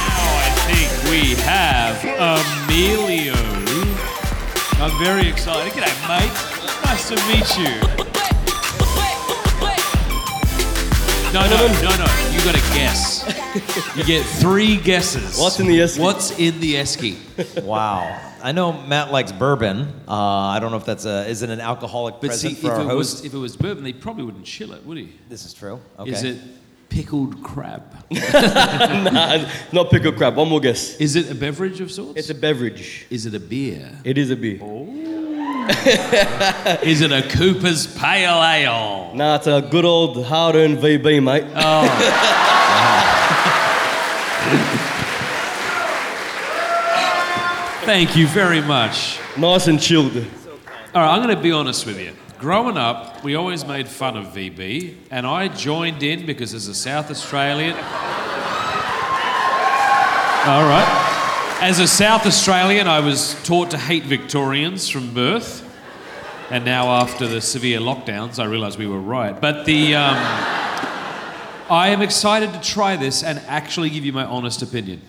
Now 0.07 0.31
I 0.39 0.49
think 0.65 1.11
we 1.11 1.35
have 1.43 2.03
Emilio. 2.65 3.35
I'm 4.81 4.97
very 5.03 5.27
excited. 5.27 5.73
G'day, 5.73 6.07
mate. 6.07 6.58
Nice 6.89 7.09
to 7.09 7.15
meet 7.27 7.55
you. 7.55 7.79
No, 11.31 11.41
no, 11.47 11.67
no, 11.83 11.95
no. 11.97 12.07
You 12.31 12.43
got 12.43 12.55
to 12.55 12.73
guess. 12.73 13.23
You 13.95 14.03
get 14.03 14.25
three 14.25 14.75
guesses. 14.75 15.37
What's 15.37 15.59
in 15.59 15.67
the 15.67 15.81
esky? 15.81 15.99
What's 15.99 16.39
in 16.39 16.59
the 16.59 16.73
esky? 16.73 17.63
Wow. 17.63 18.19
I 18.41 18.53
know 18.53 18.73
Matt 18.87 19.11
likes 19.11 19.31
bourbon. 19.31 20.01
Uh, 20.07 20.15
I 20.15 20.57
don't 20.59 20.71
know 20.71 20.77
if 20.77 20.85
that's 20.85 21.05
a 21.05 21.27
is 21.27 21.43
it 21.43 21.51
an 21.51 21.61
alcoholic 21.61 22.15
But 22.21 22.33
see, 22.33 22.49
present 22.49 22.53
if 22.53 22.59
for 22.61 22.71
our 22.71 22.81
it, 22.81 22.85
host. 22.85 23.17
was, 23.17 23.25
if 23.25 23.33
it 23.35 23.37
was 23.37 23.55
bourbon, 23.55 23.83
they 23.83 23.93
probably 23.93 24.23
wouldn't 24.23 24.45
chill 24.45 24.73
it, 24.73 24.83
would 24.83 24.97
he? 24.97 25.13
this 25.29 25.45
is 25.45 25.53
true. 25.53 25.79
Okay. 25.99 26.09
Is 26.09 26.23
it 26.23 26.39
pickled 26.89 27.43
crab? 27.43 27.83
nah, 28.11 29.47
not 29.71 29.91
pickled 29.91 30.17
crab. 30.17 30.35
One 30.35 30.49
more 30.49 30.59
guess. 30.59 30.95
Is 30.95 31.15
it 31.15 31.29
a 31.29 31.35
beverage 31.35 31.81
of 31.81 31.91
sorts? 31.91 32.17
It's 32.17 32.31
a 32.31 32.35
beverage. 32.35 33.05
Is 33.11 33.27
it 33.27 33.35
a 33.35 33.39
beer? 33.39 33.91
It 34.03 34.17
is 34.17 34.31
a 34.31 34.35
beer. 34.35 34.57
Is 36.83 37.01
it 37.01 37.11
a 37.11 37.21
Cooper's 37.21 37.85
Pale 37.85 38.43
Ale? 38.43 39.11
No, 39.13 39.35
it's 39.35 39.45
a 39.45 39.61
good 39.61 39.85
old 39.85 40.25
hard-earned 40.25 40.79
VB, 40.79 41.21
mate. 41.23 41.43
Oh. 41.55 41.85
Thank 47.85 48.15
you 48.15 48.25
very 48.27 48.61
much. 48.61 49.19
Nice 49.37 49.67
and 49.67 49.79
chilled. 49.79 50.15
All 50.17 50.23
right, 51.03 51.13
I'm 51.15 51.21
going 51.21 51.35
to 51.35 51.41
be 51.41 51.51
honest 51.51 51.85
with 51.85 51.99
you. 51.99 52.13
Growing 52.39 52.77
up, 52.77 53.23
we 53.23 53.35
always 53.35 53.63
made 53.63 53.87
fun 53.87 54.17
of 54.17 54.27
VB, 54.27 54.95
and 55.11 55.27
I 55.27 55.49
joined 55.49 56.01
in 56.01 56.25
because 56.25 56.55
as 56.55 56.67
a 56.67 56.73
South 56.73 57.11
Australian. 57.11 57.75
All 60.45 60.63
right. 60.63 61.08
As 61.61 61.79
a 61.79 61.87
South 61.87 62.25
Australian, 62.25 62.87
I 62.87 63.01
was 63.01 63.35
taught 63.43 63.71
to 63.71 63.77
hate 63.77 64.03
Victorians 64.03 64.87
from 64.87 65.13
birth. 65.13 65.65
And 66.49 66.63
now, 66.63 66.87
after 66.87 67.27
the 67.27 67.41
severe 67.41 67.79
lockdowns, 67.79 68.39
I 68.39 68.45
realise 68.45 68.77
we 68.77 68.87
were 68.87 69.01
right. 69.01 69.39
But 69.39 69.65
the. 69.65 69.95
Um, 69.95 70.15
I 71.69 71.89
am 71.89 72.01
excited 72.01 72.53
to 72.53 72.61
try 72.61 72.95
this 72.95 73.23
and 73.23 73.39
actually 73.39 73.89
give 73.89 74.05
you 74.05 74.13
my 74.13 74.23
honest 74.23 74.61
opinion. 74.61 75.01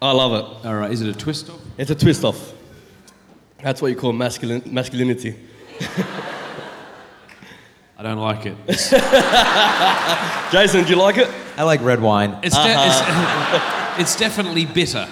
I 0.00 0.12
love 0.12 0.32
it. 0.32 0.66
All 0.66 0.76
right, 0.76 0.92
is 0.92 1.02
it 1.02 1.08
a 1.14 1.18
twist 1.18 1.50
off? 1.50 1.60
It's 1.76 1.90
a 1.90 1.94
twist 1.96 2.22
off. 2.24 2.54
That's 3.60 3.82
what 3.82 3.88
you 3.88 3.96
call 3.96 4.12
masculin- 4.12 4.64
masculinity. 4.64 5.34
I 7.98 8.02
don't 8.04 8.18
like 8.18 8.46
it. 8.46 8.56
Jason, 10.52 10.84
do 10.84 10.90
you 10.90 10.96
like 10.96 11.18
it? 11.18 11.28
I 11.56 11.64
like 11.64 11.82
red 11.82 12.00
wine. 12.00 12.38
it's, 12.44 12.56
de- 12.56 12.62
it's, 12.64 13.00
it's 14.00 14.16
definitely 14.16 14.66
bitter. 14.66 15.08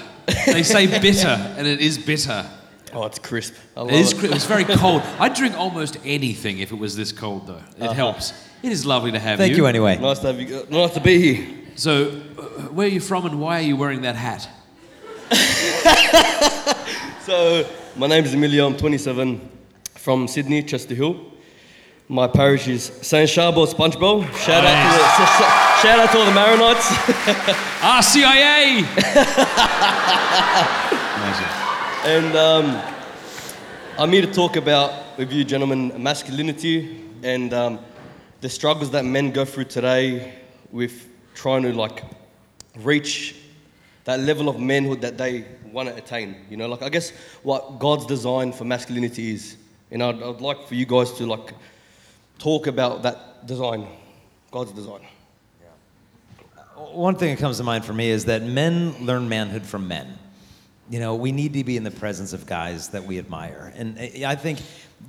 They 0.46 0.62
say 0.62 0.86
bitter, 1.00 1.28
and 1.28 1.66
it 1.66 1.80
is 1.80 1.98
bitter. 1.98 2.44
Oh, 2.92 3.04
it's 3.06 3.18
crisp. 3.18 3.54
I 3.76 3.80
love 3.80 3.90
It 3.90 3.96
is. 3.96 4.12
it. 4.12 4.18
cri- 4.18 4.28
It's 4.30 4.44
very 4.46 4.64
cold. 4.64 5.02
I'd 5.18 5.34
drink 5.34 5.56
almost 5.58 5.96
anything 6.04 6.60
if 6.60 6.70
it 6.72 6.78
was 6.78 6.94
this 6.96 7.10
cold, 7.12 7.46
though. 7.46 7.60
It 7.84 7.92
helps. 7.92 8.32
It 8.62 8.70
is 8.72 8.86
lovely 8.86 9.10
to 9.12 9.18
have 9.18 9.36
Thank 9.38 9.50
you. 9.50 9.56
Thank 9.56 9.58
you 9.58 9.66
anyway. 9.66 9.98
Nice 9.98 10.20
to 10.20 10.28
have 10.28 10.40
you. 10.40 10.56
uh, 10.58 10.64
Nice 10.70 10.94
to 10.94 11.00
be 11.00 11.18
here. 11.34 11.46
So, 11.76 12.08
uh, 12.38 12.42
where 12.72 12.86
are 12.86 12.90
you 12.90 13.00
from, 13.00 13.26
and 13.26 13.40
why 13.40 13.58
are 13.58 13.62
you 13.66 13.76
wearing 13.76 14.02
that 14.02 14.14
hat? 14.16 14.48
So, 17.24 17.66
my 17.96 18.06
name 18.06 18.22
is 18.24 18.34
Emilio. 18.34 18.66
I'm 18.66 18.76
27, 18.76 19.40
from 19.94 20.28
Sydney, 20.28 20.62
Chester 20.62 20.94
Hill. 20.94 21.18
My 22.08 22.26
parish 22.26 22.68
is 22.68 22.92
Saint 23.00 23.30
Charbel's 23.30 23.72
Punchbowl. 23.72 24.24
Shout 24.24 24.62
out 24.62 24.76
to 24.76 24.98
the, 24.98 25.08
sh- 25.08 25.30
sh- 25.32 25.82
shout 25.82 25.98
out 25.98 26.12
to 26.12 26.18
all 26.18 26.26
the 26.26 26.32
Maronites. 26.32 26.84
RCIA. 27.80 28.84
And 32.04 32.36
um, 32.36 32.82
I'm 33.98 34.12
here 34.12 34.20
to 34.20 34.30
talk 34.30 34.56
about 34.56 35.16
with 35.16 35.32
you, 35.32 35.44
gentlemen, 35.44 35.94
masculinity 36.02 37.00
and 37.22 37.54
um, 37.54 37.78
the 38.42 38.50
struggles 38.50 38.90
that 38.90 39.06
men 39.06 39.30
go 39.30 39.46
through 39.46 39.64
today 39.64 40.34
with 40.70 41.08
trying 41.34 41.62
to 41.62 41.72
like 41.72 42.04
reach 42.80 43.36
that 44.04 44.20
level 44.20 44.50
of 44.50 44.60
manhood 44.60 45.00
that 45.00 45.16
they 45.16 45.46
want 45.72 45.88
to 45.88 45.96
attain. 45.96 46.36
You 46.50 46.58
know, 46.58 46.68
like 46.68 46.82
I 46.82 46.90
guess 46.90 47.12
what 47.42 47.78
God's 47.78 48.04
design 48.04 48.52
for 48.52 48.66
masculinity 48.66 49.32
is. 49.32 49.56
And 49.90 50.02
I'd, 50.02 50.22
I'd 50.22 50.42
like 50.42 50.68
for 50.68 50.74
you 50.74 50.84
guys 50.84 51.12
to 51.12 51.24
like 51.24 51.54
talk 52.38 52.66
about 52.66 53.02
that 53.02 53.46
design, 53.46 53.86
God's 54.50 54.72
design. 54.72 55.00
One 56.76 57.14
thing 57.14 57.34
that 57.34 57.40
comes 57.40 57.58
to 57.58 57.64
mind 57.64 57.84
for 57.84 57.92
me 57.92 58.10
is 58.10 58.24
that 58.24 58.42
men 58.42 58.94
learn 59.00 59.28
manhood 59.28 59.64
from 59.64 59.86
men. 59.86 60.18
You 60.90 60.98
know, 61.00 61.14
we 61.14 61.32
need 61.32 61.52
to 61.54 61.64
be 61.64 61.76
in 61.76 61.84
the 61.84 61.90
presence 61.90 62.32
of 62.32 62.46
guys 62.46 62.88
that 62.90 63.04
we 63.04 63.18
admire. 63.18 63.72
And 63.76 63.98
I 63.98 64.24
I 64.26 64.34
think 64.34 64.60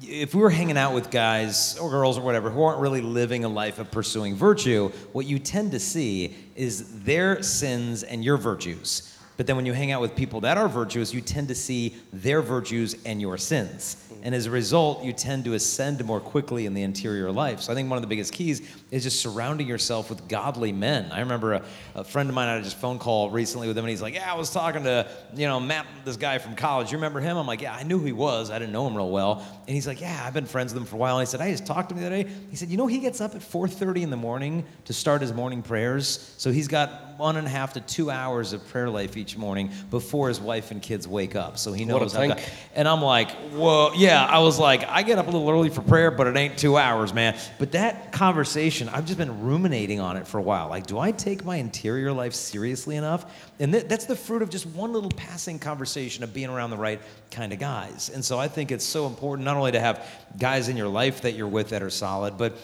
if 0.02 0.34
we 0.34 0.42
were 0.42 0.50
hanging 0.50 0.78
out 0.78 0.94
with 0.94 1.10
guys 1.10 1.78
or 1.78 1.90
girls 1.90 2.18
or 2.18 2.22
whatever 2.22 2.50
who 2.50 2.64
aren't 2.64 2.80
really 2.80 3.02
living 3.02 3.44
a 3.46 3.50
life 3.50 3.80
of 3.80 3.92
pursuing 3.92 4.36
virtue, 4.36 4.90
what 5.12 5.26
you 5.26 5.40
tend 5.40 5.72
to 5.72 5.80
see 5.80 6.36
is 6.56 7.04
their 7.04 7.42
sins 7.42 8.04
and 8.04 8.24
your 8.24 8.38
virtues. 8.38 9.15
But 9.38 9.48
then 9.48 9.56
when 9.56 9.66
you 9.66 9.74
hang 9.74 9.92
out 9.92 10.02
with 10.02 10.16
people 10.16 10.42
that 10.42 10.58
are 10.58 10.70
virtuous, 10.70 11.14
you 11.14 11.22
tend 11.22 11.50
to 11.50 11.56
see 11.56 11.96
their 12.14 12.42
virtues 12.42 12.96
and 13.06 13.20
your 13.20 13.38
sins. 13.38 13.98
Mm. 14.10 14.20
And 14.24 14.36
as 14.36 14.46
a 14.46 14.52
result, 14.52 15.04
you 15.04 15.14
tend 15.14 15.46
to 15.46 15.54
ascend 15.54 16.04
more 16.06 16.20
quickly 16.20 16.66
in 16.66 16.74
the 16.74 16.84
interior 16.84 17.32
life. 17.32 17.62
So 17.62 17.72
I 17.72 17.76
think 17.76 17.90
one 17.90 17.98
of 17.98 18.02
the 18.02 18.08
biggest 18.08 18.34
keys 18.34 18.62
is 18.92 19.04
just 19.04 19.20
surrounding 19.20 19.68
yourself 19.68 20.10
with 20.10 20.28
godly 20.28 20.72
men. 20.72 21.12
I 21.12 21.20
remember 21.20 21.54
a, 21.54 21.64
a 21.96 22.04
friend 22.04 22.30
of 22.30 22.36
mine, 22.36 22.48
I 22.48 22.56
had 22.56 22.64
just 22.64 22.78
phone 22.78 22.98
call 22.98 23.30
recently 23.30 23.68
with 23.68 23.78
him, 23.78 23.84
and 23.84 23.90
he's 23.90 24.02
like, 24.02 24.14
Yeah, 24.14 24.32
I 24.32 24.38
was 24.38 24.50
talking 24.52 24.84
to, 24.84 25.08
you 25.36 25.48
know, 25.48 25.60
Matt, 25.60 25.86
this 26.06 26.18
guy 26.18 26.38
from 26.38 26.56
college. 26.56 26.92
You 26.92 26.98
remember 26.98 27.20
him? 27.20 27.38
I'm 27.38 27.48
like, 27.48 27.62
Yeah, 27.62 27.76
I 27.76 27.84
knew 27.84 28.00
who 28.00 28.06
he 28.06 28.14
was. 28.14 28.52
I 28.52 28.58
didn't 28.58 28.72
know 28.72 28.88
him 28.88 28.96
real 28.96 29.10
well. 29.10 29.46
And 29.68 29.76
he's 29.76 29.88
like, 29.88 30.00
Yeah, 30.00 30.24
I've 30.26 30.34
been 30.34 30.46
friends 30.46 30.74
with 30.74 30.82
him 30.82 30.88
for 30.88 30.96
a 30.96 31.00
while. 31.00 31.18
And 31.18 31.28
he 31.28 31.30
said, 31.30 31.42
I 31.42 31.52
just 31.52 31.66
talked 31.66 31.90
to 31.90 31.96
him 31.96 32.02
the 32.02 32.08
other 32.08 32.24
day. 32.24 32.30
He 32.50 32.56
said, 32.56 32.70
You 32.70 32.78
know, 32.78 32.88
he 32.88 33.00
gets 33.00 33.20
up 33.20 33.36
at 33.36 33.42
4:30 33.42 34.04
in 34.04 34.10
the 34.10 34.18
morning 34.18 34.66
to 34.86 34.94
start 34.94 35.22
his 35.22 35.34
morning 35.34 35.62
prayers. 35.62 36.34
So 36.38 36.52
he's 36.52 36.68
got 36.68 37.15
one 37.18 37.38
and 37.38 37.48
a 37.48 37.50
half 37.50 37.74
to 37.74 37.80
two 37.82 38.12
hours 38.12 38.54
of 38.54 38.68
prayer 38.70 38.90
life 38.90 39.16
each 39.18 39.38
morning 39.38 39.72
before 39.90 40.28
his 40.28 40.40
wife 40.40 40.72
and 40.72 40.82
kids 40.82 41.08
wake 41.08 41.36
up. 41.36 41.58
So 41.58 41.72
he 41.74 41.86
knows. 41.86 42.14
God- 42.30 42.42
and 42.76 42.88
I'm 42.88 43.02
like, 43.02 43.32
whoa, 43.54 43.92
yeah. 43.96 44.26
I 44.26 44.40
was 44.40 44.60
like, 44.60 44.84
I 44.88 45.04
get 45.04 45.18
up 45.18 45.28
a 45.28 45.32
little 45.32 45.50
early 45.50 45.70
for 45.70 45.82
prayer, 45.82 46.12
but 46.12 46.28
it 46.28 46.36
ain't 46.36 46.58
two 46.58 46.78
hours, 46.78 47.14
man. 47.14 47.38
But 47.60 47.72
that 47.74 48.12
conversation, 48.12 48.90
I've 48.90 49.06
just 49.06 49.18
been 49.18 49.42
ruminating 49.42 50.00
on 50.00 50.18
it 50.18 50.28
for 50.28 50.38
a 50.38 50.42
while. 50.42 50.68
Like, 50.70 50.88
do 50.88 51.00
I 51.00 51.12
take 51.12 51.46
my 51.46 51.56
interior 51.58 52.12
life 52.12 52.34
seriously 52.34 52.96
enough? 52.98 53.32
And 53.60 53.72
th- 53.72 53.86
that's 53.88 54.06
the 54.06 54.16
fruit 54.16 54.42
of 54.42 54.50
just 54.50 54.66
one 54.68 54.92
little 54.92 55.12
passing 55.12 55.60
conversation 55.60 56.24
of 56.24 56.34
being 56.34 56.50
around 56.50 56.72
the 56.72 56.78
right 56.78 57.02
kind 57.32 57.54
of 57.54 57.60
guys. 57.60 58.10
And 58.14 58.24
so 58.24 58.38
I 58.38 58.48
think 58.48 58.72
it's 58.72 58.86
so 58.86 59.08
important 59.08 59.46
not 59.46 59.56
only 59.58 59.72
to 59.72 59.80
have 59.80 60.06
guys 60.38 60.68
in 60.68 60.76
your 60.76 60.90
life 60.90 61.22
that 61.22 61.34
you're 61.36 61.48
with 61.48 61.70
that 61.70 61.82
are 61.82 61.90
solid, 61.90 62.38
but 62.38 62.58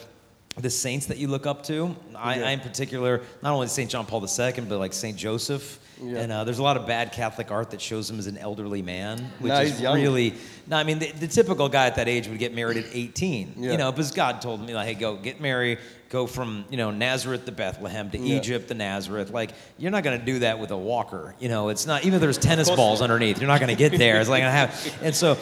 the 0.58 0.70
saints 0.70 1.06
that 1.08 1.18
you 1.18 1.28
look 1.28 1.46
up 1.46 1.64
to. 1.64 1.96
I, 2.16 2.42
I 2.44 2.52
in 2.52 2.60
particular, 2.60 3.22
not 3.42 3.54
only 3.54 3.68
St. 3.68 3.90
John 3.90 4.06
Paul 4.06 4.22
II, 4.22 4.52
but 4.68 4.80
like 4.80 4.94
St. 4.94 5.18
Joseph. 5.18 5.80
Yeah. 6.02 6.20
And 6.20 6.32
uh, 6.32 6.44
there's 6.44 6.58
a 6.58 6.64
lot 6.64 6.78
of 6.78 6.88
bad 6.88 7.12
Catholic 7.12 7.52
art 7.52 7.70
that 7.72 7.82
shows 7.82 8.10
him 8.10 8.18
as 8.18 8.26
an 8.26 8.38
elderly 8.38 8.82
man, 8.82 9.20
which 9.40 9.52
No, 9.52 9.62
is 9.62 9.80
young. 9.80 9.96
really. 9.96 10.34
No, 10.68 10.78
I 10.78 10.84
mean 10.84 10.98
the, 11.00 11.12
the 11.12 11.28
typical 11.28 11.70
guy 11.70 11.86
at 11.88 11.96
that 11.96 12.08
age 12.08 12.28
would 12.28 12.40
get 12.40 12.56
married 12.56 12.78
at 12.78 12.86
18. 12.92 13.54
Yeah. 13.58 13.72
You 13.72 13.78
know, 13.78 13.92
because 13.92 14.12
God 14.12 14.42
told 14.42 14.66
me 14.66 14.74
like, 14.74 14.88
hey, 14.88 14.94
go 14.96 15.16
get 15.16 15.40
married, 15.40 15.78
go 16.12 16.28
from 16.28 16.66
you 16.70 16.78
know 16.78 16.92
Nazareth 16.92 17.46
to 17.46 17.52
Bethlehem 17.52 18.12
to 18.12 18.18
Yeah. 18.20 18.38
Egypt 18.38 18.68
to 18.68 18.74
Nazareth. 18.76 19.32
Like 19.32 19.52
you're 19.80 19.92
not 19.92 20.04
going 20.04 20.20
to 20.20 20.26
do 20.26 20.40
that 20.40 20.60
with 20.60 20.70
a 20.70 20.78
walker. 20.78 21.34
You 21.40 21.50
know, 21.50 21.70
it's 21.70 21.88
not 21.88 22.04
even 22.04 22.16
if 22.16 22.22
there's 22.22 22.38
tennis 22.38 22.70
balls 22.70 23.02
underneath. 23.02 23.40
You're 23.40 23.48
not 23.48 23.60
going 23.60 23.76
to 23.76 23.90
get 23.90 23.98
there. 23.98 24.20
It's 24.20 24.30
like 24.30 24.42
gonna 24.42 24.52
have. 24.52 25.00
And 25.02 25.16
so. 25.16 25.38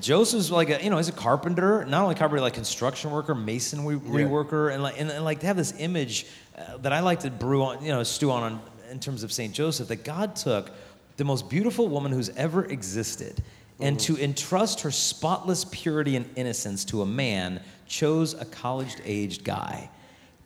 Joseph's 0.00 0.52
like 0.52 0.70
a, 0.70 0.82
you 0.84 0.88
know, 0.88 0.98
he's 0.98 1.08
a 1.08 1.12
carpenter, 1.12 1.84
not 1.84 2.02
only 2.04 2.14
carpenter, 2.14 2.40
like 2.40 2.54
construction 2.54 3.10
worker, 3.10 3.34
masonry 3.34 3.98
Yeah. 4.22 4.26
worker, 4.28 4.68
and 4.68 4.84
like, 4.84 5.00
and, 5.00 5.10
and 5.10 5.24
like 5.24 5.40
to 5.40 5.46
have 5.46 5.56
this 5.56 5.74
image 5.78 6.26
uh, 6.56 6.76
that 6.78 6.92
I 6.92 7.00
like 7.00 7.20
to 7.20 7.30
brew 7.30 7.64
on, 7.64 7.82
you 7.84 7.90
know, 7.90 8.02
stew 8.04 8.30
on, 8.30 8.42
on 8.44 8.60
in 8.92 9.00
terms 9.00 9.24
of 9.24 9.32
Saint 9.32 9.52
Joseph, 9.52 9.88
that 9.88 10.04
God 10.04 10.36
took 10.36 10.70
the 11.16 11.24
most 11.24 11.50
beautiful 11.50 11.88
woman 11.88 12.12
who's 12.12 12.28
ever 12.30 12.64
existed, 12.66 13.42
and 13.80 13.98
to 14.00 14.16
entrust 14.16 14.82
her 14.82 14.92
spotless 14.92 15.64
purity 15.64 16.14
and 16.14 16.28
innocence 16.36 16.84
to 16.84 17.02
a 17.02 17.06
man, 17.06 17.60
chose 17.88 18.34
a 18.34 18.44
college-aged 18.44 19.42
guy. 19.42 19.90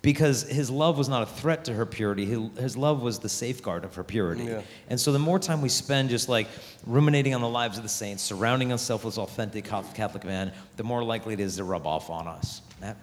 Because 0.05 0.43
his 0.43 0.71
love 0.71 0.99
was 0.99 1.09
not 1.09 1.23
a 1.23 1.27
threat 1.27 1.65
to 1.65 1.73
her 1.73 1.87
purity, 1.87 2.27
his, 2.27 2.59
his 2.59 2.77
love 2.77 3.03
was 3.03 3.19
the 3.19 3.29
safeguard 3.29 3.85
of 3.85 3.95
her 3.95 4.05
purity. 4.05 4.45
Yeah. 4.45 4.61
And 4.89 5.01
so 5.01 5.13
the 5.13 5.19
more 5.19 5.39
time 5.39 5.63
we 5.63 5.71
spend 5.71 6.11
just 6.11 6.29
like 6.29 6.47
ruminating 6.87 7.35
on 7.35 7.41
the 7.41 7.49
lives 7.49 7.79
of 7.79 7.83
the 7.83 7.89
saints, 7.89 8.23
surrounding 8.23 8.71
ourselves 8.71 9.05
with 9.05 9.19
authentic 9.19 9.65
Catholic 9.65 10.25
men, 10.25 10.53
the 10.77 10.85
more 10.85 11.03
likely 11.03 11.33
it 11.33 11.41
is 11.41 11.57
to 11.57 11.65
rub 11.65 11.87
off 11.87 12.11
on 12.11 12.29
us. 12.29 12.61
Matt? 12.81 12.99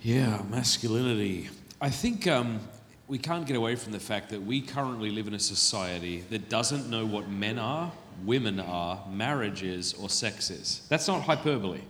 Yeah, 0.00 0.42
masculinity. 0.48 1.50
I 1.82 1.90
think 1.90 2.26
um, 2.26 2.60
we 3.06 3.18
can't 3.18 3.46
get 3.46 3.56
away 3.56 3.76
from 3.76 3.92
the 3.92 4.00
fact 4.00 4.30
that 4.30 4.40
we 4.40 4.62
currently 4.62 5.10
live 5.10 5.26
in 5.26 5.34
a 5.34 5.38
society 5.38 6.24
that 6.30 6.48
doesn't 6.48 6.88
know 6.88 7.04
what 7.04 7.28
men 7.28 7.58
are, 7.58 7.92
women 8.24 8.58
are, 8.58 9.04
marriage 9.10 9.62
is, 9.62 9.92
or 9.94 10.08
sex 10.08 10.50
is. 10.50 10.82
That's 10.88 11.08
not 11.08 11.22
hyperbole. 11.22 11.82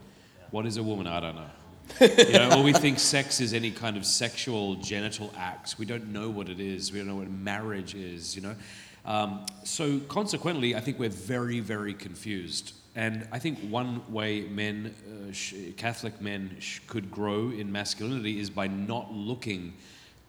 What 0.51 0.66
is 0.66 0.78
a 0.78 0.82
woman? 0.82 1.07
I 1.07 1.20
don't 1.20 1.37
know. 1.37 1.51
You 2.01 2.33
know, 2.33 2.59
or 2.59 2.62
we 2.62 2.73
think 2.73 2.99
sex 2.99 3.41
is 3.41 3.53
any 3.53 3.71
kind 3.71 3.97
of 3.97 4.05
sexual 4.05 4.77
genital 4.77 5.33
act. 5.37 5.77
We 5.79 5.87
don't 5.87 6.12
know 6.12 6.31
what 6.31 6.49
it 6.49 6.61
is. 6.61 6.93
We 6.93 6.99
don't 6.99 7.09
know 7.09 7.17
what 7.17 7.31
marriage 7.31 7.95
is. 7.95 8.37
You 8.37 8.43
know, 8.43 8.55
um, 9.05 9.47
so 9.65 9.99
consequently, 10.09 10.75
I 10.75 10.81
think 10.81 10.99
we're 10.99 11.09
very, 11.11 11.61
very 11.61 11.95
confused. 11.95 12.75
And 12.97 13.27
I 13.31 13.39
think 13.39 13.59
one 13.61 14.03
way 14.12 14.43
men, 14.43 14.95
uh, 15.07 15.33
sh- 15.33 15.55
Catholic 15.77 16.21
men, 16.21 16.57
sh- 16.59 16.81
could 16.89 17.11
grow 17.11 17.51
in 17.51 17.71
masculinity 17.71 18.41
is 18.41 18.51
by 18.51 18.67
not 18.67 19.12
looking 19.12 19.75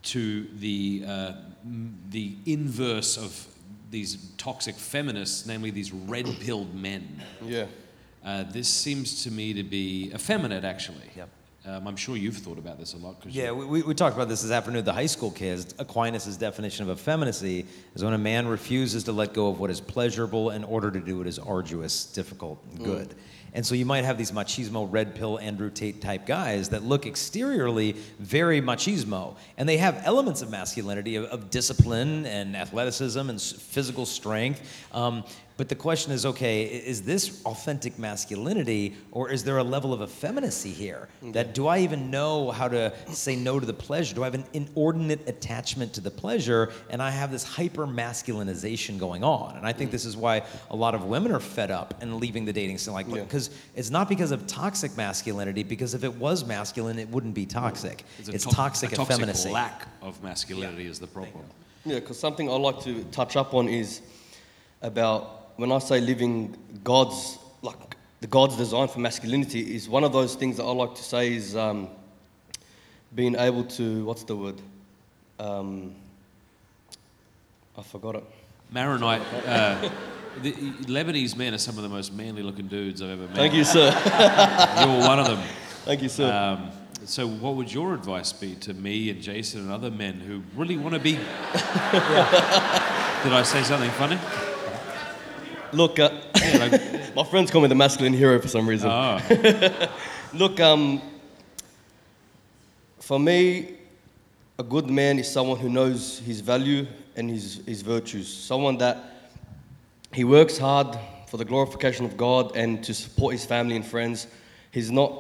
to 0.04 0.48
the 0.60 1.04
uh, 1.08 1.34
m- 1.66 1.98
the 2.10 2.36
inverse 2.46 3.18
of 3.18 3.48
these 3.90 4.32
toxic 4.38 4.76
feminists, 4.76 5.46
namely 5.46 5.70
these 5.72 5.92
red-pilled 5.92 6.74
men. 6.74 7.22
Yeah. 7.44 7.66
Uh, 8.24 8.44
this 8.44 8.70
seems 8.70 9.24
to 9.24 9.32
me 9.32 9.54
to 9.54 9.64
be 9.64 10.12
effeminate, 10.14 10.64
actually. 10.64 11.10
Yep. 11.18 11.30
Um, 11.64 11.88
I'm 11.88 11.96
sure 11.96 12.18
you've 12.18 12.38
thought 12.38 12.58
about 12.58 12.80
this 12.80 12.94
a 12.94 12.98
lot. 12.98 13.22
'cause 13.22 13.34
Yeah, 13.34 13.52
we, 13.52 13.84
we, 13.84 13.94
talked 13.94 14.16
about 14.16 14.28
this 14.28 14.42
this 14.42 14.50
afternoon. 14.50 14.84
The 14.84 14.94
high 14.94 15.06
school 15.06 15.30
kids, 15.30 15.76
Aquinas' 15.78 16.36
definition 16.36 16.90
of 16.90 16.98
effeminacy 16.98 17.68
is 17.94 18.04
when 18.04 18.14
a 18.14 18.18
man 18.18 18.48
refuses 18.48 19.04
to 19.04 19.12
let 19.12 19.34
go 19.34 19.50
of 19.50 19.60
what 19.60 19.70
is 19.70 19.80
pleasurable 19.80 20.50
in 20.50 20.64
order 20.64 20.90
to 20.90 21.00
do 21.00 21.20
what 21.20 21.28
is 21.28 21.38
arduous, 21.38 22.06
difficult, 22.06 22.58
and 22.72 22.84
good. 22.84 23.16
And 23.54 23.66
so 23.66 23.76
you 23.76 23.86
might 23.86 24.06
have 24.06 24.18
these 24.18 24.32
machismo, 24.32 24.88
red 24.90 25.14
pill, 25.14 25.38
Andrew 25.38 25.70
Tate 25.70 26.02
type 26.02 26.26
guys 26.26 26.70
that 26.70 26.84
look 26.84 27.06
exteriorly 27.06 27.98
very 28.18 28.62
machismo. 28.62 29.36
And 29.58 29.68
they 29.68 29.78
have 29.78 30.02
elements 30.06 30.42
of 30.42 30.50
masculinity, 30.50 31.18
of, 31.18 31.26
of 31.26 31.50
discipline 31.50 32.26
and 32.26 32.56
athleticism 32.56 33.30
and 33.30 33.42
physical 33.42 34.06
strength. 34.06 34.62
Um, 34.94 35.26
but 35.62 35.70
the 35.70 35.76
question 35.76 36.12
is 36.12 36.26
okay, 36.26 36.64
is 36.64 37.04
this 37.04 37.46
authentic 37.46 38.00
masculinity 38.00 38.96
or 39.12 39.30
is 39.30 39.44
there 39.44 39.60
a 39.60 39.64
level 39.64 39.94
of 39.94 40.02
effeminacy 40.02 40.72
here? 40.72 41.08
Mm-hmm. 41.18 41.34
That 41.34 41.54
do 41.54 41.68
I 41.68 41.82
even 41.82 42.10
know 42.10 42.50
how 42.50 42.68
to 42.68 42.92
say 43.14 43.36
no 43.36 43.60
to 43.60 43.66
the 43.68 43.72
pleasure? 43.72 44.16
Do 44.16 44.24
I 44.24 44.26
have 44.26 44.34
an 44.34 44.46
inordinate 44.54 45.30
attachment 45.30 45.94
to 45.94 46.02
the 46.02 46.10
pleasure 46.10 46.72
and 46.90 47.00
I 47.00 47.12
have 47.12 47.30
this 47.30 47.44
hyper 47.44 47.86
masculinization 47.86 48.98
going 48.98 49.24
on? 49.24 49.56
And 49.56 49.68
I 49.68 49.72
think 49.72 49.90
mm. 49.90 49.92
this 49.92 50.04
is 50.04 50.18
why 50.18 50.42
a 50.72 50.76
lot 50.76 50.96
of 50.96 51.04
women 51.04 51.32
are 51.32 51.40
fed 51.40 51.70
up 51.70 51.94
and 52.02 52.16
leaving 52.16 52.44
the 52.44 52.54
dating 52.54 52.80
scene. 52.80 52.96
Like, 52.96 53.06
Yeah. 53.08 53.22
because 53.22 53.52
it's 53.76 53.92
not 53.92 54.10
because 54.10 54.32
of 54.32 54.48
toxic 54.48 54.98
masculinity, 54.98 55.62
because 55.62 55.94
if 55.94 56.04
it 56.04 56.16
was 56.16 56.44
masculine, 56.44 56.98
it 56.98 57.08
wouldn't 57.10 57.36
be 57.36 57.46
toxic. 57.46 58.04
a 58.28 58.34
It's 58.34 58.46
to- 58.46 58.50
toxic 58.50 58.94
a 58.94 58.96
toxic 58.96 59.14
effeminacy. 59.14 59.52
lack 59.52 59.88
of 60.02 60.24
masculinity 60.24 60.88
is 60.88 60.98
the 60.98 61.06
problem. 61.06 61.46
Yeah, 61.86 62.00
because 62.00 62.18
something 62.18 62.50
I 62.50 62.54
like 62.54 62.82
to 62.82 63.04
touch 63.12 63.36
up 63.36 63.54
on 63.54 63.70
is 63.70 64.02
about 64.82 65.41
when 65.58 65.72
I 65.72 65.80
say 65.80 66.00
living 66.02 66.56
God's, 66.84 67.38
like 67.62 67.96
the 68.20 68.28
God's 68.28 68.56
design 68.58 68.88
for 68.88 69.00
masculinity, 69.00 69.76
is 69.76 69.90
one 69.90 70.04
of 70.04 70.14
those 70.14 70.36
things 70.36 70.58
that 70.58 70.64
I 70.64 70.72
like 70.72 70.96
to 70.96 71.04
say 71.04 71.34
is 71.34 71.56
um, 71.56 71.90
being 73.14 73.36
able 73.36 73.64
to, 73.64 74.06
what's 74.06 74.24
the 74.24 74.36
word? 74.36 74.62
Um, 75.40 75.96
I 77.78 77.84
forgot 77.84 78.16
it. 78.16 78.24
Maronite, 78.72 79.22
uh, 79.46 79.90
the 80.42 80.52
Lebanese 80.54 81.36
men 81.36 81.54
are 81.54 81.58
some 81.58 81.78
of 81.78 81.84
the 81.84 81.90
most 81.90 82.14
manly 82.14 82.42
looking 82.44 82.68
dudes 82.68 83.02
I've 83.02 83.10
ever 83.10 83.24
met. 83.24 83.36
Thank 83.36 83.54
you, 83.54 83.64
sir. 83.64 83.92
You're 84.80 85.08
one 85.08 85.20
of 85.20 85.28
them. 85.28 85.44
Thank 85.84 86.02
you, 86.02 86.10
sir. 86.10 86.32
Um, 86.32 86.72
so, 87.06 87.28
what 87.28 87.56
would 87.56 87.74
your 87.74 87.96
advice 87.96 88.32
be 88.32 88.54
to 88.56 88.76
me 88.76 89.10
and 89.10 89.20
Jason 89.22 89.62
and 89.62 89.72
other 89.72 89.90
men 89.90 90.20
who 90.20 90.44
really 90.56 90.78
want 90.78 90.94
to 90.94 91.00
be? 91.00 91.14
Did 91.14 91.24
I 93.34 93.44
say 93.44 93.64
something 93.64 93.90
funny? 93.92 94.20
Look, 95.74 96.00
uh, 96.00 96.10
Yeah, 96.36 96.58
like, 96.58 97.16
my 97.16 97.24
friends 97.24 97.52
call 97.52 97.62
me 97.62 97.68
the 97.68 97.76
masculine 97.76 98.14
hero 98.14 98.40
for 98.40 98.48
some 98.48 98.68
reason. 98.68 98.90
oh, 98.90 99.20
Look, 100.34 100.60
um, 100.60 101.02
for 103.00 103.20
me, 103.20 103.76
a 104.60 104.64
good 104.64 104.90
man 104.90 105.20
is 105.20 105.30
someone 105.32 105.58
who 105.60 105.70
knows 105.70 106.20
his 106.20 106.42
value 106.42 106.88
and 107.16 107.30
his, 107.30 107.62
his 107.66 107.82
virtues. 107.82 108.32
Someone 108.32 108.78
that 108.78 108.98
he 110.14 110.24
works 110.24 110.58
hard 110.58 110.98
for 111.28 111.38
the 111.38 111.46
glorification 111.46 112.06
of 112.06 112.18
God 112.18 112.56
and 112.56 112.84
to 112.84 112.94
support 112.94 113.34
his 113.34 113.46
family 113.46 113.76
and 113.76 113.86
friends. 113.86 114.28
He's 114.72 114.92
not 114.92 115.14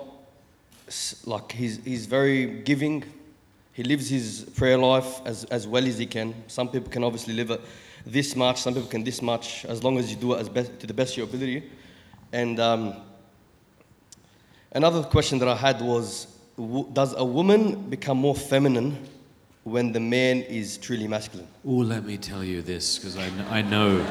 like 1.25 1.51
he's, 1.51 1.83
he's 1.83 2.05
very 2.05 2.45
giving. 2.61 3.03
He 3.73 3.83
lives 3.83 4.09
his 4.09 4.49
prayer 4.55 4.77
life 4.77 5.21
as, 5.25 5.45
as 5.45 5.67
well 5.67 5.85
as 5.87 5.97
he 5.97 6.05
can. 6.05 6.33
Some 6.47 6.67
people 6.69 6.91
can 6.91 7.03
obviously 7.03 7.33
live 7.33 7.51
it 7.51 7.61
this 8.05 8.35
much, 8.35 8.61
some 8.61 8.73
people 8.73 8.89
can 8.89 9.03
this 9.03 9.21
much, 9.21 9.65
as 9.65 9.83
long 9.83 9.97
as 9.97 10.09
you 10.09 10.17
do 10.17 10.33
it 10.33 10.39
as 10.39 10.49
best, 10.49 10.79
to 10.79 10.87
the 10.87 10.93
best 10.93 11.13
of 11.13 11.17
your 11.17 11.27
ability. 11.27 11.63
And 12.33 12.59
um, 12.59 12.93
Another 14.73 15.03
question 15.03 15.37
that 15.39 15.49
I 15.49 15.55
had 15.55 15.81
was 15.81 16.27
w- 16.57 16.87
Does 16.93 17.13
a 17.17 17.25
woman 17.25 17.89
become 17.89 18.17
more 18.17 18.33
feminine 18.35 18.97
when 19.65 19.91
the 19.91 19.99
man 19.99 20.37
is 20.43 20.77
truly 20.77 21.07
masculine? 21.09 21.47
oh, 21.67 21.71
let 21.71 22.05
me 22.05 22.17
tell 22.17 22.41
you 22.43 22.61
this 22.61 22.97
because 22.97 23.17
I, 23.17 23.27
kn- 23.29 23.47
I 23.49 23.61
know. 23.61 24.05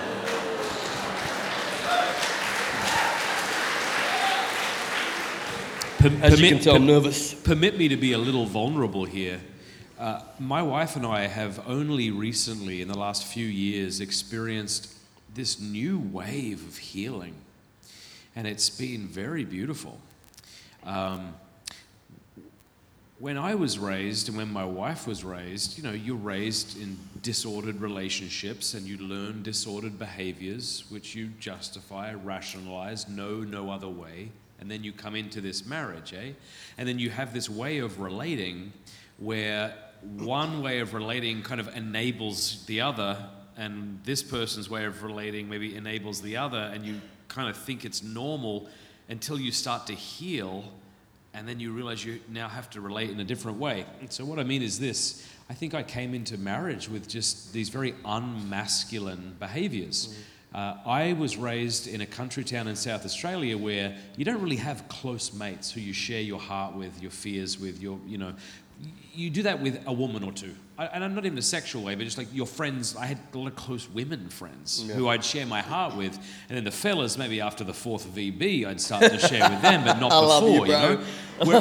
As 6.22 6.40
you 6.40 6.48
can 6.48 6.58
tell, 6.60 6.76
I'm 6.76 6.86
nervous. 6.86 7.34
Permit 7.34 7.76
me 7.76 7.88
to 7.88 7.96
be 7.96 8.12
a 8.12 8.18
little 8.18 8.46
vulnerable 8.46 9.04
here. 9.04 9.40
Uh, 10.00 10.22
my 10.38 10.62
wife 10.62 10.96
and 10.96 11.04
I 11.04 11.26
have 11.26 11.60
only 11.68 12.10
recently, 12.10 12.80
in 12.80 12.88
the 12.88 12.96
last 12.96 13.26
few 13.26 13.44
years, 13.44 14.00
experienced 14.00 14.94
this 15.34 15.60
new 15.60 15.98
wave 15.98 16.66
of 16.66 16.78
healing, 16.78 17.34
and 18.34 18.46
it's 18.46 18.70
been 18.70 19.06
very 19.08 19.44
beautiful. 19.44 20.00
Um, 20.84 21.34
when 23.18 23.36
I 23.36 23.54
was 23.54 23.78
raised 23.78 24.28
and 24.28 24.38
when 24.38 24.50
my 24.50 24.64
wife 24.64 25.06
was 25.06 25.22
raised, 25.22 25.76
you 25.76 25.84
know, 25.84 25.92
you're 25.92 26.16
raised 26.16 26.80
in 26.80 26.96
disordered 27.20 27.82
relationships 27.82 28.72
and 28.72 28.86
you 28.86 28.96
learn 28.96 29.42
disordered 29.42 29.98
behaviors, 29.98 30.84
which 30.88 31.14
you 31.14 31.26
justify, 31.38 32.14
rationalize, 32.14 33.06
know 33.06 33.40
no 33.40 33.68
other 33.70 33.90
way. 33.90 34.30
And 34.60 34.70
then 34.70 34.82
you 34.82 34.92
come 34.92 35.14
into 35.14 35.42
this 35.42 35.66
marriage, 35.66 36.14
eh? 36.14 36.30
And 36.78 36.88
then 36.88 36.98
you 36.98 37.10
have 37.10 37.34
this 37.34 37.50
way 37.50 37.80
of 37.80 38.00
relating 38.00 38.72
where 39.18 39.74
one 40.02 40.62
way 40.62 40.80
of 40.80 40.94
relating 40.94 41.42
kind 41.42 41.60
of 41.60 41.74
enables 41.76 42.64
the 42.66 42.80
other, 42.80 43.16
and 43.56 44.00
this 44.04 44.22
person's 44.22 44.70
way 44.70 44.84
of 44.84 45.02
relating 45.02 45.48
maybe 45.48 45.76
enables 45.76 46.22
the 46.22 46.36
other, 46.36 46.70
and 46.72 46.84
you 46.84 47.00
kind 47.28 47.48
of 47.48 47.56
think 47.56 47.84
it's 47.84 48.02
normal 48.02 48.68
until 49.08 49.38
you 49.38 49.52
start 49.52 49.86
to 49.86 49.94
heal 49.94 50.64
and 51.32 51.48
then 51.48 51.60
you 51.60 51.72
realize 51.72 52.04
you 52.04 52.20
now 52.28 52.48
have 52.48 52.68
to 52.70 52.80
relate 52.80 53.10
in 53.10 53.20
a 53.20 53.24
different 53.24 53.58
way. 53.58 53.84
And 54.00 54.12
so, 54.12 54.24
what 54.24 54.38
I 54.38 54.44
mean 54.44 54.62
is 54.62 54.78
this 54.78 55.28
I 55.48 55.54
think 55.54 55.74
I 55.74 55.82
came 55.82 56.14
into 56.14 56.38
marriage 56.38 56.88
with 56.88 57.08
just 57.08 57.52
these 57.52 57.68
very 57.68 57.92
unmasculine 58.04 59.38
behaviors. 59.38 60.16
Uh, 60.52 60.76
I 60.84 61.12
was 61.12 61.36
raised 61.36 61.86
in 61.86 62.00
a 62.00 62.06
country 62.06 62.42
town 62.42 62.66
in 62.66 62.74
South 62.74 63.04
Australia 63.04 63.56
where 63.56 63.96
you 64.16 64.24
don't 64.24 64.42
really 64.42 64.56
have 64.56 64.88
close 64.88 65.32
mates 65.32 65.70
who 65.70 65.80
you 65.80 65.92
share 65.92 66.20
your 66.20 66.40
heart 66.40 66.74
with, 66.74 67.00
your 67.00 67.12
fears 67.12 67.60
with, 67.60 67.80
your, 67.80 68.00
you 68.04 68.18
know, 68.18 68.34
you 69.12 69.28
do 69.30 69.42
that 69.42 69.60
with 69.60 69.82
a 69.86 69.92
woman 69.92 70.22
or 70.24 70.32
two. 70.32 70.54
I, 70.78 70.86
and 70.86 71.04
I'm 71.04 71.14
not 71.14 71.26
even 71.26 71.36
a 71.36 71.42
sexual 71.42 71.82
way, 71.82 71.94
but 71.94 72.04
just 72.04 72.16
like 72.16 72.28
your 72.32 72.46
friends. 72.46 72.96
I 72.96 73.06
had 73.06 73.18
a 73.34 73.38
lot 73.38 73.48
of 73.48 73.56
close 73.56 73.88
women 73.90 74.28
friends 74.30 74.88
who 74.94 75.08
I'd 75.08 75.22
share 75.24 75.44
my 75.46 75.60
heart 75.60 75.94
with. 75.96 76.14
And 76.48 76.56
then 76.56 76.64
the 76.64 76.70
fellas, 76.70 77.18
maybe 77.18 77.40
after 77.40 77.64
the 77.64 77.74
fourth 77.74 78.06
VB, 78.14 78.64
I'd 78.66 78.80
start 78.80 79.02
to 79.02 79.18
share 79.18 79.48
with 79.50 79.60
them, 79.62 79.84
but 79.84 79.98
not 80.00 80.12
I 80.12 80.40
before, 80.40 80.66
you, 80.66 80.72
bro. 80.72 80.94
know? 80.94 81.04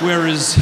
whereas, 0.00 0.54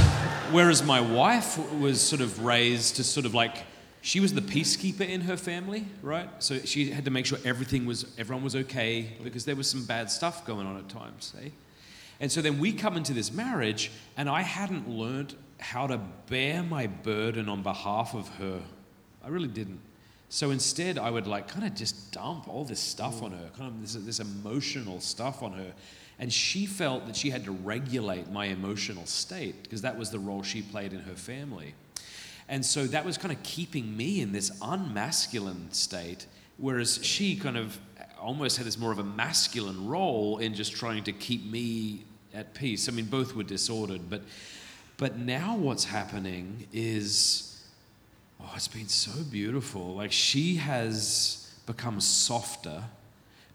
whereas 0.51 0.83
my 0.83 1.01
wife 1.01 1.59
was 1.79 2.01
sort 2.01 2.21
of 2.21 2.45
raised 2.45 2.97
to 2.97 3.05
sort 3.05 3.27
of 3.27 3.35
like, 3.35 3.57
she 4.03 4.21
was 4.21 4.33
the 4.35 4.41
peacekeeper 4.43 5.07
in 5.09 5.23
her 5.23 5.37
family, 5.37 5.87
right? 6.03 6.29
So 6.41 6.59
she 6.61 6.91
had 6.91 7.05
to 7.05 7.11
make 7.11 7.27
sure 7.27 7.39
everything 7.45 7.87
was, 7.87 8.07
everyone 8.19 8.43
was 8.45 8.57
okay 8.57 9.13
because 9.23 9.45
there 9.45 9.57
was 9.57 9.69
some 9.69 9.85
bad 9.85 10.11
stuff 10.11 10.45
going 10.47 10.67
on 10.67 10.77
at 10.79 10.89
times, 10.89 11.35
eh? 11.43 11.49
And 12.21 12.31
so 12.31 12.43
then 12.43 12.59
we 12.59 12.73
come 12.73 12.97
into 12.97 13.15
this 13.15 13.33
marriage, 13.33 13.91
and 14.17 14.29
I 14.29 14.43
hadn't 14.43 14.89
learned 14.89 15.35
how 15.59 15.87
to 15.87 15.99
bear 16.29 16.63
my 16.63 16.87
burden 16.87 17.49
on 17.49 17.63
behalf 17.63 18.15
of 18.15 18.29
her. 18.37 18.61
I 19.25 19.29
really 19.29 19.49
didn't. 19.49 19.81
So 20.29 20.51
instead, 20.51 20.97
I 20.97 21.11
would 21.11 21.27
like 21.27 21.49
kind 21.49 21.67
of 21.67 21.75
just 21.75 22.13
dump 22.13 22.47
all 22.49 22.65
this 22.65 22.79
stuff 22.79 23.23
on 23.23 23.33
her, 23.33 23.51
kind 23.57 23.73
of 23.73 23.81
this, 23.81 23.95
this 23.95 24.21
emotional 24.21 25.01
stuff 25.01 25.43
on 25.43 25.53
her. 25.53 25.73
And 26.19 26.33
she 26.33 26.67
felt 26.67 27.07
that 27.07 27.17
she 27.17 27.31
had 27.31 27.45
to 27.45 27.51
regulate 27.51 28.31
my 28.31 28.47
emotional 28.47 29.07
state 29.07 29.63
because 29.63 29.83
that 29.83 29.99
was 29.99 30.11
the 30.11 30.19
role 30.19 30.43
she 30.43 30.63
played 30.63 30.93
in 30.93 31.01
her 31.01 31.15
family. 31.15 31.75
And 32.49 32.65
so 32.65 32.87
that 32.89 33.05
was 33.05 33.17
kind 33.17 33.33
of 33.33 33.43
keeping 33.43 33.97
me 33.97 34.21
in 34.21 34.33
this 34.33 34.51
unmasculine 34.61 35.73
state, 35.73 36.27
whereas 36.59 37.01
she 37.03 37.37
kind 37.37 37.57
of 37.57 37.79
almost 38.21 38.59
had 38.59 38.67
this 38.67 38.79
more 38.79 38.93
of 38.93 38.99
a 38.99 39.05
masculine 39.05 39.89
role 39.89 40.39
in 40.39 40.55
just 40.55 40.73
trying 40.73 41.03
to 41.05 41.13
keep 41.13 41.45
me 41.45 42.05
at 42.35 42.55
peace. 42.55 42.89
I 42.89 42.93
mean, 42.93 43.07
both 43.07 43.35
were 43.35 43.43
disordered, 43.43 44.09
but 44.09 44.23
but 44.97 45.17
now 45.17 45.57
what's 45.57 45.85
happening 45.85 46.67
is 46.73 47.63
oh, 48.41 48.53
it's 48.55 48.69
been 48.69 48.89
so 48.89 49.23
beautiful. 49.31 49.95
Like 49.95 50.13
she 50.13 50.57
has 50.57 51.55
become 51.67 52.01
softer 52.01 52.83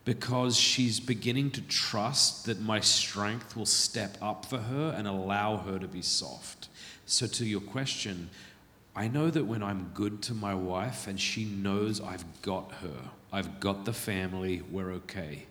because 0.06 0.56
she's 0.56 0.99
beginning 0.99 1.49
to 1.52 1.61
trust 1.61 2.45
that 2.45 2.61
my 2.61 2.80
strength 2.80 3.56
will 3.57 3.65
step 3.65 4.18
up 4.22 4.45
for 4.45 4.60
her 4.60 4.93
and 4.95 5.07
allow 5.07 5.57
her 5.57 5.80
to 5.80 5.88
be 5.88 6.02
soft. 6.02 6.69
So, 7.07 7.27
to 7.27 7.45
your 7.45 7.61
question, 7.61 8.30
I 8.95 9.07
know 9.07 9.30
that 9.30 9.45
when 9.45 9.61
I'm 9.61 9.91
good 9.93 10.22
to 10.23 10.34
my 10.34 10.56
wife 10.56 11.07
and 11.07 11.19
she 11.19 11.43
knows 11.45 11.99
I've 11.99 12.23
got 12.41 12.72
her, 12.81 13.10
I've 13.34 13.60
got 13.60 13.85
the 13.85 13.93
family, 13.93 14.61
we're 14.72 14.91
okay, 14.93 15.45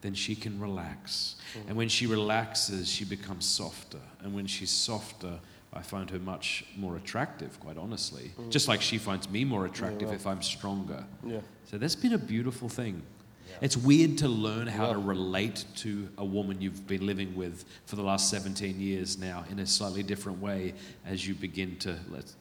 then 0.00 0.14
she 0.14 0.34
can 0.34 0.58
relax. 0.60 1.36
And 1.68 1.76
when 1.76 1.88
she 1.88 2.06
relaxes, 2.06 2.88
she 2.88 3.04
becomes 3.04 3.44
softer. 3.44 4.00
And 4.22 4.34
when 4.34 4.46
she's 4.46 4.70
softer, 4.70 5.38
I 5.72 5.82
find 5.82 6.10
her 6.10 6.18
much 6.18 6.64
more 6.76 6.96
attractive, 6.96 7.58
quite 7.60 7.76
honestly. 7.76 8.32
Mm. 8.38 8.50
Just 8.50 8.66
like 8.66 8.80
she 8.80 8.98
finds 8.98 9.28
me 9.28 9.44
more 9.44 9.66
attractive 9.66 10.12
if 10.12 10.26
I'm 10.26 10.42
stronger. 10.42 11.04
Yeah. 11.24 11.40
So 11.70 11.78
that's 11.78 11.94
been 11.94 12.14
a 12.14 12.18
beautiful 12.18 12.68
thing. 12.68 13.02
Yeah. 13.48 13.56
It's 13.62 13.76
weird 13.76 14.18
to 14.18 14.28
learn 14.28 14.66
how 14.66 14.92
to 14.92 14.98
relate 14.98 15.64
to 15.76 16.08
a 16.18 16.24
woman 16.24 16.60
you've 16.60 16.86
been 16.86 17.06
living 17.06 17.36
with 17.36 17.64
for 17.86 17.96
the 17.96 18.02
last 18.02 18.30
17 18.30 18.80
years 18.80 19.18
now 19.18 19.44
in 19.50 19.58
a 19.60 19.66
slightly 19.66 20.02
different 20.02 20.40
way 20.40 20.74
as 21.06 21.26
you 21.26 21.34
begin 21.34 21.76
to 21.78 21.98
let's 22.08 22.36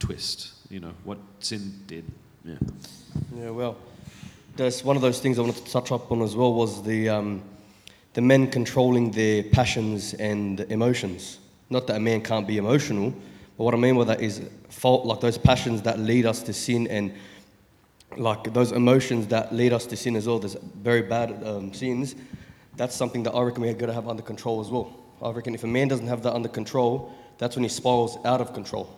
untwist, 0.00 0.52
you 0.70 0.80
know, 0.80 0.92
what 1.04 1.18
sin 1.40 1.82
did. 1.86 2.04
Yeah. 2.44 2.56
Yeah, 3.36 3.50
well, 3.50 3.76
there's 4.56 4.84
one 4.84 4.96
of 4.96 5.02
those 5.02 5.20
things 5.20 5.38
I 5.38 5.42
wanted 5.42 5.64
to 5.64 5.72
touch 5.72 5.90
up 5.90 6.10
on 6.12 6.22
as 6.22 6.36
well 6.36 6.54
was 6.54 6.82
the 6.82 7.08
um, 7.08 7.42
the 8.12 8.20
men 8.20 8.50
controlling 8.50 9.10
their 9.10 9.42
passions 9.42 10.14
and 10.14 10.60
emotions. 10.60 11.40
Not 11.70 11.86
that 11.88 11.96
a 11.96 12.00
man 12.00 12.22
can't 12.22 12.46
be 12.46 12.58
emotional, 12.58 13.10
but 13.58 13.64
what 13.64 13.74
I 13.74 13.76
mean 13.76 13.96
by 13.96 14.04
that 14.04 14.20
is 14.20 14.42
fault 14.68 15.06
like 15.06 15.20
those 15.20 15.38
passions 15.38 15.82
that 15.82 15.98
lead 15.98 16.26
us 16.26 16.42
to 16.44 16.52
sin 16.52 16.86
and 16.86 17.12
like 18.16 18.52
those 18.52 18.70
emotions 18.70 19.26
that 19.28 19.52
lead 19.52 19.72
us 19.72 19.86
to 19.86 19.96
sin 19.96 20.14
as 20.14 20.28
well. 20.28 20.38
There's 20.38 20.54
very 20.54 21.02
bad 21.02 21.42
um, 21.44 21.74
sins. 21.74 22.14
That's 22.76 22.94
something 22.94 23.24
that 23.24 23.32
I 23.32 23.42
reckon 23.42 23.62
we're 23.62 23.74
got 23.74 23.86
to 23.86 23.92
have 23.92 24.08
under 24.08 24.22
control 24.22 24.60
as 24.60 24.68
well. 24.68 24.92
I 25.20 25.30
reckon 25.30 25.54
if 25.54 25.64
a 25.64 25.68
man 25.68 25.88
doesn't 25.88 26.06
have 26.06 26.22
that 26.22 26.34
under 26.34 26.48
control, 26.48 27.12
that's 27.38 27.56
when 27.56 27.64
he 27.64 27.68
spirals 27.68 28.18
out 28.24 28.40
of 28.40 28.52
control. 28.52 28.96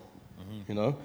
You 0.68 0.74
know, 0.74 0.96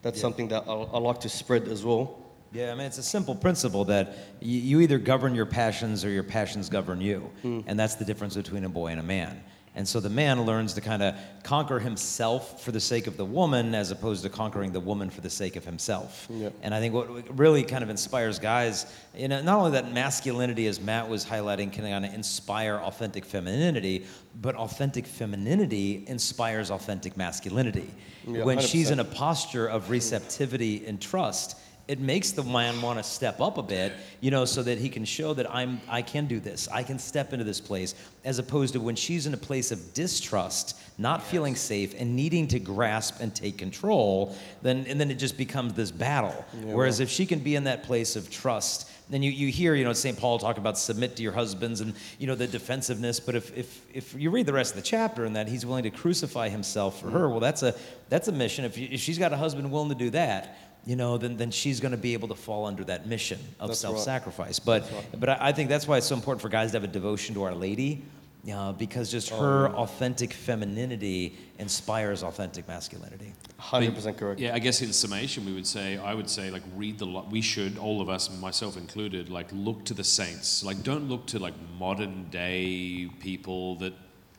that's 0.00 0.20
something 0.20 0.48
that 0.48 0.64
I, 0.66 0.72
I 0.72 0.98
like 0.98 1.20
to 1.20 1.28
spread 1.28 1.68
as 1.68 1.84
well. 1.84 2.27
Yeah, 2.52 2.72
I 2.72 2.74
mean, 2.74 2.86
it's 2.86 2.98
a 2.98 3.02
simple 3.02 3.34
principle 3.34 3.84
that 3.86 4.16
you, 4.40 4.58
you 4.58 4.80
either 4.80 4.98
govern 4.98 5.34
your 5.34 5.46
passions 5.46 6.04
or 6.04 6.10
your 6.10 6.22
passions 6.22 6.68
govern 6.68 7.00
you. 7.00 7.30
And 7.44 7.78
that's 7.78 7.96
the 7.96 8.04
difference 8.04 8.36
between 8.36 8.64
a 8.64 8.68
boy 8.68 8.88
and 8.88 9.00
a 9.00 9.04
man. 9.04 9.42
And 9.74 9.86
so 9.86 10.00
the 10.00 10.10
man 10.10 10.42
learns 10.42 10.72
to 10.74 10.80
kind 10.80 11.04
of 11.04 11.14
conquer 11.44 11.78
himself 11.78 12.64
for 12.64 12.72
the 12.72 12.80
sake 12.80 13.06
of 13.06 13.16
the 13.16 13.24
woman 13.24 13.76
as 13.76 13.92
opposed 13.92 14.24
to 14.24 14.28
conquering 14.28 14.72
the 14.72 14.80
woman 14.80 15.08
for 15.08 15.20
the 15.20 15.30
sake 15.30 15.54
of 15.54 15.64
himself. 15.64 16.26
Yeah. 16.28 16.48
And 16.62 16.74
I 16.74 16.80
think 16.80 16.94
what 16.94 17.38
really 17.38 17.62
kind 17.62 17.84
of 17.84 17.90
inspires 17.90 18.40
guys, 18.40 18.92
you 19.14 19.28
know, 19.28 19.40
not 19.40 19.56
only 19.56 19.70
that 19.72 19.92
masculinity, 19.92 20.66
as 20.66 20.80
Matt 20.80 21.08
was 21.08 21.24
highlighting, 21.24 21.72
can 21.72 21.84
kind 21.84 22.04
of 22.04 22.12
inspire 22.12 22.78
authentic 22.78 23.24
femininity, 23.24 24.06
but 24.40 24.56
authentic 24.56 25.06
femininity 25.06 26.02
inspires 26.08 26.72
authentic 26.72 27.16
masculinity. 27.16 27.88
Yeah, 28.26 28.42
when 28.42 28.58
she's 28.58 28.88
100%. 28.88 28.92
in 28.94 28.98
a 28.98 29.04
posture 29.04 29.68
of 29.68 29.90
receptivity 29.90 30.86
and 30.86 31.00
trust, 31.00 31.56
it 31.88 32.00
makes 32.00 32.32
the 32.32 32.42
man 32.42 32.80
want 32.82 32.98
to 32.98 33.02
step 33.02 33.40
up 33.40 33.56
a 33.56 33.62
bit, 33.62 33.94
you 34.20 34.30
know, 34.30 34.44
so 34.44 34.62
that 34.62 34.76
he 34.76 34.90
can 34.90 35.06
show 35.06 35.32
that 35.32 35.52
I'm 35.52 35.80
I 35.88 36.02
can 36.02 36.26
do 36.26 36.38
this. 36.38 36.68
I 36.70 36.82
can 36.82 36.98
step 36.98 37.32
into 37.32 37.44
this 37.46 37.60
place 37.60 37.94
as 38.24 38.38
opposed 38.38 38.74
to 38.74 38.80
when 38.80 38.94
she's 38.94 39.26
in 39.26 39.32
a 39.32 39.38
place 39.38 39.72
of 39.72 39.94
distrust, 39.94 40.78
not 40.98 41.22
feeling 41.22 41.56
safe 41.56 41.94
and 41.98 42.14
needing 42.14 42.46
to 42.48 42.58
grasp 42.58 43.20
and 43.20 43.34
take 43.34 43.56
control, 43.56 44.36
then 44.60 44.84
and 44.86 45.00
then 45.00 45.10
it 45.10 45.14
just 45.14 45.38
becomes 45.38 45.72
this 45.72 45.90
battle. 45.90 46.44
Whereas 46.62 47.00
if 47.00 47.08
she 47.08 47.24
can 47.24 47.38
be 47.38 47.56
in 47.56 47.64
that 47.64 47.84
place 47.84 48.16
of 48.16 48.30
trust, 48.30 48.90
then 49.10 49.22
you, 49.22 49.30
you 49.30 49.48
hear, 49.48 49.74
you 49.74 49.84
know, 49.84 49.92
St. 49.92 50.18
Paul 50.18 50.38
talk 50.38 50.58
about 50.58 50.76
submit 50.76 51.16
to 51.16 51.22
your 51.22 51.32
husbands 51.32 51.80
and, 51.80 51.94
you 52.18 52.26
know, 52.26 52.34
the 52.34 52.46
defensiveness. 52.46 53.20
But 53.20 53.34
if, 53.34 53.56
if, 53.56 53.82
if 53.94 54.14
you 54.14 54.30
read 54.30 54.46
the 54.46 54.52
rest 54.52 54.72
of 54.72 54.76
the 54.76 54.86
chapter 54.86 55.24
and 55.24 55.34
that 55.36 55.48
he's 55.48 55.64
willing 55.64 55.84
to 55.84 55.90
crucify 55.90 56.48
himself 56.50 57.00
for 57.00 57.06
mm. 57.06 57.12
her, 57.12 57.28
well, 57.28 57.40
that's 57.40 57.62
a, 57.62 57.74
that's 58.10 58.28
a 58.28 58.32
mission. 58.32 58.64
If, 58.64 58.76
you, 58.76 58.88
if 58.90 59.00
she's 59.00 59.18
got 59.18 59.32
a 59.32 59.36
husband 59.36 59.70
willing 59.70 59.88
to 59.88 59.94
do 59.94 60.10
that, 60.10 60.58
you 60.88 60.96
know, 60.96 61.18
then, 61.18 61.36
then 61.36 61.50
she's 61.50 61.80
going 61.80 61.92
to 61.92 61.98
be 61.98 62.14
able 62.14 62.28
to 62.28 62.34
fall 62.34 62.64
under 62.64 62.82
that 62.82 63.06
mission 63.06 63.38
of 63.60 63.68
That's 63.68 63.80
self-sacrifice. 63.80 64.58
But, 64.58 64.90
but 65.18 65.28
I, 65.28 65.36
I 65.38 65.52
think 65.52 65.68
that's 65.68 65.86
why 65.86 65.98
it's 65.98 66.06
so 66.06 66.14
important 66.14 66.40
for 66.40 66.48
guys 66.48 66.70
to 66.70 66.78
have 66.78 66.84
a 66.84 66.86
devotion 66.86 67.34
to 67.34 67.42
Our 67.42 67.54
Lady, 67.54 68.02
uh, 68.50 68.72
because 68.72 69.10
just 69.10 69.28
her 69.28 69.68
authentic 69.68 70.32
femininity 70.32 71.36
inspires 71.58 72.22
authentic 72.22 72.66
masculinity. 72.66 73.34
100% 73.60 74.16
correct. 74.16 74.40
Yeah, 74.40 74.54
I 74.54 74.60
guess 74.60 74.80
in 74.80 74.94
summation, 74.94 75.44
we 75.44 75.52
would 75.52 75.66
say, 75.66 75.98
I 75.98 76.14
would 76.14 76.30
say, 76.30 76.50
like, 76.50 76.62
read 76.74 76.98
the, 76.98 77.04
lo- 77.04 77.28
we 77.30 77.42
should, 77.42 77.76
all 77.76 78.00
of 78.00 78.08
us, 78.08 78.34
myself 78.40 78.78
included, 78.78 79.28
like, 79.28 79.48
look 79.52 79.84
to 79.84 79.92
the 79.92 80.04
saints. 80.04 80.64
Like, 80.64 80.82
don't 80.84 81.06
look 81.06 81.26
to, 81.26 81.38
like, 81.38 81.52
modern 81.78 82.30
day 82.30 83.10
people 83.20 83.74
that 83.76 83.92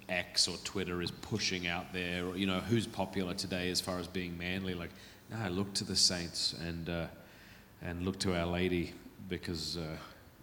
X 0.08 0.48
or 0.48 0.58
Twitter 0.64 1.04
is 1.04 1.12
pushing 1.12 1.68
out 1.68 1.94
there, 1.94 2.26
or, 2.26 2.36
you 2.36 2.48
know, 2.48 2.60
who's 2.60 2.88
popular 2.88 3.36
today 3.36 3.70
as 3.70 3.80
far 3.80 4.00
as 4.00 4.08
being 4.08 4.36
manly. 4.36 4.74
Like, 4.74 4.90
no, 5.32 5.50
look 5.50 5.74
to 5.76 5.84
the 5.84 5.96
saints 5.96 6.56
and, 6.66 6.90
uh, 6.90 7.06
and 7.82 8.04
look 8.06 8.20
to 8.20 8.36
Our 8.38 8.46
Lady 8.46 8.94
because 9.28 9.78
uh, 9.78 9.82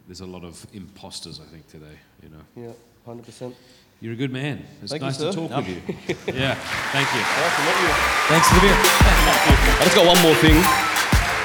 there's 0.07 0.21
a 0.21 0.27
lot 0.27 0.45
of 0.45 0.65
imposters, 0.73 1.41
I 1.41 1.45
think, 1.45 1.67
today, 1.69 1.99
you 2.23 2.29
know. 2.29 2.75
Yeah, 3.07 3.13
100%. 3.13 3.55
You're 4.01 4.13
a 4.13 4.17
good 4.17 4.33
man. 4.33 4.63
It's 4.83 4.93
Thank 4.93 5.01
you, 5.03 5.07
nice 5.07 5.17
to 5.17 5.33
sir. 5.33 5.49
talk 5.49 5.57
with 5.57 5.69
you. 5.69 5.77
yeah, 6.35 6.55
thank 6.93 7.09
you. 7.15 7.21
Nice 7.21 7.57
to 7.57 7.63
meet 7.65 7.79
you. 7.81 7.93
Thanks 8.29 8.49
for 8.49 8.55
the 8.55 8.61
beer. 8.61 8.77
I 8.77 9.81
just 9.85 9.97
got 9.97 10.07
one 10.07 10.23
more 10.23 10.35
thing. 10.35 10.57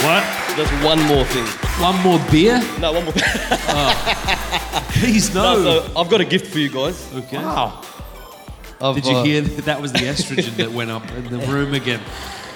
What? 0.03 0.23
Just 0.57 0.73
one 0.83 1.01
more 1.07 1.23
thing. 1.25 1.45
One 1.81 1.97
more 2.03 2.19
beer? 2.29 2.59
No, 2.79 2.91
one 2.91 3.05
more. 3.05 3.13
Please, 4.91 5.33
no. 5.33 5.63
No, 5.63 5.63
so 5.63 5.99
I've 5.99 6.09
got 6.09 6.19
a 6.21 6.25
gift 6.25 6.47
for 6.51 6.59
you 6.59 6.69
guys. 6.69 7.13
Okay. 7.13 7.37
Wow. 7.37 7.81
I've, 8.81 8.95
Did 8.95 9.05
you 9.05 9.15
uh, 9.15 9.23
hear 9.23 9.41
that? 9.41 9.65
That 9.65 9.81
was 9.81 9.93
the 9.93 9.99
estrogen 9.99 10.57
that 10.57 10.71
went 10.71 10.91
up 10.91 11.09
in 11.11 11.29
the 11.29 11.39
room 11.47 11.73
again. 11.73 12.01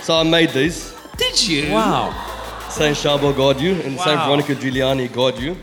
So 0.05 0.15
I 0.15 0.21
made 0.21 0.51
these. 0.51 0.93
Did 1.17 1.47
you? 1.47 1.71
Wow. 1.71 2.13
Saint 2.69 2.95
Charbel 2.95 3.35
guard 3.35 3.59
you 3.59 3.71
and 3.71 3.99
Saint 3.99 4.19
Wow. 4.19 4.27
Veronica 4.27 4.53
Giuliani 4.53 5.11
guard 5.11 5.39
you. 5.39 5.57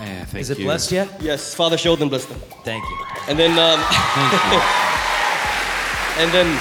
Yeah, 0.00 0.24
thank 0.24 0.32
you. 0.32 0.40
Is 0.40 0.48
it 0.48 0.58
you. 0.60 0.64
blessed 0.64 0.92
yet? 0.92 1.20
Yes, 1.20 1.54
Father 1.54 1.76
Sheldon 1.76 2.08
blessed 2.08 2.30
them. 2.30 2.38
Thank 2.64 2.82
you. 2.88 2.96
And 3.28 3.38
then, 3.38 3.50
um, 3.50 3.78
and 6.20 6.32
then, 6.32 6.58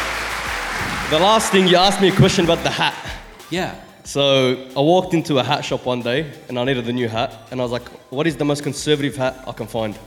the 1.09 1.19
last 1.19 1.53
thing 1.53 1.69
you 1.69 1.77
asked 1.77 2.01
me 2.01 2.09
a 2.09 2.15
question 2.17 2.43
about 2.43 2.63
the 2.63 2.69
hat. 2.69 2.95
Yeah. 3.49 3.75
So 4.03 4.67
I 4.75 4.81
walked 4.81 5.13
into 5.13 5.39
a 5.39 5.43
hat 5.43 5.63
shop 5.63 5.85
one 5.85 6.01
day 6.01 6.33
and 6.49 6.59
I 6.59 6.65
needed 6.65 6.85
a 6.89 6.91
new 6.91 7.07
hat, 7.07 7.47
and 7.49 7.61
I 7.61 7.63
was 7.63 7.71
like, 7.71 7.87
"What 8.11 8.27
is 8.27 8.35
the 8.35 8.43
most 8.43 8.61
conservative 8.61 9.15
hat 9.15 9.41
I 9.47 9.53
can 9.53 9.67
find?" 9.67 9.97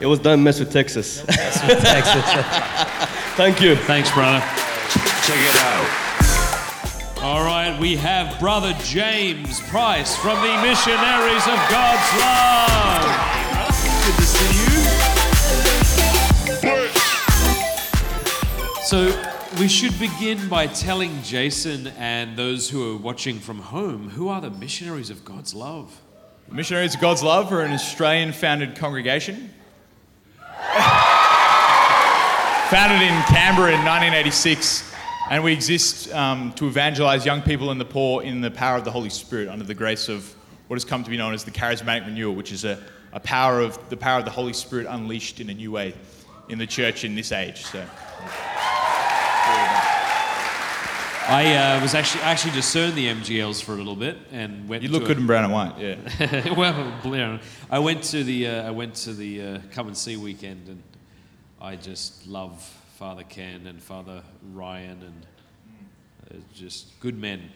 It 0.00 0.06
was 0.06 0.18
"Don't 0.18 0.42
mess 0.42 0.58
with 0.58 0.72
Texas." 0.72 1.22
Texas. 1.24 2.24
Thank 3.36 3.60
you. 3.60 3.76
Thanks, 3.76 4.10
brother. 4.10 4.40
Check 5.24 5.38
it 5.38 5.56
out. 5.62 6.11
All 7.22 7.44
right, 7.44 7.78
we 7.78 7.94
have 7.94 8.40
Brother 8.40 8.74
James 8.82 9.60
Price 9.68 10.16
from 10.16 10.34
the 10.42 10.60
Missionaries 10.60 11.46
of 11.46 11.54
God's 11.70 12.18
Love. 12.18 13.06
Good 14.04 14.16
to 14.16 14.22
see 14.26 14.50
you. 14.58 14.82
So, 18.82 19.14
we 19.60 19.68
should 19.68 19.96
begin 20.00 20.48
by 20.48 20.66
telling 20.66 21.22
Jason 21.22 21.86
and 21.96 22.36
those 22.36 22.68
who 22.68 22.92
are 22.92 22.96
watching 22.96 23.38
from 23.38 23.60
home 23.60 24.10
who 24.10 24.26
are 24.28 24.40
the 24.40 24.50
Missionaries 24.50 25.10
of 25.10 25.24
God's 25.24 25.54
Love? 25.54 25.96
The 26.48 26.56
Missionaries 26.56 26.96
of 26.96 27.00
God's 27.00 27.22
Love 27.22 27.52
are 27.52 27.62
an 27.62 27.70
Australian 27.70 28.32
founded 28.32 28.74
congregation. 28.74 29.54
founded 32.68 33.00
in 33.00 33.22
Canberra 33.24 33.70
in 33.70 33.84
1986, 33.84 34.91
and 35.30 35.42
we 35.42 35.52
exist 35.52 36.12
um, 36.12 36.52
to 36.54 36.66
evangelize 36.66 37.24
young 37.24 37.42
people 37.42 37.70
and 37.70 37.80
the 37.80 37.84
poor 37.84 38.22
in 38.22 38.40
the 38.40 38.50
power 38.50 38.76
of 38.76 38.84
the 38.84 38.90
Holy 38.90 39.10
Spirit 39.10 39.48
under 39.48 39.64
the 39.64 39.74
grace 39.74 40.08
of 40.08 40.34
what 40.68 40.76
has 40.76 40.84
come 40.84 41.04
to 41.04 41.10
be 41.10 41.16
known 41.16 41.34
as 41.34 41.44
the 41.44 41.50
charismatic 41.50 42.06
renewal, 42.06 42.34
which 42.34 42.52
is 42.52 42.64
a, 42.64 42.82
a 43.12 43.20
power 43.20 43.60
of 43.60 43.78
the 43.88 43.96
power 43.96 44.18
of 44.18 44.24
the 44.24 44.30
Holy 44.30 44.52
Spirit 44.52 44.86
unleashed 44.88 45.40
in 45.40 45.50
a 45.50 45.54
new 45.54 45.70
way 45.70 45.94
in 46.48 46.58
the 46.58 46.66
church 46.66 47.04
in 47.04 47.14
this 47.14 47.32
age. 47.32 47.64
So. 47.64 47.84
I 51.28 51.54
uh, 51.54 51.80
was 51.80 51.94
actually 51.94 52.24
I 52.24 52.32
actually 52.32 52.52
discerned 52.52 52.94
the 52.94 53.06
MGLs 53.06 53.62
for 53.62 53.72
a 53.72 53.76
little 53.76 53.94
bit 53.94 54.18
and 54.32 54.68
went. 54.68 54.82
You 54.82 54.88
look 54.88 55.04
a- 55.04 55.06
good 55.06 55.18
in 55.18 55.26
brown 55.26 55.44
and 55.44 55.52
white, 55.52 55.78
yeah. 55.78 56.54
well, 56.56 57.40
I 57.70 57.78
went 57.78 58.02
to 58.04 58.24
the 58.24 58.48
uh, 58.48 58.68
I 58.68 58.70
went 58.70 58.96
to 58.96 59.12
the 59.14 59.40
uh, 59.40 59.58
come 59.70 59.86
and 59.86 59.96
see 59.96 60.16
weekend, 60.16 60.68
and 60.68 60.82
I 61.60 61.76
just 61.76 62.26
love 62.26 62.81
Father 63.02 63.24
Ken 63.24 63.66
and 63.66 63.82
Father 63.82 64.22
Ryan, 64.52 65.02
and 65.02 65.26
uh, 66.30 66.40
just 66.54 67.00
good 67.00 67.18
men. 67.18 67.50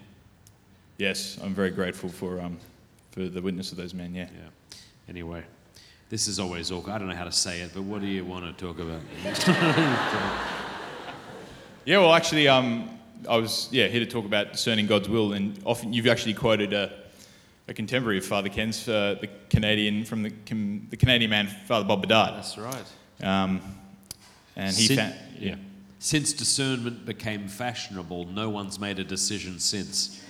Yes, 0.98 1.38
I'm 1.40 1.54
very 1.54 1.70
grateful 1.70 2.08
for, 2.08 2.40
um, 2.40 2.58
for 3.12 3.28
the 3.28 3.40
witness 3.40 3.70
of 3.70 3.78
those 3.78 3.94
men, 3.94 4.12
yeah. 4.12 4.26
Yeah. 4.34 4.76
Anyway, 5.08 5.44
this 6.10 6.26
is 6.26 6.40
always 6.40 6.72
awkward. 6.72 6.94
I 6.94 6.98
don't 6.98 7.06
know 7.06 7.14
how 7.14 7.26
to 7.26 7.30
say 7.30 7.60
it, 7.60 7.70
but 7.72 7.84
what 7.84 8.00
do 8.00 8.08
you 8.08 8.24
want 8.24 8.58
to 8.58 8.66
talk 8.66 8.80
about? 8.80 9.00
Yeah, 11.84 11.98
well, 11.98 12.12
actually, 12.14 12.48
um, 12.48 12.90
I 13.28 13.36
was 13.36 13.68
yeah 13.70 13.86
here 13.86 14.00
to 14.00 14.06
talk 14.06 14.24
about 14.24 14.50
discerning 14.50 14.88
God's 14.88 15.08
will, 15.08 15.34
and 15.34 15.56
often 15.64 15.92
you've 15.92 16.08
actually 16.08 16.34
quoted 16.34 16.72
a, 16.72 16.92
a 17.68 17.72
contemporary 17.72 18.18
of 18.18 18.24
Father 18.24 18.48
Ken's, 18.48 18.88
uh, 18.88 19.14
the 19.20 19.28
Canadian 19.48 20.04
from 20.04 20.24
the 20.24 20.30
the 20.90 20.96
Canadian 20.96 21.30
man, 21.30 21.46
Father 21.68 21.84
Bob 21.84 22.00
Bedard. 22.00 22.34
That's 22.34 22.58
right. 22.58 22.84
Um, 23.22 23.60
and 24.56 24.74
he 24.74 24.86
Sin- 24.86 24.96
found, 24.98 25.14
yeah. 25.38 25.54
Since 25.98 26.32
discernment 26.34 27.06
became 27.06 27.48
fashionable, 27.48 28.26
no 28.26 28.48
one's 28.50 28.78
made 28.78 28.98
a 28.98 29.04
decision 29.04 29.58
since. 29.58 30.22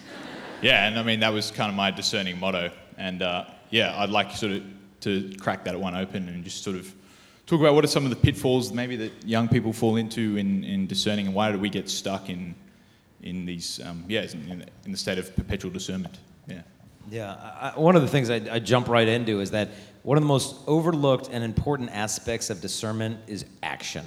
yeah, 0.62 0.86
and 0.86 0.98
I 0.98 1.03
mean 1.03 1.20
that 1.20 1.32
was 1.32 1.51
kind 1.51 1.69
of 1.70 1.74
my 1.77 1.90
discerning 1.90 2.39
motto, 2.39 2.70
and 2.98 3.23
uh, 3.23 3.44
yeah, 3.70 3.94
I'd 4.01 4.11
like 4.11 4.32
sort 4.32 4.53
of 4.53 4.62
to 5.01 5.32
crack 5.40 5.65
that 5.65 5.78
one 5.78 5.94
open 5.94 6.28
and 6.28 6.43
just 6.44 6.62
sort 6.65 6.77
of 6.77 6.93
talk 7.47 7.61
about 7.61 7.74
what 7.74 7.85
are 7.85 7.89
some 7.89 8.05
of 8.05 8.11
the 8.11 8.16
pitfalls 8.16 8.73
maybe 8.73 8.97
that 8.97 9.12
young 9.24 9.47
people 9.48 9.73
fall 9.73 9.97
into 9.97 10.36
in, 10.36 10.65
in 10.65 10.86
discerning, 10.86 11.27
and 11.27 11.35
why 11.35 11.53
do 11.53 11.59
we 11.59 11.69
get 11.69 11.89
stuck 11.90 12.28
in 12.31 12.55
in 13.23 13.44
these 13.44 13.81
um, 13.85 14.05
yeah 14.09 14.23
in, 14.23 14.65
in 14.85 14.93
the 14.93 14.98
state 14.98 15.19
of 15.19 15.35
perpetual 15.36 15.70
discernment. 15.70 16.19
Yeah. 16.47 16.62
Yeah, 17.11 17.35
I, 17.61 17.73
I- 17.77 17.78
one 17.78 17.94
of 17.97 18.03
the 18.03 18.09
things 18.09 18.31
I, 18.31 18.36
I 18.51 18.59
jump 18.61 18.89
right 18.89 19.07
into 19.09 19.40
is 19.40 19.51
that 19.51 19.69
one 20.07 20.16
of 20.16 20.23
the 20.23 20.28
most 20.28 20.55
overlooked 20.69 21.31
and 21.33 21.43
important 21.43 21.91
aspects 21.91 22.49
of 22.49 22.61
discernment 22.61 23.19
is 23.27 23.45
action. 23.65 24.05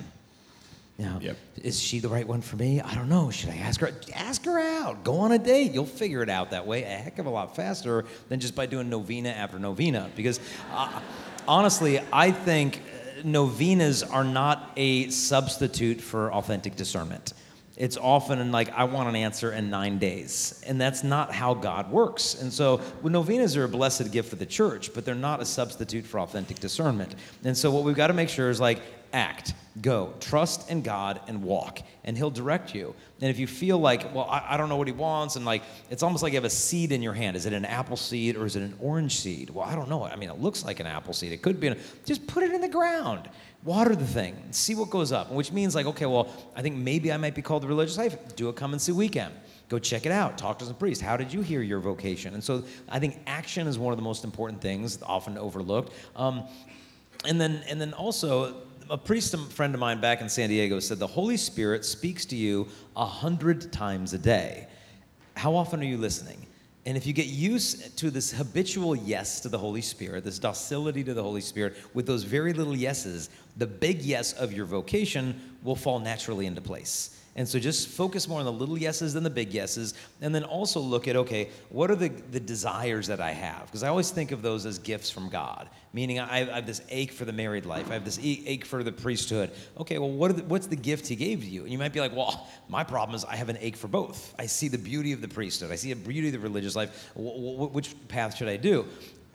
Now, 0.98 1.20
Yep. 1.22 1.36
is 1.62 1.78
she 1.78 2.00
the 2.00 2.08
right 2.08 2.26
one 2.26 2.40
for 2.40 2.56
me? 2.56 2.80
I 2.80 2.96
don't 2.96 3.10
know. 3.10 3.30
Should 3.30 3.50
I 3.50 3.58
ask 3.58 3.82
her? 3.82 3.92
Ask 4.16 4.46
her 4.46 4.62
out. 4.62 5.04
Go 5.04 5.20
on 5.20 5.34
a 5.34 5.38
date. 5.38 5.74
You'll 5.74 5.86
figure 5.86 6.24
it 6.24 6.30
out 6.30 6.52
that 6.52 6.66
way 6.66 6.84
a 6.84 6.88
heck 6.88 7.20
of 7.20 7.26
a 7.26 7.30
lot 7.30 7.54
faster 7.54 8.06
than 8.30 8.40
just 8.40 8.56
by 8.56 8.66
doing 8.66 8.90
novena 8.90 9.28
after 9.28 9.60
novena. 9.60 10.10
Because 10.16 10.40
uh, 10.72 11.02
honestly, 11.46 12.00
I 12.14 12.32
think 12.32 12.78
uh, 12.78 13.22
novenas 13.26 14.02
are 14.02 14.24
not 14.24 14.72
a 14.78 15.10
substitute 15.10 16.00
for 16.00 16.32
authentic 16.32 16.78
discernment. 16.78 17.34
It's 17.80 17.96
often 17.96 18.52
like, 18.52 18.70
I 18.74 18.84
want 18.84 19.08
an 19.08 19.16
answer 19.16 19.54
in 19.54 19.70
nine 19.70 20.00
days. 20.00 20.62
And 20.68 20.80
that's 20.80 21.02
not 21.02 21.34
how 21.34 21.54
God 21.54 21.90
works. 21.90 22.36
And 22.36 22.52
so, 22.52 22.82
well, 23.02 23.14
novenas 23.14 23.56
are 23.56 23.64
a 23.64 23.70
blessed 23.70 24.12
gift 24.12 24.30
for 24.30 24.36
the 24.36 24.46
church, 24.46 24.94
but 24.94 25.06
they're 25.06 25.16
not 25.16 25.42
a 25.42 25.46
substitute 25.46 26.06
for 26.06 26.20
authentic 26.20 26.60
discernment. 26.60 27.16
And 27.46 27.58
so, 27.58 27.72
what 27.72 27.86
we've 27.86 27.96
got 27.96 28.08
to 28.08 28.14
make 28.14 28.28
sure 28.28 28.50
is 28.50 28.60
like, 28.60 28.82
act, 29.14 29.54
go, 29.82 30.14
trust 30.20 30.70
in 30.70 30.82
God 30.82 31.22
and 31.28 31.42
walk, 31.42 31.80
and 32.04 32.18
He'll 32.18 32.30
direct 32.30 32.76
you. 32.76 32.94
And 33.22 33.30
if 33.30 33.40
you 33.40 33.48
feel 33.48 33.78
like, 33.78 34.14
well, 34.14 34.26
I, 34.30 34.46
I 34.50 34.58
don't 34.58 34.68
know 34.68 34.76
what 34.76 34.88
He 34.88 34.94
wants, 34.94 35.38
and 35.38 35.46
like, 35.46 35.64
it's 35.90 36.04
almost 36.04 36.22
like 36.22 36.34
you 36.34 36.38
have 36.38 36.44
a 36.44 36.50
seed 36.50 36.92
in 36.92 37.02
your 37.02 37.14
hand. 37.14 37.38
Is 37.38 37.46
it 37.46 37.54
an 37.54 37.64
apple 37.64 37.96
seed 37.96 38.36
or 38.36 38.46
is 38.46 38.58
it 38.58 38.62
an 38.62 38.76
orange 38.82 39.18
seed? 39.18 39.52
Well, 39.52 39.66
I 39.66 39.76
don't 39.76 39.90
know. 39.90 40.04
I 40.04 40.18
mean, 40.18 40.30
it 40.30 40.40
looks 40.40 40.66
like 40.66 40.82
an 40.82 40.86
apple 40.86 41.14
seed. 41.14 41.32
It 41.32 41.42
could 41.42 41.62
be. 41.62 41.68
An, 41.68 41.80
just 42.06 42.28
put 42.28 42.44
it 42.44 42.52
in 42.52 42.60
the 42.60 42.68
ground 42.68 43.30
water 43.64 43.96
the 43.96 44.08
thing 44.08 44.36
see 44.52 44.74
what 44.74 44.90
goes 44.90 45.12
up 45.12 45.32
which 45.32 45.52
means 45.52 45.76
like 45.76 45.86
okay 45.86 46.06
well 46.06 46.30
i 46.56 46.62
think 46.62 46.76
maybe 46.76 47.12
i 47.12 47.18
might 47.18 47.36
be 47.36 47.42
called 47.42 47.62
to 47.62 47.68
religious 47.68 47.98
life. 47.98 48.18
Do 48.36 48.50
a 48.50 48.54
come 48.54 48.74
and 48.74 48.82
see 48.82 48.92
weekend. 48.92 49.34
Go 49.68 49.78
check 49.78 50.08
it 50.08 50.12
out. 50.12 50.36
Talk 50.36 50.58
to 50.60 50.66
some 50.66 50.74
priests. 50.74 51.04
How 51.04 51.16
did 51.16 51.32
you 51.32 51.42
hear 51.42 51.62
your 51.62 51.80
vocation? 51.80 52.34
And 52.34 52.44
so 52.44 52.64
i 52.90 53.00
think 53.00 53.20
action 53.28 53.68
is 53.68 53.78
one 53.78 53.92
of 53.92 53.98
the 53.98 54.04
most 54.04 54.24
important 54.24 54.62
things 54.62 55.00
often 55.04 55.38
overlooked. 55.38 55.94
Um, 56.16 56.44
and 57.26 57.40
then 57.40 57.64
and 57.68 57.80
then 57.80 57.94
also 57.94 58.56
a 58.90 58.98
priest 58.98 59.36
friend 59.52 59.74
of 59.74 59.80
mine 59.80 60.02
back 60.02 60.22
in 60.22 60.30
san 60.30 60.50
diego 60.50 60.80
said 60.80 60.98
the 60.98 61.06
holy 61.06 61.38
spirit 61.38 61.86
speaks 61.86 62.26
to 62.26 62.36
you 62.36 62.68
a 62.96 63.06
hundred 63.06 63.72
times 63.72 64.14
a 64.14 64.18
day. 64.18 64.68
How 65.36 65.56
often 65.56 65.82
are 65.82 65.86
you 65.86 65.98
listening 65.98 66.46
and 66.86 66.96
if 66.96 67.06
you 67.06 67.14
get 67.14 67.28
used 67.28 67.98
to 67.98 68.10
this 68.10 68.32
habitual 68.32 68.96
yes 68.96 69.42
to 69.42 69.50
the 69.50 69.58
Holy 69.58 69.82
Spirit, 69.82 70.24
this 70.24 70.40
docility 70.40 71.04
to 71.04 71.14
the 71.14 71.22
Holy 71.22 71.42
Spirit, 71.42 71.76
with 71.94 72.06
those 72.06 72.24
very 72.24 72.54
little 72.54 72.76
yeses, 72.76 73.30
the 73.58 73.68
big 73.68 74.02
yes 74.02 74.34
of 74.34 74.54
your 74.54 74.66
vocation 74.66 75.40
will 75.64 75.76
fall 75.76 76.00
naturally 76.00 76.46
into 76.46 76.62
place. 76.62 77.19
And 77.36 77.48
so 77.48 77.60
just 77.60 77.88
focus 77.88 78.28
more 78.28 78.40
on 78.40 78.46
the 78.46 78.52
little 78.52 78.78
yeses 78.78 79.14
than 79.14 79.24
the 79.24 79.30
big 79.30 79.54
yeses. 79.54 79.94
And 80.22 80.34
then 80.34 80.44
also 80.44 80.80
look 80.80 81.08
at, 81.08 81.16
okay, 81.16 81.50
what 81.70 81.92
are 81.92 81.96
the, 81.96 82.10
the 82.10 82.40
desires 82.40 83.08
that 83.08 83.22
I 83.22 83.32
have? 83.32 83.66
Because 83.66 83.84
I 83.84 83.88
always 83.88 84.12
think 84.12 84.32
of 84.32 84.42
those 84.42 84.66
as 84.66 84.80
gifts 84.80 85.10
from 85.10 85.30
God, 85.30 85.70
meaning 85.94 86.20
I, 86.20 86.42
I 86.42 86.56
have 86.56 86.66
this 86.66 86.82
ache 86.90 87.12
for 87.12 87.26
the 87.26 87.34
married 87.34 87.66
life, 87.66 87.90
I 87.90 87.94
have 87.94 88.06
this 88.06 88.20
ache 88.22 88.66
for 88.66 88.84
the 88.84 88.92
priesthood. 88.92 89.52
Okay, 89.80 90.00
well, 90.00 90.10
what 90.10 90.36
the, 90.36 90.44
what's 90.44 90.68
the 90.68 90.76
gift 90.76 91.08
He 91.08 91.16
gave 91.16 91.42
to 91.42 91.48
you? 91.48 91.64
And 91.64 91.72
you 91.72 91.78
might 91.78 91.94
be 91.94 92.00
like, 92.00 92.16
well, 92.16 92.48
my 92.68 92.84
problem 92.84 93.16
is 93.16 93.24
I 93.26 93.36
have 93.36 93.50
an 93.50 93.58
ache 93.62 93.78
for 93.78 93.88
both. 93.88 94.34
I 94.38 94.46
see 94.46 94.68
the 94.68 94.78
beauty 94.78 95.14
of 95.14 95.22
the 95.22 95.28
priesthood, 95.28 95.72
I 95.72 95.76
see 95.76 95.94
the 95.94 96.08
beauty 96.08 96.28
of 96.28 96.34
the 96.34 96.40
religious 96.40 96.76
life. 96.76 97.12
W- 97.16 97.68
which 97.68 97.96
path 98.08 98.36
should 98.36 98.50
I 98.50 98.58
do? 98.58 98.86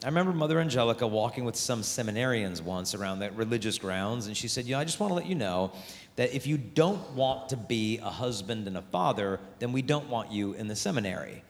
I 0.03 0.07
remember 0.07 0.33
Mother 0.33 0.59
Angelica 0.59 1.07
walking 1.07 1.45
with 1.45 1.55
some 1.55 1.81
seminarians 1.81 2.61
once 2.61 2.93
around 2.93 3.19
that 3.19 3.35
religious 3.35 3.79
grounds, 3.79 4.27
and 4.27 4.35
she 4.35 4.47
said, 4.47 4.65
You 4.65 4.73
know, 4.73 4.79
I 4.79 4.83
just 4.83 4.99
want 4.99 5.09
to 5.11 5.15
let 5.15 5.25
you 5.25 5.35
know 5.35 5.71
that 6.15 6.35
if 6.35 6.47
you 6.47 6.57
don't 6.57 7.11
want 7.11 7.49
to 7.49 7.57
be 7.57 7.99
a 7.99 8.09
husband 8.09 8.67
and 8.67 8.77
a 8.77 8.81
father, 8.81 9.39
then 9.59 9.71
we 9.71 9.81
don't 9.81 10.09
want 10.09 10.31
you 10.31 10.53
in 10.53 10.67
the 10.67 10.75
seminary. 10.75 11.43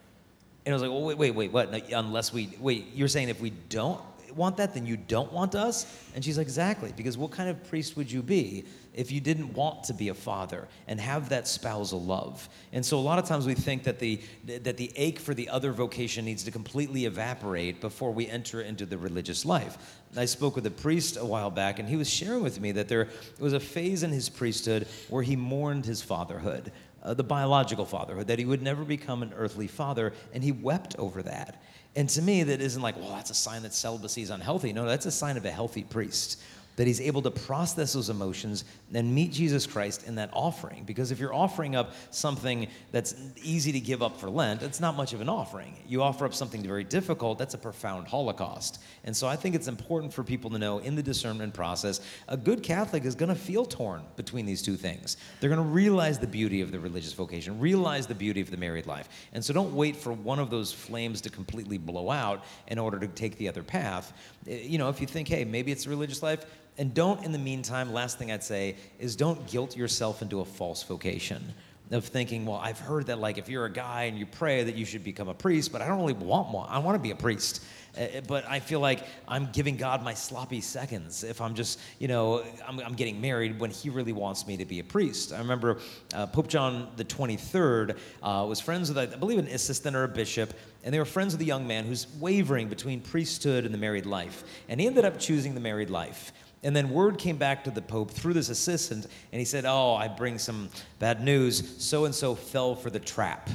And 0.66 0.74
I 0.74 0.76
was 0.76 0.82
like, 0.82 0.92
well, 0.92 1.04
wait, 1.04 1.18
wait, 1.18 1.32
wait, 1.32 1.52
what? 1.52 1.72
Unless 1.92 2.34
we, 2.34 2.50
wait, 2.60 2.88
you're 2.96 3.08
saying 3.08 3.30
if 3.30 3.40
we 3.40 3.52
don't 3.52 4.02
want 4.36 4.57
that, 4.57 4.74
then 4.74 4.86
you 4.86 4.98
don't 4.98 5.32
want 5.32 5.56
us? 5.56 5.86
And 6.14 6.24
she's 6.24 6.38
like, 6.38 6.48
exactly, 6.48 6.94
because 6.95 7.18
what 7.18 7.32
kind 7.32 7.49
of 7.49 7.68
priest 7.70 7.95
would 7.98 8.12
you 8.12 8.22
be 8.22 8.66
if 8.94 9.12
you 9.12 9.20
didn't 9.20 9.53
want 9.53 9.84
to 9.86 9.94
be 9.94 10.10
a 10.10 10.14
father 10.14 10.68
and 10.88 10.99
have 10.99 11.30
that 11.30 11.48
spousal 11.48 12.02
love? 12.02 12.48
And 12.72 12.86
so 12.86 12.98
a 12.98 13.02
lot 13.02 13.20
of 13.20 13.26
times 13.26 13.45
we 13.45 13.53
think 13.53 13.84
that 13.84 13.99
the, 13.99 14.20
that 14.45 14.78
the 14.78 14.91
ache 14.95 15.20
for 15.20 15.34
the 15.34 15.49
other 15.49 15.72
vocation 15.72 16.26
needs 16.26 16.44
to 16.44 16.52
completely 16.52 17.06
evaporate 17.06 17.82
before 17.82 18.12
we 18.12 18.28
enter 18.28 18.62
into 18.62 18.86
the 18.86 18.98
religious 18.98 19.45
life. 19.45 19.78
I 20.18 20.26
spoke 20.26 20.56
with 20.56 20.66
a 20.66 20.72
priest 20.72 21.18
a 21.18 21.26
while 21.26 21.52
back, 21.52 21.80
and 21.80 21.90
he 21.90 21.98
was 21.98 22.10
sharing 22.10 22.41
with 22.41 22.60
me 22.60 22.72
that 22.74 22.88
there 22.88 23.10
was 23.40 23.53
a 23.53 23.60
phase 23.60 24.03
in 24.03 24.12
his 24.12 24.30
priesthood 24.30 24.88
where 25.10 25.24
he 25.24 25.36
mourned 25.36 25.86
his 25.86 26.02
fatherhood. 26.02 26.72
Uh, 27.06 27.14
the 27.14 27.23
biological 27.23 27.86
fatherhood, 27.86 28.26
that 28.26 28.40
he 28.40 28.45
would 28.45 28.64
never 28.64 28.84
become 28.84 29.22
an 29.22 29.32
earthly 29.38 29.68
father, 29.68 30.11
and 30.34 30.44
he 30.44 30.52
wept 30.52 30.95
over 30.98 31.22
that. 31.22 31.61
And 31.95 32.10
to 32.10 32.22
me, 32.22 32.41
that 32.41 32.61
isn't 32.61 32.82
like, 32.82 32.98
well, 32.98 33.11
that's 33.11 33.30
a 33.30 33.36
sign 33.36 33.61
that 33.61 33.76
celibacy 33.76 34.23
is 34.23 34.32
unhealthy. 34.32 34.73
No, 34.73 34.86
that's 34.86 35.06
a 35.06 35.11
sign 35.11 35.38
of 35.38 35.45
a 35.45 35.52
healthy 35.52 35.84
priest. 35.84 36.41
That 36.76 36.88
he's 36.88 36.99
able 36.99 37.22
to 37.22 37.31
process 37.31 37.93
those 37.93 38.10
emotions 38.10 38.65
and 38.93 39.15
meet 39.15 39.31
Jesus 39.31 39.65
Christ 39.65 40.06
in 40.07 40.15
that 40.15 40.30
offering. 40.34 40.84
Because 40.84 41.11
if 41.11 41.19
you're 41.19 41.34
offering 41.34 41.76
up 41.76 41.93
something 42.11 42.68
that's 42.91 43.15
easy 43.41 43.72
to 43.72 43.80
give 43.80 44.03
up 44.03 44.19
for 44.19 44.30
Lent, 44.30 44.61
it's 44.61 44.81
not 44.81 44.97
much 44.97 45.14
of 45.14 45.22
an 45.22 45.30
offering. 45.30 45.76
You 45.88 46.02
offer 46.02 46.26
up 46.26 46.34
something 46.34 46.61
very 46.61 46.84
difficult, 46.84 47.38
that's 47.38 47.53
a 47.53 47.57
profound 47.57 48.07
holocaust. 48.07 48.81
And 49.06 49.15
so 49.15 49.27
I 49.27 49.38
think 49.38 49.56
it's 49.56 49.68
important 49.69 50.14
for 50.14 50.23
people 50.23 50.49
to 50.49 50.57
know 50.57 50.80
in 50.80 50.95
the 50.95 51.03
discernment 51.03 51.53
process, 51.53 52.02
a 52.27 52.35
good 52.35 52.61
Catholic 52.61 53.06
is 53.06 53.15
going 53.15 53.30
to 53.30 53.35
feel 53.35 53.65
torn 53.65 54.03
between 54.18 54.45
these 54.45 54.61
two 54.61 54.76
things. 54.76 55.18
They're 55.39 55.49
going 55.49 55.64
to 55.64 55.73
realize 55.73 56.19
the 56.19 56.27
beauty 56.27 56.61
of 56.61 56.72
the 56.72 56.80
religious 56.80 57.14
vocation, 57.14 57.60
realize 57.60 58.06
the 58.06 58.15
beauty 58.15 58.41
of 58.41 58.52
the 58.52 58.57
married 58.57 58.85
life. 58.85 59.07
And 59.31 59.43
so 59.43 59.53
don't 59.53 59.73
wait 59.73 59.95
for 59.95 60.11
one 60.11 60.39
of 60.39 60.49
those 60.49 60.73
flames 60.73 61.22
to 61.22 61.30
completely 61.30 61.77
blow 61.77 62.11
out 62.11 62.43
in 62.68 62.80
order 62.80 62.99
to 62.99 63.07
take 63.07 63.38
the 63.38 63.47
other 63.47 63.64
path. 63.64 64.11
Eh, 64.47 64.64
You 64.64 64.77
know, 64.77 64.89
if 64.89 64.99
you 64.99 65.07
think, 65.07 65.27
hey, 65.30 65.45
maybe 65.45 65.72
it's 65.72 65.85
a 65.85 65.89
religious 65.89 66.22
life, 66.22 66.45
and 66.77 66.93
don't, 66.93 67.23
in 67.23 67.31
the 67.31 67.39
meantime, 67.39 67.93
last 67.93 68.18
thing 68.18 68.31
I'd 68.31 68.43
say 68.43 68.76
is 68.99 69.15
don't 69.15 69.47
guilt 69.47 69.77
yourself 69.77 70.22
into 70.22 70.41
a 70.41 70.45
false 70.45 70.84
vocation 70.84 71.53
of 71.91 72.06
thinking, 72.06 72.45
well, 72.45 72.57
I've 72.57 72.80
heard 72.80 73.07
that 73.07 73.19
like 73.19 73.38
if 73.38 73.47
you're 73.47 73.65
a 73.65 73.72
guy 73.72 74.03
and 74.03 74.18
you 74.18 74.26
pray 74.26 74.64
that 74.64 74.76
you 74.76 74.85
should 74.85 75.03
become 75.03 75.27
a 75.27 75.34
priest, 75.34 75.72
but 75.72 75.81
I 75.81 75.88
don't 75.88 75.99
really 75.99 76.14
want 76.14 76.49
one. 76.49 76.68
I 76.69 76.80
want 76.80 76.95
to 76.95 76.99
be 77.02 77.11
a 77.11 77.15
priest. 77.15 77.64
Uh, 77.97 78.22
but 78.27 78.43
I 78.49 78.60
feel 78.60 78.80
like 78.80 79.06
I'm 79.27 79.49
giving 79.52 79.77
God 79.77 80.03
my 80.03 80.14
sloppy 80.14 80.60
seconds 80.60 81.23
if 81.23 81.39
I'm 81.39 81.53
just, 81.53 81.80
you 81.99 82.07
know, 82.07 82.43
I'm, 82.68 82.80
I'm 82.80 82.93
getting 82.93 83.22
married 83.22 83.60
when 83.60 83.72
He 83.72 83.89
really 83.89 84.11
wants 84.11 84.47
me 84.47 84.57
to 84.57 84.65
be 84.65 84.80
a 84.80 84.84
priest. 84.84 85.31
I 85.31 85.38
remember 85.38 85.77
uh, 86.14 86.27
Pope 86.27 86.47
John 86.47 86.89
the 86.97 87.06
23rd 87.06 87.97
uh, 88.22 88.45
was 88.47 88.60
friends 88.60 88.89
with, 88.89 88.97
I 88.97 89.06
believe, 89.06 89.39
an 89.39 89.47
assistant 89.47 89.95
or 89.95 90.03
a 90.03 90.10
bishop, 90.10 90.53
and 90.84 90.93
they 90.93 90.99
were 90.99 91.06
friends 91.06 91.34
with 91.34 91.41
a 91.41 91.45
young 91.45 91.65
man 91.68 91.85
who's 91.85 92.07
wavering 92.19 92.68
between 92.68 92.99
priesthood 92.99 93.64
and 93.64 93.73
the 93.73 93.77
married 93.77 94.06
life. 94.06 94.43
And 94.68 94.81
he 94.81 94.88
ended 94.88 95.06
up 95.06 95.18
choosing 95.18 95.53
the 95.53 95.61
married 95.61 95.89
life. 95.89 96.34
And 96.66 96.76
then 96.76 96.90
word 96.90 97.20
came 97.20 97.38
back 97.38 97.64
to 97.66 97.72
the 97.72 97.82
Pope 97.82 98.10
through 98.10 98.34
this 98.34 98.50
assistant, 98.50 99.06
and 99.32 99.40
he 99.40 99.46
said, 99.46 99.66
Oh, 99.66 99.94
I 99.94 100.08
bring 100.08 100.40
some 100.40 100.70
bad 100.98 101.24
news. 101.24 101.76
So 101.78 102.06
and 102.06 102.14
so 102.14 102.34
fell 102.34 102.76
for 102.76 102.90
the 102.90 103.00
trap, 103.00 103.52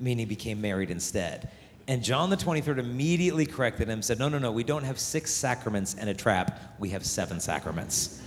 meaning 0.00 0.26
became 0.26 0.60
married 0.60 0.90
instead. 0.90 1.48
And 1.86 2.02
John 2.02 2.28
the 2.28 2.36
23rd 2.36 2.78
immediately 2.78 3.46
corrected 3.46 3.88
him, 3.88 4.02
said, 4.02 4.18
No, 4.18 4.28
no, 4.28 4.40
no, 4.40 4.50
we 4.50 4.64
don't 4.64 4.82
have 4.82 4.98
six 4.98 5.30
sacraments 5.30 5.94
and 5.94 6.10
a 6.10 6.14
trap, 6.14 6.74
we 6.80 6.88
have 6.90 7.06
seven 7.06 7.38
sacraments. 7.38 8.20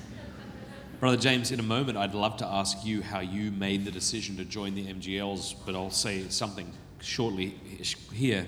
Brother 1.02 1.18
James, 1.18 1.52
in 1.52 1.60
a 1.60 1.64
moment, 1.64 1.98
I'd 1.98 2.16
love 2.16 2.38
to 2.38 2.48
ask 2.48 2.86
you 2.86 3.02
how 3.02 3.20
you 3.20 3.52
made 3.52 3.84
the 3.84 3.92
decision 3.92 4.38
to 4.38 4.46
join 4.46 4.74
the 4.74 4.86
MGLs, 4.86 5.54
but 5.66 5.76
I'll 5.76 5.90
say 5.90 6.30
something 6.30 6.72
shortly 7.02 7.60
here. 8.14 8.46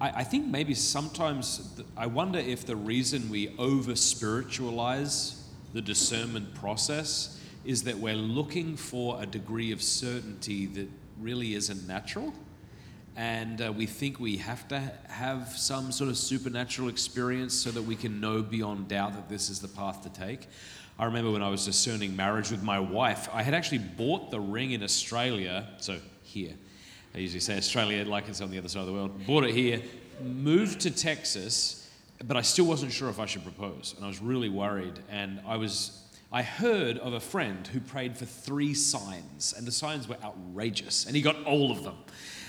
I, 0.00 0.10
I 0.10 0.24
think 0.24 0.46
maybe 0.46 0.74
sometimes, 0.74 1.72
th- 1.76 1.88
I 1.96 2.06
wonder 2.06 2.38
if 2.38 2.66
the 2.66 2.76
reason 2.76 3.30
we 3.30 3.54
over 3.58 3.96
spiritualize 3.96 5.42
the 5.72 5.80
discernment 5.80 6.54
process 6.54 7.40
is 7.64 7.82
that 7.84 7.98
we're 7.98 8.14
looking 8.14 8.76
for 8.76 9.20
a 9.22 9.26
degree 9.26 9.72
of 9.72 9.82
certainty 9.82 10.66
that 10.66 10.88
really 11.20 11.54
isn't 11.54 11.86
natural. 11.86 12.32
And 13.16 13.62
uh, 13.62 13.72
we 13.72 13.86
think 13.86 14.20
we 14.20 14.36
have 14.36 14.68
to 14.68 14.78
have 15.08 15.48
some 15.56 15.90
sort 15.90 16.10
of 16.10 16.18
supernatural 16.18 16.88
experience 16.88 17.54
so 17.54 17.70
that 17.70 17.82
we 17.82 17.96
can 17.96 18.20
know 18.20 18.42
beyond 18.42 18.88
doubt 18.88 19.14
that 19.14 19.28
this 19.28 19.48
is 19.48 19.58
the 19.58 19.68
path 19.68 20.02
to 20.02 20.10
take. 20.10 20.48
I 20.98 21.06
remember 21.06 21.30
when 21.30 21.42
I 21.42 21.48
was 21.48 21.64
discerning 21.64 22.14
marriage 22.14 22.50
with 22.50 22.62
my 22.62 22.78
wife, 22.78 23.28
I 23.32 23.42
had 23.42 23.54
actually 23.54 23.78
bought 23.78 24.30
the 24.30 24.40
ring 24.40 24.72
in 24.72 24.82
Australia, 24.82 25.66
so 25.78 25.98
here. 26.22 26.54
I 27.16 27.20
usually 27.20 27.40
say 27.40 27.56
Australia 27.56 28.04
like 28.04 28.28
it's 28.28 28.42
on 28.42 28.50
the 28.50 28.58
other 28.58 28.68
side 28.68 28.80
of 28.80 28.86
the 28.86 28.92
world. 28.92 29.26
Bought 29.26 29.44
it 29.44 29.54
here, 29.54 29.80
moved 30.22 30.80
to 30.80 30.90
Texas, 30.90 31.90
but 32.22 32.36
I 32.36 32.42
still 32.42 32.66
wasn't 32.66 32.92
sure 32.92 33.08
if 33.08 33.18
I 33.18 33.24
should 33.24 33.42
propose. 33.42 33.94
And 33.96 34.04
I 34.04 34.08
was 34.08 34.20
really 34.20 34.50
worried. 34.50 34.98
And 35.10 35.40
I 35.46 35.56
was 35.56 36.02
I 36.30 36.42
heard 36.42 36.98
of 36.98 37.14
a 37.14 37.20
friend 37.20 37.66
who 37.68 37.80
prayed 37.80 38.18
for 38.18 38.26
three 38.26 38.74
signs, 38.74 39.54
and 39.56 39.66
the 39.66 39.72
signs 39.72 40.08
were 40.08 40.18
outrageous, 40.22 41.06
and 41.06 41.16
he 41.16 41.22
got 41.22 41.42
all 41.44 41.70
of 41.70 41.84
them. 41.84 41.96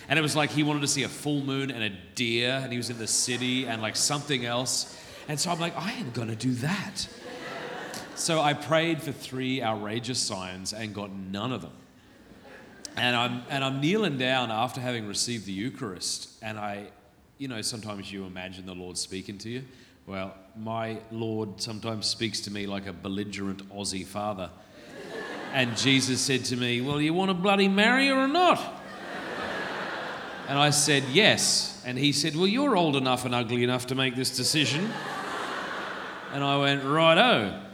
And 0.10 0.19
it 0.19 0.22
was 0.22 0.35
like 0.35 0.49
he 0.49 0.64
wanted 0.64 0.81
to 0.81 0.88
see 0.88 1.03
a 1.03 1.10
full 1.10 1.41
moon 1.41 1.72
and 1.72 1.84
a 1.84 1.98
deer, 2.15 2.60
and 2.61 2.69
he 2.69 2.77
was 2.77 2.89
in 2.89 2.98
the 2.98 3.07
city, 3.07 3.68
and 3.68 3.81
like 3.81 3.95
something 3.95 4.45
else. 4.45 4.99
And 5.30 5.39
so 5.39 5.49
I'm 5.49 5.60
like, 5.60 5.77
I 5.77 5.94
am 5.94 6.11
to 6.11 6.35
do 6.35 6.53
that. 6.56 7.07
So 8.15 8.41
I 8.41 8.53
prayed 8.53 9.02
for 9.02 9.14
three 9.14 9.61
outrageous 9.61 10.19
signs 10.19 10.73
and 10.73 10.94
got 10.94 11.11
none 11.14 11.53
of 11.53 11.61
them. 11.61 11.72
And 12.98 13.15
I'm, 13.15 13.44
and 13.49 13.64
I'm 13.64 13.80
kneeling 13.80 14.18
down 14.18 14.49
after 14.49 14.82
having 14.82 15.07
received 15.07 15.45
the 15.45 15.52
Eucharist, 15.52 16.30
and 16.41 16.57
I, 16.57 16.88
you 17.38 17.48
know, 17.48 17.61
sometimes 17.61 18.11
you 18.11 18.26
imagine 18.26 18.65
the 18.65 18.74
Lord 18.74 18.98
speaking 18.98 19.38
to 19.40 19.49
you. 19.49 19.64
Well, 20.07 20.34
my 20.56 20.98
Lord 21.11 21.61
sometimes 21.61 22.07
speaks 22.07 22.40
to 22.41 22.52
me 22.52 22.65
like 22.65 22.88
a 22.88 22.94
belligerent 22.94 23.69
Aussie 23.69 24.06
father. 24.06 24.49
And 25.53 25.78
Jesus 25.78 26.22
said 26.22 26.45
to 26.45 26.56
me, 26.56 26.82
Well, 26.82 26.99
you 26.99 27.14
want 27.14 27.30
to 27.30 27.34
bloody 27.36 27.68
marry 27.68 28.07
her 28.07 28.15
or 28.15 28.28
not? 28.28 28.60
And 30.48 30.57
I 30.57 30.72
said, 30.72 31.03
Yes. 31.11 31.84
And 31.86 31.98
he 31.98 32.11
said, 32.11 32.36
Well, 32.36 32.48
you're 32.48 32.76
old 32.76 32.95
enough 32.95 33.26
and 33.26 33.36
ugly 33.36 33.64
enough 33.64 33.88
to 33.88 33.95
make 33.95 34.15
this 34.15 34.36
decision. 34.36 34.90
And 36.34 36.44
I 36.44 36.57
went, 36.57 36.84
Righto. 36.84 37.66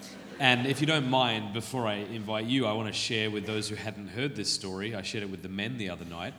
And 0.43 0.67
if 0.67 0.81
you 0.81 0.87
don't 0.87 1.09
mind, 1.09 1.53
before 1.53 1.87
I 1.87 1.93
invite 1.93 2.47
you, 2.47 2.65
I 2.65 2.73
want 2.73 2.89
to 2.89 2.93
share 2.93 3.31
with 3.31 3.45
those 3.45 3.69
who 3.69 3.75
hadn't 3.75 4.09
heard 4.09 4.35
this 4.35 4.51
story. 4.51 4.93
I 4.93 5.01
shared 5.01 5.23
it 5.23 5.29
with 5.29 5.41
the 5.41 5.47
men 5.47 5.77
the 5.77 5.89
other 5.89 6.03
night. 6.03 6.33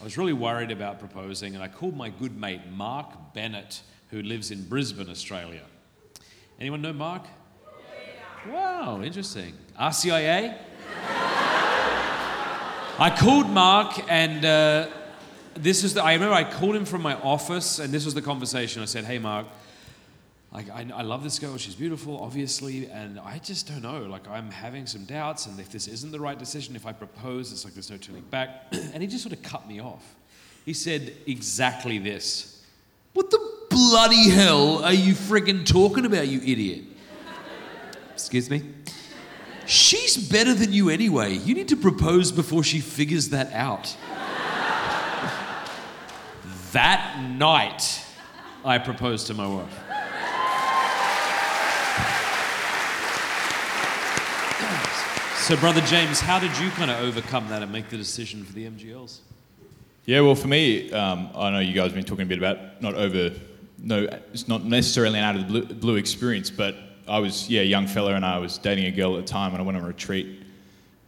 I 0.00 0.04
was 0.04 0.16
really 0.16 0.32
worried 0.32 0.70
about 0.70 0.98
proposing, 0.98 1.54
and 1.54 1.62
I 1.62 1.68
called 1.68 1.94
my 1.94 2.08
good 2.08 2.40
mate 2.40 2.62
Mark 2.72 3.34
Bennett, 3.34 3.82
who 4.08 4.22
lives 4.22 4.50
in 4.50 4.66
Brisbane, 4.66 5.10
Australia. 5.10 5.60
Anyone 6.58 6.80
know 6.80 6.94
Mark? 6.94 7.24
Wow, 8.48 9.02
interesting. 9.02 9.52
RCIA? 9.78 10.56
I 12.98 13.14
called 13.14 13.50
Mark, 13.50 14.10
and 14.10 14.42
uh, 14.42 14.86
this 15.52 15.84
is 15.84 15.92
the, 15.92 16.02
I 16.02 16.14
remember 16.14 16.34
I 16.34 16.50
called 16.50 16.76
him 16.76 16.86
from 16.86 17.02
my 17.02 17.12
office, 17.16 17.78
and 17.78 17.92
this 17.92 18.06
was 18.06 18.14
the 18.14 18.22
conversation. 18.22 18.80
I 18.80 18.86
said, 18.86 19.04
Hey, 19.04 19.18
Mark, 19.18 19.44
like, 20.52 20.68
I, 20.68 20.84
I 20.92 21.02
love 21.02 21.22
this 21.22 21.38
girl, 21.38 21.56
she's 21.58 21.76
beautiful, 21.76 22.20
obviously, 22.20 22.86
and 22.86 23.20
I 23.20 23.38
just 23.38 23.68
don't 23.68 23.82
know. 23.82 24.02
Like, 24.02 24.28
I'm 24.28 24.50
having 24.50 24.84
some 24.84 25.04
doubts, 25.04 25.46
and 25.46 25.60
if 25.60 25.70
this 25.70 25.86
isn't 25.86 26.10
the 26.10 26.18
right 26.18 26.36
decision, 26.36 26.74
if 26.74 26.86
I 26.86 26.92
propose, 26.92 27.52
it's 27.52 27.64
like 27.64 27.74
there's 27.74 27.90
no 27.90 27.96
turning 27.96 28.22
back. 28.22 28.64
and 28.72 29.00
he 29.00 29.06
just 29.06 29.22
sort 29.22 29.32
of 29.32 29.42
cut 29.42 29.68
me 29.68 29.80
off. 29.80 30.16
He 30.64 30.72
said 30.72 31.12
exactly 31.26 31.98
this 31.98 32.64
What 33.12 33.30
the 33.30 33.38
bloody 33.70 34.30
hell 34.30 34.84
are 34.84 34.92
you 34.92 35.14
friggin' 35.14 35.64
talking 35.64 36.04
about, 36.04 36.26
you 36.26 36.40
idiot? 36.40 36.84
Excuse 38.12 38.50
me? 38.50 38.62
She's 39.66 40.28
better 40.28 40.52
than 40.52 40.72
you 40.72 40.90
anyway. 40.90 41.34
You 41.34 41.54
need 41.54 41.68
to 41.68 41.76
propose 41.76 42.32
before 42.32 42.64
she 42.64 42.80
figures 42.80 43.28
that 43.28 43.52
out. 43.52 43.96
that 46.72 47.24
night, 47.38 48.04
I 48.64 48.78
proposed 48.78 49.28
to 49.28 49.34
my 49.34 49.46
wife. 49.46 49.89
So, 55.40 55.56
Brother 55.56 55.80
James, 55.80 56.20
how 56.20 56.38
did 56.38 56.56
you 56.58 56.68
kind 56.72 56.90
of 56.90 57.00
overcome 57.00 57.48
that 57.48 57.62
and 57.62 57.72
make 57.72 57.88
the 57.88 57.96
decision 57.96 58.44
for 58.44 58.52
the 58.52 58.66
MGLs? 58.66 59.20
Yeah, 60.04 60.20
well, 60.20 60.34
for 60.34 60.48
me, 60.48 60.92
um, 60.92 61.30
I 61.34 61.50
know 61.50 61.60
you 61.60 61.72
guys 61.72 61.86
have 61.86 61.94
been 61.94 62.04
talking 62.04 62.24
a 62.24 62.28
bit 62.28 62.36
about 62.36 62.80
not 62.82 62.94
over, 62.94 63.32
no, 63.78 64.06
it's 64.32 64.48
not 64.48 64.64
necessarily 64.64 65.18
an 65.18 65.24
out 65.24 65.36
of 65.36 65.40
the 65.40 65.48
blue, 65.48 65.74
blue 65.74 65.96
experience, 65.96 66.50
but 66.50 66.76
I 67.08 67.18
was, 67.20 67.48
yeah, 67.48 67.62
a 67.62 67.64
young 67.64 67.86
fella 67.86 68.14
and 68.14 68.24
I 68.24 68.38
was 68.38 68.58
dating 68.58 68.84
a 68.84 68.90
girl 68.90 69.16
at 69.16 69.26
the 69.26 69.32
time 69.32 69.52
and 69.52 69.62
I 69.62 69.64
went 69.64 69.78
on 69.78 69.82
a 69.82 69.86
retreat 69.88 70.42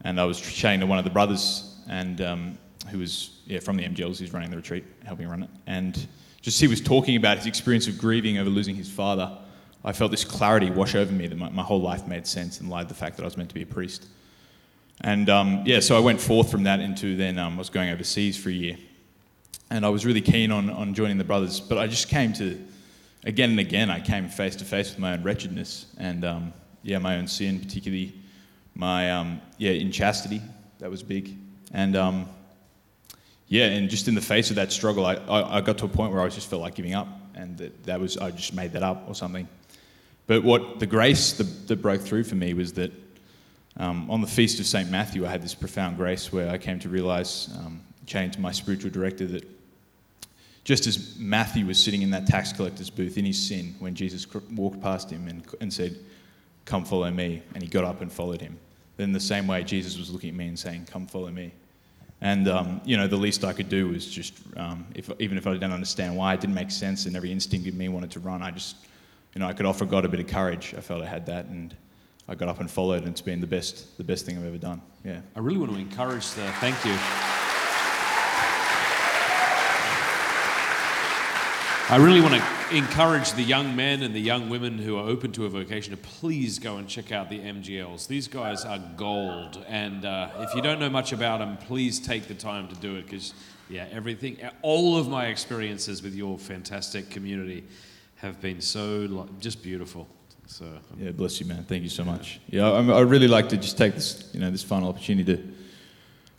and 0.02 0.18
I 0.18 0.24
was 0.24 0.40
chatting 0.40 0.80
to 0.80 0.86
one 0.86 0.98
of 0.98 1.04
the 1.04 1.10
brothers 1.10 1.76
and 1.88 2.20
um, 2.22 2.58
who 2.90 2.98
was, 2.98 3.38
yeah, 3.44 3.60
from 3.60 3.76
the 3.76 3.84
MGLs, 3.84 4.18
who's 4.18 4.32
running 4.32 4.50
the 4.50 4.56
retreat, 4.56 4.84
helping 5.04 5.28
run 5.28 5.42
it. 5.42 5.50
And 5.66 6.06
just 6.40 6.58
he 6.58 6.66
was 6.68 6.80
talking 6.80 7.16
about 7.16 7.36
his 7.36 7.46
experience 7.46 7.86
of 7.86 7.98
grieving 7.98 8.38
over 8.38 8.48
losing 8.48 8.76
his 8.76 8.90
father. 8.90 9.38
I 9.84 9.92
felt 9.92 10.10
this 10.10 10.24
clarity 10.24 10.70
wash 10.70 10.94
over 10.94 11.12
me 11.12 11.26
that 11.26 11.36
my, 11.36 11.50
my 11.50 11.62
whole 11.62 11.82
life 11.82 12.08
made 12.08 12.26
sense 12.26 12.62
in 12.62 12.70
light 12.70 12.82
of 12.82 12.88
the 12.88 12.94
fact 12.94 13.18
that 13.18 13.24
I 13.24 13.26
was 13.26 13.36
meant 13.36 13.50
to 13.50 13.54
be 13.54 13.62
a 13.62 13.66
priest. 13.66 14.06
And 15.02 15.28
um, 15.28 15.62
yeah, 15.66 15.80
so 15.80 15.96
I 15.96 16.00
went 16.00 16.20
forth 16.20 16.50
from 16.50 16.62
that 16.64 16.80
into 16.80 17.16
then 17.16 17.38
um, 17.38 17.54
I 17.54 17.58
was 17.58 17.70
going 17.70 17.90
overseas 17.90 18.36
for 18.36 18.50
a 18.50 18.52
year. 18.52 18.76
And 19.70 19.84
I 19.84 19.88
was 19.88 20.06
really 20.06 20.20
keen 20.20 20.52
on, 20.52 20.70
on 20.70 20.94
joining 20.94 21.18
the 21.18 21.24
brothers, 21.24 21.58
but 21.58 21.78
I 21.78 21.86
just 21.86 22.08
came 22.08 22.32
to, 22.34 22.62
again 23.24 23.50
and 23.50 23.60
again, 23.60 23.90
I 23.90 24.00
came 24.00 24.28
face 24.28 24.54
to 24.56 24.64
face 24.64 24.90
with 24.90 24.98
my 24.98 25.14
own 25.14 25.22
wretchedness 25.22 25.86
and 25.98 26.24
um, 26.24 26.52
yeah, 26.82 26.98
my 26.98 27.16
own 27.16 27.26
sin, 27.26 27.58
particularly 27.58 28.14
my 28.74 29.10
um, 29.10 29.40
yeah 29.58 29.72
inchastity. 29.72 30.40
That 30.78 30.90
was 30.90 31.02
big. 31.02 31.36
And 31.72 31.96
um, 31.96 32.28
yeah, 33.48 33.66
and 33.66 33.88
just 33.88 34.08
in 34.08 34.14
the 34.14 34.20
face 34.20 34.50
of 34.50 34.56
that 34.56 34.72
struggle, 34.72 35.06
I, 35.06 35.14
I, 35.14 35.58
I 35.58 35.60
got 35.60 35.78
to 35.78 35.86
a 35.86 35.88
point 35.88 36.12
where 36.12 36.22
I 36.22 36.28
just 36.28 36.48
felt 36.48 36.62
like 36.62 36.74
giving 36.74 36.94
up, 36.94 37.08
and 37.34 37.56
that, 37.58 37.84
that 37.84 38.00
was 38.00 38.16
I 38.18 38.30
just 38.30 38.54
made 38.54 38.72
that 38.72 38.82
up 38.82 39.04
or 39.08 39.14
something. 39.14 39.48
But 40.26 40.44
what 40.44 40.80
the 40.80 40.86
grace 40.86 41.32
that, 41.34 41.68
that 41.68 41.82
broke 41.82 42.00
through 42.00 42.24
for 42.24 42.34
me 42.34 42.54
was 42.54 42.72
that 42.74 42.92
um, 43.76 44.10
on 44.10 44.20
the 44.20 44.26
feast 44.26 44.60
of 44.60 44.66
St. 44.66 44.90
Matthew, 44.90 45.26
I 45.26 45.30
had 45.30 45.42
this 45.42 45.54
profound 45.54 45.96
grace 45.96 46.32
where 46.32 46.50
I 46.50 46.58
came 46.58 46.78
to 46.80 46.88
realize, 46.88 47.48
um, 47.58 47.80
chatting 48.06 48.30
to 48.32 48.40
my 48.40 48.52
spiritual 48.52 48.90
director, 48.90 49.26
that 49.26 49.48
just 50.64 50.86
as 50.86 51.16
Matthew 51.18 51.66
was 51.66 51.82
sitting 51.82 52.02
in 52.02 52.10
that 52.10 52.26
tax 52.26 52.52
collector's 52.52 52.90
booth 52.90 53.18
in 53.18 53.24
his 53.24 53.42
sin 53.42 53.74
when 53.78 53.94
Jesus 53.94 54.26
walked 54.52 54.80
past 54.80 55.10
him 55.10 55.26
and, 55.28 55.44
and 55.60 55.72
said, 55.72 55.98
Come 56.64 56.84
follow 56.84 57.10
me, 57.10 57.42
and 57.54 57.62
he 57.62 57.68
got 57.68 57.84
up 57.84 58.02
and 58.02 58.12
followed 58.12 58.40
him, 58.40 58.56
then 58.96 59.12
the 59.12 59.18
same 59.18 59.48
way 59.48 59.64
Jesus 59.64 59.98
was 59.98 60.10
looking 60.10 60.30
at 60.30 60.36
me 60.36 60.46
and 60.46 60.58
saying, 60.58 60.86
Come 60.90 61.06
follow 61.06 61.30
me. 61.30 61.52
And 62.20 62.46
um, 62.46 62.80
you 62.84 62.96
know, 62.96 63.08
the 63.08 63.16
least 63.16 63.44
I 63.44 63.52
could 63.52 63.68
do 63.68 63.88
was 63.88 64.06
just, 64.06 64.34
um, 64.56 64.86
if, 64.94 65.10
even 65.18 65.36
if 65.36 65.46
I 65.46 65.54
didn't 65.54 65.72
understand 65.72 66.16
why, 66.16 66.34
it 66.34 66.40
didn't 66.40 66.54
make 66.54 66.70
sense, 66.70 67.06
and 67.06 67.16
every 67.16 67.32
instinct 67.32 67.66
in 67.66 67.76
me 67.76 67.88
wanted 67.88 68.12
to 68.12 68.20
run. 68.20 68.42
I 68.42 68.52
just, 68.52 68.76
you 69.34 69.40
know, 69.40 69.48
I 69.48 69.52
could 69.54 69.66
offer 69.66 69.84
God 69.84 70.04
a 70.04 70.08
bit 70.08 70.20
of 70.20 70.28
courage. 70.28 70.74
I 70.78 70.80
felt 70.80 71.02
I 71.02 71.06
had 71.06 71.26
that, 71.26 71.46
and 71.46 71.74
I 72.28 72.34
got 72.34 72.48
up 72.48 72.60
and 72.60 72.70
followed, 72.70 73.02
and 73.02 73.08
it's 73.08 73.20
been 73.20 73.40
the 73.40 73.46
best, 73.46 73.96
the 73.98 74.04
best 74.04 74.24
thing 74.24 74.38
I've 74.38 74.46
ever 74.46 74.58
done. 74.58 74.80
Yeah. 75.04 75.20
I 75.34 75.40
really 75.40 75.58
want 75.58 75.72
to 75.72 75.78
encourage 75.78 76.30
the 76.30 76.46
thank 76.60 76.84
you. 76.84 76.96
I 81.92 81.96
really 81.96 82.22
want 82.22 82.32
to 82.32 82.76
encourage 82.76 83.32
the 83.32 83.42
young 83.42 83.76
men 83.76 84.02
and 84.02 84.14
the 84.14 84.20
young 84.20 84.48
women 84.48 84.78
who 84.78 84.96
are 84.96 85.06
open 85.06 85.30
to 85.32 85.44
a 85.44 85.50
vocation 85.50 85.90
to 85.90 85.98
please 85.98 86.58
go 86.58 86.78
and 86.78 86.88
check 86.88 87.12
out 87.12 87.28
the 87.28 87.38
MGLs. 87.38 88.06
These 88.06 88.28
guys 88.28 88.64
are 88.64 88.78
gold, 88.96 89.62
and 89.68 90.06
uh, 90.06 90.30
if 90.38 90.54
you 90.54 90.62
don't 90.62 90.80
know 90.80 90.88
much 90.88 91.12
about 91.12 91.40
them, 91.40 91.58
please 91.58 92.00
take 92.00 92.28
the 92.28 92.34
time 92.34 92.68
to 92.68 92.74
do 92.76 92.96
it 92.96 93.02
because, 93.02 93.34
yeah, 93.68 93.88
everything, 93.92 94.38
all 94.62 94.96
of 94.96 95.08
my 95.08 95.26
experiences 95.26 96.02
with 96.02 96.14
your 96.14 96.38
fantastic 96.38 97.10
community 97.10 97.64
have 98.16 98.40
been 98.40 98.62
so 98.62 99.28
just 99.38 99.62
beautiful. 99.62 100.08
So 100.46 100.66
Yeah, 100.98 101.12
bless 101.12 101.40
you, 101.40 101.46
man. 101.46 101.64
Thank 101.64 101.82
you 101.82 101.88
so 101.88 102.04
much. 102.04 102.40
Yeah, 102.48 102.70
I, 102.70 102.84
I 102.84 103.00
really 103.00 103.28
like 103.28 103.48
to 103.50 103.56
just 103.56 103.78
take 103.78 103.94
this, 103.94 104.28
you 104.32 104.40
know, 104.40 104.50
this 104.50 104.62
final 104.62 104.88
opportunity 104.88 105.36
to, 105.36 105.42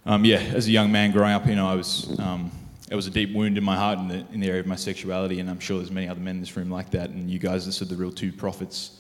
um, 0.06 0.26
yeah, 0.26 0.38
as 0.38 0.68
a 0.68 0.72
young 0.72 0.92
man 0.92 1.12
growing 1.12 1.34
up, 1.34 1.48
you 1.48 1.56
know, 1.56 1.68
I 1.68 1.76
was, 1.76 2.20
um, 2.20 2.52
it 2.92 2.96
was 2.96 3.08
a 3.08 3.10
deep 3.10 3.34
wound 3.34 3.58
in 3.58 3.64
my 3.64 3.76
heart 3.76 3.98
in 4.00 4.08
the, 4.08 4.26
in 4.32 4.40
the 4.40 4.48
area 4.48 4.60
of 4.60 4.68
my 4.68 4.76
sexuality, 4.76 5.40
and 5.40 5.50
I'm 5.50 5.60
sure 5.60 5.78
there's 5.78 5.90
many 5.90 6.08
other 6.08 6.20
men 6.20 6.36
in 6.36 6.42
this 6.42 6.56
room 6.56 6.70
like 6.70 6.92
that. 6.92 7.10
And 7.10 7.30
you 7.30 7.40
guys 7.40 7.68
are 7.68 7.72
sort 7.72 7.90
of 7.90 7.98
the 7.98 8.04
real 8.04 8.12
two 8.12 8.32
prophets 8.32 9.00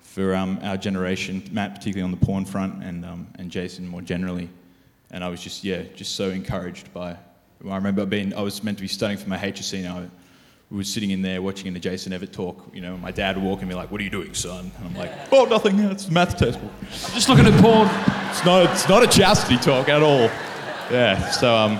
for 0.00 0.34
um, 0.36 0.60
our 0.62 0.76
generation, 0.76 1.42
Matt 1.50 1.74
particularly 1.74 2.04
on 2.04 2.16
the 2.16 2.24
porn 2.24 2.44
front, 2.44 2.84
and 2.84 3.04
um, 3.04 3.26
and 3.40 3.50
Jason 3.50 3.88
more 3.88 4.02
generally. 4.02 4.48
And 5.10 5.24
I 5.24 5.28
was 5.28 5.40
just, 5.40 5.64
yeah, 5.64 5.82
just 5.96 6.14
so 6.14 6.30
encouraged 6.30 6.92
by. 6.92 7.16
I 7.68 7.76
remember 7.76 8.06
being, 8.06 8.34
I 8.34 8.42
was 8.42 8.62
meant 8.62 8.78
to 8.78 8.82
be 8.82 8.88
studying 8.88 9.18
for 9.18 9.28
my 9.28 9.38
HSC, 9.38 9.84
and 9.84 10.10
I 10.74 10.76
we 10.76 10.80
were 10.80 10.84
sitting 10.84 11.10
in 11.12 11.22
there 11.22 11.40
watching 11.40 11.72
the 11.72 11.78
Jason 11.78 12.12
Evert 12.12 12.32
talk. 12.32 12.68
You 12.74 12.80
know, 12.80 12.96
my 12.96 13.12
dad 13.12 13.36
would 13.36 13.44
walk 13.44 13.58
in 13.58 13.62
and 13.62 13.70
be 13.70 13.76
like, 13.76 13.92
"What 13.92 14.00
are 14.00 14.04
you 14.04 14.10
doing, 14.10 14.34
son?" 14.34 14.72
And 14.78 14.86
I'm 14.88 14.94
like, 14.96 15.12
"Oh, 15.32 15.44
nothing. 15.44 15.78
It's 15.78 16.08
a 16.08 16.12
math 16.12 16.36
test." 16.36 16.58
just 17.14 17.28
looking 17.28 17.46
at 17.46 17.60
porn. 17.62 17.88
It's 18.30 18.44
not. 18.44 18.64
It's 18.72 18.88
not 18.88 19.02
a 19.04 19.06
chastity 19.06 19.56
talk 19.58 19.88
at 19.88 20.02
all. 20.02 20.28
Yeah. 20.90 21.30
So 21.30 21.54
um, 21.54 21.78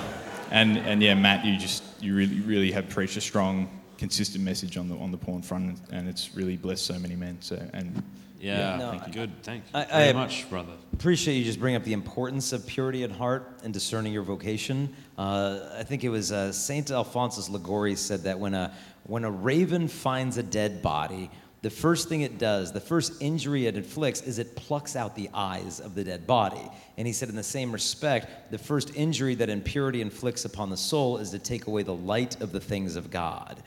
and 0.52 0.78
and 0.78 1.02
yeah, 1.02 1.14
Matt, 1.14 1.44
you 1.44 1.58
just 1.58 1.82
you 2.00 2.14
really 2.14 2.40
really 2.40 2.70
have 2.70 2.88
preached 2.88 3.16
a 3.16 3.20
strong, 3.20 3.68
consistent 3.98 4.44
message 4.44 4.76
on 4.76 4.88
the 4.88 4.96
on 4.96 5.10
the 5.10 5.18
porn 5.18 5.42
front, 5.42 5.80
and 5.90 6.08
it's 6.08 6.36
really 6.36 6.56
blessed 6.56 6.86
so 6.86 6.96
many 6.98 7.16
men. 7.16 7.38
So 7.40 7.56
and 7.72 8.00
Yeah, 8.40 8.76
No, 8.76 8.90
thank 8.90 9.06
you. 9.08 9.12
good. 9.12 9.30
Thank 9.42 9.64
you 9.64 9.80
I- 9.80 9.84
very 9.86 10.10
I- 10.10 10.12
much, 10.12 10.48
brother. 10.50 10.72
Appreciate 10.94 11.34
you 11.34 11.44
just 11.44 11.58
bringing 11.58 11.76
up 11.76 11.82
the 11.82 11.92
importance 11.92 12.52
of 12.52 12.64
purity 12.68 13.02
at 13.02 13.10
heart 13.10 13.58
and 13.64 13.74
discerning 13.74 14.12
your 14.12 14.22
vocation. 14.22 14.94
Uh, 15.18 15.58
I 15.76 15.82
think 15.82 16.04
it 16.04 16.08
was 16.08 16.30
uh, 16.30 16.52
Saint 16.52 16.92
Alphonsus 16.92 17.50
Liguori 17.50 17.96
said 17.96 18.22
that 18.22 18.38
when 18.38 18.54
a 18.54 18.72
when 19.02 19.24
a 19.24 19.30
raven 19.30 19.88
finds 19.88 20.38
a 20.38 20.42
dead 20.42 20.82
body, 20.82 21.32
the 21.62 21.68
first 21.68 22.08
thing 22.08 22.20
it 22.20 22.38
does, 22.38 22.72
the 22.72 22.80
first 22.80 23.20
injury 23.20 23.66
it 23.66 23.76
inflicts, 23.76 24.22
is 24.22 24.38
it 24.38 24.54
plucks 24.54 24.94
out 24.94 25.16
the 25.16 25.28
eyes 25.34 25.80
of 25.80 25.96
the 25.96 26.04
dead 26.04 26.28
body. 26.28 26.70
And 26.96 27.08
he 27.08 27.12
said, 27.12 27.28
in 27.28 27.34
the 27.34 27.42
same 27.42 27.72
respect, 27.72 28.52
the 28.52 28.58
first 28.58 28.94
injury 28.94 29.34
that 29.34 29.50
impurity 29.50 30.00
inflicts 30.00 30.44
upon 30.44 30.70
the 30.70 30.76
soul 30.76 31.18
is 31.18 31.30
to 31.30 31.40
take 31.40 31.66
away 31.66 31.82
the 31.82 31.94
light 31.94 32.40
of 32.40 32.52
the 32.52 32.60
things 32.60 32.94
of 32.94 33.10
God, 33.10 33.62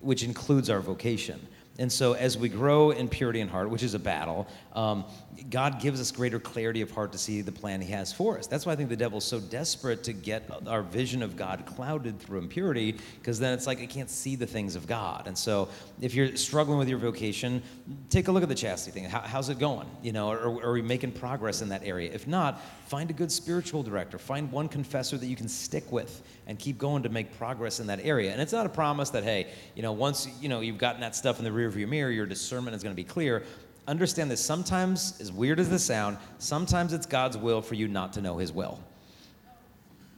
which 0.00 0.24
includes 0.24 0.70
our 0.70 0.80
vocation. 0.80 1.46
And 1.80 1.90
so, 1.90 2.12
as 2.12 2.36
we 2.36 2.50
grow 2.50 2.90
in 2.90 3.08
purity 3.08 3.40
and 3.40 3.50
heart, 3.50 3.70
which 3.70 3.82
is 3.82 3.94
a 3.94 3.98
battle, 3.98 4.46
um, 4.74 5.06
God 5.48 5.80
gives 5.80 5.98
us 5.98 6.12
greater 6.12 6.38
clarity 6.38 6.82
of 6.82 6.90
heart 6.90 7.10
to 7.12 7.18
see 7.18 7.40
the 7.40 7.52
plan 7.52 7.80
He 7.80 7.90
has 7.92 8.12
for 8.12 8.38
us. 8.38 8.46
That's 8.46 8.66
why 8.66 8.72
I 8.72 8.76
think 8.76 8.90
the 8.90 8.96
devil's 8.96 9.24
so 9.24 9.40
desperate 9.40 10.04
to 10.04 10.12
get 10.12 10.50
our 10.66 10.82
vision 10.82 11.22
of 11.22 11.38
God 11.38 11.64
clouded 11.64 12.20
through 12.20 12.38
impurity, 12.38 12.98
because 13.18 13.38
then 13.38 13.54
it's 13.54 13.66
like 13.66 13.80
I 13.80 13.86
can't 13.86 14.10
see 14.10 14.36
the 14.36 14.46
things 14.46 14.76
of 14.76 14.86
God. 14.86 15.26
And 15.26 15.36
so, 15.36 15.70
if 16.02 16.14
you're 16.14 16.36
struggling 16.36 16.76
with 16.76 16.88
your 16.90 16.98
vocation, 16.98 17.62
take 18.10 18.28
a 18.28 18.32
look 18.32 18.42
at 18.42 18.50
the 18.50 18.54
chastity 18.54 19.00
thing. 19.00 19.08
How, 19.08 19.20
how's 19.20 19.48
it 19.48 19.58
going? 19.58 19.88
You 20.02 20.12
know, 20.12 20.30
are, 20.30 20.62
are 20.62 20.72
we 20.72 20.82
making 20.82 21.12
progress 21.12 21.62
in 21.62 21.70
that 21.70 21.82
area? 21.82 22.12
If 22.12 22.26
not, 22.26 22.60
find 22.88 23.08
a 23.08 23.14
good 23.14 23.32
spiritual 23.32 23.82
director. 23.82 24.18
Find 24.18 24.52
one 24.52 24.68
confessor 24.68 25.16
that 25.16 25.26
you 25.26 25.36
can 25.36 25.48
stick 25.48 25.90
with 25.90 26.22
and 26.50 26.58
keep 26.58 26.76
going 26.76 27.04
to 27.04 27.08
make 27.08 27.38
progress 27.38 27.80
in 27.80 27.86
that 27.86 28.00
area. 28.04 28.32
And 28.32 28.42
it's 28.42 28.52
not 28.52 28.66
a 28.66 28.68
promise 28.68 29.08
that 29.10 29.22
hey, 29.24 29.46
you 29.74 29.82
know, 29.82 29.92
once 29.92 30.28
you 30.42 30.50
know 30.50 30.60
you've 30.60 30.78
gotten 30.78 31.00
that 31.00 31.16
stuff 31.16 31.38
in 31.38 31.44
the 31.44 31.50
rearview 31.50 31.88
mirror, 31.88 32.10
your 32.10 32.26
discernment 32.26 32.76
is 32.76 32.82
going 32.82 32.94
to 32.94 33.02
be 33.02 33.08
clear 33.08 33.44
understand 33.88 34.30
this. 34.30 34.40
Sometimes, 34.40 35.20
as 35.20 35.32
weird 35.32 35.58
as 35.58 35.68
this 35.68 35.84
sound, 35.84 36.16
sometimes 36.38 36.92
it's 36.92 37.06
God's 37.06 37.36
will 37.36 37.62
for 37.62 37.74
you 37.74 37.88
not 37.88 38.12
to 38.14 38.20
know 38.20 38.38
His 38.38 38.52
will. 38.52 38.78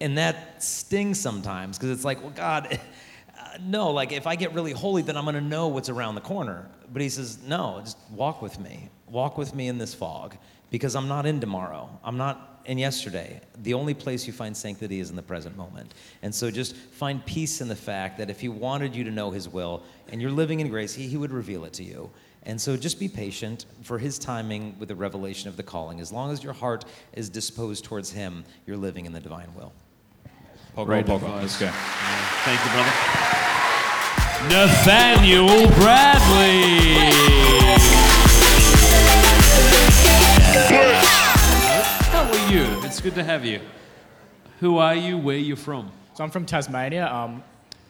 And 0.01 0.19
that 0.19 0.63
stings 0.63 1.21
sometimes 1.21 1.79
because 1.79 1.91
it's 1.91 2.05
like, 2.05 2.21
well, 2.21 2.33
God, 2.35 2.81
no, 3.61 3.91
like 3.91 4.13
if 4.13 4.27
I 4.27 4.37
get 4.37 4.53
really 4.53 4.73
holy, 4.73 5.03
then 5.03 5.17
I'm 5.17 5.25
going 5.25 5.37
to 5.37 5.41
know 5.41 5.69
what's 5.69 5.89
around 5.89 6.17
the 6.17 6.21
corner. 6.21 6.69
But 6.93 7.03
He 7.03 7.09
says, 7.09 7.39
no, 7.47 7.81
just 7.83 7.99
walk 8.11 8.43
with 8.43 8.59
me. 8.59 8.91
Walk 9.09 9.39
with 9.39 9.55
me 9.55 9.69
in 9.69 9.79
this 9.79 9.95
fog 9.95 10.37
because 10.71 10.95
I'm 10.97 11.09
not 11.09 11.27
in 11.27 11.41
tomorrow. 11.41 11.89
I'm 12.03 12.17
not 12.17 12.52
in 12.66 12.78
yesterday. 12.78 13.40
The 13.62 13.74
only 13.74 13.94
place 13.94 14.26
you 14.26 14.32
find 14.32 14.56
sanctity 14.56 15.01
is 15.01 15.10
in 15.10 15.16
the 15.16 15.22
present 15.22 15.56
moment. 15.56 15.94
And 16.22 16.34
so 16.34 16.51
just 16.51 16.76
find 16.76 17.24
peace 17.26 17.60
in 17.60 17.68
the 17.68 17.76
fact 17.76 18.18
that 18.18 18.30
if 18.30 18.40
He 18.40 18.48
wanted 18.48 18.94
you 18.94 19.05
to 19.05 19.10
know 19.10 19.30
His 19.30 19.48
will 19.48 19.82
and 20.09 20.20
you're 20.20 20.30
living 20.30 20.60
in 20.60 20.68
grace, 20.68 20.94
He, 20.94 21.06
he 21.09 21.16
would 21.16 21.32
reveal 21.32 21.64
it 21.64 21.72
to 21.74 21.84
you. 21.84 22.10
And 22.44 22.60
so 22.60 22.76
just 22.76 22.98
be 22.98 23.09
patient 23.09 23.66
for 23.82 23.98
His 23.98 24.18
timing 24.18 24.76
with 24.78 24.89
the 24.89 24.97
revelation 24.97 25.48
of 25.48 25.56
the 25.56 25.62
calling. 25.62 26.01
As 26.01 26.10
long 26.12 26.32
as 26.32 26.43
your 26.43 26.52
heart 26.52 26.84
is 27.12 27.28
disposed 27.28 27.84
towards 27.84 28.10
Him, 28.10 28.44
you're 28.66 28.76
living 28.76 29.06
in 29.06 29.12
the 29.12 29.20
divine 29.20 29.55
will. 29.55 29.72
Pogba, 30.76 30.86
Great 30.86 31.06
Pogba. 31.06 31.16
advice. 31.16 31.43
Let's 31.43 31.59
go. 31.60 31.68
Thank 32.44 32.64
you, 32.64 32.70
brother. 32.72 32.93
Nathaniel 34.48 35.68
Bradley. 35.76 37.02
You? 42.53 42.65
It's 42.85 43.01
good 43.01 43.15
to 43.15 43.24
have 43.24 43.47
you. 43.47 43.61
Who 44.61 44.77
are 44.77 44.95
you? 44.95 45.16
Where 45.16 45.37
are 45.37 45.39
you 45.39 45.57
from? 45.57 45.91
So 46.12 46.23
I'm 46.23 46.31
from 46.31 46.45
Tasmania. 46.45 47.11
Um, 47.11 47.43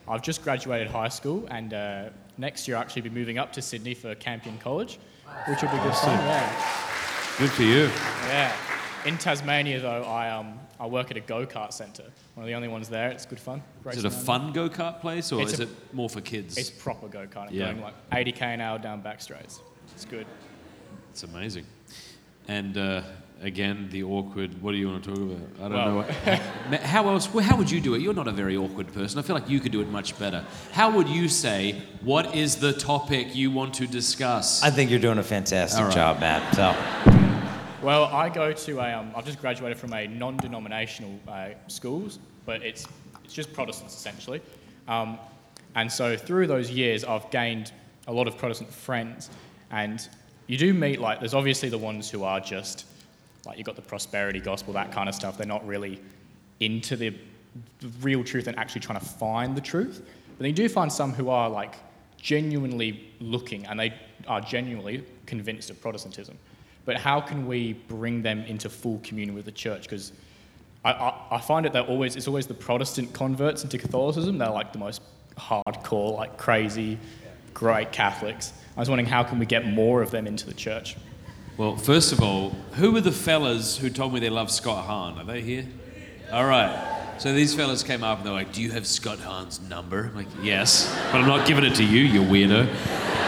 I've 0.06 0.22
just 0.22 0.44
graduated 0.44 0.86
high 0.86 1.08
school, 1.08 1.48
and 1.50 1.74
uh, 1.74 2.10
next 2.38 2.68
year 2.68 2.76
I'll 2.76 2.82
actually 2.84 3.02
be 3.02 3.10
moving 3.10 3.38
up 3.38 3.52
to 3.54 3.60
Sydney 3.62 3.94
for 3.94 4.14
Campion 4.14 4.56
College, 4.58 5.00
which 5.48 5.62
will 5.62 5.68
be 5.70 5.78
good 5.78 5.94
fun. 5.94 6.16
Yeah. 6.16 7.36
Good 7.38 7.50
for 7.50 7.62
you. 7.62 7.90
yeah. 8.28 8.54
In 9.04 9.18
Tasmania, 9.18 9.80
though, 9.80 10.04
I 10.04 10.30
um, 10.30 10.60
I 10.78 10.86
work 10.86 11.10
at 11.10 11.16
a 11.16 11.20
go 11.20 11.44
kart 11.44 11.72
centre. 11.72 12.04
One 12.34 12.44
of 12.44 12.46
the 12.46 12.54
only 12.54 12.68
ones 12.68 12.88
there. 12.88 13.10
It's 13.10 13.26
good 13.26 13.40
fun. 13.40 13.62
Is 13.90 13.98
it 13.98 14.04
a 14.04 14.10
fun 14.12 14.52
go 14.52 14.68
kart 14.68 15.00
place 15.00 15.32
or 15.32 15.42
It's 15.42 15.54
is 15.54 15.60
a- 15.60 15.62
it 15.64 15.68
more 15.92 16.08
for 16.08 16.20
kids? 16.20 16.56
It's 16.56 16.70
proper 16.70 17.08
go 17.08 17.26
karting, 17.26 17.48
Yeah. 17.50 17.72
going 17.72 17.80
like 17.82 17.94
80k 18.12 18.42
an 18.42 18.60
hour 18.60 18.78
down 18.78 19.00
back 19.00 19.20
straights. 19.20 19.60
It's 19.96 20.04
good. 20.04 20.26
It's 21.10 21.24
amazing. 21.24 21.66
And 22.46 22.76
uh, 22.78 23.02
again, 23.42 23.88
the 23.90 24.02
awkward. 24.04 24.60
What 24.62 24.72
do 24.72 24.78
you 24.78 24.88
want 24.88 25.04
to 25.04 25.10
talk 25.10 25.18
about? 25.18 25.38
I 25.58 25.68
don't 25.68 25.72
Well- 25.72 25.94
know. 25.96 26.02
What, 26.68 26.80
how 26.80 27.08
else? 27.08 27.32
well, 27.32 27.44
How 27.44 27.56
would 27.56 27.70
you 27.70 27.80
do 27.80 27.94
it? 27.94 28.00
You're 28.00 28.14
not 28.14 28.28
a 28.28 28.32
very 28.32 28.56
awkward 28.56 28.92
person. 28.94 29.18
I 29.18 29.22
feel 29.22 29.34
like 29.34 29.48
you 29.50 29.60
could 29.60 29.72
do 29.72 29.80
it 29.80 29.88
much 29.90 30.18
better. 30.18 30.44
How 30.72 30.90
would 30.90 31.08
you 31.08 31.28
say? 31.28 31.82
What 32.02 32.34
is 32.34 32.56
the 32.56 32.72
topic 32.72 33.34
you 33.34 33.50
want 33.50 33.74
to 33.74 33.86
discuss? 33.86 34.62
I 34.62 34.70
think 34.70 34.90
you're 34.90 35.00
doing 35.00 35.18
a 35.18 35.22
fantastic 35.22 35.78
All 35.80 35.86
right. 35.86 35.94
job, 35.94 36.20
Matt. 36.20 36.54
So, 36.54 36.74
Well, 37.82 38.04
I 38.04 38.28
go 38.28 38.52
to 38.52 38.78
a. 38.80 38.92
Um, 38.98 39.10
I've 39.16 39.24
just 39.26 39.40
graduated 39.40 39.76
from 39.76 39.92
a 39.92 40.06
non-denominational 40.06 41.18
uh, 41.28 41.48
schools, 41.66 42.18
but 42.46 42.62
it's 42.62 42.86
it's 43.24 43.34
just 43.34 43.52
Protestants 43.52 43.94
essentially. 43.96 44.40
Um, 44.88 45.18
and 45.74 45.90
so 45.90 46.16
through 46.16 46.46
those 46.46 46.70
years, 46.70 47.02
I've 47.04 47.28
gained 47.30 47.72
a 48.06 48.12
lot 48.12 48.28
of 48.28 48.36
Protestant 48.38 48.70
friends, 48.72 49.30
and 49.70 50.06
you 50.46 50.56
do 50.58 50.72
meet 50.74 51.00
like 51.00 51.18
there's 51.20 51.34
obviously 51.34 51.68
the 51.70 51.78
ones 51.78 52.08
who 52.10 52.22
are 52.24 52.40
just 52.40 52.86
like 53.46 53.58
you've 53.58 53.66
got 53.66 53.76
the 53.76 53.82
prosperity 53.82 54.40
gospel, 54.40 54.72
that 54.74 54.92
kind 54.92 55.08
of 55.08 55.14
stuff. 55.14 55.36
They're 55.36 55.46
not 55.46 55.66
really 55.66 56.00
into 56.60 56.96
the 56.96 57.14
real 58.00 58.24
truth 58.24 58.46
and 58.46 58.58
actually 58.58 58.80
trying 58.80 59.00
to 59.00 59.04
find 59.04 59.56
the 59.56 59.60
truth. 59.60 60.02
But 60.28 60.38
then 60.38 60.48
you 60.48 60.54
do 60.54 60.68
find 60.68 60.92
some 60.92 61.12
who 61.12 61.28
are 61.28 61.50
like 61.50 61.74
genuinely 62.16 63.12
looking 63.20 63.66
and 63.66 63.78
they 63.78 63.92
are 64.26 64.40
genuinely 64.40 65.04
convinced 65.26 65.70
of 65.70 65.80
Protestantism. 65.80 66.38
But 66.84 66.96
how 66.96 67.20
can 67.20 67.46
we 67.46 67.74
bring 67.88 68.22
them 68.22 68.40
into 68.40 68.68
full 68.68 69.00
communion 69.02 69.34
with 69.34 69.44
the 69.44 69.52
church? 69.52 69.82
Because 69.82 70.12
I, 70.84 70.92
I, 70.92 71.14
I 71.32 71.40
find 71.40 71.66
it 71.66 71.72
that 71.72 71.88
always 71.88 72.16
it's 72.16 72.28
always 72.28 72.46
the 72.46 72.54
Protestant 72.54 73.12
converts 73.12 73.64
into 73.64 73.78
Catholicism. 73.78 74.38
They're 74.38 74.50
like 74.50 74.72
the 74.72 74.78
most 74.78 75.02
hardcore, 75.36 76.16
like 76.16 76.36
crazy, 76.38 76.98
great 77.54 77.92
Catholics. 77.92 78.52
I 78.76 78.80
was 78.80 78.88
wondering 78.88 79.06
how 79.06 79.22
can 79.22 79.38
we 79.38 79.46
get 79.46 79.66
more 79.66 80.02
of 80.02 80.10
them 80.10 80.26
into 80.26 80.46
the 80.46 80.54
church? 80.54 80.96
Well, 81.58 81.76
first 81.76 82.12
of 82.12 82.22
all, 82.22 82.50
who 82.76 82.92
were 82.92 83.02
the 83.02 83.12
fellas 83.12 83.76
who 83.76 83.90
told 83.90 84.14
me 84.14 84.20
they 84.20 84.30
love 84.30 84.50
Scott 84.50 84.86
Hahn? 84.86 85.18
Are 85.18 85.24
they 85.24 85.42
here? 85.42 85.66
All 86.32 86.46
right. 86.46 87.14
So 87.18 87.34
these 87.34 87.54
fellas 87.54 87.82
came 87.82 88.02
up 88.02 88.18
and 88.18 88.26
they're 88.26 88.32
like, 88.32 88.52
"Do 88.52 88.62
you 88.62 88.70
have 88.70 88.86
Scott 88.86 89.18
Hahn's 89.18 89.60
number?" 89.60 90.06
I'm 90.06 90.14
like, 90.16 90.28
"Yes, 90.42 90.90
but 91.12 91.20
I'm 91.20 91.28
not 91.28 91.46
giving 91.46 91.64
it 91.64 91.74
to 91.74 91.84
you, 91.84 92.00
you 92.00 92.22
weirdo." 92.22 92.66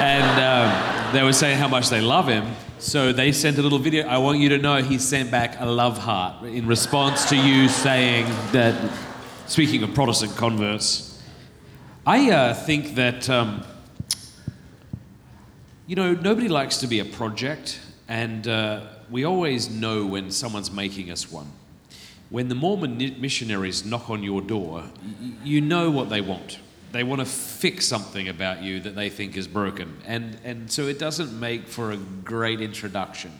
And 0.00 0.40
um, 0.40 1.12
they 1.12 1.22
were 1.22 1.34
saying 1.34 1.58
how 1.58 1.68
much 1.68 1.90
they 1.90 2.00
love 2.00 2.26
him. 2.26 2.56
So 2.78 3.12
they 3.12 3.30
sent 3.30 3.58
a 3.58 3.62
little 3.62 3.78
video. 3.78 4.06
I 4.06 4.16
want 4.16 4.38
you 4.38 4.48
to 4.48 4.58
know 4.58 4.82
he 4.82 4.96
sent 4.96 5.30
back 5.30 5.60
a 5.60 5.66
love 5.66 5.98
heart 5.98 6.44
in 6.44 6.66
response 6.66 7.28
to 7.28 7.36
you 7.36 7.68
saying 7.68 8.24
that. 8.52 8.74
Speaking 9.46 9.82
of 9.82 9.92
Protestant 9.92 10.34
converts, 10.34 11.22
I 12.06 12.30
uh, 12.30 12.54
think 12.54 12.94
that. 12.94 13.28
Um, 13.28 13.64
you 15.86 15.96
know, 15.96 16.14
nobody 16.14 16.48
likes 16.48 16.78
to 16.78 16.86
be 16.86 17.00
a 17.00 17.04
project, 17.04 17.78
and 18.08 18.46
uh, 18.46 18.82
we 19.10 19.24
always 19.24 19.70
know 19.70 20.06
when 20.06 20.30
someone's 20.30 20.70
making 20.70 21.10
us 21.10 21.30
one. 21.30 21.50
When 22.30 22.48
the 22.48 22.54
Mormon 22.54 23.20
missionaries 23.20 23.84
knock 23.84 24.10
on 24.10 24.22
your 24.22 24.40
door, 24.40 24.84
you 25.42 25.60
know 25.60 25.90
what 25.90 26.08
they 26.08 26.20
want. 26.20 26.58
They 26.92 27.04
want 27.04 27.20
to 27.20 27.26
fix 27.26 27.86
something 27.86 28.28
about 28.28 28.62
you 28.62 28.80
that 28.80 28.94
they 28.94 29.10
think 29.10 29.36
is 29.36 29.48
broken, 29.48 29.96
and, 30.06 30.36
and 30.44 30.70
so 30.70 30.86
it 30.86 30.98
doesn't 30.98 31.38
make 31.38 31.66
for 31.66 31.92
a 31.92 31.96
great 31.96 32.60
introduction. 32.60 33.32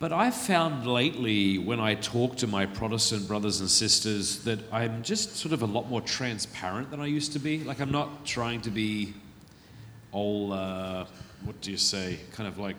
But 0.00 0.12
I've 0.12 0.34
found 0.34 0.86
lately 0.86 1.58
when 1.58 1.80
I 1.80 1.94
talk 1.94 2.36
to 2.38 2.46
my 2.46 2.66
Protestant 2.66 3.28
brothers 3.28 3.60
and 3.60 3.70
sisters 3.70 4.42
that 4.44 4.58
I'm 4.72 5.02
just 5.02 5.36
sort 5.36 5.54
of 5.54 5.62
a 5.62 5.66
lot 5.66 5.88
more 5.88 6.00
transparent 6.00 6.90
than 6.90 7.00
I 7.00 7.06
used 7.06 7.32
to 7.34 7.38
be. 7.38 7.62
Like, 7.64 7.80
I'm 7.80 7.92
not 7.92 8.26
trying 8.26 8.60
to 8.62 8.70
be 8.70 9.14
all, 10.12 10.52
uh, 10.52 11.06
what 11.44 11.60
do 11.60 11.70
you 11.70 11.76
say, 11.76 12.18
kind 12.32 12.48
of 12.48 12.58
like, 12.58 12.76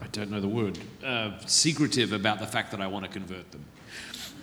I 0.00 0.06
don't 0.12 0.30
know 0.30 0.40
the 0.40 0.48
word, 0.48 0.78
uh, 1.04 1.38
secretive 1.46 2.12
about 2.12 2.38
the 2.38 2.46
fact 2.46 2.70
that 2.72 2.80
I 2.80 2.86
want 2.86 3.04
to 3.04 3.10
convert 3.10 3.50
them. 3.50 3.64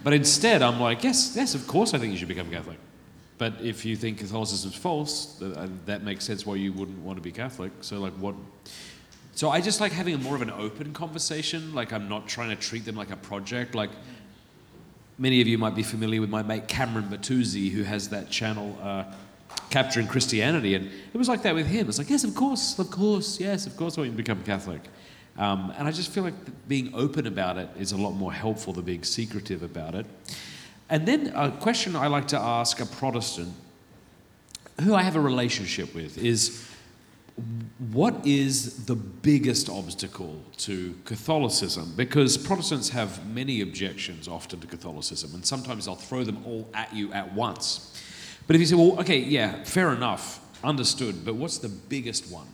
But 0.04 0.14
instead, 0.14 0.62
I'm 0.62 0.80
like, 0.80 1.04
yes, 1.04 1.34
yes, 1.36 1.56
of 1.56 1.68
course 1.68 1.94
I 1.94 1.98
think 1.98 2.12
you 2.12 2.18
should 2.18 2.28
become 2.28 2.50
Catholic. 2.50 2.78
But 3.38 3.54
if 3.62 3.86
you 3.86 3.96
think 3.96 4.20
Catholicism's 4.20 4.76
false, 4.76 5.38
th- 5.40 5.56
uh, 5.56 5.68
that 5.86 6.04
makes 6.04 6.26
sense 6.26 6.46
why 6.46 6.56
you 6.56 6.74
wouldn't 6.74 7.00
want 7.00 7.18
to 7.18 7.22
be 7.22 7.32
Catholic. 7.32 7.72
So, 7.82 8.00
like, 8.00 8.14
what? 8.14 8.36
So 9.36 9.50
I 9.50 9.62
just 9.62 9.82
like 9.82 9.92
having 9.92 10.14
a 10.14 10.18
more 10.18 10.36
of 10.36 10.42
an 10.42 10.52
open 10.52 10.94
conversation. 10.94 11.74
Like, 11.74 11.94
I'm 11.94 12.08
not 12.08 12.28
trying 12.28 12.50
to 12.50 12.56
treat 12.56 12.86
them 12.86 12.96
like 12.96 13.12
a 13.12 13.16
project. 13.16 13.76
Like, 13.76 13.90
many 15.18 15.42
of 15.42 15.48
you 15.48 15.58
might 15.58 15.76
be 15.76 15.84
familiar 15.84 16.22
with 16.22 16.30
my 16.30 16.44
mate 16.44 16.68
Cameron 16.68 17.10
Bertuzzi, 17.10 17.72
who 17.72 17.84
has 17.84 18.10
that 18.10 18.30
channel, 18.30 18.78
uh, 18.82 19.06
Capturing 19.74 20.06
Christianity. 20.06 20.76
And 20.76 20.86
it 20.86 21.18
was 21.18 21.28
like 21.28 21.42
that 21.42 21.56
with 21.56 21.66
him. 21.66 21.90
It's 21.90 21.98
like, 21.98 22.12
yes, 22.12 22.24
of 22.24 22.36
course, 22.36 22.78
of 22.78 22.92
course, 22.92 23.40
yes, 23.40 23.66
of 23.66 23.76
course 23.76 23.98
I 23.98 24.02
want 24.02 24.12
you 24.12 24.18
to 24.18 24.24
become 24.24 24.44
Catholic. 24.44 24.82
Um, 25.36 25.74
and 25.76 25.88
I 25.88 25.92
just 25.92 26.12
feel 26.12 26.24
like 26.24 26.36
being 26.68 26.94
open 26.94 27.26
about 27.26 27.58
it 27.58 27.68
is 27.80 27.92
a 27.92 27.98
lot 27.98 28.12
more 28.12 28.32
helpful 28.32 28.72
than 28.72 28.86
being 28.86 29.04
secretive 29.04 29.64
about 29.64 29.96
it. 29.96 30.06
And 30.92 31.08
then 31.08 31.34
a 31.36 31.50
question 31.50 31.96
I 31.96 32.06
like 32.06 32.28
to 32.28 32.38
ask 32.38 32.82
a 32.82 32.86
Protestant 32.86 33.52
who 34.84 34.94
I 34.94 35.02
have 35.02 35.16
a 35.16 35.20
relationship 35.20 35.96
with 35.96 36.20
is 36.20 36.70
what 37.92 38.28
is 38.28 38.86
the 38.86 38.96
biggest 38.96 39.70
obstacle 39.70 40.40
to 40.58 40.94
Catholicism? 41.04 41.94
Because 41.98 42.38
Protestants 42.38 42.90
have 42.90 43.26
many 43.28 43.62
objections 43.62 44.28
often 44.28 44.60
to 44.60 44.68
Catholicism, 44.68 45.32
and 45.34 45.44
sometimes 45.44 45.86
they'll 45.86 45.96
throw 45.96 46.24
them 46.24 46.44
all 46.46 46.70
at 46.76 46.94
you 46.94 47.12
at 47.12 47.34
once. 47.34 48.00
But 48.48 48.56
if 48.56 48.60
you 48.60 48.66
say, 48.66 48.76
well, 48.76 49.00
okay, 49.00 49.20
yeah, 49.20 49.64
fair 49.64 49.94
enough, 49.94 50.40
understood, 50.64 51.24
but 51.26 51.36
what's 51.36 51.58
the 51.58 51.70
biggest 51.70 52.32
one? 52.32 52.48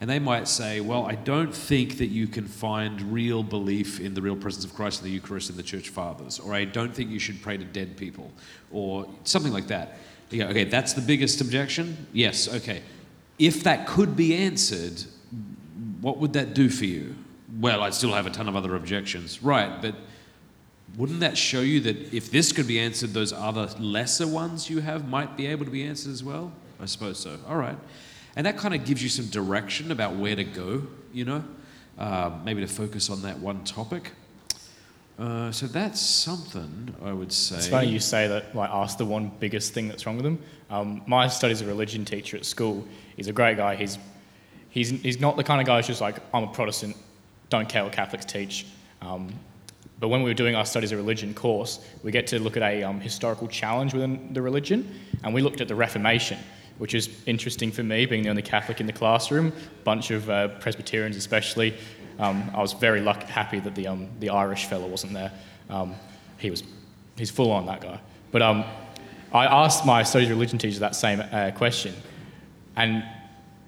And 0.00 0.10
they 0.10 0.18
might 0.18 0.46
say, 0.46 0.80
well, 0.80 1.06
I 1.06 1.14
don't 1.14 1.54
think 1.54 1.98
that 1.98 2.08
you 2.08 2.26
can 2.26 2.46
find 2.46 3.00
real 3.12 3.42
belief 3.42 3.98
in 3.98 4.12
the 4.12 4.20
real 4.20 4.36
presence 4.36 4.64
of 4.64 4.74
Christ 4.74 5.00
in 5.00 5.06
the 5.06 5.10
Eucharist 5.10 5.48
in 5.48 5.56
the 5.56 5.62
Church 5.62 5.88
Fathers, 5.88 6.38
or 6.38 6.52
I 6.52 6.64
don't 6.64 6.94
think 6.94 7.10
you 7.10 7.18
should 7.18 7.40
pray 7.40 7.56
to 7.56 7.64
dead 7.64 7.96
people, 7.96 8.30
or 8.70 9.08
something 9.24 9.52
like 9.52 9.68
that. 9.68 9.96
Go, 10.30 10.44
okay, 10.48 10.64
that's 10.64 10.92
the 10.92 11.00
biggest 11.00 11.40
objection? 11.40 12.06
Yes, 12.12 12.52
okay. 12.52 12.82
If 13.38 13.62
that 13.62 13.86
could 13.86 14.16
be 14.16 14.34
answered, 14.34 15.02
what 16.00 16.18
would 16.18 16.34
that 16.34 16.52
do 16.52 16.68
for 16.68 16.84
you? 16.84 17.14
Well, 17.58 17.82
I'd 17.82 17.94
still 17.94 18.12
have 18.12 18.26
a 18.26 18.30
ton 18.30 18.48
of 18.48 18.56
other 18.56 18.76
objections. 18.76 19.42
Right, 19.42 19.80
but 19.80 19.94
wouldn't 20.96 21.20
that 21.20 21.36
show 21.36 21.60
you 21.60 21.80
that 21.80 22.14
if 22.14 22.30
this 22.30 22.52
could 22.52 22.66
be 22.66 22.78
answered, 22.78 23.12
those 23.12 23.32
other 23.32 23.68
lesser 23.78 24.26
ones 24.26 24.70
you 24.70 24.80
have 24.80 25.08
might 25.08 25.36
be 25.36 25.46
able 25.46 25.64
to 25.64 25.70
be 25.70 25.82
answered 25.82 26.12
as 26.12 26.22
well? 26.22 26.52
I 26.80 26.86
suppose 26.86 27.18
so. 27.18 27.38
All 27.48 27.56
right. 27.56 27.76
And 28.36 28.46
that 28.46 28.56
kind 28.56 28.74
of 28.74 28.84
gives 28.84 29.02
you 29.02 29.08
some 29.08 29.26
direction 29.26 29.90
about 29.90 30.14
where 30.16 30.36
to 30.36 30.44
go, 30.44 30.86
you 31.12 31.24
know, 31.24 31.42
uh, 31.98 32.30
maybe 32.44 32.60
to 32.60 32.66
focus 32.66 33.10
on 33.10 33.22
that 33.22 33.38
one 33.38 33.64
topic. 33.64 34.12
Uh, 35.18 35.50
so 35.50 35.66
that's 35.66 35.98
something 35.98 36.94
I 37.02 37.12
would 37.12 37.32
say. 37.32 37.56
It's 37.56 37.68
funny 37.68 37.88
you 37.88 38.00
say 38.00 38.28
that, 38.28 38.54
like, 38.54 38.68
ask 38.70 38.98
the 38.98 39.06
one 39.06 39.32
biggest 39.40 39.72
thing 39.72 39.88
that's 39.88 40.04
wrong 40.04 40.16
with 40.16 40.24
them. 40.24 40.38
Um, 40.68 41.02
my 41.06 41.26
studies 41.28 41.62
a 41.62 41.66
religion 41.66 42.04
teacher 42.04 42.36
at 42.36 42.44
school. 42.44 42.86
He's 43.16 43.28
a 43.28 43.32
great 43.32 43.56
guy. 43.56 43.76
He's, 43.76 43.98
he's, 44.68 44.90
he's 44.90 45.18
not 45.18 45.36
the 45.36 45.44
kind 45.44 45.60
of 45.60 45.66
guy 45.66 45.76
who's 45.76 45.86
just 45.86 46.02
like, 46.02 46.16
I'm 46.34 46.44
a 46.44 46.48
Protestant, 46.48 46.96
don't 47.48 47.68
care 47.68 47.84
what 47.84 47.92
Catholics 47.92 48.26
teach. 48.26 48.66
Um, 49.00 49.32
but 49.98 50.08
when 50.08 50.22
we 50.22 50.30
were 50.30 50.34
doing 50.34 50.54
our 50.54 50.66
studies 50.66 50.92
of 50.92 50.98
religion 50.98 51.32
course, 51.32 51.80
we 52.02 52.10
get 52.10 52.26
to 52.28 52.38
look 52.38 52.56
at 52.56 52.62
a 52.62 52.82
um, 52.82 53.00
historical 53.00 53.48
challenge 53.48 53.94
within 53.94 54.32
the 54.32 54.42
religion, 54.42 54.94
and 55.24 55.32
we 55.32 55.40
looked 55.40 55.60
at 55.60 55.68
the 55.68 55.74
Reformation, 55.74 56.38
which 56.78 56.94
is 56.94 57.08
interesting 57.24 57.72
for 57.72 57.82
me, 57.82 58.04
being 58.04 58.22
the 58.22 58.28
only 58.28 58.42
Catholic 58.42 58.80
in 58.80 58.86
the 58.86 58.92
classroom, 58.92 59.52
bunch 59.84 60.10
of 60.10 60.28
uh, 60.28 60.48
Presbyterians 60.60 61.16
especially. 61.16 61.74
Um, 62.18 62.50
I 62.54 62.60
was 62.60 62.74
very 62.74 63.00
lucky, 63.00 63.26
happy 63.26 63.58
that 63.60 63.74
the, 63.74 63.86
um, 63.86 64.08
the 64.20 64.30
Irish 64.30 64.66
fellow 64.66 64.86
wasn't 64.86 65.14
there. 65.14 65.32
Um, 65.70 65.94
he 66.38 66.50
was, 66.50 66.62
he's 67.16 67.30
full 67.30 67.50
on, 67.50 67.66
that 67.66 67.80
guy. 67.80 67.98
But 68.32 68.42
um, 68.42 68.64
I 69.32 69.46
asked 69.46 69.86
my 69.86 70.02
studies 70.02 70.28
of 70.28 70.36
religion 70.36 70.58
teacher 70.58 70.80
that 70.80 70.94
same 70.94 71.20
uh, 71.20 71.52
question, 71.52 71.94
and 72.76 73.02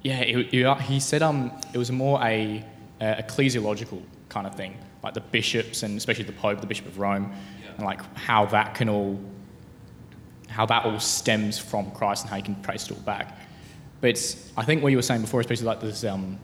yeah, 0.03 0.77
he 0.77 1.01
said 1.01 1.23
um, 1.23 1.53
it 1.75 1.79
was 1.79 1.91
more 1.91 2.23
a, 2.23 2.65
a 3.01 3.23
ecclesiological 3.23 4.03
kind 4.29 4.47
of 4.47 4.55
thing, 4.55 4.77
like 5.03 5.15
the 5.15 5.21
bishops 5.21 5.83
and 5.83 5.97
especially 5.97 6.25
the 6.25 6.33
Pope, 6.33 6.61
the 6.61 6.67
Bishop 6.67 6.87
of 6.87 6.99
Rome, 6.99 7.33
and 7.77 7.85
like 7.85 8.01
how 8.17 8.47
that 8.47 8.75
can 8.75 8.89
all, 8.89 9.21
how 10.49 10.67
that 10.67 10.85
all 10.85 10.99
stems 10.99 11.59
from 11.59 11.91
Christ 11.93 12.25
and 12.25 12.31
how 12.31 12.37
you 12.37 12.43
can 12.43 12.61
trace 12.63 12.85
it 12.87 12.93
all 12.93 12.99
back. 13.01 13.39
But 14.01 14.11
it's, 14.11 14.53
I 14.57 14.65
think 14.65 14.83
what 14.83 14.91
you 14.91 14.99
were 14.99 15.03
saying 15.03 15.21
before, 15.21 15.41
especially 15.41 15.67
like 15.67 15.81
this, 15.81 16.05
um, 16.05 16.39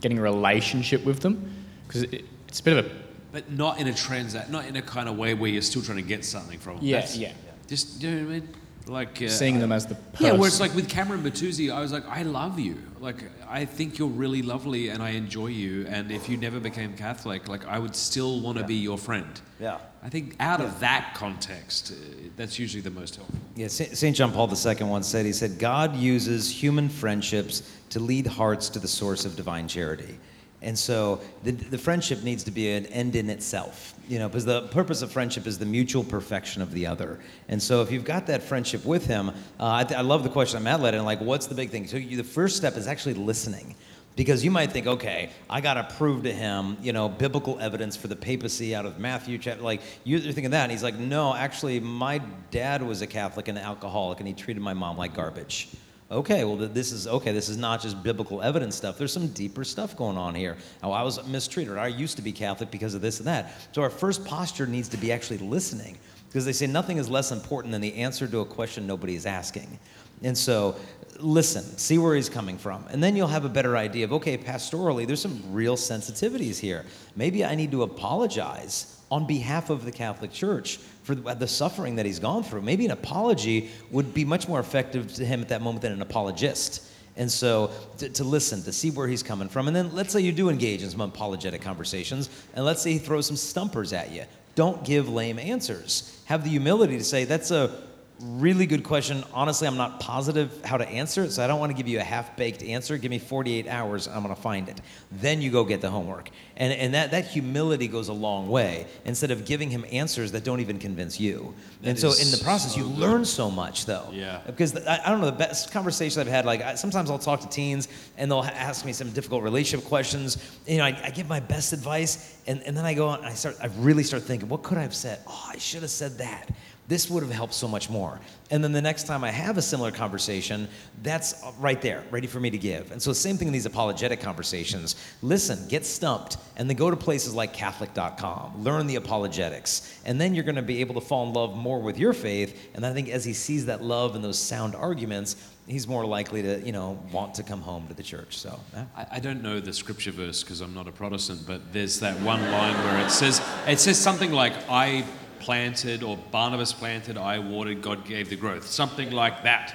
getting 0.00 0.18
a 0.18 0.22
relationship 0.22 1.04
with 1.04 1.20
them, 1.20 1.50
because 1.86 2.02
it, 2.04 2.24
it's 2.48 2.60
a 2.60 2.62
bit 2.62 2.76
of 2.76 2.86
a 2.86 2.90
But 3.30 3.50
not 3.52 3.78
in 3.78 3.88
a 3.88 3.94
transact, 3.94 4.50
not 4.50 4.66
in 4.66 4.76
a 4.76 4.82
kind 4.82 5.08
of 5.08 5.16
way 5.16 5.34
where 5.34 5.50
you're 5.50 5.62
still 5.62 5.82
trying 5.82 5.98
to 5.98 6.02
get 6.02 6.24
something 6.24 6.58
from 6.58 6.76
them. 6.76 6.84
Yeah, 6.86 7.06
yeah. 7.14 7.32
Just, 7.66 8.02
you 8.02 8.10
know 8.10 8.24
what 8.24 8.30
I 8.30 8.38
mean? 8.40 8.48
Like 8.88 9.20
uh, 9.22 9.28
Seeing 9.28 9.58
them 9.58 9.72
as 9.72 9.86
the 9.86 9.96
Yeah, 10.18 10.32
where 10.32 10.48
it's 10.48 10.60
like 10.60 10.74
with 10.74 10.88
Cameron 10.88 11.22
Bertuzzi, 11.22 11.72
I 11.72 11.80
was 11.80 11.92
like, 11.92 12.06
I 12.08 12.22
love 12.22 12.58
you. 12.58 12.76
Like, 13.00 13.24
I 13.48 13.64
think 13.64 13.98
you're 13.98 14.08
really 14.08 14.42
lovely 14.42 14.88
and 14.88 15.02
I 15.02 15.10
enjoy 15.10 15.48
you. 15.48 15.86
And 15.88 16.10
if 16.10 16.28
you 16.28 16.36
never 16.36 16.58
became 16.58 16.96
Catholic, 16.96 17.48
like, 17.48 17.66
I 17.66 17.78
would 17.78 17.94
still 17.94 18.40
want 18.40 18.58
to 18.58 18.64
be 18.64 18.74
your 18.74 18.98
friend. 18.98 19.40
Yeah. 19.60 19.78
I 20.02 20.08
think 20.08 20.36
out 20.40 20.60
of 20.60 20.80
that 20.80 21.12
context, 21.14 21.92
uh, 21.92 21.94
that's 22.36 22.58
usually 22.58 22.80
the 22.80 22.90
most 22.90 23.16
helpful. 23.16 23.38
Yeah, 23.56 23.68
St. 23.68 24.16
John 24.16 24.32
Paul 24.32 24.48
II 24.48 24.86
once 24.86 25.08
said, 25.08 25.26
he 25.26 25.32
said, 25.32 25.58
God 25.58 25.96
uses 25.96 26.50
human 26.50 26.88
friendships 26.88 27.62
to 27.90 28.00
lead 28.00 28.26
hearts 28.26 28.68
to 28.70 28.78
the 28.78 28.88
source 28.88 29.24
of 29.24 29.36
divine 29.36 29.68
charity. 29.68 30.18
And 30.60 30.76
so 30.76 31.20
the, 31.44 31.52
the 31.52 31.78
friendship 31.78 32.22
needs 32.22 32.42
to 32.44 32.50
be 32.50 32.72
an 32.72 32.86
end 32.86 33.14
in 33.14 33.30
itself, 33.30 33.94
you 34.08 34.18
know, 34.18 34.28
because 34.28 34.44
the 34.44 34.62
purpose 34.68 35.02
of 35.02 35.12
friendship 35.12 35.46
is 35.46 35.58
the 35.58 35.66
mutual 35.66 36.02
perfection 36.02 36.62
of 36.62 36.72
the 36.72 36.86
other. 36.86 37.20
And 37.48 37.62
so 37.62 37.82
if 37.82 37.92
you've 37.92 38.04
got 38.04 38.26
that 38.26 38.42
friendship 38.42 38.84
with 38.84 39.06
him, 39.06 39.28
uh, 39.28 39.32
I, 39.60 39.86
I 39.96 40.00
love 40.00 40.24
the 40.24 40.30
question 40.30 40.62
Matt 40.62 40.80
led 40.80 40.94
in, 40.94 41.04
like, 41.04 41.20
what's 41.20 41.46
the 41.46 41.54
big 41.54 41.70
thing? 41.70 41.86
So 41.86 41.96
you, 41.96 42.16
the 42.16 42.24
first 42.24 42.56
step 42.56 42.76
is 42.76 42.86
actually 42.86 43.14
listening. 43.14 43.76
Because 44.16 44.44
you 44.44 44.50
might 44.50 44.72
think, 44.72 44.88
okay, 44.88 45.30
I 45.48 45.60
got 45.60 45.74
to 45.74 45.94
prove 45.96 46.24
to 46.24 46.32
him, 46.32 46.76
you 46.82 46.92
know, 46.92 47.08
biblical 47.08 47.56
evidence 47.60 47.96
for 47.96 48.08
the 48.08 48.16
papacy 48.16 48.74
out 48.74 48.84
of 48.84 48.98
Matthew 48.98 49.38
chapter. 49.38 49.62
Like, 49.62 49.80
you're 50.02 50.18
thinking 50.18 50.50
that. 50.50 50.64
And 50.64 50.72
he's 50.72 50.82
like, 50.82 50.98
no, 50.98 51.32
actually, 51.36 51.78
my 51.78 52.18
dad 52.50 52.82
was 52.82 53.00
a 53.00 53.06
Catholic 53.06 53.46
and 53.46 53.56
an 53.56 53.62
alcoholic, 53.62 54.18
and 54.18 54.26
he 54.26 54.34
treated 54.34 54.60
my 54.60 54.74
mom 54.74 54.98
like 54.98 55.14
garbage. 55.14 55.68
Okay, 56.10 56.44
well, 56.44 56.56
this 56.56 56.90
is 56.90 57.06
okay. 57.06 57.32
This 57.32 57.50
is 57.50 57.58
not 57.58 57.82
just 57.82 58.02
biblical 58.02 58.40
evidence 58.40 58.74
stuff. 58.74 58.96
There's 58.96 59.12
some 59.12 59.28
deeper 59.28 59.62
stuff 59.62 59.94
going 59.94 60.16
on 60.16 60.34
here. 60.34 60.56
Oh, 60.82 60.90
I 60.90 61.02
was 61.02 61.22
mistreated. 61.26 61.76
I 61.76 61.88
used 61.88 62.16
to 62.16 62.22
be 62.22 62.32
Catholic 62.32 62.70
because 62.70 62.94
of 62.94 63.02
this 63.02 63.18
and 63.18 63.26
that. 63.26 63.52
So 63.72 63.82
our 63.82 63.90
first 63.90 64.24
posture 64.24 64.66
needs 64.66 64.88
to 64.88 64.96
be 64.96 65.12
actually 65.12 65.36
listening, 65.38 65.98
because 66.28 66.46
they 66.46 66.54
say 66.54 66.66
nothing 66.66 66.96
is 66.96 67.10
less 67.10 67.30
important 67.30 67.72
than 67.72 67.82
the 67.82 67.94
answer 67.94 68.26
to 68.26 68.40
a 68.40 68.46
question 68.46 68.86
nobody 68.86 69.16
is 69.16 69.26
asking. 69.26 69.78
And 70.22 70.36
so, 70.36 70.76
listen, 71.20 71.62
see 71.76 71.98
where 71.98 72.16
he's 72.16 72.30
coming 72.30 72.56
from. 72.56 72.86
And 72.90 73.02
then 73.02 73.14
you'll 73.14 73.28
have 73.28 73.44
a 73.44 73.50
better 73.50 73.76
idea 73.76 74.06
of, 74.06 74.14
okay, 74.14 74.38
pastorally, 74.38 75.06
there's 75.06 75.20
some 75.20 75.42
real 75.52 75.76
sensitivities 75.76 76.58
here. 76.58 76.86
Maybe 77.16 77.44
I 77.44 77.54
need 77.54 77.70
to 77.72 77.82
apologize 77.82 78.98
on 79.10 79.26
behalf 79.26 79.68
of 79.68 79.84
the 79.84 79.92
Catholic 79.92 80.32
Church 80.32 80.80
for 81.08 81.14
the 81.14 81.48
suffering 81.48 81.96
that 81.96 82.04
he's 82.04 82.18
gone 82.18 82.42
through. 82.42 82.60
Maybe 82.60 82.84
an 82.84 82.90
apology 82.90 83.70
would 83.90 84.12
be 84.12 84.26
much 84.26 84.46
more 84.46 84.60
effective 84.60 85.14
to 85.14 85.24
him 85.24 85.40
at 85.40 85.48
that 85.48 85.62
moment 85.62 85.80
than 85.80 85.92
an 85.92 86.02
apologist. 86.02 86.84
And 87.16 87.32
so 87.32 87.70
to, 87.96 88.10
to 88.10 88.24
listen, 88.24 88.62
to 88.64 88.72
see 88.74 88.90
where 88.90 89.08
he's 89.08 89.22
coming 89.22 89.48
from. 89.48 89.68
And 89.68 89.74
then 89.74 89.94
let's 89.94 90.12
say 90.12 90.20
you 90.20 90.32
do 90.32 90.50
engage 90.50 90.82
in 90.82 90.90
some 90.90 91.00
apologetic 91.00 91.62
conversations, 91.62 92.28
and 92.52 92.62
let's 92.62 92.82
say 92.82 92.92
he 92.92 92.98
throws 92.98 93.24
some 93.24 93.36
stumpers 93.36 93.94
at 93.94 94.12
you. 94.12 94.24
Don't 94.54 94.84
give 94.84 95.08
lame 95.08 95.38
answers. 95.38 96.20
Have 96.26 96.44
the 96.44 96.50
humility 96.50 96.98
to 96.98 97.04
say, 97.04 97.24
that's 97.24 97.50
a 97.52 97.87
really 98.20 98.66
good 98.66 98.82
question. 98.82 99.22
Honestly, 99.32 99.68
I'm 99.68 99.76
not 99.76 100.00
positive 100.00 100.64
how 100.64 100.76
to 100.76 100.88
answer 100.88 101.22
it, 101.24 101.30
so 101.30 101.44
I 101.44 101.46
don't 101.46 101.60
want 101.60 101.70
to 101.70 101.76
give 101.76 101.86
you 101.86 102.00
a 102.00 102.04
half 102.04 102.36
baked 102.36 102.62
answer. 102.62 102.98
Give 102.98 103.10
me 103.10 103.18
48 103.18 103.68
hours, 103.68 104.08
I'm 104.08 104.22
going 104.22 104.34
to 104.34 104.40
find 104.40 104.68
it. 104.68 104.80
Then 105.12 105.40
you 105.40 105.50
go 105.50 105.64
get 105.64 105.80
the 105.80 105.90
homework. 105.90 106.30
And, 106.56 106.72
and 106.72 106.94
that, 106.94 107.12
that 107.12 107.26
humility 107.26 107.86
goes 107.86 108.08
a 108.08 108.12
long 108.12 108.48
way 108.48 108.86
instead 109.04 109.30
of 109.30 109.44
giving 109.44 109.70
him 109.70 109.84
answers 109.92 110.32
that 110.32 110.42
don't 110.42 110.60
even 110.60 110.78
convince 110.78 111.20
you. 111.20 111.54
That 111.82 111.90
and 111.90 111.98
so 111.98 112.08
in 112.08 112.30
the 112.32 112.40
process, 112.42 112.74
so 112.74 112.80
you 112.80 112.88
good. 112.88 112.98
learn 112.98 113.24
so 113.24 113.50
much, 113.50 113.86
though. 113.86 114.08
Yeah. 114.12 114.40
Because 114.44 114.72
the, 114.72 114.90
I, 114.90 115.06
I 115.06 115.10
don't 115.10 115.20
know, 115.20 115.26
the 115.26 115.32
best 115.32 115.70
conversation 115.70 116.20
I've 116.20 116.26
had, 116.26 116.44
like 116.44 116.62
I, 116.62 116.74
sometimes 116.74 117.10
I'll 117.10 117.18
talk 117.18 117.40
to 117.42 117.48
teens 117.48 117.88
and 118.16 118.30
they'll 118.30 118.42
ask 118.42 118.84
me 118.84 118.92
some 118.92 119.10
difficult 119.12 119.44
relationship 119.44 119.86
questions. 119.88 120.38
You 120.66 120.78
know, 120.78 120.84
I, 120.84 121.00
I 121.04 121.10
give 121.10 121.28
my 121.28 121.40
best 121.40 121.72
advice 121.72 122.36
and, 122.48 122.62
and 122.62 122.76
then 122.76 122.84
I 122.84 122.94
go 122.94 123.08
on 123.08 123.18
and 123.18 123.28
I 123.28 123.34
start, 123.34 123.56
I 123.62 123.66
really 123.78 124.02
start 124.02 124.24
thinking, 124.24 124.48
what 124.48 124.64
could 124.64 124.78
I 124.78 124.82
have 124.82 124.94
said? 124.94 125.20
Oh, 125.28 125.50
I 125.52 125.58
should 125.58 125.82
have 125.82 125.90
said 125.90 126.18
that. 126.18 126.50
This 126.88 127.10
would 127.10 127.22
have 127.22 127.30
helped 127.30 127.52
so 127.52 127.68
much 127.68 127.90
more. 127.90 128.18
And 128.50 128.64
then 128.64 128.72
the 128.72 128.80
next 128.80 129.06
time 129.06 129.22
I 129.22 129.30
have 129.30 129.58
a 129.58 129.62
similar 129.62 129.90
conversation, 129.90 130.66
that's 131.02 131.44
right 131.58 131.80
there, 131.82 132.02
ready 132.10 132.26
for 132.26 132.40
me 132.40 132.48
to 132.48 132.56
give. 132.56 132.90
And 132.92 133.00
so, 133.00 133.12
same 133.12 133.36
thing 133.36 133.46
in 133.46 133.52
these 133.52 133.66
apologetic 133.66 134.20
conversations. 134.20 134.96
Listen, 135.20 135.68
get 135.68 135.84
stumped, 135.84 136.38
and 136.56 136.68
then 136.68 136.78
go 136.78 136.90
to 136.90 136.96
places 136.96 137.34
like 137.34 137.52
Catholic.com, 137.52 138.64
learn 138.64 138.86
the 138.86 138.96
apologetics, 138.96 140.00
and 140.06 140.18
then 140.18 140.34
you're 140.34 140.44
going 140.44 140.56
to 140.56 140.62
be 140.62 140.80
able 140.80 140.94
to 140.94 141.02
fall 141.02 141.26
in 141.26 141.34
love 141.34 141.54
more 141.54 141.78
with 141.78 141.98
your 141.98 142.14
faith. 142.14 142.70
And 142.74 142.86
I 142.86 142.94
think 142.94 143.10
as 143.10 143.22
he 143.22 143.34
sees 143.34 143.66
that 143.66 143.82
love 143.82 144.14
and 144.14 144.24
those 144.24 144.38
sound 144.38 144.74
arguments, 144.74 145.36
he's 145.66 145.86
more 145.86 146.06
likely 146.06 146.40
to, 146.40 146.58
you 146.64 146.72
know, 146.72 146.98
want 147.12 147.34
to 147.34 147.42
come 147.42 147.60
home 147.60 147.86
to 147.88 147.94
the 147.94 148.02
church. 148.02 148.38
So, 148.38 148.58
yeah. 148.72 148.86
I, 148.96 149.06
I 149.12 149.20
don't 149.20 149.42
know 149.42 149.60
the 149.60 149.74
scripture 149.74 150.12
verse 150.12 150.42
because 150.42 150.62
I'm 150.62 150.72
not 150.72 150.88
a 150.88 150.92
Protestant, 150.92 151.42
but 151.46 151.70
there's 151.70 152.00
that 152.00 152.18
one 152.20 152.40
line 152.50 152.74
where 152.84 153.04
it 153.04 153.10
says 153.10 153.42
it 153.66 153.78
says 153.78 153.98
something 153.98 154.32
like 154.32 154.54
I 154.70 155.04
planted 155.48 156.02
or 156.02 156.18
Barnabas 156.30 156.74
planted, 156.74 157.16
I 157.16 157.38
watered, 157.38 157.80
God 157.80 158.04
gave 158.04 158.28
the 158.28 158.36
growth, 158.36 158.66
something 158.66 159.10
like 159.10 159.44
that. 159.44 159.74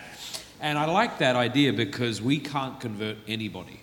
And 0.62 0.78
I 0.78 0.86
like 0.86 1.18
that 1.18 1.36
idea 1.36 1.74
because 1.74 2.22
we 2.22 2.38
can't 2.38 2.80
convert 2.80 3.18
anybody. 3.28 3.80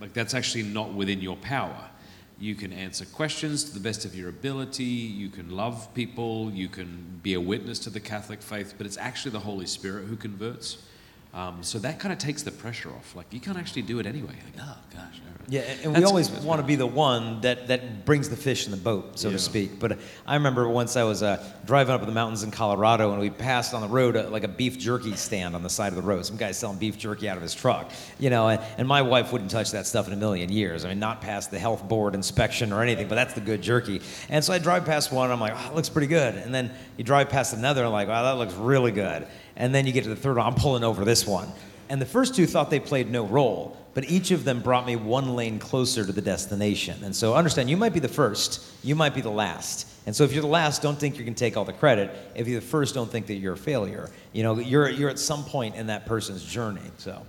Like 0.00 0.12
that's 0.12 0.32
actually 0.32 0.62
not 0.62 0.92
within 0.92 1.20
your 1.20 1.34
power. 1.38 1.90
You 2.38 2.54
can 2.54 2.72
answer 2.72 3.04
questions 3.04 3.64
to 3.64 3.74
the 3.74 3.80
best 3.80 4.04
of 4.04 4.14
your 4.14 4.28
ability, 4.28 4.84
you 4.84 5.28
can 5.28 5.50
love 5.50 5.92
people, 5.92 6.52
you 6.52 6.68
can 6.68 7.18
be 7.24 7.34
a 7.34 7.40
witness 7.40 7.80
to 7.80 7.90
the 7.90 7.98
Catholic 7.98 8.40
faith, 8.40 8.74
but 8.78 8.86
it's 8.86 8.96
actually 8.96 9.32
the 9.32 9.40
Holy 9.40 9.66
Spirit 9.66 10.04
who 10.04 10.14
converts. 10.14 10.86
Um, 11.34 11.62
so 11.64 11.80
that 11.80 11.98
kind 11.98 12.12
of 12.12 12.18
takes 12.18 12.44
the 12.44 12.52
pressure 12.52 12.90
off. 12.90 13.16
Like 13.16 13.26
you 13.32 13.40
can't 13.40 13.58
actually 13.58 13.82
do 13.82 13.98
it 13.98 14.06
anyway. 14.06 14.34
Like, 14.44 14.64
oh 14.64 14.76
gosh. 14.94 15.20
Yeah, 15.46 15.60
and, 15.60 15.84
and 15.84 15.96
we 15.98 16.04
always 16.04 16.30
want 16.30 16.62
to 16.62 16.66
be 16.66 16.74
the 16.74 16.86
one 16.86 17.42
that, 17.42 17.66
that 17.68 18.06
brings 18.06 18.30
the 18.30 18.36
fish 18.36 18.64
in 18.64 18.70
the 18.70 18.78
boat, 18.78 19.18
so 19.18 19.28
Yeah. 19.28 19.32
to 19.34 19.38
speak. 19.38 19.78
But 19.78 19.98
I 20.26 20.36
remember 20.36 20.66
once 20.70 20.96
I 20.96 21.02
was 21.02 21.22
uh, 21.22 21.44
driving 21.66 21.94
up 21.94 22.00
in 22.00 22.06
the 22.06 22.14
mountains 22.14 22.44
in 22.44 22.50
Colorado, 22.50 23.10
and 23.12 23.20
we 23.20 23.28
passed 23.28 23.74
on 23.74 23.82
the 23.82 23.88
road 23.88 24.16
uh, 24.16 24.30
like 24.30 24.44
a 24.44 24.48
beef 24.48 24.78
jerky 24.78 25.14
stand 25.16 25.54
on 25.54 25.62
the 25.62 25.68
side 25.68 25.88
of 25.88 25.96
the 25.96 26.02
road. 26.02 26.24
Some 26.24 26.38
guy's 26.38 26.56
selling 26.56 26.78
beef 26.78 26.96
jerky 26.96 27.28
out 27.28 27.36
of 27.36 27.42
his 27.42 27.52
truck, 27.54 27.90
you 28.18 28.30
know. 28.30 28.48
And, 28.48 28.62
and 28.78 28.88
my 28.88 29.02
wife 29.02 29.32
wouldn't 29.32 29.50
touch 29.50 29.72
that 29.72 29.86
stuff 29.86 30.06
in 30.06 30.14
a 30.14 30.16
million 30.16 30.50
years. 30.50 30.86
I 30.86 30.88
mean, 30.88 30.98
not 30.98 31.20
past 31.20 31.50
the 31.50 31.58
health 31.58 31.86
board 31.86 32.14
inspection 32.14 32.72
or 32.72 32.80
anything, 32.80 33.06
but 33.08 33.16
that's 33.16 33.34
the 33.34 33.42
good 33.42 33.60
jerky. 33.60 34.00
And 34.30 34.42
so 34.42 34.54
I 34.54 34.58
drive 34.58 34.86
past 34.86 35.12
one, 35.12 35.24
and 35.24 35.32
I'm 35.34 35.40
like, 35.40 35.52
oh, 35.54 35.68
it 35.72 35.74
looks 35.74 35.90
pretty 35.90 36.06
good. 36.08 36.36
And 36.36 36.54
then 36.54 36.70
you 36.96 37.04
drive 37.04 37.28
past 37.28 37.52
another, 37.52 37.82
and 37.82 37.88
I'm 37.88 37.92
like, 37.92 38.08
wow, 38.08 38.22
that 38.22 38.38
looks 38.38 38.54
really 38.54 38.92
good. 38.92 39.26
And 39.56 39.74
then 39.74 39.86
you 39.86 39.92
get 39.92 40.04
to 40.04 40.10
the 40.10 40.16
third 40.16 40.36
one, 40.36 40.46
I'm 40.46 40.54
pulling 40.54 40.84
over 40.84 41.04
this 41.04 41.26
one. 41.26 41.48
And 41.88 42.00
the 42.00 42.06
first 42.06 42.34
two 42.34 42.46
thought 42.46 42.70
they 42.70 42.80
played 42.80 43.10
no 43.10 43.26
role, 43.26 43.76
but 43.92 44.04
each 44.10 44.30
of 44.30 44.44
them 44.44 44.60
brought 44.60 44.86
me 44.86 44.96
one 44.96 45.36
lane 45.36 45.58
closer 45.58 46.04
to 46.04 46.12
the 46.12 46.22
destination. 46.22 47.04
And 47.04 47.14
so 47.14 47.34
understand, 47.34 47.68
you 47.68 47.76
might 47.76 47.92
be 47.92 48.00
the 48.00 48.08
first, 48.08 48.64
you 48.82 48.94
might 48.94 49.14
be 49.14 49.20
the 49.20 49.30
last. 49.30 49.86
And 50.06 50.16
so 50.16 50.24
if 50.24 50.32
you're 50.32 50.42
the 50.42 50.48
last, 50.48 50.82
don't 50.82 50.98
think 50.98 51.18
you 51.18 51.24
can 51.24 51.34
take 51.34 51.56
all 51.56 51.64
the 51.64 51.74
credit. 51.74 52.10
If 52.34 52.48
you're 52.48 52.60
the 52.60 52.66
first, 52.66 52.94
don't 52.94 53.10
think 53.10 53.26
that 53.26 53.34
you're 53.34 53.52
a 53.52 53.56
failure. 53.56 54.10
You 54.32 54.42
know, 54.42 54.58
you're, 54.58 54.88
you're 54.88 55.10
at 55.10 55.18
some 55.18 55.44
point 55.44 55.76
in 55.76 55.86
that 55.88 56.06
person's 56.06 56.44
journey. 56.44 56.90
So 56.96 57.24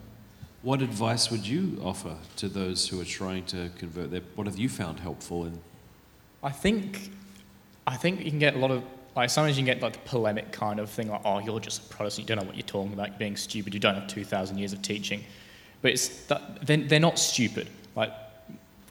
What 0.66 0.82
advice 0.82 1.30
would 1.30 1.46
you 1.46 1.80
offer 1.84 2.16
to 2.38 2.50
those 2.50 2.88
who 2.88 3.00
are 3.00 3.06
trying 3.06 3.46
to 3.46 3.70
convert 3.78 4.10
their? 4.10 4.22
What 4.34 4.48
have 4.48 4.58
you 4.58 4.68
found 4.68 5.00
helpful 5.00 5.46
in? 5.46 5.60
I 6.42 6.50
think, 6.50 7.12
I 7.86 7.98
think 7.98 8.24
you 8.24 8.32
can 8.32 8.40
get 8.40 8.56
a 8.56 8.58
lot 8.58 8.72
of 8.72 8.82
like 9.16 9.30
sometimes 9.30 9.58
you 9.58 9.66
can 9.66 9.74
get 9.74 9.82
like 9.82 9.94
the 9.94 10.10
polemic 10.10 10.52
kind 10.52 10.80
of 10.80 10.90
thing 10.90 11.10
like 11.10 11.22
oh 11.26 11.40
you're 11.40 11.60
just 11.60 11.86
a 11.86 11.96
Protestant 11.96 12.28
you 12.28 12.36
don't 12.36 12.44
know 12.44 12.48
what 12.48 12.56
you're 12.56 12.64
talking 12.64 12.94
about 12.94 13.10
you're 13.10 13.18
being 13.18 13.38
stupid 13.38 13.74
you 13.74 13.80
don't 13.80 13.96
have 13.96 14.08
two 14.08 14.24
thousand 14.24 14.58
years 14.58 14.74
of 14.74 14.82
teaching, 14.82 15.24
but 15.82 15.92
it's 15.92 16.26
that, 16.26 16.66
they're, 16.66 16.78
they're 16.78 17.00
not 17.00 17.18
stupid 17.20 17.70
like 17.96 18.12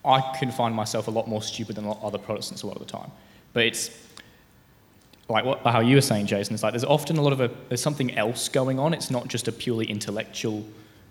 I 0.05 0.21
can 0.39 0.51
find 0.51 0.75
myself 0.75 1.09
a 1.09 1.11
lot 1.11 1.29
more 1.29 1.43
stupid 1.43 1.77
than 1.77 1.85
a 1.85 1.89
lot 1.89 1.99
of 1.99 2.05
other 2.05 2.19
Protestants 2.19 2.63
a 2.63 2.67
lot 2.67 2.77
of 2.77 2.87
the 2.87 2.93
time, 2.93 3.11
but 3.53 3.65
it's 3.65 3.91
like 5.29 5.45
what, 5.45 5.61
how 5.61 5.81
you 5.81 5.97
were 5.97 6.03
saying 6.03 6.27
Jason 6.27 6.55
it's 6.55 6.63
like 6.63 6.73
there's 6.73 6.85
often 6.85 7.17
a 7.17 7.23
lot 7.23 7.33
of 7.33 7.41
a 7.41 7.51
there's 7.69 7.83
something 7.83 8.15
else 8.17 8.49
going 8.49 8.79
on 8.79 8.93
it's 8.93 9.11
not 9.11 9.29
just 9.29 9.49
a 9.49 9.53
purely 9.53 9.87
intellectual 9.87 10.65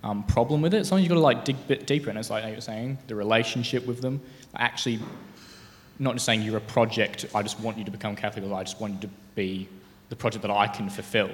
um, 0.04 0.24
problem 0.24 0.62
with 0.62 0.74
it. 0.74 0.86
Sometimes 0.86 1.04
you've 1.04 1.10
got 1.10 1.16
to 1.16 1.22
like 1.22 1.46
dig 1.46 1.56
a 1.56 1.68
bit 1.68 1.88
deeper, 1.88 2.10
and 2.10 2.20
it's 2.20 2.30
like 2.30 2.46
you 2.46 2.56
were 2.56 2.62
saying 2.62 2.98
the 3.08 3.16
relationship 3.16 3.86
with 3.86 4.02
them. 4.02 4.22
Actually, 4.56 5.00
not 6.00 6.14
just 6.14 6.26
saying 6.26 6.42
you're 6.42 6.58
a 6.58 6.62
project. 6.62 7.26
I 7.34 7.42
just 7.42 7.60
want 7.60 7.78
you 7.78 7.86
to 7.86 7.92
become 7.92 8.16
Catholic, 8.16 8.46
or 8.46 8.54
I 8.54 8.64
just 8.64 8.80
want 8.80 8.96
you 8.96 9.00
to 9.02 9.10
be 9.36 9.68
the 10.10 10.16
project 10.16 10.42
that 10.44 10.52
I 10.52 10.68
can 10.68 10.90
fulfill, 10.90 11.30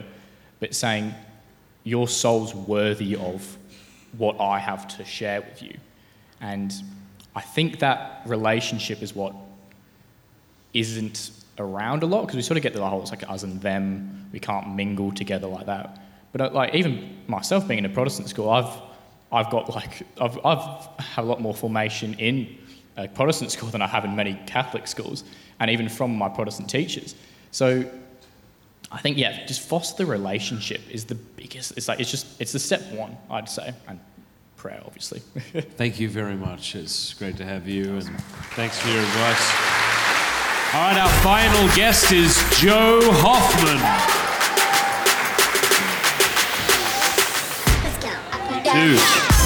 but 0.59 0.75
saying 0.75 1.13
your 1.83 2.07
soul's 2.07 2.53
worthy 2.53 3.15
of 3.15 3.57
what 4.17 4.39
I 4.39 4.59
have 4.59 4.87
to 4.97 5.05
share 5.05 5.41
with 5.41 5.61
you, 5.61 5.77
and 6.41 6.73
I 7.35 7.41
think 7.41 7.79
that 7.79 8.21
relationship 8.25 9.01
is 9.01 9.15
what 9.15 9.33
isn't 10.73 11.31
around 11.57 12.03
a 12.03 12.05
lot 12.05 12.21
because 12.21 12.35
we 12.35 12.41
sort 12.41 12.57
of 12.57 12.63
get 12.63 12.73
the 12.73 12.85
whole 12.85 13.01
it's 13.01 13.11
like 13.11 13.29
us 13.29 13.43
and 13.43 13.61
them. 13.61 14.29
We 14.31 14.39
can't 14.39 14.75
mingle 14.75 15.11
together 15.11 15.47
like 15.47 15.65
that. 15.65 15.99
But 16.31 16.41
uh, 16.41 16.49
like 16.51 16.75
even 16.75 17.17
myself 17.27 17.67
being 17.67 17.79
in 17.79 17.85
a 17.85 17.89
Protestant 17.89 18.29
school, 18.29 18.49
I've 18.49 18.71
I've 19.31 19.49
got 19.51 19.73
like 19.73 20.03
I've 20.19 20.43
I've 20.45 20.87
had 20.99 21.23
a 21.23 21.27
lot 21.27 21.41
more 21.41 21.53
formation 21.53 22.13
in 22.15 22.57
a 22.99 23.07
Protestant 23.07 23.51
school 23.51 23.69
than 23.69 23.81
I 23.81 23.87
have 23.87 24.05
in 24.05 24.15
many 24.15 24.39
Catholic 24.45 24.87
schools, 24.87 25.23
and 25.59 25.71
even 25.71 25.89
from 25.89 26.15
my 26.15 26.29
Protestant 26.29 26.69
teachers. 26.69 27.15
So 27.51 27.89
I 28.91 28.99
think 28.99 29.17
yeah, 29.17 29.45
just 29.45 29.61
foster 29.61 30.03
the 30.03 30.11
relationship 30.11 30.81
is 30.91 31.05
the 31.05 31.15
biggest. 31.15 31.77
It's 31.77 31.87
like 31.87 31.99
it's 31.99 32.11
just 32.11 32.39
it's 32.41 32.51
the 32.51 32.59
step 32.59 32.81
one 32.91 33.17
I'd 33.29 33.49
say, 33.49 33.73
and 33.87 33.99
prayer 34.57 34.81
obviously. 34.85 35.19
Thank 35.77 35.99
you 35.99 36.09
very 36.09 36.35
much. 36.35 36.75
It's 36.75 37.13
great 37.13 37.37
to 37.37 37.45
have 37.45 37.67
you, 37.67 37.95
and 37.95 38.19
thanks 38.55 38.79
for 38.79 38.89
your 38.89 39.01
advice. 39.01 39.53
All 40.73 40.81
right, 40.81 40.97
our 40.99 41.09
final 41.23 41.67
guest 41.75 42.11
is 42.11 42.35
Joe 42.59 42.99
Hoffman. 43.03 43.79
Dude. 48.71 49.38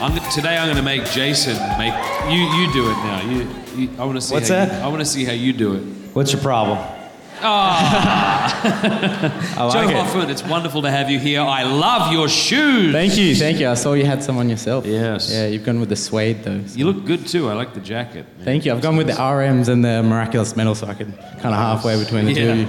I'm, 0.00 0.14
today 0.30 0.56
I'm 0.58 0.66
going 0.66 0.76
to 0.76 0.82
make 0.82 1.04
Jason 1.10 1.56
make 1.78 1.94
you. 2.30 2.38
You 2.38 2.72
do 2.72 2.90
it 2.90 2.94
now. 2.96 3.22
You. 3.30 3.48
you 3.76 3.90
I 3.98 4.04
want 4.04 4.16
to 4.16 4.20
see. 4.20 4.34
What's 4.34 4.48
how 4.48 4.60
you- 4.62 4.66
that? 4.68 4.82
I 4.82 4.88
want 4.88 5.00
to 5.00 5.06
see 5.06 5.24
how 5.24 5.32
you 5.32 5.52
do 5.52 5.74
it. 5.74 5.80
What's 6.14 6.32
your 6.32 6.42
problem? 6.42 6.78
Joe 7.42 7.48
like 9.68 9.90
it. 9.90 9.96
Hoffman, 9.96 10.30
it's 10.30 10.42
wonderful 10.42 10.80
to 10.82 10.90
have 10.90 11.10
you 11.10 11.18
here. 11.18 11.42
I 11.42 11.64
love 11.64 12.10
your 12.12 12.28
shoes. 12.30 12.92
Thank 12.92 13.16
you, 13.18 13.34
thank 13.36 13.60
you. 13.60 13.68
I 13.68 13.74
saw 13.74 13.92
you 13.92 14.06
had 14.06 14.22
some 14.22 14.38
on 14.38 14.48
yourself. 14.48 14.86
Yes. 14.86 15.30
Yeah, 15.30 15.46
you've 15.46 15.64
gone 15.64 15.78
with 15.78 15.90
the 15.90 15.96
suede 15.96 16.42
though. 16.44 16.62
so- 16.66 16.78
You 16.78 16.86
look 16.90 17.04
good 17.04 17.26
too. 17.26 17.50
I 17.50 17.52
like 17.52 17.74
the 17.74 17.80
jacket. 17.80 18.24
Thank 18.42 18.64
you. 18.64 18.72
I've 18.72 18.80
gone 18.80 18.96
with 18.96 19.06
the 19.08 19.12
RMs 19.14 19.68
and 19.68 19.84
the 19.84 20.02
miraculous 20.02 20.56
medal, 20.56 20.74
so 20.74 20.86
I 20.86 20.94
could 20.94 21.12
kind 21.18 21.54
of 21.54 21.56
halfway 21.56 21.98
between 22.02 22.24
the 22.24 22.34
two. 22.34 22.68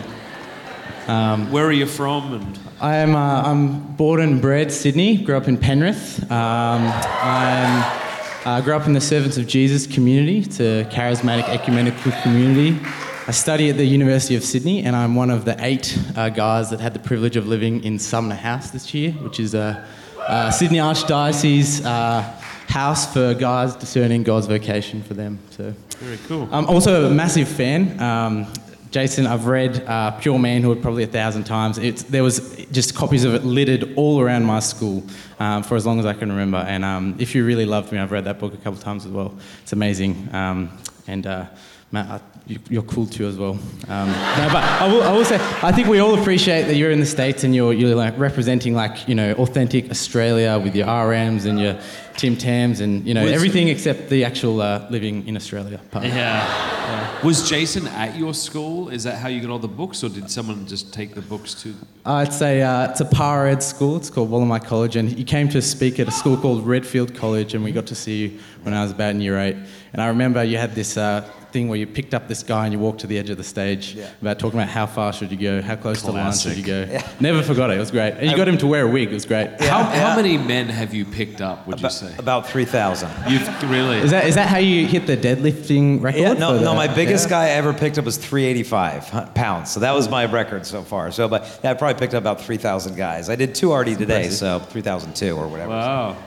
Um, 1.11 1.49
Where 1.51 1.65
are 1.65 1.71
you 1.71 1.85
from? 1.85 2.33
And 2.33 2.59
I 2.79 2.97
am. 2.97 3.15
Uh, 3.15 3.41
I'm 3.41 3.95
born 3.95 4.21
and 4.21 4.39
bred 4.39 4.71
Sydney. 4.71 5.17
Grew 5.17 5.35
up 5.35 5.47
in 5.47 5.57
Penrith. 5.57 6.21
Um, 6.31 6.83
I'm. 6.83 8.03
I 8.45 8.61
grew 8.63 8.75
up 8.75 8.85
in 8.85 8.93
the 8.93 9.01
Servants 9.01 9.35
of 9.37 9.47
Jesus 9.47 9.87
community. 9.87 10.39
It's 10.39 10.59
a 10.59 10.85
charismatic 10.91 11.49
ecumenical 11.49 12.11
community. 12.21 12.79
I 13.27 13.31
study 13.31 13.71
at 13.71 13.77
the 13.77 13.83
University 13.83 14.35
of 14.35 14.43
Sydney, 14.43 14.83
and 14.83 14.95
I'm 14.95 15.15
one 15.15 15.31
of 15.31 15.43
the 15.43 15.55
eight 15.65 15.97
uh, 16.15 16.29
guys 16.29 16.69
that 16.69 16.79
had 16.79 16.93
the 16.93 16.99
privilege 16.99 17.35
of 17.35 17.47
living 17.47 17.83
in 17.83 17.97
Sumner 17.97 18.35
House 18.35 18.69
this 18.69 18.93
year, 18.93 19.11
which 19.13 19.39
is 19.39 19.55
a, 19.55 19.83
a 20.27 20.51
Sydney 20.51 20.77
Archdiocese 20.77 21.83
uh, 21.83 22.21
house 22.67 23.11
for 23.11 23.33
guys 23.33 23.75
discerning 23.75 24.21
God's 24.21 24.45
vocation 24.45 25.01
for 25.01 25.15
them. 25.15 25.39
So. 25.49 25.73
very 25.97 26.19
cool. 26.27 26.47
I'm 26.51 26.67
also 26.67 27.07
a 27.07 27.09
massive 27.09 27.47
fan. 27.47 27.99
Um, 27.99 28.45
Jason, 28.91 29.27
I've 29.27 29.47
read 29.47 29.83
uh, 29.85 30.11
Pure 30.11 30.39
Manhood 30.39 30.81
probably 30.81 31.03
a 31.03 31.07
thousand 31.07 31.43
times. 31.43 31.77
It's, 31.77 32.03
there 32.03 32.23
was 32.23 32.65
just 32.71 32.95
copies 32.95 33.23
of 33.23 33.33
it 33.33 33.43
littered 33.43 33.93
all 33.95 34.21
around 34.21 34.45
my 34.45 34.59
school 34.59 35.03
um, 35.39 35.63
for 35.63 35.75
as 35.75 35.85
long 35.85 35.99
as 35.99 36.05
I 36.05 36.13
can 36.13 36.29
remember. 36.29 36.57
And 36.57 36.85
um, 36.85 37.15
if 37.19 37.35
you 37.35 37.45
really 37.45 37.65
loved 37.65 37.91
me, 37.91 37.99
I've 37.99 38.11
read 38.11 38.25
that 38.25 38.39
book 38.39 38.53
a 38.53 38.57
couple 38.57 38.79
times 38.79 39.05
as 39.05 39.11
well. 39.11 39.35
It's 39.61 39.73
amazing. 39.73 40.29
Um, 40.33 40.77
and 41.07 41.27
uh, 41.27 41.45
Matt, 41.91 42.21
you're 42.69 42.83
cool 42.83 43.05
too 43.05 43.27
as 43.27 43.37
well. 43.37 43.59
Um, 43.87 44.07
no, 44.07 44.49
but 44.51 44.63
I 44.63 44.87
will, 44.87 45.03
I 45.03 45.11
will 45.11 45.25
say, 45.25 45.35
I 45.61 45.71
think 45.71 45.87
we 45.87 45.99
all 45.99 46.19
appreciate 46.19 46.63
that 46.63 46.75
you're 46.75 46.91
in 46.91 46.99
the 46.99 47.05
States 47.05 47.43
and 47.43 47.53
you're, 47.53 47.73
you're 47.73 47.95
like 47.95 48.17
representing 48.17 48.73
like, 48.73 49.07
you 49.07 49.15
know, 49.15 49.33
authentic 49.33 49.89
Australia 49.91 50.57
with 50.57 50.75
your 50.75 50.87
RMs 50.87 51.45
and 51.45 51.59
your 51.59 51.77
Tim 52.15 52.35
Tams 52.37 52.79
and, 52.79 53.05
you 53.05 53.13
know, 53.13 53.23
Was- 53.23 53.33
everything 53.33 53.67
except 53.67 54.09
the 54.09 54.23
actual 54.23 54.61
uh, 54.61 54.87
living 54.89 55.27
in 55.27 55.35
Australia 55.35 55.79
part. 55.91 56.05
Yeah. 56.05 57.23
Was 57.23 57.49
Jason 57.49 57.87
at 57.87 58.15
your 58.15 58.33
school? 58.33 58.89
Is 58.89 59.03
that 59.03 59.17
how 59.17 59.27
you 59.27 59.41
got 59.41 59.49
all 59.49 59.59
the 59.59 59.67
books, 59.67 60.03
or 60.03 60.09
did 60.09 60.29
someone 60.31 60.65
just 60.67 60.93
take 60.93 61.15
the 61.15 61.21
books 61.21 61.53
to? 61.63 61.73
Uh, 62.05 62.23
it's 62.25 62.41
a 62.41 62.61
uh, 62.61 62.91
it's 62.91 63.01
a 63.01 63.05
PARED 63.05 63.61
school. 63.61 63.97
It's 63.97 64.09
called 64.09 64.29
Wollemi 64.29 64.63
College, 64.63 64.95
and 64.95 65.09
he 65.09 65.23
came 65.23 65.49
to 65.49 65.61
speak 65.61 65.99
at 65.99 66.07
a 66.07 66.11
school 66.11 66.37
called 66.37 66.65
Redfield 66.65 67.13
College, 67.15 67.55
and 67.55 67.63
we 67.63 67.71
got 67.71 67.87
to 67.87 67.95
see 67.95 68.17
you 68.27 68.39
when 68.63 68.73
I 68.73 68.83
was 68.83 68.91
about 68.91 69.09
in 69.11 69.21
year 69.21 69.37
eight. 69.39 69.57
And 69.93 70.01
I 70.01 70.07
remember 70.07 70.43
you 70.43 70.57
had 70.57 70.75
this 70.75 70.97
uh, 70.97 71.21
thing 71.51 71.69
where 71.69 71.77
you 71.79 71.87
picked 71.87 72.13
up 72.13 72.27
this 72.27 72.43
guy 72.43 72.65
and 72.65 72.73
you 72.73 72.77
walked 72.79 72.99
to 72.99 73.07
the 73.07 73.17
edge 73.17 73.29
of 73.29 73.37
the 73.37 73.43
stage 73.43 73.97
about 74.21 74.37
talking 74.37 74.59
about 74.59 74.69
how 74.69 74.85
far 74.85 75.13
should 75.13 75.31
you 75.31 75.37
go, 75.37 75.61
how 75.61 75.75
close 75.77 76.01
to 76.01 76.07
the 76.07 76.11
line 76.11 76.33
should 76.33 76.57
you 76.57 76.63
go. 76.63 76.85
Yeah. 76.91 77.09
Never 77.21 77.41
forgot 77.41 77.71
it. 77.71 77.77
It 77.77 77.79
was 77.79 77.89
great, 77.91 78.11
and 78.15 78.29
you 78.29 78.35
got 78.35 78.47
him 78.49 78.57
to 78.59 78.67
wear 78.67 78.83
a 78.85 78.91
wig. 78.91 79.09
It 79.09 79.13
was 79.13 79.25
great. 79.25 79.49
how, 79.61 79.83
how 79.83 80.15
many 80.15 80.37
men 80.37 80.67
have 80.67 80.93
you 80.93 81.05
picked 81.05 81.39
up? 81.41 81.65
Would 81.67 81.79
you 81.81 81.89
say 81.89 82.13
about 82.17 82.47
three 82.47 82.65
thousand? 82.65 83.09
You've 83.29 83.47
really? 83.69 83.97
Is 83.99 84.11
that 84.11 84.27
is 84.27 84.35
that 84.35 84.49
how 84.49 84.57
you 84.57 84.85
hit 84.85 85.07
the 85.07 85.15
deadlifting 85.15 86.01
record? 86.01 86.19
Yeah, 86.19 86.33
no, 86.33 86.59
no. 86.59 86.75
My 86.75 86.87
biggest 86.93 87.25
Yeah. 87.25 87.29
guy 87.29 87.43
I 87.45 87.49
ever 87.51 87.73
picked 87.73 87.97
up 87.97 88.03
was 88.05 88.17
385 88.17 89.33
pounds. 89.33 89.71
So 89.71 89.79
that 89.79 89.93
was 89.93 90.09
my 90.09 90.25
record 90.25 90.65
so 90.65 90.83
far. 90.83 91.11
So, 91.11 91.27
but 91.29 91.59
yeah, 91.63 91.71
I 91.71 91.73
probably 91.75 91.97
picked 91.99 92.13
up 92.13 92.21
about 92.23 92.41
3,000 92.41 92.95
guys. 92.95 93.29
I 93.29 93.35
did 93.35 93.55
two 93.55 93.71
already 93.71 93.95
today, 93.95 94.23
impressive. 94.25 94.63
so 94.63 94.67
3,002 94.71 95.35
or 95.37 95.47
whatever. 95.47 95.69
Wow. 95.69 96.17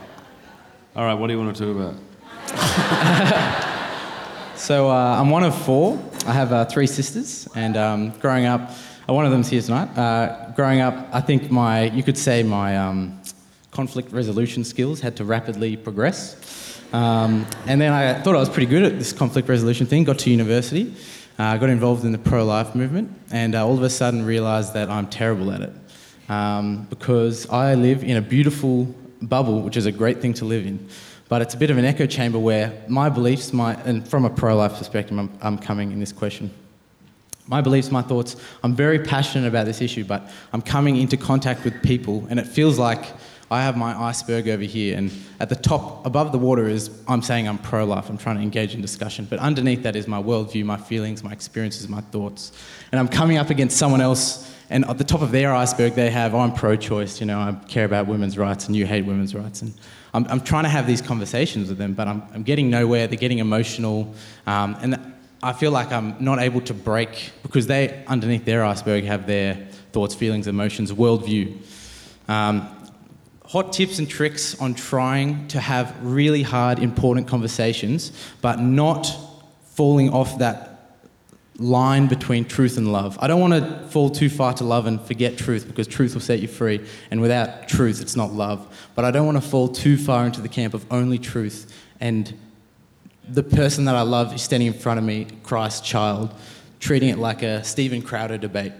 All 0.97 1.05
right. 1.05 1.15
What 1.15 1.27
do 1.29 1.35
you 1.35 1.39
want 1.39 1.55
to 1.57 1.67
talk 1.67 1.77
about? 1.77 1.95
So 4.61 4.91
uh, 4.91 5.19
I'm 5.19 5.31
one 5.31 5.43
of 5.43 5.55
four. 5.65 5.99
I 6.27 6.33
have 6.33 6.53
uh, 6.53 6.67
three 6.67 6.87
sisters, 6.87 7.49
and 7.57 7.79
um, 7.79 8.11
growing 8.21 8.45
up, 8.45 8.71
uh, 9.09 9.13
one 9.13 9.25
of 9.25 9.33
them's 9.33 9.49
here 9.49 9.63
tonight. 9.63 9.89
Uh, 9.99 10.53
growing 10.55 10.81
up, 10.81 11.09
I 11.13 11.23
think 11.23 11.51
my, 11.51 11.85
you 11.85 12.03
could 12.03 12.19
say 12.19 12.43
my 12.43 12.77
um, 12.77 13.19
conflict 13.71 14.13
resolution 14.13 14.63
skills 14.63 15.01
had 15.01 15.17
to 15.17 15.25
rapidly 15.25 15.77
progress. 15.79 16.79
Um, 16.93 17.47
and 17.67 17.81
then 17.81 17.93
I 17.93 18.21
thought 18.21 18.37
I 18.37 18.39
was 18.39 18.51
pretty 18.51 18.67
good 18.67 18.83
at 18.83 18.99
this 18.99 19.15
conflict 19.15 19.49
resolution 19.49 19.87
thing. 19.87 20.05
Got 20.05 20.19
to 20.21 20.31
university, 20.31 20.95
uh, 21.39 21.57
got 21.57 21.71
involved 21.71 22.05
in 22.05 22.13
the 22.13 22.19
pro-life 22.19 22.75
movement, 22.75 23.11
and 23.33 23.55
uh, 23.55 23.67
all 23.67 23.75
of 23.75 23.83
a 23.83 23.91
sudden 23.91 24.27
realised 24.27 24.75
that 24.75 24.91
I'm 24.91 25.09
terrible 25.09 25.51
at 25.53 25.63
it 25.63 25.73
um, 26.29 26.87
because 26.91 27.49
I 27.49 27.75
live 27.75 28.05
in 28.05 28.19
a 28.19 28.23
beautiful 28.23 28.85
bubble, 29.23 29.63
which 29.63 29.79
is 29.79 29.87
a 29.87 29.93
great 29.93 30.21
thing 30.21 30.35
to 30.35 30.45
live 30.45 30.67
in. 30.67 30.87
But 31.31 31.43
it's 31.43 31.55
a 31.55 31.57
bit 31.57 31.71
of 31.71 31.79
an 31.79 31.85
echo 31.85 32.07
chamber 32.07 32.41
where 32.41 32.73
my 32.89 33.09
beliefs, 33.09 33.53
my, 33.53 33.75
and 33.85 34.07
from 34.07 34.25
a 34.25 34.31
pro 34.31 34.57
life 34.57 34.75
perspective, 34.75 35.17
I'm, 35.17 35.31
I'm 35.41 35.59
coming 35.59 35.93
in 35.93 36.01
this 36.01 36.11
question. 36.11 36.51
My 37.47 37.61
beliefs, 37.61 37.93
my 37.93 38.03
thoughts, 38.03 38.35
I'm 38.65 38.75
very 38.75 38.99
passionate 38.99 39.47
about 39.47 39.65
this 39.65 39.81
issue, 39.81 40.03
but 40.03 40.29
I'm 40.53 40.61
coming 40.61 40.97
into 40.97 41.17
contact 41.17 41.65
with 41.65 41.81
people, 41.85 42.27
and 42.31 42.41
it 42.41 42.49
feels 42.49 42.81
like 42.81 43.05
I 43.49 43.63
have 43.63 43.77
my 43.77 43.97
iceberg 43.97 44.49
over 44.49 44.65
here, 44.65 44.99
and 44.99 45.13
at 45.39 45.49
the 45.49 45.55
top, 45.55 46.05
above 46.05 46.33
the 46.33 46.39
water, 46.39 46.69
is 46.69 46.91
I'm 47.07 47.23
saying 47.23 47.49
I'm 47.49 47.59
pro 47.59 47.85
life, 47.85 48.11
I'm 48.11 48.19
trying 48.19 48.37
to 48.37 48.43
engage 48.43 48.75
in 48.75 48.81
discussion, 48.81 49.29
but 49.31 49.39
underneath 49.39 49.85
that 49.85 49.95
is 49.95 50.09
my 50.09 50.21
worldview, 50.21 50.65
my 50.65 50.79
feelings, 50.79 51.23
my 51.23 51.31
experiences, 51.31 51.89
my 51.89 52.01
thoughts. 52.01 52.51
And 52.91 52.99
I'm 52.99 53.09
coming 53.09 53.39
up 53.39 53.51
against 53.51 53.77
someone 53.77 54.01
else, 54.01 54.53
and 54.69 54.85
at 54.85 54.99
the 54.99 55.05
top 55.05 55.23
of 55.23 55.31
their 55.31 55.55
iceberg, 55.55 55.95
they 55.95 56.11
have, 56.11 56.35
oh, 56.35 56.41
I'm 56.41 56.53
pro 56.53 56.75
choice, 56.75 57.21
you 57.21 57.27
know, 57.27 57.39
I 57.39 57.53
care 57.69 57.85
about 57.85 58.09
women's 58.09 58.37
rights, 58.37 58.67
and 58.67 58.75
you 58.75 58.85
hate 58.85 59.05
women's 59.05 59.33
rights. 59.33 59.63
And 59.63 59.73
I'm, 60.13 60.27
I'm 60.29 60.41
trying 60.41 60.65
to 60.65 60.71
have 60.71 60.87
these 60.87 61.01
conversations 61.01 61.69
with 61.69 61.79
them, 61.79 61.95
but 61.95 62.09
I'm, 62.09 62.23
I'm 62.35 62.43
getting 62.43 62.71
nowhere, 62.71 63.07
they're 63.07 63.19
getting 63.19 63.39
emotional, 63.39 64.15
um, 64.47 64.77
and 64.81 65.15
I 65.43 65.53
feel 65.53 65.71
like 65.71 65.91
I'm 65.93 66.17
not 66.23 66.39
able 66.39 66.61
to 66.63 66.75
break 66.75 67.33
because 67.43 67.67
they, 67.67 68.05
underneath 68.07 68.45
their 68.45 68.65
iceberg, 68.65 69.05
have 69.05 69.27
their 69.27 69.69
thoughts, 69.93 70.15
feelings, 70.15 70.47
emotions, 70.47 70.93
worldview. 70.93 71.57
Um, 72.29 72.69
hot 73.47 73.73
tips 73.73 73.99
and 73.99 74.09
tricks 74.09 74.61
on 74.61 74.75
trying 74.75 75.49
to 75.49 75.59
have 75.59 75.97
really 76.03 76.43
hard, 76.43 76.79
important 76.79 77.27
conversations, 77.27 78.13
but 78.41 78.61
not 78.61 79.11
falling 79.65 80.11
off 80.11 80.39
that 80.39 80.70
line 81.61 82.09
between 82.09 82.45
truth 82.45 82.77
and 82.77 82.91
love. 82.93 83.17
I 83.21 83.29
don't 83.29 83.41
want 83.41 83.53
to 83.53 83.87
fall 83.89 84.11
too 84.11 84.29
far 84.29 84.53
to 84.55 84.65
love 84.65 84.87
and 84.87 85.01
forget 85.01 85.39
truth 85.39 85.69
because 85.69 85.87
truth 85.87 86.15
will 86.15 86.21
set 86.21 86.41
you 86.41 86.49
free, 86.49 86.85
and 87.11 87.21
without 87.21 87.69
truth, 87.69 88.01
it's 88.01 88.17
not 88.17 88.33
love. 88.33 88.67
But 88.97 89.05
I 89.05 89.13
don't 89.13 89.27
want 89.27 89.41
to 89.41 89.49
fall 89.49 89.69
too 89.69 89.97
far 89.97 90.27
into 90.27 90.41
the 90.41 90.49
camp 90.49 90.75
of 90.75 90.85
only 90.91 91.19
truth 91.19 91.73
and 92.01 92.35
the 93.29 93.43
person 93.43 93.85
that 93.85 93.95
I 93.95 94.03
love 94.03 94.35
is 94.35 94.43
standing 94.43 94.67
in 94.67 94.75
front 94.75 94.99
of 94.99 95.05
me, 95.05 95.27
Christ's 95.43 95.87
child, 95.87 96.35
treating 96.81 97.11
it 97.11 97.19
like 97.19 97.43
a 97.43 97.63
Steven 97.63 98.03
Crowder 98.03 98.39
debate. 98.39 98.73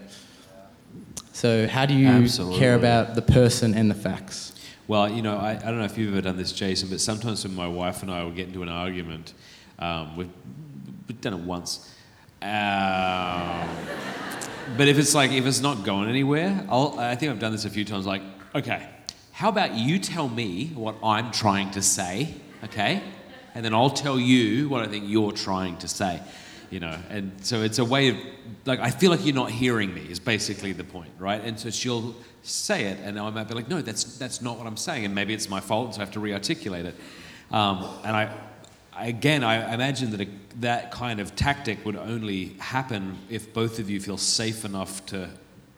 So, 1.31 1.67
how 1.67 1.85
do 1.85 1.93
you 1.93 2.07
Absolutely. 2.07 2.59
care 2.59 2.75
about 2.75 3.15
the 3.15 3.21
person 3.21 3.73
and 3.73 3.89
the 3.89 3.95
facts? 3.95 4.53
Well, 4.87 5.09
you 5.09 5.21
know, 5.21 5.37
I, 5.37 5.51
I 5.51 5.55
don't 5.55 5.77
know 5.77 5.85
if 5.85 5.97
you've 5.97 6.11
ever 6.11 6.21
done 6.21 6.35
this, 6.35 6.51
Jason, 6.51 6.89
but 6.89 6.99
sometimes 6.99 7.45
when 7.45 7.55
my 7.55 7.67
wife 7.67 8.01
and 8.01 8.11
I 8.11 8.23
will 8.23 8.31
get 8.31 8.47
into 8.47 8.61
an 8.61 8.69
argument, 8.69 9.33
um, 9.79 10.17
we've, 10.17 10.29
we've 11.07 11.21
done 11.21 11.33
it 11.33 11.39
once. 11.39 11.95
Um, 12.41 13.69
but 14.77 14.87
if 14.87 14.97
it's 14.97 15.13
like, 15.13 15.31
if 15.31 15.45
it's 15.45 15.61
not 15.61 15.83
going 15.83 16.09
anywhere, 16.09 16.65
I'll, 16.69 16.97
I 16.97 17.15
think 17.15 17.31
I've 17.31 17.39
done 17.39 17.51
this 17.51 17.65
a 17.65 17.69
few 17.69 17.85
times, 17.85 18.05
like, 18.05 18.21
okay, 18.55 18.87
how 19.31 19.49
about 19.49 19.75
you 19.75 19.99
tell 19.99 20.27
me 20.27 20.67
what 20.75 20.95
I'm 21.03 21.31
trying 21.31 21.71
to 21.71 21.81
say, 21.81 22.33
okay? 22.63 23.03
And 23.53 23.65
then 23.65 23.73
I'll 23.73 23.89
tell 23.89 24.19
you 24.19 24.69
what 24.69 24.81
I 24.81 24.87
think 24.87 25.05
you're 25.07 25.33
trying 25.33 25.77
to 25.77 25.87
say, 25.87 26.21
you 26.69 26.79
know? 26.79 26.97
And 27.09 27.31
so 27.41 27.61
it's 27.61 27.79
a 27.79 27.85
way 27.85 28.09
of, 28.09 28.17
like, 28.65 28.79
I 28.79 28.89
feel 28.89 29.11
like 29.11 29.25
you're 29.25 29.35
not 29.35 29.51
hearing 29.51 29.93
me, 29.93 30.01
is 30.09 30.19
basically 30.19 30.71
the 30.71 30.83
point, 30.83 31.11
right? 31.19 31.43
And 31.43 31.59
so 31.59 31.69
she'll 31.69 32.15
say 32.43 32.85
it, 32.85 32.99
and 33.03 33.19
I 33.19 33.29
might 33.29 33.47
be 33.47 33.53
like, 33.53 33.67
no, 33.67 33.81
that's, 33.81 34.03
that's 34.17 34.41
not 34.41 34.57
what 34.57 34.67
I'm 34.67 34.77
saying. 34.77 35.05
And 35.05 35.13
maybe 35.13 35.33
it's 35.33 35.49
my 35.49 35.59
fault, 35.59 35.95
so 35.95 36.01
I 36.01 36.05
have 36.05 36.13
to 36.13 36.19
re 36.19 36.33
articulate 36.33 36.85
it. 36.85 36.95
Um, 37.51 37.87
and 38.03 38.15
I, 38.15 38.33
again, 38.97 39.43
I 39.43 39.73
imagine 39.73 40.11
that 40.11 40.21
a, 40.21 40.27
that 40.59 40.91
kind 40.91 41.19
of 41.19 41.35
tactic 41.35 41.85
would 41.85 41.95
only 41.95 42.55
happen 42.59 43.17
if 43.29 43.53
both 43.53 43.79
of 43.79 43.89
you 43.89 43.99
feel 44.01 44.17
safe 44.17 44.65
enough 44.65 45.05
to 45.07 45.29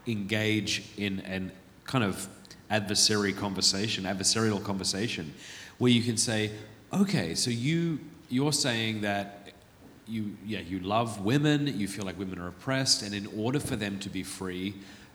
engage 0.08 0.84
in 0.98 1.20
an 1.22 1.52
kind 1.86 2.04
of 2.04 2.28
adversary 2.70 3.34
conversation, 3.34 4.06
adversarial 4.06 4.64
conversation, 4.64 5.34
where 5.78 5.91
you 5.91 6.02
can 6.02 6.18
say, 6.18 6.52
okay, 6.91 7.36
so 7.36 7.50
you 7.50 8.00
you're 8.30 8.54
saying 8.54 9.02
that 9.02 9.52
you 10.08 10.36
yeah 10.45 10.60
you 10.60 10.80
love 10.80 11.24
women, 11.24 11.68
you 11.68 11.88
feel 11.88 12.06
like 12.06 12.18
women 12.18 12.40
are 12.40 12.48
oppressed, 12.48 13.04
and 13.04 13.14
in 13.14 13.28
order 13.38 13.60
for 13.60 13.76
them 13.76 14.00
to 14.00 14.10
be 14.10 14.24
free, 14.24 14.74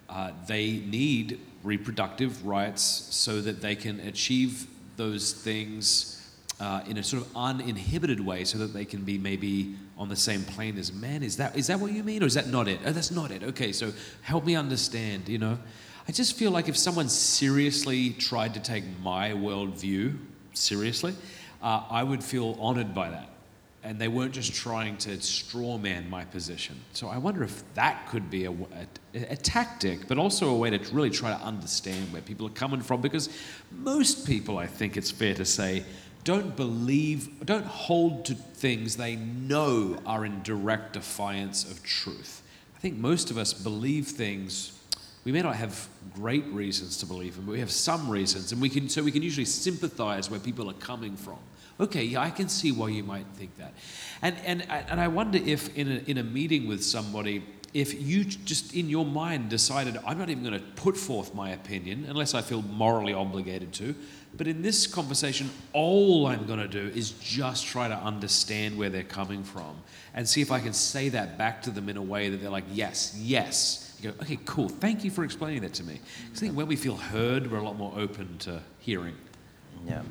uh, 0.09 0.31
they 0.47 0.79
need 0.79 1.41
reproductive 1.63 2.47
rights 2.47 2.83
so 2.83 3.41
that 3.41 3.61
they 3.61 3.75
can 3.75 4.01
achieve 4.01 4.67
those 4.97 5.33
things 5.33 6.18
uh, 6.61 6.83
in 6.89 6.99
a 6.99 7.03
sort 7.03 7.23
of 7.23 7.29
uninhibited 7.37 8.21
way 8.21 8.45
so 8.45 8.59
that 8.59 8.73
they 8.73 8.85
can 8.85 9.03
be 9.03 9.19
maybe 9.19 9.77
on 9.97 10.09
the 10.09 10.17
same 10.17 10.43
plane 10.43 10.79
as 10.79 10.93
men. 10.93 11.23
Is 11.23 11.37
that, 11.37 11.57
is 11.57 11.67
that 11.69 11.79
what 11.79 11.93
you 11.93 12.03
mean, 12.03 12.23
or 12.23 12.27
is 12.27 12.35
that 12.35 12.49
not 12.49 12.69
it? 12.69 12.81
Oh, 12.85 12.93
that's 12.93 13.11
not 13.11 13.31
it. 13.31 13.43
Okay, 13.43 13.73
so 13.73 13.93
help 14.23 14.45
me 14.45 14.57
understand, 14.57 15.29
you 15.29 15.39
know? 15.39 15.59
I 16.09 16.13
just 16.13 16.37
feel 16.37 16.51
like 16.51 16.69
if 16.69 16.77
someone 16.77 17.09
seriously 17.09 18.11
tried 18.11 18.55
to 18.55 18.61
take 18.61 18.85
my 19.03 19.31
worldview 19.31 20.17
seriously, 20.55 21.15
uh, 21.63 21.83
I 21.91 22.03
would 22.03 22.25
feel 22.25 22.57
honored 22.61 22.95
by 22.95 23.11
that. 23.11 23.29
And 23.85 23.99
they 23.99 24.09
weren't 24.09 24.33
just 24.33 24.55
trying 24.55 24.97
to 24.99 25.11
strawman 25.19 26.09
my 26.09 26.25
position. 26.25 26.77
So 26.93 27.09
I 27.09 27.19
wonder 27.19 27.45
if 27.45 27.63
that 27.75 28.09
could 28.09 28.29
be 28.31 28.47
a, 28.47 28.51
a, 28.51 28.57
a 29.15 29.37
tactic, 29.37 30.09
but 30.09 30.19
also 30.19 30.49
a 30.49 30.57
way 30.57 30.71
to 30.71 30.95
really 30.95 31.11
try 31.11 31.31
to 31.31 31.43
understand 31.45 32.13
where 32.13 32.23
people 32.23 32.47
are 32.47 32.51
coming 32.51 32.81
from. 32.81 33.01
Because 33.01 33.29
most 33.71 34.27
people, 34.27 34.59
I 34.59 34.67
think 34.67 34.97
it's 34.97 35.11
fair 35.11 35.35
to 35.35 35.45
say, 35.45 35.85
don't 36.25 36.57
believe, 36.57 37.45
don't 37.45 37.67
hold 37.67 38.25
to 38.27 38.35
things 38.35 38.97
they 38.97 39.17
know 39.17 39.99
are 40.05 40.25
in 40.25 40.43
direct 40.43 40.95
defiance 40.95 41.71
of 41.71 41.83
truth. 41.83 42.43
I 42.77 42.81
think 42.81 42.97
most 42.97 43.31
of 43.31 43.39
us 43.39 43.53
believe 43.53 44.07
things 44.07 44.79
we 45.29 45.33
may 45.33 45.43
not 45.43 45.57
have 45.57 45.89
great 46.15 46.47
reasons 46.47 46.97
to 46.97 47.07
believe 47.07 47.37
them, 47.37 47.45
but 47.45 47.53
we 47.53 47.61
have 47.61 47.71
some 47.71 48.09
reasons, 48.09 48.51
and 48.53 48.63
we 48.63 48.71
can 48.71 48.89
so 48.89 49.03
we 49.03 49.13
can 49.13 49.23
usually 49.23 49.45
sympathize 49.45 50.31
where 50.31 50.41
people 50.41 50.71
are 50.71 50.81
coming 50.81 51.17
from. 51.17 51.37
Okay, 51.79 52.03
yeah, 52.03 52.23
I 52.23 52.31
can 52.31 52.49
see 52.49 52.73
why 52.73 52.89
you 52.89 53.03
might 53.03 53.27
think 53.35 53.55
that, 53.59 53.75
and 54.23 54.37
and 54.47 54.63
and 54.71 54.99
I 54.99 55.09
wonder 55.09 55.39
if 55.39 55.77
in 55.77 55.93
a, 55.93 56.11
in 56.11 56.17
a 56.17 56.23
meeting 56.23 56.67
with 56.67 56.83
somebody, 56.83 57.45
if 57.75 58.01
you 58.01 58.25
just 58.25 58.75
in 58.75 58.89
your 58.89 59.05
mind 59.05 59.51
decided 59.51 59.99
I'm 60.07 60.19
not 60.19 60.31
even 60.31 60.45
going 60.45 60.59
to 60.59 60.67
put 60.77 60.97
forth 60.97 61.35
my 61.35 61.51
opinion 61.51 62.07
unless 62.09 62.33
I 62.33 62.41
feel 62.41 62.63
morally 62.63 63.13
obligated 63.13 63.73
to, 63.75 63.95
but 64.37 64.47
in 64.47 64.63
this 64.63 64.87
conversation, 64.87 65.51
all 65.73 66.27
I'm 66.27 66.47
going 66.47 66.59
to 66.59 66.69
do 66.69 66.91
is 66.95 67.13
just 67.13 67.67
try 67.67 67.89
to 67.89 67.97
understand 67.97 68.77
where 68.77 68.91
they're 68.91 69.03
coming 69.03 69.43
from 69.43 69.77
and 70.15 70.29
see 70.29 70.43
if 70.43 70.53
I 70.53 70.61
can 70.61 70.73
say 70.73 71.09
that 71.11 71.39
back 71.39 71.63
to 71.63 71.71
them 71.71 71.89
in 71.89 71.97
a 71.97 72.03
way 72.03 72.29
that 72.29 72.39
they're 72.39 72.51
like, 72.51 72.65
yes, 72.73 73.17
yes. 73.19 73.97
You 74.01 74.11
go, 74.11 74.17
okay, 74.23 74.39
cool. 74.45 74.69
Thank 74.69 75.03
you 75.03 75.11
for 75.11 75.25
explaining 75.25 75.63
that 75.63 75.75
to 75.75 75.85
me. 75.85 76.01
Because 76.25 76.43
I 76.43 76.47
think 76.47 76.57
when 76.57 76.67
we 76.67 76.77
feel 76.77 76.97
heard, 76.97 77.51
we're 77.51 77.59
a 77.59 77.63
lot 77.63 77.77
more 77.77 77.93
open 77.97 78.39
to 78.39 78.61
hearing. 78.79 79.15
Yeah. 79.87 80.03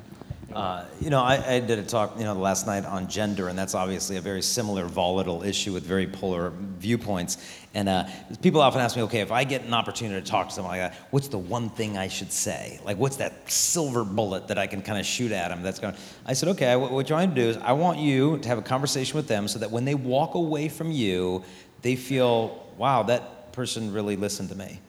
Uh, 0.52 0.84
you 0.98 1.10
know, 1.10 1.20
I, 1.20 1.54
I 1.54 1.60
did 1.60 1.78
a 1.78 1.82
talk, 1.82 2.18
you 2.18 2.24
know, 2.24 2.32
last 2.32 2.66
night 2.66 2.86
on 2.86 3.08
gender, 3.08 3.48
and 3.48 3.58
that's 3.58 3.74
obviously 3.74 4.16
a 4.16 4.20
very 4.20 4.40
similar 4.40 4.86
volatile 4.86 5.42
issue 5.42 5.74
with 5.74 5.84
very 5.84 6.06
polar 6.06 6.52
viewpoints. 6.78 7.36
And 7.78 7.88
uh, 7.88 8.06
people 8.42 8.60
often 8.60 8.80
ask 8.80 8.96
me, 8.96 9.02
okay, 9.02 9.20
if 9.20 9.30
I 9.30 9.44
get 9.44 9.62
an 9.62 9.72
opportunity 9.72 10.20
to 10.20 10.28
talk 10.28 10.48
to 10.48 10.54
someone 10.54 10.76
like 10.76 10.90
that, 10.90 10.98
what's 11.12 11.28
the 11.28 11.38
one 11.38 11.70
thing 11.70 11.96
I 11.96 12.08
should 12.08 12.32
say? 12.32 12.80
Like, 12.84 12.96
what's 12.96 13.18
that 13.18 13.48
silver 13.48 14.02
bullet 14.02 14.48
that 14.48 14.58
I 14.58 14.66
can 14.66 14.82
kind 14.82 14.98
of 14.98 15.06
shoot 15.06 15.30
at 15.30 15.50
them? 15.50 15.62
That's 15.62 15.78
going. 15.78 15.94
I 16.26 16.32
said, 16.32 16.48
okay, 16.48 16.74
what 16.74 16.90
we're 16.90 17.04
trying 17.04 17.28
to 17.28 17.36
do 17.36 17.48
is 17.48 17.56
I 17.58 17.74
want 17.74 18.00
you 18.00 18.38
to 18.38 18.48
have 18.48 18.58
a 18.58 18.62
conversation 18.62 19.14
with 19.14 19.28
them 19.28 19.46
so 19.46 19.60
that 19.60 19.70
when 19.70 19.84
they 19.84 19.94
walk 19.94 20.34
away 20.34 20.68
from 20.68 20.90
you, 20.90 21.44
they 21.82 21.94
feel, 21.94 22.66
wow, 22.76 23.04
that 23.04 23.52
person 23.52 23.92
really 23.92 24.16
listened 24.16 24.48
to 24.48 24.56
me. 24.56 24.80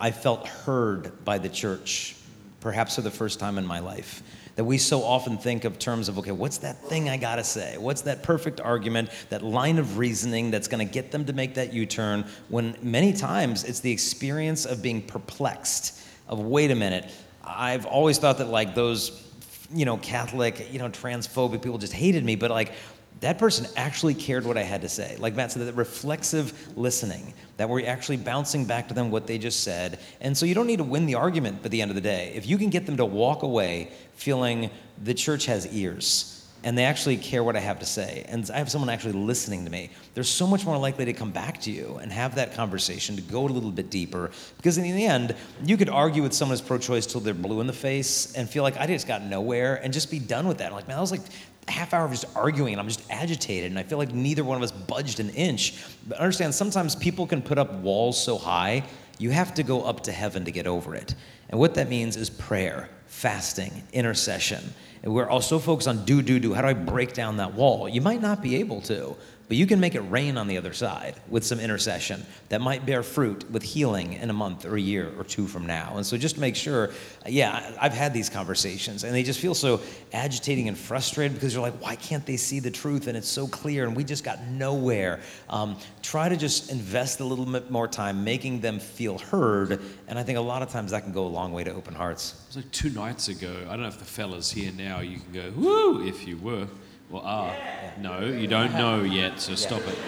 I 0.00 0.10
felt 0.10 0.48
heard 0.48 1.22
by 1.26 1.36
the 1.36 1.50
church, 1.50 2.16
perhaps 2.60 2.94
for 2.94 3.02
the 3.02 3.10
first 3.10 3.40
time 3.40 3.58
in 3.58 3.66
my 3.66 3.80
life. 3.80 4.22
That 4.58 4.64
we 4.64 4.76
so 4.76 5.04
often 5.04 5.38
think 5.38 5.64
of 5.64 5.78
terms 5.78 6.08
of, 6.08 6.18
okay, 6.18 6.32
what's 6.32 6.58
that 6.58 6.82
thing 6.82 7.08
I 7.08 7.16
gotta 7.16 7.44
say? 7.44 7.78
What's 7.78 8.00
that 8.02 8.24
perfect 8.24 8.60
argument, 8.60 9.10
that 9.30 9.44
line 9.44 9.78
of 9.78 9.98
reasoning 9.98 10.50
that's 10.50 10.66
gonna 10.66 10.84
get 10.84 11.12
them 11.12 11.24
to 11.26 11.32
make 11.32 11.54
that 11.54 11.72
U 11.72 11.86
turn? 11.86 12.24
When 12.48 12.76
many 12.82 13.12
times 13.12 13.62
it's 13.62 13.78
the 13.78 13.92
experience 13.92 14.64
of 14.64 14.82
being 14.82 15.00
perplexed, 15.00 16.00
of, 16.26 16.40
wait 16.40 16.72
a 16.72 16.74
minute, 16.74 17.08
I've 17.44 17.86
always 17.86 18.18
thought 18.18 18.38
that 18.38 18.48
like 18.48 18.74
those, 18.74 19.30
you 19.72 19.84
know, 19.84 19.96
Catholic, 19.96 20.72
you 20.72 20.80
know, 20.80 20.88
transphobic 20.88 21.62
people 21.62 21.78
just 21.78 21.92
hated 21.92 22.24
me, 22.24 22.34
but 22.34 22.50
like, 22.50 22.72
that 23.20 23.38
person 23.38 23.66
actually 23.76 24.14
cared 24.14 24.46
what 24.46 24.56
I 24.56 24.62
had 24.62 24.82
to 24.82 24.88
say. 24.88 25.16
Like 25.18 25.34
Matt 25.34 25.52
said, 25.52 25.66
that 25.66 25.74
reflexive 25.74 26.76
listening, 26.76 27.34
that 27.56 27.68
we're 27.68 27.86
actually 27.86 28.16
bouncing 28.16 28.64
back 28.64 28.88
to 28.88 28.94
them 28.94 29.10
what 29.10 29.26
they 29.26 29.38
just 29.38 29.64
said. 29.64 29.98
And 30.20 30.36
so 30.36 30.46
you 30.46 30.54
don't 30.54 30.66
need 30.66 30.78
to 30.78 30.84
win 30.84 31.06
the 31.06 31.16
argument 31.16 31.64
at 31.64 31.70
the 31.70 31.82
end 31.82 31.90
of 31.90 31.96
the 31.96 32.00
day. 32.00 32.32
If 32.34 32.46
you 32.46 32.58
can 32.58 32.70
get 32.70 32.86
them 32.86 32.96
to 32.98 33.04
walk 33.04 33.42
away 33.42 33.92
feeling 34.14 34.70
the 35.02 35.14
church 35.14 35.46
has 35.46 35.66
ears 35.72 36.34
and 36.64 36.76
they 36.76 36.84
actually 36.84 37.16
care 37.16 37.44
what 37.44 37.54
I 37.54 37.60
have 37.60 37.78
to 37.78 37.86
say, 37.86 38.24
and 38.28 38.48
I 38.52 38.58
have 38.58 38.68
someone 38.68 38.90
actually 38.90 39.12
listening 39.12 39.64
to 39.64 39.70
me, 39.70 39.90
they're 40.14 40.24
so 40.24 40.44
much 40.44 40.66
more 40.66 40.76
likely 40.76 41.04
to 41.04 41.12
come 41.12 41.30
back 41.30 41.60
to 41.62 41.70
you 41.70 41.98
and 42.02 42.10
have 42.10 42.34
that 42.34 42.54
conversation, 42.54 43.14
to 43.14 43.22
go 43.22 43.42
a 43.42 43.46
little 43.46 43.70
bit 43.70 43.90
deeper. 43.90 44.32
Because 44.56 44.76
in 44.76 44.82
the 44.82 45.06
end, 45.06 45.36
you 45.64 45.76
could 45.76 45.88
argue 45.88 46.20
with 46.20 46.32
someone 46.32 46.58
who's 46.58 46.66
pro 46.66 46.78
choice 46.78 47.06
till 47.06 47.20
they're 47.20 47.32
blue 47.32 47.60
in 47.60 47.68
the 47.68 47.72
face 47.72 48.34
and 48.34 48.50
feel 48.50 48.64
like 48.64 48.76
I 48.76 48.88
just 48.88 49.06
got 49.06 49.22
nowhere 49.22 49.76
and 49.76 49.92
just 49.92 50.10
be 50.10 50.18
done 50.18 50.48
with 50.48 50.58
that. 50.58 50.66
I'm 50.66 50.72
like, 50.72 50.88
man, 50.88 50.96
that 50.96 51.00
was 51.00 51.12
like 51.12 51.22
half 51.70 51.94
hour 51.94 52.04
of 52.04 52.10
just 52.10 52.26
arguing 52.36 52.74
and 52.74 52.80
I'm 52.80 52.88
just 52.88 53.02
agitated 53.10 53.70
and 53.70 53.78
I 53.78 53.82
feel 53.82 53.98
like 53.98 54.12
neither 54.12 54.44
one 54.44 54.56
of 54.56 54.62
us 54.62 54.72
budged 54.72 55.20
an 55.20 55.30
inch. 55.30 55.84
But 56.06 56.18
understand, 56.18 56.54
sometimes 56.54 56.96
people 56.96 57.26
can 57.26 57.42
put 57.42 57.58
up 57.58 57.72
walls 57.74 58.22
so 58.22 58.38
high, 58.38 58.84
you 59.18 59.30
have 59.30 59.54
to 59.54 59.62
go 59.62 59.82
up 59.82 60.02
to 60.04 60.12
heaven 60.12 60.44
to 60.44 60.50
get 60.50 60.66
over 60.66 60.94
it. 60.94 61.14
And 61.50 61.58
what 61.58 61.74
that 61.74 61.88
means 61.88 62.16
is 62.16 62.30
prayer, 62.30 62.88
fasting, 63.06 63.82
intercession. 63.92 64.62
And 65.02 65.14
we're 65.14 65.28
also 65.28 65.58
focused 65.58 65.88
on 65.88 66.04
do, 66.04 66.22
do, 66.22 66.38
do. 66.38 66.54
How 66.54 66.62
do 66.62 66.68
I 66.68 66.74
break 66.74 67.12
down 67.12 67.36
that 67.38 67.54
wall? 67.54 67.88
You 67.88 68.00
might 68.00 68.20
not 68.20 68.42
be 68.42 68.56
able 68.56 68.80
to, 68.82 69.16
but 69.48 69.56
you 69.56 69.66
can 69.66 69.80
make 69.80 69.94
it 69.94 70.02
rain 70.02 70.36
on 70.36 70.46
the 70.46 70.58
other 70.58 70.74
side 70.74 71.14
with 71.28 71.42
some 71.42 71.58
intercession 71.58 72.24
that 72.50 72.60
might 72.60 72.84
bear 72.84 73.02
fruit 73.02 73.50
with 73.50 73.62
healing 73.62 74.12
in 74.12 74.28
a 74.28 74.32
month 74.32 74.66
or 74.66 74.76
a 74.76 74.80
year 74.80 75.10
or 75.18 75.24
two 75.24 75.46
from 75.46 75.66
now. 75.66 75.94
And 75.96 76.04
so 76.04 76.18
just 76.18 76.36
make 76.36 76.54
sure, 76.54 76.90
yeah, 77.26 77.72
I've 77.80 77.94
had 77.94 78.12
these 78.12 78.28
conversations 78.28 79.04
and 79.04 79.14
they 79.14 79.22
just 79.22 79.40
feel 79.40 79.54
so 79.54 79.80
agitating 80.12 80.68
and 80.68 80.76
frustrated 80.76 81.34
because 81.34 81.54
you're 81.54 81.62
like, 81.62 81.80
why 81.80 81.96
can't 81.96 82.26
they 82.26 82.36
see 82.36 82.60
the 82.60 82.70
truth? 82.70 83.06
And 83.06 83.16
it's 83.16 83.28
so 83.28 83.48
clear 83.48 83.86
and 83.86 83.96
we 83.96 84.04
just 84.04 84.22
got 84.22 84.42
nowhere. 84.48 85.20
Um, 85.48 85.78
try 86.02 86.28
to 86.28 86.36
just 86.36 86.70
invest 86.70 87.20
a 87.20 87.24
little 87.24 87.46
bit 87.46 87.70
more 87.70 87.88
time 87.88 88.24
making 88.24 88.60
them 88.60 88.78
feel 88.78 89.16
heard. 89.16 89.80
And 90.08 90.18
I 90.18 90.24
think 90.24 90.36
a 90.36 90.42
lot 90.42 90.60
of 90.60 90.68
times 90.68 90.90
that 90.90 91.04
can 91.04 91.12
go 91.12 91.24
a 91.24 91.28
long 91.28 91.54
way 91.54 91.64
to 91.64 91.72
open 91.72 91.94
hearts. 91.94 92.34
It 92.34 92.46
was 92.48 92.56
like 92.64 92.72
two 92.72 92.90
nights 92.90 93.28
ago. 93.28 93.64
I 93.66 93.70
don't 93.70 93.82
know 93.82 93.88
if 93.88 93.98
the 93.98 94.04
fella's 94.04 94.50
here 94.50 94.72
now. 94.72 95.00
You 95.00 95.20
can 95.20 95.32
go, 95.32 95.52
woo, 95.56 96.06
if 96.06 96.26
you 96.28 96.36
were. 96.36 96.68
Well, 97.10 97.22
ah, 97.24 97.54
no, 97.98 98.20
you 98.26 98.46
don't 98.46 98.74
know 98.74 99.02
yet, 99.02 99.40
so 99.40 99.54
stop 99.54 99.80
it. 99.86 99.98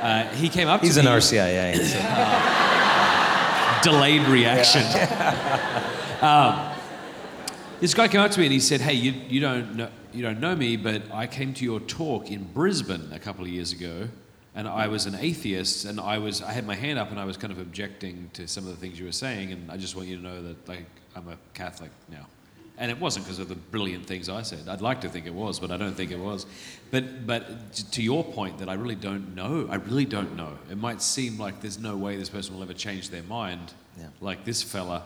Uh, 0.00 0.24
he 0.30 0.48
came 0.48 0.68
up 0.68 0.82
He's 0.82 0.94
to 0.94 1.00
an 1.00 1.06
me. 1.06 1.12
RCIA. 1.12 1.76
so- 1.76 1.98
delayed 3.82 4.22
reaction. 4.26 4.82
um, 6.20 6.72
this 7.80 7.94
guy 7.94 8.08
came 8.08 8.20
up 8.20 8.30
to 8.32 8.40
me 8.40 8.46
and 8.46 8.52
he 8.52 8.60
said, 8.60 8.80
"Hey, 8.80 8.94
you, 8.94 9.12
you 9.28 9.40
don't 9.40 9.76
know 9.76 9.88
you 10.12 10.22
don't 10.22 10.40
know 10.40 10.56
me, 10.56 10.76
but 10.76 11.02
I 11.12 11.26
came 11.26 11.52
to 11.54 11.64
your 11.64 11.80
talk 11.80 12.30
in 12.30 12.44
Brisbane 12.44 13.10
a 13.12 13.18
couple 13.18 13.44
of 13.44 13.50
years 13.50 13.72
ago, 13.72 14.08
and 14.54 14.66
I 14.66 14.88
was 14.88 15.06
an 15.06 15.14
atheist, 15.14 15.84
and 15.84 16.00
I 16.00 16.18
was 16.18 16.42
I 16.42 16.52
had 16.52 16.66
my 16.66 16.74
hand 16.74 16.98
up 16.98 17.10
and 17.10 17.20
I 17.20 17.24
was 17.24 17.36
kind 17.36 17.52
of 17.52 17.58
objecting 17.58 18.30
to 18.32 18.48
some 18.48 18.64
of 18.64 18.70
the 18.70 18.76
things 18.76 18.98
you 18.98 19.06
were 19.06 19.12
saying, 19.12 19.52
and 19.52 19.70
I 19.70 19.76
just 19.76 19.94
want 19.94 20.08
you 20.08 20.16
to 20.16 20.22
know 20.22 20.42
that 20.42 20.68
like 20.68 20.86
I'm 21.14 21.28
a 21.28 21.36
Catholic 21.54 21.90
now." 22.10 22.26
And 22.78 22.90
it 22.90 23.00
wasn't 23.00 23.24
because 23.24 23.38
of 23.38 23.48
the 23.48 23.54
brilliant 23.54 24.06
things 24.06 24.28
I 24.28 24.42
said. 24.42 24.68
I'd 24.68 24.82
like 24.82 25.00
to 25.00 25.08
think 25.08 25.26
it 25.26 25.32
was, 25.32 25.58
but 25.58 25.70
I 25.70 25.78
don't 25.78 25.94
think 25.94 26.10
it 26.10 26.18
was. 26.18 26.44
But, 26.90 27.26
but 27.26 27.72
to 27.92 28.02
your 28.02 28.22
point, 28.22 28.58
that 28.58 28.68
I 28.68 28.74
really 28.74 28.94
don't 28.94 29.34
know. 29.34 29.66
I 29.70 29.76
really 29.76 30.04
don't 30.04 30.36
know. 30.36 30.58
It 30.70 30.76
might 30.76 31.00
seem 31.00 31.38
like 31.38 31.62
there's 31.62 31.78
no 31.78 31.96
way 31.96 32.16
this 32.16 32.28
person 32.28 32.54
will 32.54 32.62
ever 32.62 32.74
change 32.74 33.08
their 33.08 33.22
mind, 33.22 33.72
like 34.20 34.44
this 34.44 34.62
fella. 34.62 35.04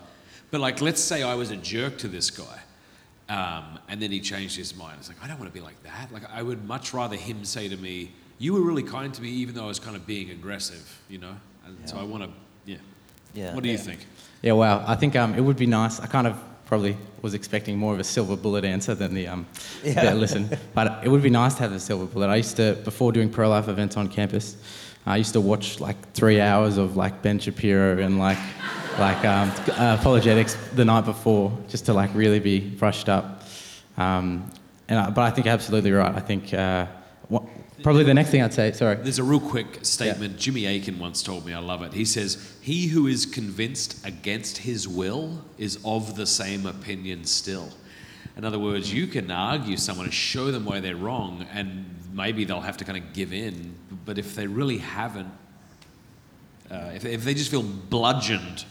But 0.50 0.60
like, 0.60 0.80
let's 0.80 1.00
say 1.00 1.22
I 1.22 1.34
was 1.34 1.50
a 1.50 1.56
jerk 1.56 1.98
to 1.98 2.08
this 2.08 2.30
guy, 2.30 2.60
um, 3.28 3.78
and 3.88 4.02
then 4.02 4.10
he 4.10 4.20
changed 4.20 4.56
his 4.56 4.74
mind. 4.74 4.96
It's 4.98 5.08
like 5.08 5.22
I 5.22 5.28
don't 5.28 5.38
want 5.38 5.52
to 5.52 5.54
be 5.56 5.64
like 5.64 5.80
that. 5.84 6.12
Like 6.12 6.24
I 6.28 6.42
would 6.42 6.66
much 6.66 6.92
rather 6.92 7.14
him 7.14 7.44
say 7.44 7.68
to 7.68 7.76
me, 7.76 8.10
"You 8.38 8.54
were 8.54 8.62
really 8.62 8.82
kind 8.82 9.14
to 9.14 9.22
me, 9.22 9.28
even 9.28 9.54
though 9.54 9.64
I 9.64 9.68
was 9.68 9.78
kind 9.78 9.94
of 9.94 10.06
being 10.06 10.30
aggressive," 10.30 11.00
you 11.08 11.18
know. 11.18 11.36
And 11.64 11.88
so 11.88 11.98
I 11.98 12.02
want 12.02 12.24
to, 12.24 12.30
yeah. 12.66 12.78
Yeah. 13.32 13.54
What 13.54 13.62
do 13.62 13.70
you 13.70 13.78
think? 13.78 14.00
Yeah, 14.42 14.52
wow. 14.52 14.82
I 14.84 14.96
think 14.96 15.14
um, 15.14 15.34
it 15.34 15.40
would 15.40 15.56
be 15.56 15.66
nice. 15.66 16.00
I 16.00 16.08
kind 16.08 16.26
of 16.26 16.36
probably 16.70 16.96
was 17.20 17.34
expecting 17.34 17.76
more 17.76 17.92
of 17.92 17.98
a 17.98 18.04
silver 18.04 18.36
bullet 18.36 18.64
answer 18.64 18.94
than 18.94 19.12
the 19.12 19.26
um. 19.26 19.44
Yeah. 19.84 20.14
Listen, 20.14 20.48
but 20.72 21.04
it 21.04 21.08
would 21.08 21.22
be 21.22 21.28
nice 21.28 21.54
to 21.54 21.62
have 21.64 21.72
a 21.72 21.80
silver 21.80 22.06
bullet. 22.06 22.28
I 22.28 22.36
used 22.36 22.56
to 22.56 22.78
before 22.84 23.10
doing 23.10 23.28
pro 23.28 23.48
life 23.50 23.66
events 23.68 23.96
on 23.96 24.06
campus. 24.08 24.56
I 25.04 25.16
used 25.16 25.32
to 25.32 25.40
watch 25.40 25.80
like 25.80 25.98
three 26.12 26.40
hours 26.40 26.78
of 26.78 26.96
like 26.96 27.22
Ben 27.22 27.40
Shapiro 27.40 27.98
and 27.98 28.20
like 28.20 28.38
like 29.00 29.24
um, 29.24 29.50
uh, 29.50 29.96
apologetics 29.98 30.54
the 30.74 30.84
night 30.84 31.04
before 31.04 31.46
just 31.68 31.86
to 31.86 31.92
like 31.92 32.14
really 32.14 32.38
be 32.38 32.60
brushed 32.60 33.08
up. 33.08 33.42
Um, 33.96 34.48
and 34.88 34.96
I, 35.00 35.10
but 35.10 35.22
I 35.22 35.30
think 35.30 35.48
absolutely 35.48 35.90
right. 35.90 36.14
I 36.14 36.20
think 36.20 36.54
uh, 36.54 36.86
probably 37.82 38.04
the 38.04 38.14
next 38.14 38.30
thing 38.30 38.42
I'd 38.42 38.54
say. 38.54 38.72
Sorry. 38.72 38.96
There's 38.96 39.18
a 39.18 39.24
real 39.24 39.40
quick 39.40 39.84
statement. 39.84 40.38
Jimmy 40.38 40.66
Akin 40.66 40.98
once 40.98 41.22
told 41.22 41.44
me, 41.46 41.52
I 41.52 41.58
love 41.58 41.82
it. 41.82 41.92
He 41.92 42.04
says, 42.04 42.56
He 42.60 42.86
who 42.88 43.06
is 43.06 43.26
convinced 43.26 44.06
against 44.06 44.58
his 44.58 44.86
will 44.86 45.44
is 45.58 45.78
of 45.84 46.16
the 46.16 46.26
same 46.26 46.66
opinion 46.66 47.24
still. 47.24 47.70
In 48.36 48.44
other 48.44 48.58
words, 48.58 48.92
you 48.92 49.06
can 49.06 49.30
argue 49.30 49.76
someone 49.76 50.06
and 50.06 50.14
show 50.14 50.50
them 50.50 50.64
why 50.64 50.80
they're 50.80 50.96
wrong, 50.96 51.46
and 51.52 51.84
maybe 52.12 52.44
they'll 52.44 52.60
have 52.60 52.76
to 52.78 52.84
kind 52.84 52.96
of 52.96 53.12
give 53.12 53.32
in. 53.32 53.74
But 54.04 54.18
if 54.18 54.34
they 54.34 54.46
really 54.46 54.78
haven't, 54.78 55.28
uh, 56.70 56.92
if, 56.94 57.04
if 57.04 57.24
they 57.24 57.34
just 57.34 57.50
feel 57.50 57.62
bludgeoned, 57.62 58.64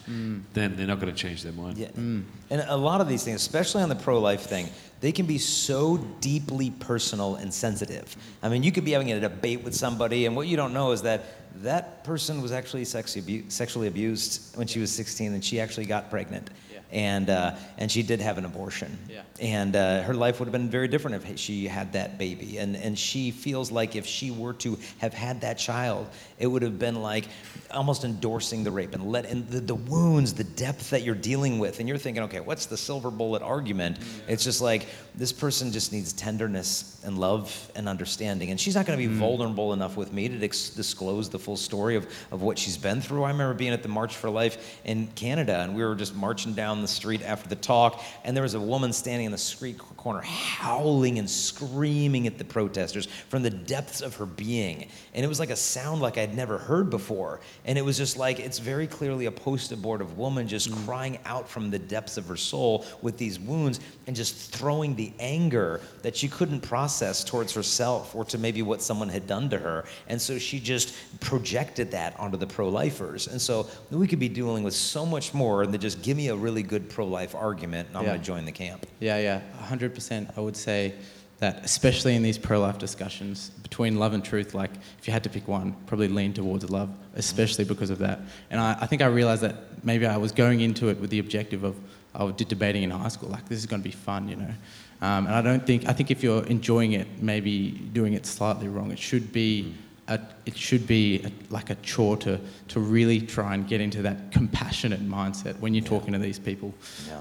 then 0.53 0.75
they're 0.75 0.87
not 0.87 0.99
going 0.99 1.13
to 1.13 1.19
change 1.19 1.43
their 1.43 1.51
mind. 1.51 1.77
Yeah. 1.77 1.89
And 1.95 2.25
a 2.67 2.77
lot 2.77 3.01
of 3.01 3.09
these 3.09 3.23
things, 3.23 3.41
especially 3.41 3.83
on 3.83 3.89
the 3.89 3.95
pro 3.95 4.19
life 4.19 4.41
thing, 4.41 4.69
they 5.01 5.11
can 5.11 5.25
be 5.25 5.37
so 5.37 5.97
deeply 6.19 6.71
personal 6.71 7.35
and 7.35 7.53
sensitive. 7.53 8.15
I 8.41 8.49
mean, 8.49 8.63
you 8.63 8.71
could 8.71 8.85
be 8.85 8.91
having 8.91 9.11
a 9.11 9.19
debate 9.19 9.63
with 9.63 9.75
somebody, 9.75 10.25
and 10.25 10.35
what 10.35 10.47
you 10.47 10.57
don't 10.57 10.73
know 10.73 10.91
is 10.91 11.01
that 11.03 11.25
that 11.63 12.03
person 12.03 12.41
was 12.41 12.51
actually 12.51 12.83
abu- 12.83 13.49
sexually 13.49 13.87
abused 13.87 14.55
when 14.57 14.67
she 14.67 14.79
was 14.79 14.91
16, 14.91 15.33
and 15.33 15.43
she 15.43 15.59
actually 15.59 15.85
got 15.85 16.09
pregnant. 16.09 16.49
And, 16.91 17.29
uh, 17.29 17.55
and 17.77 17.91
she 17.91 18.01
did 18.01 18.19
have 18.19 18.37
an 18.39 18.45
abortion. 18.45 18.97
Yeah. 19.07 19.21
And 19.39 19.75
uh, 19.75 20.01
her 20.03 20.15
life 20.15 20.39
would 20.39 20.47
have 20.47 20.51
been 20.51 20.69
very 20.69 20.87
different 20.87 21.23
if 21.23 21.39
she 21.39 21.67
had 21.67 21.93
that 21.93 22.17
baby. 22.17 22.57
And, 22.57 22.75
and 22.75 22.97
she 22.97 23.29
feels 23.31 23.71
like 23.71 23.95
if 23.95 24.07
she 24.07 24.31
were 24.31 24.53
to 24.53 24.77
have 24.97 25.13
had 25.13 25.41
that 25.41 25.59
child, 25.59 26.07
it 26.39 26.47
would 26.47 26.63
have 26.63 26.79
been 26.79 27.01
like 27.01 27.25
almost 27.71 28.03
endorsing 28.03 28.63
the 28.63 28.71
rape 28.71 28.95
and 28.95 29.11
let 29.11 29.25
in 29.25 29.47
the, 29.49 29.59
the 29.59 29.75
wounds, 29.75 30.33
the 30.33 30.43
depth 30.43 30.89
that 30.89 31.03
you're 31.03 31.13
dealing 31.13 31.59
with. 31.59 31.79
And 31.79 31.87
you're 31.87 31.97
thinking, 31.99 32.23
okay, 32.23 32.39
what's 32.39 32.65
the 32.65 32.77
silver 32.77 33.11
bullet 33.11 33.43
argument? 33.43 33.99
It's 34.27 34.43
just 34.43 34.61
like 34.61 34.87
this 35.13 35.31
person 35.31 35.71
just 35.71 35.91
needs 35.91 36.11
tenderness 36.13 36.99
and 37.05 37.17
love 37.19 37.71
and 37.75 37.87
understanding. 37.87 38.49
And 38.49 38.59
she's 38.59 38.75
not 38.75 38.85
going 38.85 38.97
to 38.99 39.07
be 39.07 39.13
vulnerable 39.13 39.73
enough 39.73 39.95
with 39.95 40.11
me 40.11 40.27
to 40.27 40.37
dis- 40.37 40.71
disclose 40.71 41.29
the 41.29 41.39
full 41.39 41.57
story 41.57 41.95
of, 41.95 42.07
of 42.31 42.41
what 42.41 42.57
she's 42.57 42.77
been 42.77 42.99
through. 42.99 43.23
I 43.23 43.31
remember 43.31 43.53
being 43.53 43.73
at 43.73 43.83
the 43.83 43.89
March 43.89 44.15
for 44.15 44.29
Life 44.29 44.79
in 44.85 45.07
Canada, 45.07 45.59
and 45.59 45.75
we 45.75 45.83
were 45.83 45.95
just 45.95 46.15
marching 46.15 46.53
down 46.53 46.78
the 46.81 46.87
street 46.87 47.21
after 47.23 47.49
the 47.49 47.55
talk, 47.55 48.01
and 48.23 48.35
there 48.35 48.43
was 48.43 48.53
a 48.53 48.59
woman 48.59 48.93
standing 48.93 49.25
in 49.25 49.31
the 49.31 49.37
street 49.37 49.77
corner 49.99 50.21
howling 50.21 51.19
and 51.19 51.29
screaming 51.29 52.25
at 52.25 52.37
the 52.37 52.45
protesters 52.45 53.07
from 53.27 53.43
the 53.43 53.49
depths 53.49 53.99
of 54.01 54.15
her 54.15 54.25
being. 54.25 54.87
And 55.13 55.25
it 55.25 55.27
was 55.27 55.39
like 55.41 55.49
a 55.49 55.55
sound 55.57 56.01
like 56.01 56.17
I'd 56.17 56.33
never 56.33 56.57
heard 56.57 56.89
before. 56.89 57.41
And 57.65 57.77
it 57.77 57.83
was 57.83 57.97
just 57.97 58.15
like, 58.15 58.39
it's 58.39 58.59
very 58.59 58.87
clearly 58.87 59.25
a 59.25 59.31
post 59.31 59.73
abortive 59.73 60.17
woman 60.17 60.47
just 60.47 60.71
mm. 60.71 60.85
crying 60.85 61.19
out 61.25 61.49
from 61.49 61.69
the 61.69 61.79
depths 61.79 62.15
of 62.15 62.25
her 62.27 62.37
soul 62.37 62.85
with 63.01 63.17
these 63.17 63.39
wounds 63.39 63.81
and 64.07 64.15
just 64.15 64.53
throwing 64.53 64.95
the 64.95 65.11
anger 65.19 65.81
that 66.01 66.15
she 66.15 66.29
couldn't 66.29 66.61
process 66.61 67.23
towards 67.23 67.53
herself 67.53 68.15
or 68.15 68.23
to 68.23 68.37
maybe 68.37 68.61
what 68.61 68.81
someone 68.81 69.09
had 69.09 69.27
done 69.27 69.49
to 69.49 69.57
her. 69.57 69.83
And 70.07 70.21
so 70.21 70.37
she 70.39 70.61
just 70.61 70.95
projected 71.19 71.91
that 71.91 72.17
onto 72.17 72.37
the 72.37 72.47
pro 72.47 72.69
lifers. 72.69 73.27
And 73.27 73.41
so 73.41 73.67
we 73.91 74.07
could 74.07 74.19
be 74.19 74.29
dealing 74.29 74.63
with 74.63 74.73
so 74.73 75.05
much 75.05 75.33
more 75.33 75.67
than 75.67 75.81
just 75.81 76.01
give 76.01 76.15
me 76.15 76.29
a 76.29 76.35
really 76.35 76.63
good 76.69 76.89
pro 76.89 77.05
life 77.05 77.33
argument 77.35 77.89
and 77.89 77.97
I'm 77.97 78.03
Yeah. 78.03 78.09
going 78.11 78.21
to 78.21 78.25
join 78.25 78.45
the 78.45 78.51
camp. 78.51 78.85
Yeah, 78.99 79.17
yeah, 79.19 79.41
100%. 79.67 80.37
I 80.37 80.39
would 80.39 80.55
say 80.55 80.93
that, 81.39 81.63
especially 81.65 82.15
in 82.15 82.21
these 82.23 82.37
pro 82.37 82.59
life 82.61 82.77
discussions 82.77 83.49
between 83.63 83.97
love 83.97 84.13
and 84.13 84.23
truth, 84.23 84.53
like 84.53 84.71
if 84.99 85.07
you 85.07 85.13
had 85.13 85.23
to 85.23 85.29
pick 85.29 85.47
one, 85.47 85.75
probably 85.87 86.07
lean 86.07 86.33
towards 86.33 86.69
love, 86.69 86.89
especially 87.15 87.65
because 87.65 87.89
of 87.89 87.97
that. 87.99 88.19
And 88.51 88.59
I, 88.61 88.77
I 88.81 88.85
think 88.85 89.01
I 89.01 89.07
realized 89.07 89.41
that 89.41 89.55
maybe 89.83 90.05
I 90.05 90.17
was 90.17 90.31
going 90.31 90.61
into 90.61 90.89
it 90.89 90.99
with 91.01 91.09
the 91.09 91.19
objective 91.19 91.63
of, 91.63 91.75
I 92.15 92.29
did 92.31 92.47
debating 92.47 92.83
in 92.83 92.89
high 92.91 93.07
school, 93.09 93.29
like 93.29 93.47
this 93.49 93.59
is 93.59 93.65
going 93.65 93.81
to 93.81 93.87
be 93.87 93.95
fun, 93.95 94.27
you 94.29 94.35
know. 94.35 94.53
Um, 95.01 95.27
and 95.27 95.35
I 95.35 95.41
don't 95.41 95.65
think, 95.65 95.87
I 95.87 95.93
think 95.93 96.11
if 96.11 96.21
you're 96.23 96.43
enjoying 96.47 96.91
it, 96.93 97.07
maybe 97.21 97.71
doing 97.93 98.13
it 98.13 98.25
slightly 98.25 98.67
wrong. 98.67 98.91
It 98.91 98.99
should 98.99 99.31
be. 99.31 99.73
A, 100.09 100.19
it 100.45 100.57
should 100.57 100.85
be 100.87 101.21
a, 101.23 101.31
like 101.53 101.69
a 101.69 101.75
chore 101.75 102.17
to, 102.17 102.39
to 102.69 102.79
really 102.79 103.21
try 103.21 103.53
and 103.53 103.67
get 103.67 103.79
into 103.79 104.01
that 104.01 104.31
compassionate 104.31 105.07
mindset 105.07 105.59
when 105.59 105.73
you're 105.73 105.85
talking 105.85 106.13
to 106.13 106.19
these 106.19 106.39
people. 106.39 106.73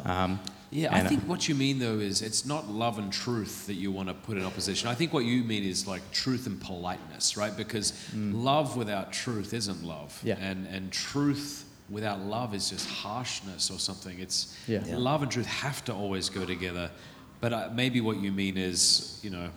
Um, 0.05 0.41
Yeah, 0.71 0.93
I 0.93 0.99
and, 0.99 1.07
uh, 1.07 1.11
think 1.11 1.23
what 1.23 1.49
you 1.49 1.55
mean 1.55 1.79
though 1.79 1.99
is 1.99 2.21
it's 2.21 2.45
not 2.45 2.69
love 2.69 2.99
and 2.99 3.11
truth 3.13 3.67
that 3.69 3.75
you 3.75 3.91
want 3.93 4.09
to 4.09 4.15
put 4.15 4.37
in 4.37 4.45
opposition. 4.45 4.89
I 4.89 4.95
think 4.95 5.13
what 5.13 5.25
you 5.25 5.43
mean 5.43 5.65
is 5.65 5.87
like 5.87 6.03
truth 6.13 6.47
and 6.47 6.61
politeness, 6.61 7.37
right? 7.37 7.57
Because 7.57 7.93
love 8.15 8.77
without 8.77 9.13
truth 9.13 9.55
isn't 9.55 9.83
love. 9.83 10.19
Yeah. 10.23 10.37
And 10.41 10.67
and 10.67 10.93
truth 10.93 11.65
without 11.91 12.21
love 12.21 12.55
is 12.55 12.69
just 12.71 12.87
harshness 12.89 13.71
or 13.71 13.79
something. 13.79 14.19
It's 14.21 14.55
Yeah. 14.67 14.85
Yeah. 14.87 14.99
love 14.99 15.23
and 15.23 15.31
truth 15.33 15.47
have 15.47 15.83
to 15.87 15.93
always 15.95 16.29
go 16.31 16.45
together. 16.45 16.91
But 17.41 17.53
uh, 17.53 17.71
maybe 17.73 18.01
what 18.01 18.17
you 18.21 18.33
mean 18.33 18.57
is, 18.59 19.19
you 19.23 19.31
know, 19.31 19.49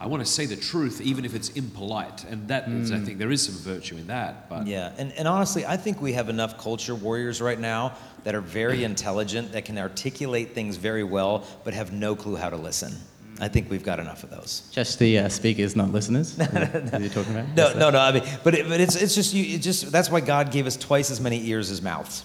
I 0.00 0.06
want 0.06 0.24
to 0.24 0.30
say 0.30 0.46
the 0.46 0.54
truth 0.56 1.00
even 1.00 1.24
if 1.24 1.34
it's 1.34 1.48
impolite, 1.50 2.22
and 2.30 2.46
that 2.48 2.68
is, 2.68 2.92
I 2.92 2.96
Mm. 2.98 3.04
think 3.04 3.18
there 3.18 3.32
is 3.32 3.42
some 3.44 3.56
virtue 3.56 3.96
in 3.96 4.06
that. 4.06 4.48
But 4.48 4.66
Yeah, 4.68 4.92
and, 4.96 5.12
and 5.18 5.26
honestly, 5.26 5.66
I 5.66 5.76
think 5.76 6.00
we 6.00 6.12
have 6.12 6.28
enough 6.28 6.56
culture 6.56 6.94
warriors 6.94 7.40
right 7.40 7.58
now 7.58 7.92
that 8.22 8.34
are 8.36 8.40
very 8.40 8.84
intelligent, 8.92 9.50
that 9.52 9.64
can 9.64 9.76
articulate 9.76 10.54
things 10.54 10.76
very 10.76 11.02
well, 11.02 11.44
but 11.64 11.74
have 11.74 11.92
no 11.92 12.14
clue 12.14 12.36
how 12.36 12.48
to 12.48 12.56
listen. 12.56 12.92
I 13.40 13.48
think 13.48 13.70
we've 13.70 13.84
got 13.84 13.98
enough 14.00 14.22
of 14.24 14.30
those. 14.30 14.62
Just 14.72 14.98
the 14.98 15.18
uh, 15.18 15.28
speakers, 15.28 15.74
not 15.76 15.90
listeners. 15.92 16.30
Is 16.32 16.36
that 16.38 16.92
what 16.92 17.00
you're 17.00 17.08
talking 17.10 17.34
about? 17.36 17.48
No, 17.56 17.72
no, 17.78 17.90
no. 17.90 17.98
I 18.00 18.12
mean, 18.12 18.24
but 18.44 18.54
it, 18.54 18.68
but 18.68 18.80
it's 18.80 18.96
it's 18.96 19.14
just 19.14 19.32
you. 19.32 19.54
It 19.56 19.62
just 19.62 19.92
that's 19.92 20.10
why 20.10 20.20
God 20.20 20.50
gave 20.50 20.66
us 20.66 20.76
twice 20.76 21.08
as 21.12 21.20
many 21.20 21.46
ears 21.46 21.70
as 21.70 21.80
mouths. 21.80 22.24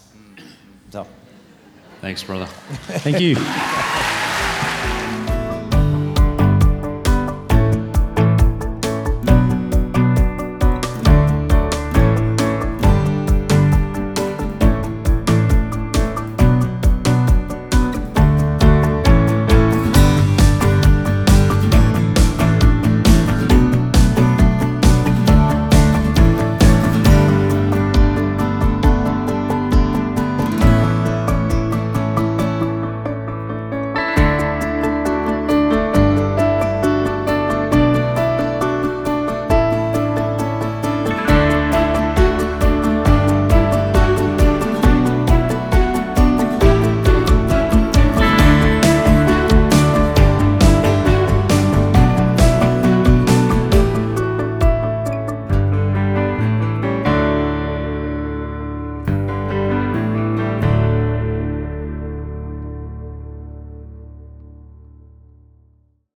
So, 0.92 1.06
thanks, 2.02 2.24
brother. 2.24 2.48
Thank 3.06 3.20
you. 3.20 3.36